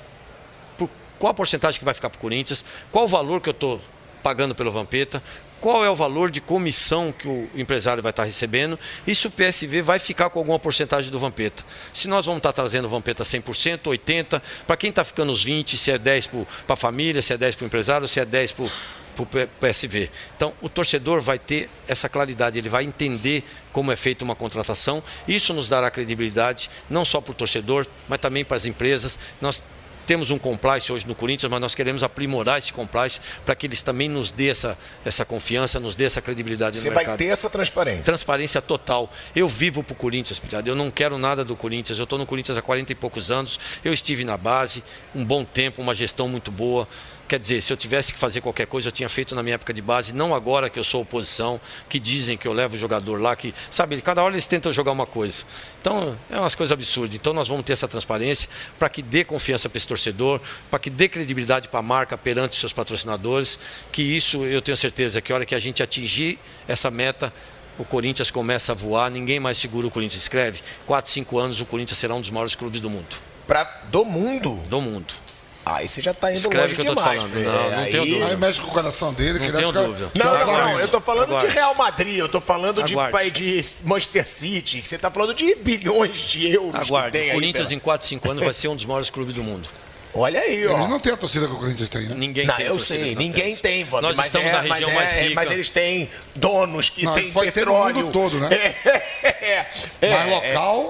qual 1.18 1.30
a 1.30 1.34
porcentagem 1.34 1.78
que 1.78 1.84
vai 1.84 1.94
ficar 1.94 2.10
para 2.10 2.18
o 2.18 2.20
Corinthians, 2.20 2.64
qual 2.90 3.04
o 3.04 3.08
valor 3.08 3.40
que 3.40 3.48
eu 3.48 3.52
estou 3.52 3.80
pagando 4.22 4.54
pelo 4.54 4.72
Vampeta, 4.72 5.22
qual 5.60 5.84
é 5.84 5.90
o 5.90 5.94
valor 5.96 6.30
de 6.30 6.40
comissão 6.40 7.12
que 7.12 7.26
o 7.26 7.48
empresário 7.54 8.02
vai 8.02 8.10
estar 8.10 8.24
recebendo 8.24 8.78
e 9.06 9.14
se 9.14 9.26
o 9.26 9.30
PSV 9.30 9.82
vai 9.82 9.98
ficar 9.98 10.30
com 10.30 10.38
alguma 10.38 10.58
porcentagem 10.58 11.10
do 11.10 11.18
Vampeta. 11.18 11.64
Se 11.94 12.08
nós 12.08 12.26
vamos 12.26 12.38
estar 12.38 12.52
trazendo 12.52 12.86
o 12.86 12.88
Vampeta 12.88 13.24
100%, 13.24 13.80
80%, 13.82 14.42
para 14.66 14.76
quem 14.76 14.90
está 14.90 15.02
ficando 15.04 15.32
os 15.32 15.44
20%, 15.44 15.76
se 15.76 15.90
é 15.90 15.98
10% 15.98 16.46
para 16.66 16.74
a 16.74 16.76
família, 16.76 17.22
se 17.22 17.32
é 17.32 17.38
10% 17.38 17.56
para 17.56 17.64
o 17.64 17.66
empresário, 17.66 18.08
se 18.08 18.20
é 18.20 18.26
10% 18.26 18.70
para 19.16 19.22
o 19.22 19.48
PSV. 19.60 20.10
Então, 20.36 20.52
o 20.60 20.68
torcedor 20.68 21.22
vai 21.22 21.38
ter 21.38 21.70
essa 21.88 22.08
claridade, 22.08 22.58
ele 22.58 22.68
vai 22.68 22.84
entender 22.84 23.42
como 23.72 23.90
é 23.90 23.96
feita 23.96 24.24
uma 24.24 24.34
contratação. 24.34 25.02
Isso 25.26 25.54
nos 25.54 25.68
dará 25.68 25.90
credibilidade, 25.90 26.70
não 26.90 27.04
só 27.04 27.20
para 27.20 27.32
o 27.32 27.34
torcedor, 27.34 27.86
mas 28.08 28.18
também 28.18 28.44
para 28.44 28.56
as 28.58 28.66
empresas. 28.66 29.18
Nós 29.40 29.62
temos 30.06 30.30
um 30.30 30.38
compliance 30.38 30.90
hoje 30.92 31.06
no 31.06 31.14
Corinthians, 31.14 31.50
mas 31.50 31.60
nós 31.60 31.74
queremos 31.74 32.02
aprimorar 32.02 32.58
esse 32.58 32.72
compliance 32.72 33.20
para 33.44 33.54
que 33.54 33.66
eles 33.66 33.82
também 33.82 34.08
nos 34.08 34.30
dê 34.30 34.48
essa, 34.48 34.78
essa 35.04 35.24
confiança, 35.24 35.80
nos 35.80 35.96
dê 35.96 36.04
essa 36.04 36.22
credibilidade 36.22 36.78
Você 36.78 36.88
no 36.88 36.94
mercado. 36.94 37.04
Você 37.04 37.08
vai 37.08 37.18
ter 37.18 37.32
essa 37.32 37.50
transparência. 37.50 38.04
Transparência 38.04 38.62
total. 38.62 39.12
Eu 39.34 39.48
vivo 39.48 39.82
para 39.82 39.92
o 39.92 39.96
Corinthians, 39.96 40.40
eu 40.64 40.74
não 40.74 40.90
quero 40.90 41.18
nada 41.18 41.44
do 41.44 41.56
Corinthians. 41.56 41.98
Eu 41.98 42.04
estou 42.04 42.18
no 42.18 42.26
Corinthians 42.26 42.56
há 42.56 42.62
40 42.62 42.92
e 42.92 42.94
poucos 42.94 43.30
anos. 43.30 43.58
Eu 43.84 43.92
estive 43.92 44.24
na 44.24 44.36
base, 44.36 44.82
um 45.14 45.24
bom 45.24 45.44
tempo, 45.44 45.82
uma 45.82 45.94
gestão 45.94 46.28
muito 46.28 46.50
boa. 46.50 46.88
Quer 47.28 47.40
dizer, 47.40 47.60
se 47.60 47.72
eu 47.72 47.76
tivesse 47.76 48.12
que 48.12 48.18
fazer 48.20 48.40
qualquer 48.40 48.66
coisa, 48.68 48.86
eu 48.86 48.92
tinha 48.92 49.08
feito 49.08 49.34
na 49.34 49.42
minha 49.42 49.56
época 49.56 49.74
de 49.74 49.82
base, 49.82 50.14
não 50.14 50.32
agora 50.32 50.70
que 50.70 50.78
eu 50.78 50.84
sou 50.84 51.02
oposição, 51.02 51.60
que 51.88 51.98
dizem 51.98 52.36
que 52.36 52.46
eu 52.46 52.52
levo 52.52 52.76
o 52.76 52.78
jogador 52.78 53.20
lá, 53.20 53.34
que, 53.34 53.52
sabe, 53.68 54.00
cada 54.00 54.22
hora 54.22 54.34
eles 54.34 54.46
tentam 54.46 54.72
jogar 54.72 54.92
uma 54.92 55.06
coisa. 55.06 55.44
Então, 55.80 56.16
é 56.30 56.38
umas 56.38 56.54
coisas 56.54 56.72
absurdas. 56.72 57.16
Então, 57.16 57.32
nós 57.32 57.48
vamos 57.48 57.64
ter 57.64 57.72
essa 57.72 57.88
transparência 57.88 58.48
para 58.78 58.88
que 58.88 59.02
dê 59.02 59.24
confiança 59.24 59.68
para 59.68 59.76
esse 59.76 59.88
torcedor, 59.88 60.40
para 60.70 60.78
que 60.78 60.88
dê 60.88 61.08
credibilidade 61.08 61.68
para 61.68 61.80
a 61.80 61.82
marca 61.82 62.16
perante 62.16 62.52
os 62.52 62.60
seus 62.60 62.72
patrocinadores, 62.72 63.58
que 63.90 64.02
isso 64.02 64.44
eu 64.44 64.62
tenho 64.62 64.76
certeza 64.76 65.20
que 65.20 65.32
a 65.32 65.34
hora 65.34 65.44
que 65.44 65.54
a 65.54 65.58
gente 65.58 65.82
atingir 65.82 66.38
essa 66.68 66.92
meta, 66.92 67.32
o 67.76 67.84
Corinthians 67.84 68.30
começa 68.30 68.70
a 68.70 68.74
voar, 68.74 69.10
ninguém 69.10 69.40
mais 69.40 69.58
segura 69.58 69.86
o 69.88 69.90
Corinthians. 69.90 70.22
Escreve, 70.22 70.60
4, 70.86 71.10
5 71.10 71.38
anos 71.38 71.60
o 71.60 71.66
Corinthians 71.66 71.98
será 71.98 72.14
um 72.14 72.20
dos 72.20 72.30
maiores 72.30 72.54
clubes 72.54 72.80
do 72.80 72.88
mundo. 72.88 73.16
Pra, 73.48 73.64
do 73.90 74.04
mundo? 74.04 74.60
Do 74.68 74.80
mundo. 74.80 75.25
Aí 75.68 75.88
você 75.88 76.00
já 76.00 76.12
está 76.12 76.30
indo 76.30 76.36
Escreve 76.38 76.62
longe 76.62 76.74
que 76.76 76.80
eu 76.82 76.84
tô 76.86 76.94
demais. 76.94 77.24
te 77.24 77.28
falando. 77.28 77.44
Não, 77.44 77.70
não 77.72 77.78
aí... 77.80 77.90
tenho 77.90 78.06
dúvida. 78.06 78.26
Aí 78.26 78.36
mexe 78.36 78.60
com 78.60 78.68
o 78.68 78.70
coração 78.70 79.12
dele. 79.12 79.32
Não 79.40 79.46
que 79.46 79.52
tenho 79.52 79.68
ele 79.68 79.78
acha 79.78 79.86
dúvida. 79.88 80.10
que- 80.12 80.18
Não, 80.20 80.26
Aguarde. 80.28 80.52
não, 80.52 80.72
não, 80.74 80.80
eu 80.80 80.88
tô 80.88 81.00
falando 81.00 81.28
Aguarde. 81.30 81.48
de 81.48 81.54
Real 81.54 81.74
Madrid, 81.74 82.18
eu 82.18 82.28
tô 82.28 82.40
falando 82.40 82.82
de, 82.84 82.94
de 83.32 83.64
Manchester 83.82 84.28
City, 84.28 84.80
que 84.80 84.86
você 84.86 84.96
tá 84.96 85.10
falando 85.10 85.34
de 85.34 85.56
bilhões 85.56 86.16
de 86.18 86.48
euros 86.54 86.88
Aguarde, 86.88 87.10
que 87.10 87.18
tem 87.18 87.28
o 87.28 87.30
aí 87.32 87.34
Corinthians 87.34 87.68
pela- 87.68 87.76
em 87.76 87.80
4, 87.80 88.06
5 88.06 88.30
anos 88.30 88.44
vai 88.44 88.54
ser 88.54 88.68
um 88.68 88.76
dos 88.76 88.84
maiores 88.84 89.10
clubes 89.10 89.34
do 89.34 89.42
mundo. 89.42 89.68
Olha 90.16 90.40
aí, 90.40 90.66
ó. 90.66 90.76
Eles 90.76 90.88
não 90.88 90.98
têm 91.00 91.12
a 91.12 91.16
torcida 91.16 91.46
que 91.46 91.52
o 91.52 91.56
Corinthians 91.58 91.88
tem, 91.88 92.02
né? 92.02 92.14
Ninguém 92.16 92.46
Não, 92.46 92.54
tem 92.56 92.66
eu 92.66 92.78
sei, 92.78 93.14
ninguém 93.14 93.44
temos. 93.56 93.60
tem, 93.60 93.84
Vamp, 93.84 94.02
Nós 94.02 94.16
mas 94.16 94.26
estamos 94.26 94.48
é, 94.48 94.52
na 94.52 94.62
mas, 94.62 94.72
região 94.80 94.90
é, 94.90 94.94
mais 94.94 95.16
rica. 95.18 95.34
mas 95.34 95.50
eles 95.50 95.68
têm 95.70 96.10
donos 96.34 96.88
que 96.88 97.04
Não, 97.04 97.14
têm 97.14 97.30
pode 97.32 97.50
ter 97.52 97.66
no 97.66 97.72
petróleo. 97.72 97.96
mundo 97.96 98.12
todo, 98.12 98.38
né? 98.40 98.48
É, 99.48 99.66
é, 100.00 100.10
Mas 100.10 100.32
é, 100.32 100.34
local. 100.54 100.84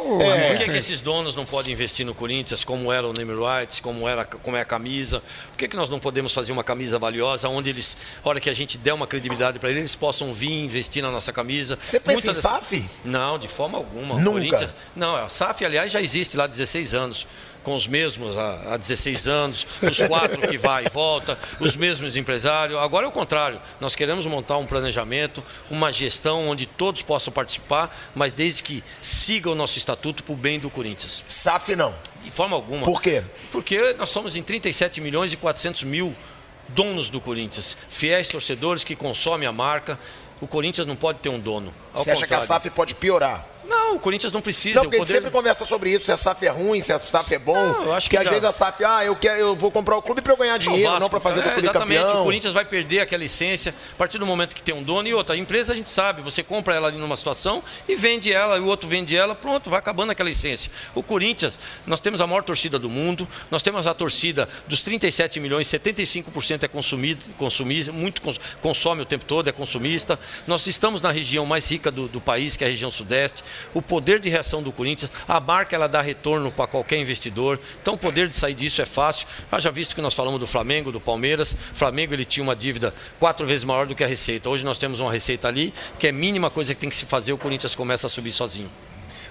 Por 0.48 0.58
que, 0.58 0.64
que 0.72 0.78
esses 0.78 1.00
donos 1.02 1.34
não 1.34 1.44
podem 1.44 1.72
investir 1.72 2.06
no 2.06 2.14
Corinthians, 2.14 2.64
como 2.64 2.90
era 2.90 3.06
o 3.06 3.12
name 3.12 3.32
rights, 3.34 3.80
como, 3.80 4.08
era, 4.08 4.24
como 4.24 4.56
é 4.56 4.60
a 4.62 4.64
camisa? 4.64 5.22
Por 5.50 5.58
que, 5.58 5.68
que 5.68 5.76
nós 5.76 5.90
não 5.90 5.98
podemos 5.98 6.32
fazer 6.32 6.52
uma 6.52 6.64
camisa 6.64 6.98
valiosa, 6.98 7.48
onde 7.50 7.68
eles, 7.70 7.96
a 8.24 8.28
hora 8.28 8.40
que 8.40 8.48
a 8.48 8.54
gente 8.54 8.78
der 8.78 8.92
uma 8.94 9.06
credibilidade 9.06 9.58
para 9.58 9.68
eles, 9.70 9.80
eles 9.82 9.94
possam 9.94 10.32
vir 10.32 10.52
investir 10.52 11.02
na 11.02 11.10
nossa 11.10 11.32
camisa? 11.34 11.78
Você 11.80 12.00
pensa 12.00 12.12
Muitas 12.12 12.24
em 12.24 12.40
dessas- 12.42 12.50
SAF? 12.50 12.90
Não, 13.04 13.38
de 13.38 13.48
forma 13.48 13.76
alguma. 13.78 14.14
Nunca? 14.18 14.30
Corinthians- 14.32 14.74
Não, 14.94 15.16
a 15.16 15.28
SAF, 15.28 15.64
aliás, 15.64 15.92
já 15.92 16.00
existe 16.00 16.36
lá 16.36 16.44
há 16.44 16.46
16 16.46 16.94
anos. 16.94 17.26
Com 17.66 17.74
os 17.74 17.88
mesmos 17.88 18.38
há, 18.38 18.74
há 18.74 18.76
16 18.76 19.26
anos, 19.26 19.66
os 19.82 19.98
quatro 20.06 20.40
que 20.40 20.56
vai 20.56 20.84
e 20.84 20.88
volta, 20.88 21.36
os 21.58 21.74
mesmos 21.74 22.14
empresários. 22.16 22.78
Agora 22.78 23.06
é 23.06 23.08
o 23.08 23.12
contrário. 23.12 23.60
Nós 23.80 23.96
queremos 23.96 24.24
montar 24.24 24.56
um 24.56 24.64
planejamento, 24.64 25.42
uma 25.68 25.92
gestão 25.92 26.48
onde 26.48 26.64
todos 26.64 27.02
possam 27.02 27.32
participar, 27.32 27.92
mas 28.14 28.32
desde 28.32 28.62
que 28.62 28.84
siga 29.02 29.50
o 29.50 29.56
nosso 29.56 29.78
estatuto 29.78 30.22
para 30.22 30.32
o 30.32 30.36
bem 30.36 30.60
do 30.60 30.70
Corinthians. 30.70 31.24
SAF 31.26 31.74
não. 31.74 31.92
De 32.22 32.30
forma 32.30 32.54
alguma. 32.54 32.84
Por 32.84 33.02
quê? 33.02 33.24
Porque 33.50 33.94
nós 33.94 34.10
somos 34.10 34.36
em 34.36 34.44
37 34.44 35.00
milhões 35.00 35.32
e 35.32 35.36
400 35.36 35.82
mil 35.82 36.14
donos 36.68 37.10
do 37.10 37.20
Corinthians, 37.20 37.76
fiéis 37.90 38.28
torcedores 38.28 38.84
que 38.84 38.94
consomem 38.94 39.48
a 39.48 39.52
marca. 39.52 39.98
O 40.40 40.46
Corinthians 40.46 40.86
não 40.86 40.94
pode 40.94 41.18
ter 41.18 41.30
um 41.30 41.40
dono. 41.40 41.74
Ao 41.92 42.04
Você 42.04 42.12
acha 42.12 42.28
que 42.28 42.32
a 42.32 42.38
contrário. 42.38 42.62
SAF 42.62 42.70
pode 42.70 42.94
piorar? 42.94 43.55
Não, 43.68 43.96
o 43.96 43.98
Corinthians 43.98 44.32
não 44.32 44.40
precisa. 44.40 44.76
Não, 44.76 44.82
porque 44.84 44.96
a 44.96 44.98
gente 44.98 45.06
poder... 45.08 45.18
sempre 45.18 45.30
conversa 45.30 45.64
sobre 45.64 45.90
isso, 45.90 46.04
se 46.06 46.12
a 46.12 46.16
SAF 46.16 46.46
é 46.46 46.50
ruim, 46.50 46.80
se 46.80 46.92
a 46.92 46.98
SAF 46.98 47.34
é 47.34 47.38
bom. 47.38 47.54
Não, 47.54 47.84
eu 47.84 47.94
acho 47.94 48.08
que 48.08 48.16
que 48.16 48.22
às 48.22 48.28
vezes 48.28 48.44
a 48.44 48.52
SAF, 48.52 48.84
ah, 48.84 49.04
eu, 49.04 49.16
quero, 49.16 49.38
eu 49.40 49.56
vou 49.56 49.70
comprar 49.70 49.96
o 49.96 50.02
clube 50.02 50.22
para 50.22 50.32
eu 50.32 50.36
ganhar 50.36 50.56
dinheiro, 50.58 50.84
Vasco, 50.84 51.00
não 51.00 51.08
para 51.10 51.20
fazer 51.20 51.42
do 51.42 51.48
é, 51.48 51.52
clube 51.52 51.68
Exatamente, 51.68 52.00
campeão. 52.00 52.20
o 52.20 52.24
Corinthians 52.24 52.54
vai 52.54 52.64
perder 52.64 53.00
aquela 53.00 53.24
essência 53.24 53.74
a 53.92 53.96
partir 53.96 54.18
do 54.18 54.26
momento 54.26 54.54
que 54.54 54.62
tem 54.62 54.74
um 54.74 54.82
dono 54.82 55.08
e 55.08 55.14
outra. 55.14 55.34
A 55.34 55.38
empresa 55.38 55.72
a 55.72 55.76
gente 55.76 55.90
sabe, 55.90 56.22
você 56.22 56.42
compra 56.42 56.74
ela 56.74 56.88
ali 56.88 56.98
numa 56.98 57.16
situação 57.16 57.62
e 57.88 57.94
vende 57.94 58.32
ela, 58.32 58.56
e 58.56 58.60
o 58.60 58.66
outro 58.66 58.88
vende 58.88 59.16
ela, 59.16 59.34
pronto, 59.34 59.68
vai 59.68 59.78
acabando 59.78 60.10
aquela 60.12 60.30
essência. 60.30 60.70
O 60.94 61.02
Corinthians, 61.02 61.58
nós 61.86 62.00
temos 62.00 62.20
a 62.20 62.26
maior 62.26 62.42
torcida 62.42 62.78
do 62.78 62.88
mundo, 62.88 63.26
nós 63.50 63.62
temos 63.62 63.86
a 63.86 63.94
torcida 63.94 64.48
dos 64.66 64.82
37 64.82 65.40
milhões, 65.40 65.66
75% 65.66 66.62
é 66.62 66.68
consumido, 66.68 67.24
consumista, 67.36 67.92
muito 67.92 68.20
cons- 68.22 68.40
consome 68.62 69.02
o 69.02 69.04
tempo 69.04 69.24
todo, 69.24 69.48
é 69.48 69.52
consumista. 69.52 70.18
Nós 70.46 70.66
estamos 70.66 71.00
na 71.00 71.10
região 71.10 71.44
mais 71.44 71.70
rica 71.70 71.90
do, 71.90 72.08
do 72.08 72.20
país, 72.20 72.56
que 72.56 72.64
é 72.64 72.66
a 72.66 72.70
região 72.70 72.90
sudeste. 72.90 73.42
O 73.74 73.82
poder 73.82 74.20
de 74.20 74.28
reação 74.28 74.62
do 74.62 74.72
Corinthians, 74.72 75.10
a 75.26 75.40
marca 75.40 75.74
ela 75.74 75.88
dá 75.88 76.00
retorno 76.00 76.50
para 76.50 76.66
qualquer 76.66 76.98
investidor. 76.98 77.58
Então 77.82 77.94
o 77.94 77.98
poder 77.98 78.28
de 78.28 78.34
sair 78.34 78.54
disso 78.54 78.80
é 78.82 78.86
fácil. 78.86 79.26
Haja 79.50 79.70
visto 79.70 79.94
que 79.94 80.02
nós 80.02 80.14
falamos 80.14 80.40
do 80.40 80.46
Flamengo, 80.46 80.92
do 80.92 81.00
Palmeiras. 81.00 81.52
O 81.52 81.74
Flamengo 81.74 82.14
ele 82.14 82.24
tinha 82.24 82.42
uma 82.42 82.56
dívida 82.56 82.94
quatro 83.18 83.46
vezes 83.46 83.64
maior 83.64 83.86
do 83.86 83.94
que 83.94 84.04
a 84.04 84.06
receita. 84.06 84.48
Hoje 84.48 84.64
nós 84.64 84.78
temos 84.78 85.00
uma 85.00 85.12
receita 85.12 85.48
ali 85.48 85.72
que 85.98 86.06
é 86.06 86.10
a 86.10 86.12
mínima 86.12 86.50
coisa 86.50 86.74
que 86.74 86.80
tem 86.80 86.90
que 86.90 86.96
se 86.96 87.06
fazer, 87.06 87.32
o 87.32 87.38
Corinthians 87.38 87.74
começa 87.74 88.06
a 88.06 88.10
subir 88.10 88.32
sozinho. 88.32 88.70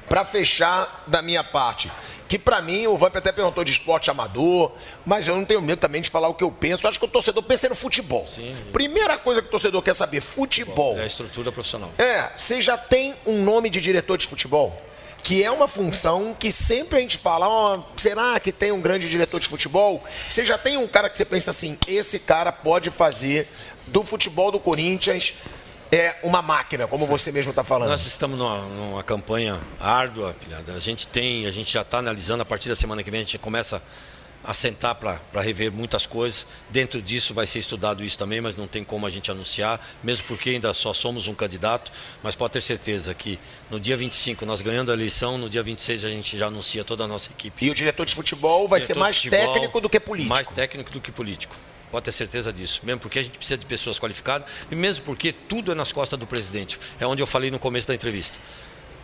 Para 0.08 0.24
fechar 0.24 1.04
da 1.08 1.22
minha 1.22 1.44
parte, 1.44 1.92
que 2.28 2.40
para 2.40 2.62
mim 2.62 2.88
o 2.88 2.98
Vamp 2.98 3.16
até 3.16 3.32
perguntou 3.32 3.64
de 3.64 3.72
esporte 3.72 4.10
amador, 4.10 4.72
mas 5.06 5.28
eu 5.28 5.36
não 5.36 5.46
tenho 5.46 5.62
medo 5.62 5.80
também 5.80 6.02
de 6.02 6.10
falar 6.10 6.28
o 6.28 6.34
que 6.34 6.44
eu 6.44 6.52
penso. 6.52 6.86
Eu 6.86 6.90
acho 6.90 7.00
que 7.00 7.06
o 7.06 7.08
torcedor 7.08 7.44
pensa 7.44 7.70
no 7.70 7.76
futebol. 7.76 8.28
Sim. 8.28 8.56
Primeira 8.72 9.18
coisa 9.18 9.42
que 9.42 9.48
o 9.48 9.52
torcedor 9.52 9.82
quer 9.82 9.96
saber, 9.96 10.22
futebol. 10.22 10.98
É 10.98 11.04
a 11.04 11.06
estrutura 11.06 11.52
profissional. 11.52 11.90
É, 11.98 12.32
você 12.38 12.60
já 12.62 12.78
tem 12.78 13.16
um 13.26 13.44
nome 13.44 13.70
de 13.70 13.80
diretor 13.80 14.18
de 14.18 14.28
futebol? 14.28 14.82
Que 15.24 15.44
é 15.44 15.50
uma 15.50 15.68
função 15.68 16.36
que 16.40 16.52
sempre 16.52 17.00
a 17.00 17.02
gente 17.02 17.18
fala, 17.18 17.48
ó, 17.48 17.82
será 17.98 18.40
que 18.40 18.52
tem 18.52 18.72
um 18.72 18.80
grande 18.80 19.10
diretor 19.10 19.40
de 19.40 19.48
futebol? 19.48 20.04
Você 20.30 20.46
já 20.46 20.56
tem 20.56 20.78
um 20.78 20.88
cara 20.88 21.10
que 21.10 21.18
você 21.18 21.26
pensa 21.26 21.50
assim, 21.50 21.78
esse 21.88 22.20
cara 22.20 22.52
pode 22.52 22.92
fazer 22.92 23.50
do 23.88 24.04
futebol 24.04 24.52
do 24.52 24.60
Corinthians 24.60 25.34
é 25.96 26.20
uma 26.24 26.42
máquina, 26.42 26.88
como 26.88 27.06
você 27.06 27.32
mesmo 27.32 27.52
está 27.52 27.64
falando. 27.64 27.90
Nós 27.90 28.06
estamos 28.06 28.38
numa, 28.38 28.62
numa 28.62 29.04
campanha 29.04 29.60
árdua, 29.80 30.36
pilhada. 30.40 30.74
A 30.74 30.80
gente 30.80 31.08
tem, 31.08 31.46
a 31.46 31.52
gente 31.52 31.72
já 31.72 31.82
está 31.82 32.00
analisando, 32.00 32.42
a 32.42 32.46
partir 32.46 32.70
da 32.70 32.76
semana 32.76 33.04
que 33.04 33.12
vem 33.12 33.22
a 33.22 33.24
gente 33.24 33.38
começa 33.38 33.82
a 34.44 34.54
sentar 34.54 34.96
para 34.96 35.42
rever 35.42 35.72
muitas 35.72 36.06
coisas. 36.06 36.46
Dentro 36.70 37.02
disso 37.02 37.34
vai 37.34 37.48
ser 37.48 37.60
estudado 37.60 38.04
isso 38.04 38.18
também, 38.18 38.40
mas 38.40 38.56
não 38.56 38.68
tem 38.68 38.84
como 38.84 39.06
a 39.06 39.10
gente 39.10 39.32
anunciar, 39.32 39.86
mesmo 40.04 40.28
porque 40.28 40.52
ainda 40.52 40.74
só 40.74 40.94
somos 40.94 41.28
um 41.28 41.34
candidato. 41.34 41.92
Mas 42.22 42.36
pode 42.36 42.54
ter 42.54 42.62
certeza 42.62 43.14
que 43.14 43.40
no 43.70 43.80
dia 43.80 43.98
25, 43.98 44.46
nós 44.46 44.62
ganhando 44.62 44.92
a 44.92 44.94
eleição, 44.94 45.38
no 45.38 45.50
dia 45.50 45.64
26 45.64 46.06
a 46.06 46.10
gente 46.10 46.38
já 46.38 46.48
anuncia 46.48 46.84
toda 46.84 47.04
a 47.06 47.08
nossa 47.08 47.32
equipe. 47.32 47.66
E 47.66 47.70
o 47.72 47.74
diretor 47.74 48.06
de 48.06 48.14
futebol 48.14 48.68
vai 48.68 48.80
Diretor 48.80 48.94
ser 48.94 49.00
mais 49.00 49.16
futebol, 49.18 49.54
técnico 49.54 49.82
do 49.82 49.90
que 49.90 50.00
político. 50.00 50.30
Mais 50.30 50.48
técnico 50.48 50.92
do 50.92 51.02
que 51.02 51.12
político. 51.12 51.56
Pode 51.92 52.06
ter 52.06 52.12
certeza 52.12 52.52
disso. 52.52 52.82
Mesmo 52.84 53.00
porque 53.00 53.20
a 53.20 53.24
gente 53.24 53.38
precisa 53.38 53.58
de 53.58 53.66
pessoas 53.66 54.00
qualificadas 54.00 54.48
e 54.70 54.76
mesmo 54.76 55.06
porque 55.06 55.32
tudo 55.32 55.72
é 55.72 55.76
nas 55.76 55.92
costas 55.92 56.20
do 56.20 56.28
presidente. 56.28 56.80
É 57.00 57.06
onde 57.06 57.22
eu 57.22 57.28
falei 57.28 57.52
no 57.52 57.60
começo 57.60 57.88
da 57.88 57.96
entrevista. 57.96 58.40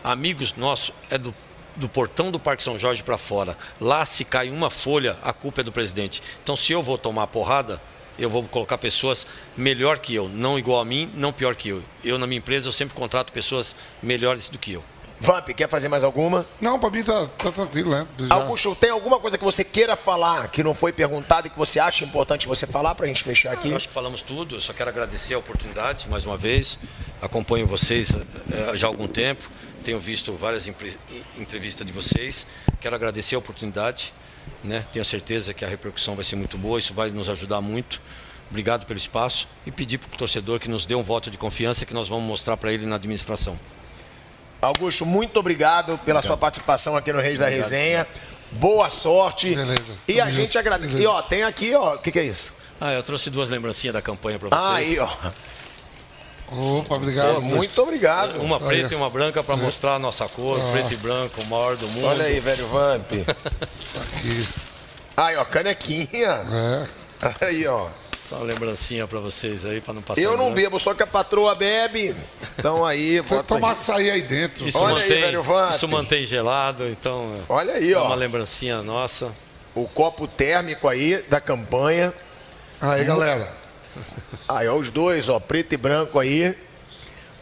Amigos 0.03 0.55
nossos 0.55 0.93
é 1.09 1.17
do 1.17 1.33
do 1.75 1.87
portão 1.87 2.31
do 2.31 2.39
Parque 2.39 2.63
São 2.63 2.77
Jorge 2.77 3.03
para 3.03 3.17
fora, 3.17 3.57
lá 3.79 4.05
se 4.05 4.25
cai 4.25 4.49
uma 4.49 4.69
folha, 4.69 5.17
a 5.23 5.31
culpa 5.31 5.61
é 5.61 5.63
do 5.63 5.71
presidente. 5.71 6.21
Então, 6.43 6.55
se 6.55 6.73
eu 6.73 6.81
vou 6.83 6.97
tomar 6.97 7.27
porrada, 7.27 7.81
eu 8.19 8.29
vou 8.29 8.43
colocar 8.43 8.77
pessoas 8.77 9.25
melhor 9.55 9.99
que 9.99 10.13
eu, 10.13 10.27
não 10.29 10.59
igual 10.59 10.81
a 10.81 10.85
mim, 10.85 11.09
não 11.13 11.31
pior 11.31 11.55
que 11.55 11.69
eu. 11.69 11.83
Eu, 12.03 12.17
na 12.19 12.27
minha 12.27 12.39
empresa, 12.39 12.67
eu 12.67 12.71
sempre 12.71 12.95
contrato 12.95 13.31
pessoas 13.31 13.75
melhores 14.01 14.49
do 14.49 14.57
que 14.57 14.73
eu. 14.73 14.83
Vamp, 15.21 15.49
quer 15.49 15.69
fazer 15.69 15.87
mais 15.87 16.03
alguma? 16.03 16.45
Não, 16.59 16.79
para 16.79 16.89
mim 16.89 17.03
tá, 17.03 17.27
tá, 17.37 17.51
tranquilo, 17.51 17.91
né? 17.91 18.07
Já... 18.19 18.35
Augusto, 18.35 18.75
tem 18.75 18.89
alguma 18.89 19.19
coisa 19.19 19.37
que 19.37 19.43
você 19.43 19.63
queira 19.63 19.95
falar 19.95 20.49
que 20.49 20.63
não 20.63 20.73
foi 20.73 20.91
perguntado 20.91 21.47
e 21.47 21.49
que 21.49 21.57
você 21.57 21.79
acha 21.79 22.03
importante 22.03 22.47
você 22.47 22.65
falar 22.65 22.95
para 22.95 23.05
a 23.05 23.07
gente 23.07 23.23
fechar 23.23 23.53
aqui? 23.53 23.69
Eu 23.69 23.77
acho 23.77 23.87
que 23.87 23.93
falamos 23.93 24.21
tudo, 24.21 24.55
eu 24.55 24.61
só 24.61 24.73
quero 24.73 24.89
agradecer 24.89 25.35
a 25.35 25.37
oportunidade 25.37 26.09
mais 26.09 26.25
uma 26.25 26.37
vez. 26.37 26.77
Acompanho 27.21 27.67
vocês 27.67 28.11
é, 28.51 28.75
já 28.75 28.87
há 28.87 28.89
algum 28.89 29.07
tempo 29.07 29.49
tenho 29.81 29.99
visto 29.99 30.33
várias 30.33 30.67
entrevistas 31.37 31.85
de 31.85 31.91
vocês. 31.91 32.45
Quero 32.79 32.95
agradecer 32.95 33.35
a 33.35 33.39
oportunidade. 33.39 34.13
Né? 34.63 34.85
Tenho 34.93 35.03
certeza 35.03 35.53
que 35.53 35.65
a 35.65 35.67
repercussão 35.67 36.15
vai 36.15 36.23
ser 36.23 36.35
muito 36.35 36.57
boa, 36.57 36.79
isso 36.79 36.93
vai 36.93 37.09
nos 37.09 37.29
ajudar 37.29 37.61
muito. 37.61 38.01
Obrigado 38.49 38.85
pelo 38.85 38.97
espaço 38.97 39.47
e 39.65 39.71
pedir 39.71 39.97
para 39.97 40.13
o 40.13 40.17
torcedor 40.17 40.59
que 40.59 40.69
nos 40.69 40.85
dê 40.85 40.93
um 40.93 41.01
voto 41.01 41.31
de 41.31 41.37
confiança 41.37 41.85
que 41.85 41.93
nós 41.93 42.09
vamos 42.09 42.25
mostrar 42.25 42.57
para 42.57 42.71
ele 42.71 42.85
na 42.85 42.95
administração. 42.95 43.57
Augusto, 44.61 45.05
muito 45.05 45.39
obrigado 45.39 45.85
pela 45.85 45.99
obrigado. 46.01 46.23
sua 46.23 46.37
participação 46.37 46.95
aqui 46.95 47.11
no 47.11 47.19
Reis 47.19 47.39
obrigado. 47.39 47.57
da 47.59 47.63
Resenha. 47.63 48.07
Boa 48.51 48.89
sorte. 48.89 49.55
Beleza. 49.55 49.81
E 50.07 50.19
a 50.19 50.29
gente 50.29 50.57
agradece. 50.57 50.95
E 50.95 51.05
ó, 51.05 51.21
tem 51.21 51.43
aqui, 51.43 51.73
ó, 51.73 51.95
o 51.95 51.97
que, 51.97 52.11
que 52.11 52.19
é 52.19 52.23
isso? 52.23 52.53
Ah, 52.79 52.91
eu 52.91 53.03
trouxe 53.03 53.29
duas 53.29 53.49
lembrancinhas 53.49 53.93
da 53.93 54.01
campanha 54.01 54.37
para 54.37 54.49
vocês. 54.49 54.63
Ah, 54.63 54.75
aí, 54.75 54.99
ó. 54.99 55.09
Opa, 56.79 56.95
obrigado. 56.95 57.35
Pô, 57.35 57.41
muito 57.41 57.81
obrigado. 57.81 58.41
Uma 58.41 58.59
preta 58.59 58.87
aí. 58.87 58.93
e 58.93 58.95
uma 58.95 59.09
branca 59.09 59.41
para 59.41 59.55
mostrar 59.55 59.95
a 59.95 59.99
nossa 59.99 60.27
cor, 60.27 60.59
ah. 60.59 60.71
preto 60.71 60.93
e 60.93 60.97
branco, 60.97 61.41
o 61.41 61.45
maior 61.45 61.77
do 61.77 61.87
mundo. 61.87 62.07
Olha 62.07 62.25
aí, 62.25 62.39
velho 62.39 62.67
Vamp. 62.67 63.11
aqui. 63.13 64.47
Aí, 65.15 65.37
ó, 65.37 65.45
canequinha. 65.45 66.07
É. 66.19 67.45
Aí, 67.45 67.67
ó. 67.67 67.87
Só 68.31 68.37
uma 68.37 68.45
lembrancinha 68.45 69.05
para 69.05 69.19
vocês 69.19 69.65
aí, 69.65 69.81
para 69.81 69.93
não 69.93 70.01
passar. 70.01 70.21
Eu 70.21 70.37
não 70.37 70.45
branco. 70.45 70.55
bebo, 70.55 70.79
só 70.79 70.93
que 70.93 71.03
a 71.03 71.07
patroa 71.07 71.53
bebe. 71.53 72.15
Então 72.57 72.85
aí. 72.85 73.19
Você 73.19 73.43
toma 73.43 73.71
açaí 73.71 74.09
aí 74.09 74.21
dentro. 74.21 74.65
Isso 74.65 74.81
Olha 74.81 74.93
mantém, 74.93 75.11
aí, 75.11 75.21
velho 75.21 75.43
Vamp. 75.43 75.75
Isso 75.75 75.87
mantém 75.89 76.25
gelado, 76.25 76.87
então. 76.87 77.29
Olha 77.49 77.73
aí, 77.73 77.93
ó. 77.93 78.05
Uma 78.05 78.15
lembrancinha 78.15 78.81
nossa. 78.81 79.33
O 79.75 79.85
copo 79.85 80.29
térmico 80.29 80.87
aí 80.87 81.21
da 81.29 81.41
campanha. 81.41 82.13
Aí, 82.79 83.03
galera. 83.03 83.51
Aí, 84.47 84.65
ó, 84.69 84.77
os 84.77 84.87
dois, 84.89 85.27
ó, 85.27 85.37
preto 85.37 85.73
e 85.73 85.77
branco 85.77 86.17
aí. 86.17 86.55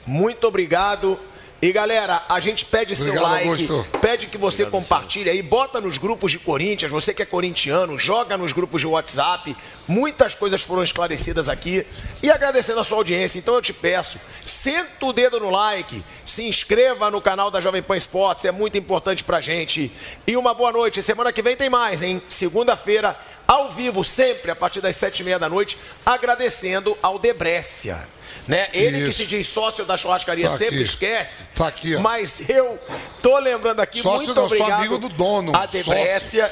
Muito 0.08 0.48
obrigado. 0.48 1.20
E 1.62 1.74
galera, 1.74 2.24
a 2.30 2.40
gente 2.40 2.64
pede 2.64 2.94
Obrigado, 2.94 3.14
seu 3.16 3.22
like, 3.22 3.48
Augusto. 3.50 3.86
pede 4.00 4.28
que 4.28 4.38
você 4.38 4.64
Obrigado, 4.64 4.82
compartilhe 4.82 5.30
aí, 5.30 5.42
bota 5.42 5.82
nos 5.82 5.98
grupos 5.98 6.32
de 6.32 6.40
Corinthians, 6.40 6.90
você 6.90 7.14
que 7.14 7.22
é 7.22 7.26
corintiano, 7.26 8.00
joga 8.00 8.38
nos 8.38 8.54
grupos 8.54 8.80
de 8.80 8.88
WhatsApp. 8.88 9.54
Muitas 9.86 10.34
coisas 10.34 10.62
foram 10.62 10.84
esclarecidas 10.84 11.50
aqui. 11.50 11.86
E 12.24 12.32
agradecendo 12.32 12.80
a 12.80 12.84
sua 12.86 12.98
audiência, 12.98 13.40
então 13.40 13.56
eu 13.56 13.62
te 13.62 13.74
peço, 13.74 14.18
senta 14.46 15.06
o 15.06 15.12
dedo 15.12 15.38
no 15.38 15.50
like, 15.50 16.02
se 16.26 16.48
inscreva 16.48 17.12
no 17.12 17.20
canal 17.20 17.52
da 17.52 17.60
Jovem 17.60 17.84
Pan 17.84 17.98
Esportes, 17.98 18.46
é 18.46 18.52
muito 18.52 18.78
importante 18.78 19.22
pra 19.26 19.42
gente. 19.42 19.92
E 20.26 20.38
uma 20.38 20.54
boa 20.54 20.72
noite. 20.72 21.04
Semana 21.04 21.34
que 21.34 21.42
vem 21.42 21.58
tem 21.58 21.70
mais, 21.70 22.02
hein? 22.02 22.22
Segunda-feira, 22.30 23.18
ao 23.46 23.70
vivo, 23.70 24.02
sempre 24.04 24.50
a 24.50 24.56
partir 24.56 24.80
das 24.80 24.96
sete 24.96 25.20
e 25.20 25.26
meia 25.26 25.38
da 25.38 25.50
noite, 25.50 25.78
agradecendo 26.06 26.98
ao 27.04 27.20
Debrécia. 27.20 27.98
Né? 28.50 28.68
Ele 28.74 28.98
Isso. 28.98 29.10
que 29.10 29.14
se 29.14 29.26
diz 29.28 29.48
sócio 29.48 29.86
da 29.86 29.96
churrascaria 29.96 30.50
tá 30.50 30.58
sempre 30.58 30.78
aqui. 30.78 30.84
esquece. 30.84 31.44
Tá 31.54 31.68
aqui, 31.68 31.96
ó. 31.96 32.00
Mas 32.00 32.50
eu 32.50 32.80
tô 33.22 33.38
lembrando 33.38 33.80
aqui, 33.80 34.02
sócio 34.02 34.26
muito 34.26 34.34
não, 34.34 34.46
obrigado. 34.48 34.70
Sou 34.70 34.78
amigo 34.78 34.98
do 34.98 35.08
dono. 35.08 35.56
A 35.56 35.68
Debrécia, 35.68 36.52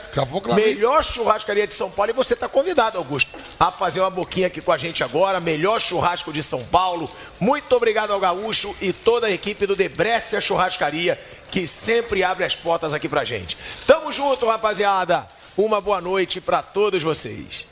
melhor 0.53 1.03
churrascaria 1.03 1.65
de 1.65 1.73
São 1.73 1.89
Paulo. 1.89 2.11
E 2.11 2.13
você 2.13 2.35
tá 2.35 2.47
convidado, 2.47 2.99
Augusto, 2.99 3.31
a 3.59 3.71
fazer 3.71 4.01
uma 4.01 4.11
boquinha 4.11 4.45
aqui 4.45 4.61
com 4.61 4.71
a 4.71 4.77
gente 4.77 5.03
agora. 5.03 5.39
Melhor 5.39 5.81
churrasco 5.81 6.31
de 6.31 6.43
São 6.43 6.63
Paulo. 6.65 7.09
Muito 7.39 7.75
obrigado 7.75 8.13
ao 8.13 8.19
Gaúcho 8.19 8.75
e 8.79 8.93
toda 8.93 9.25
a 9.25 9.31
equipe 9.31 9.65
do 9.65 9.75
Debrécia 9.75 10.39
Churrascaria, 10.39 11.19
que 11.49 11.65
sempre 11.65 12.23
abre 12.23 12.45
as 12.45 12.55
portas 12.55 12.93
aqui 12.93 13.09
pra 13.09 13.25
gente. 13.25 13.57
Tamo 13.87 14.13
junto, 14.13 14.45
rapaziada. 14.45 15.25
Uma 15.57 15.81
boa 15.81 15.99
noite 15.99 16.39
para 16.39 16.61
todos 16.61 17.01
vocês. 17.01 17.65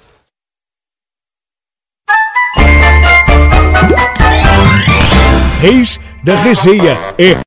Reis 5.62 6.00
da 6.24 6.36
Resenha 6.36 6.98
é 7.18 7.40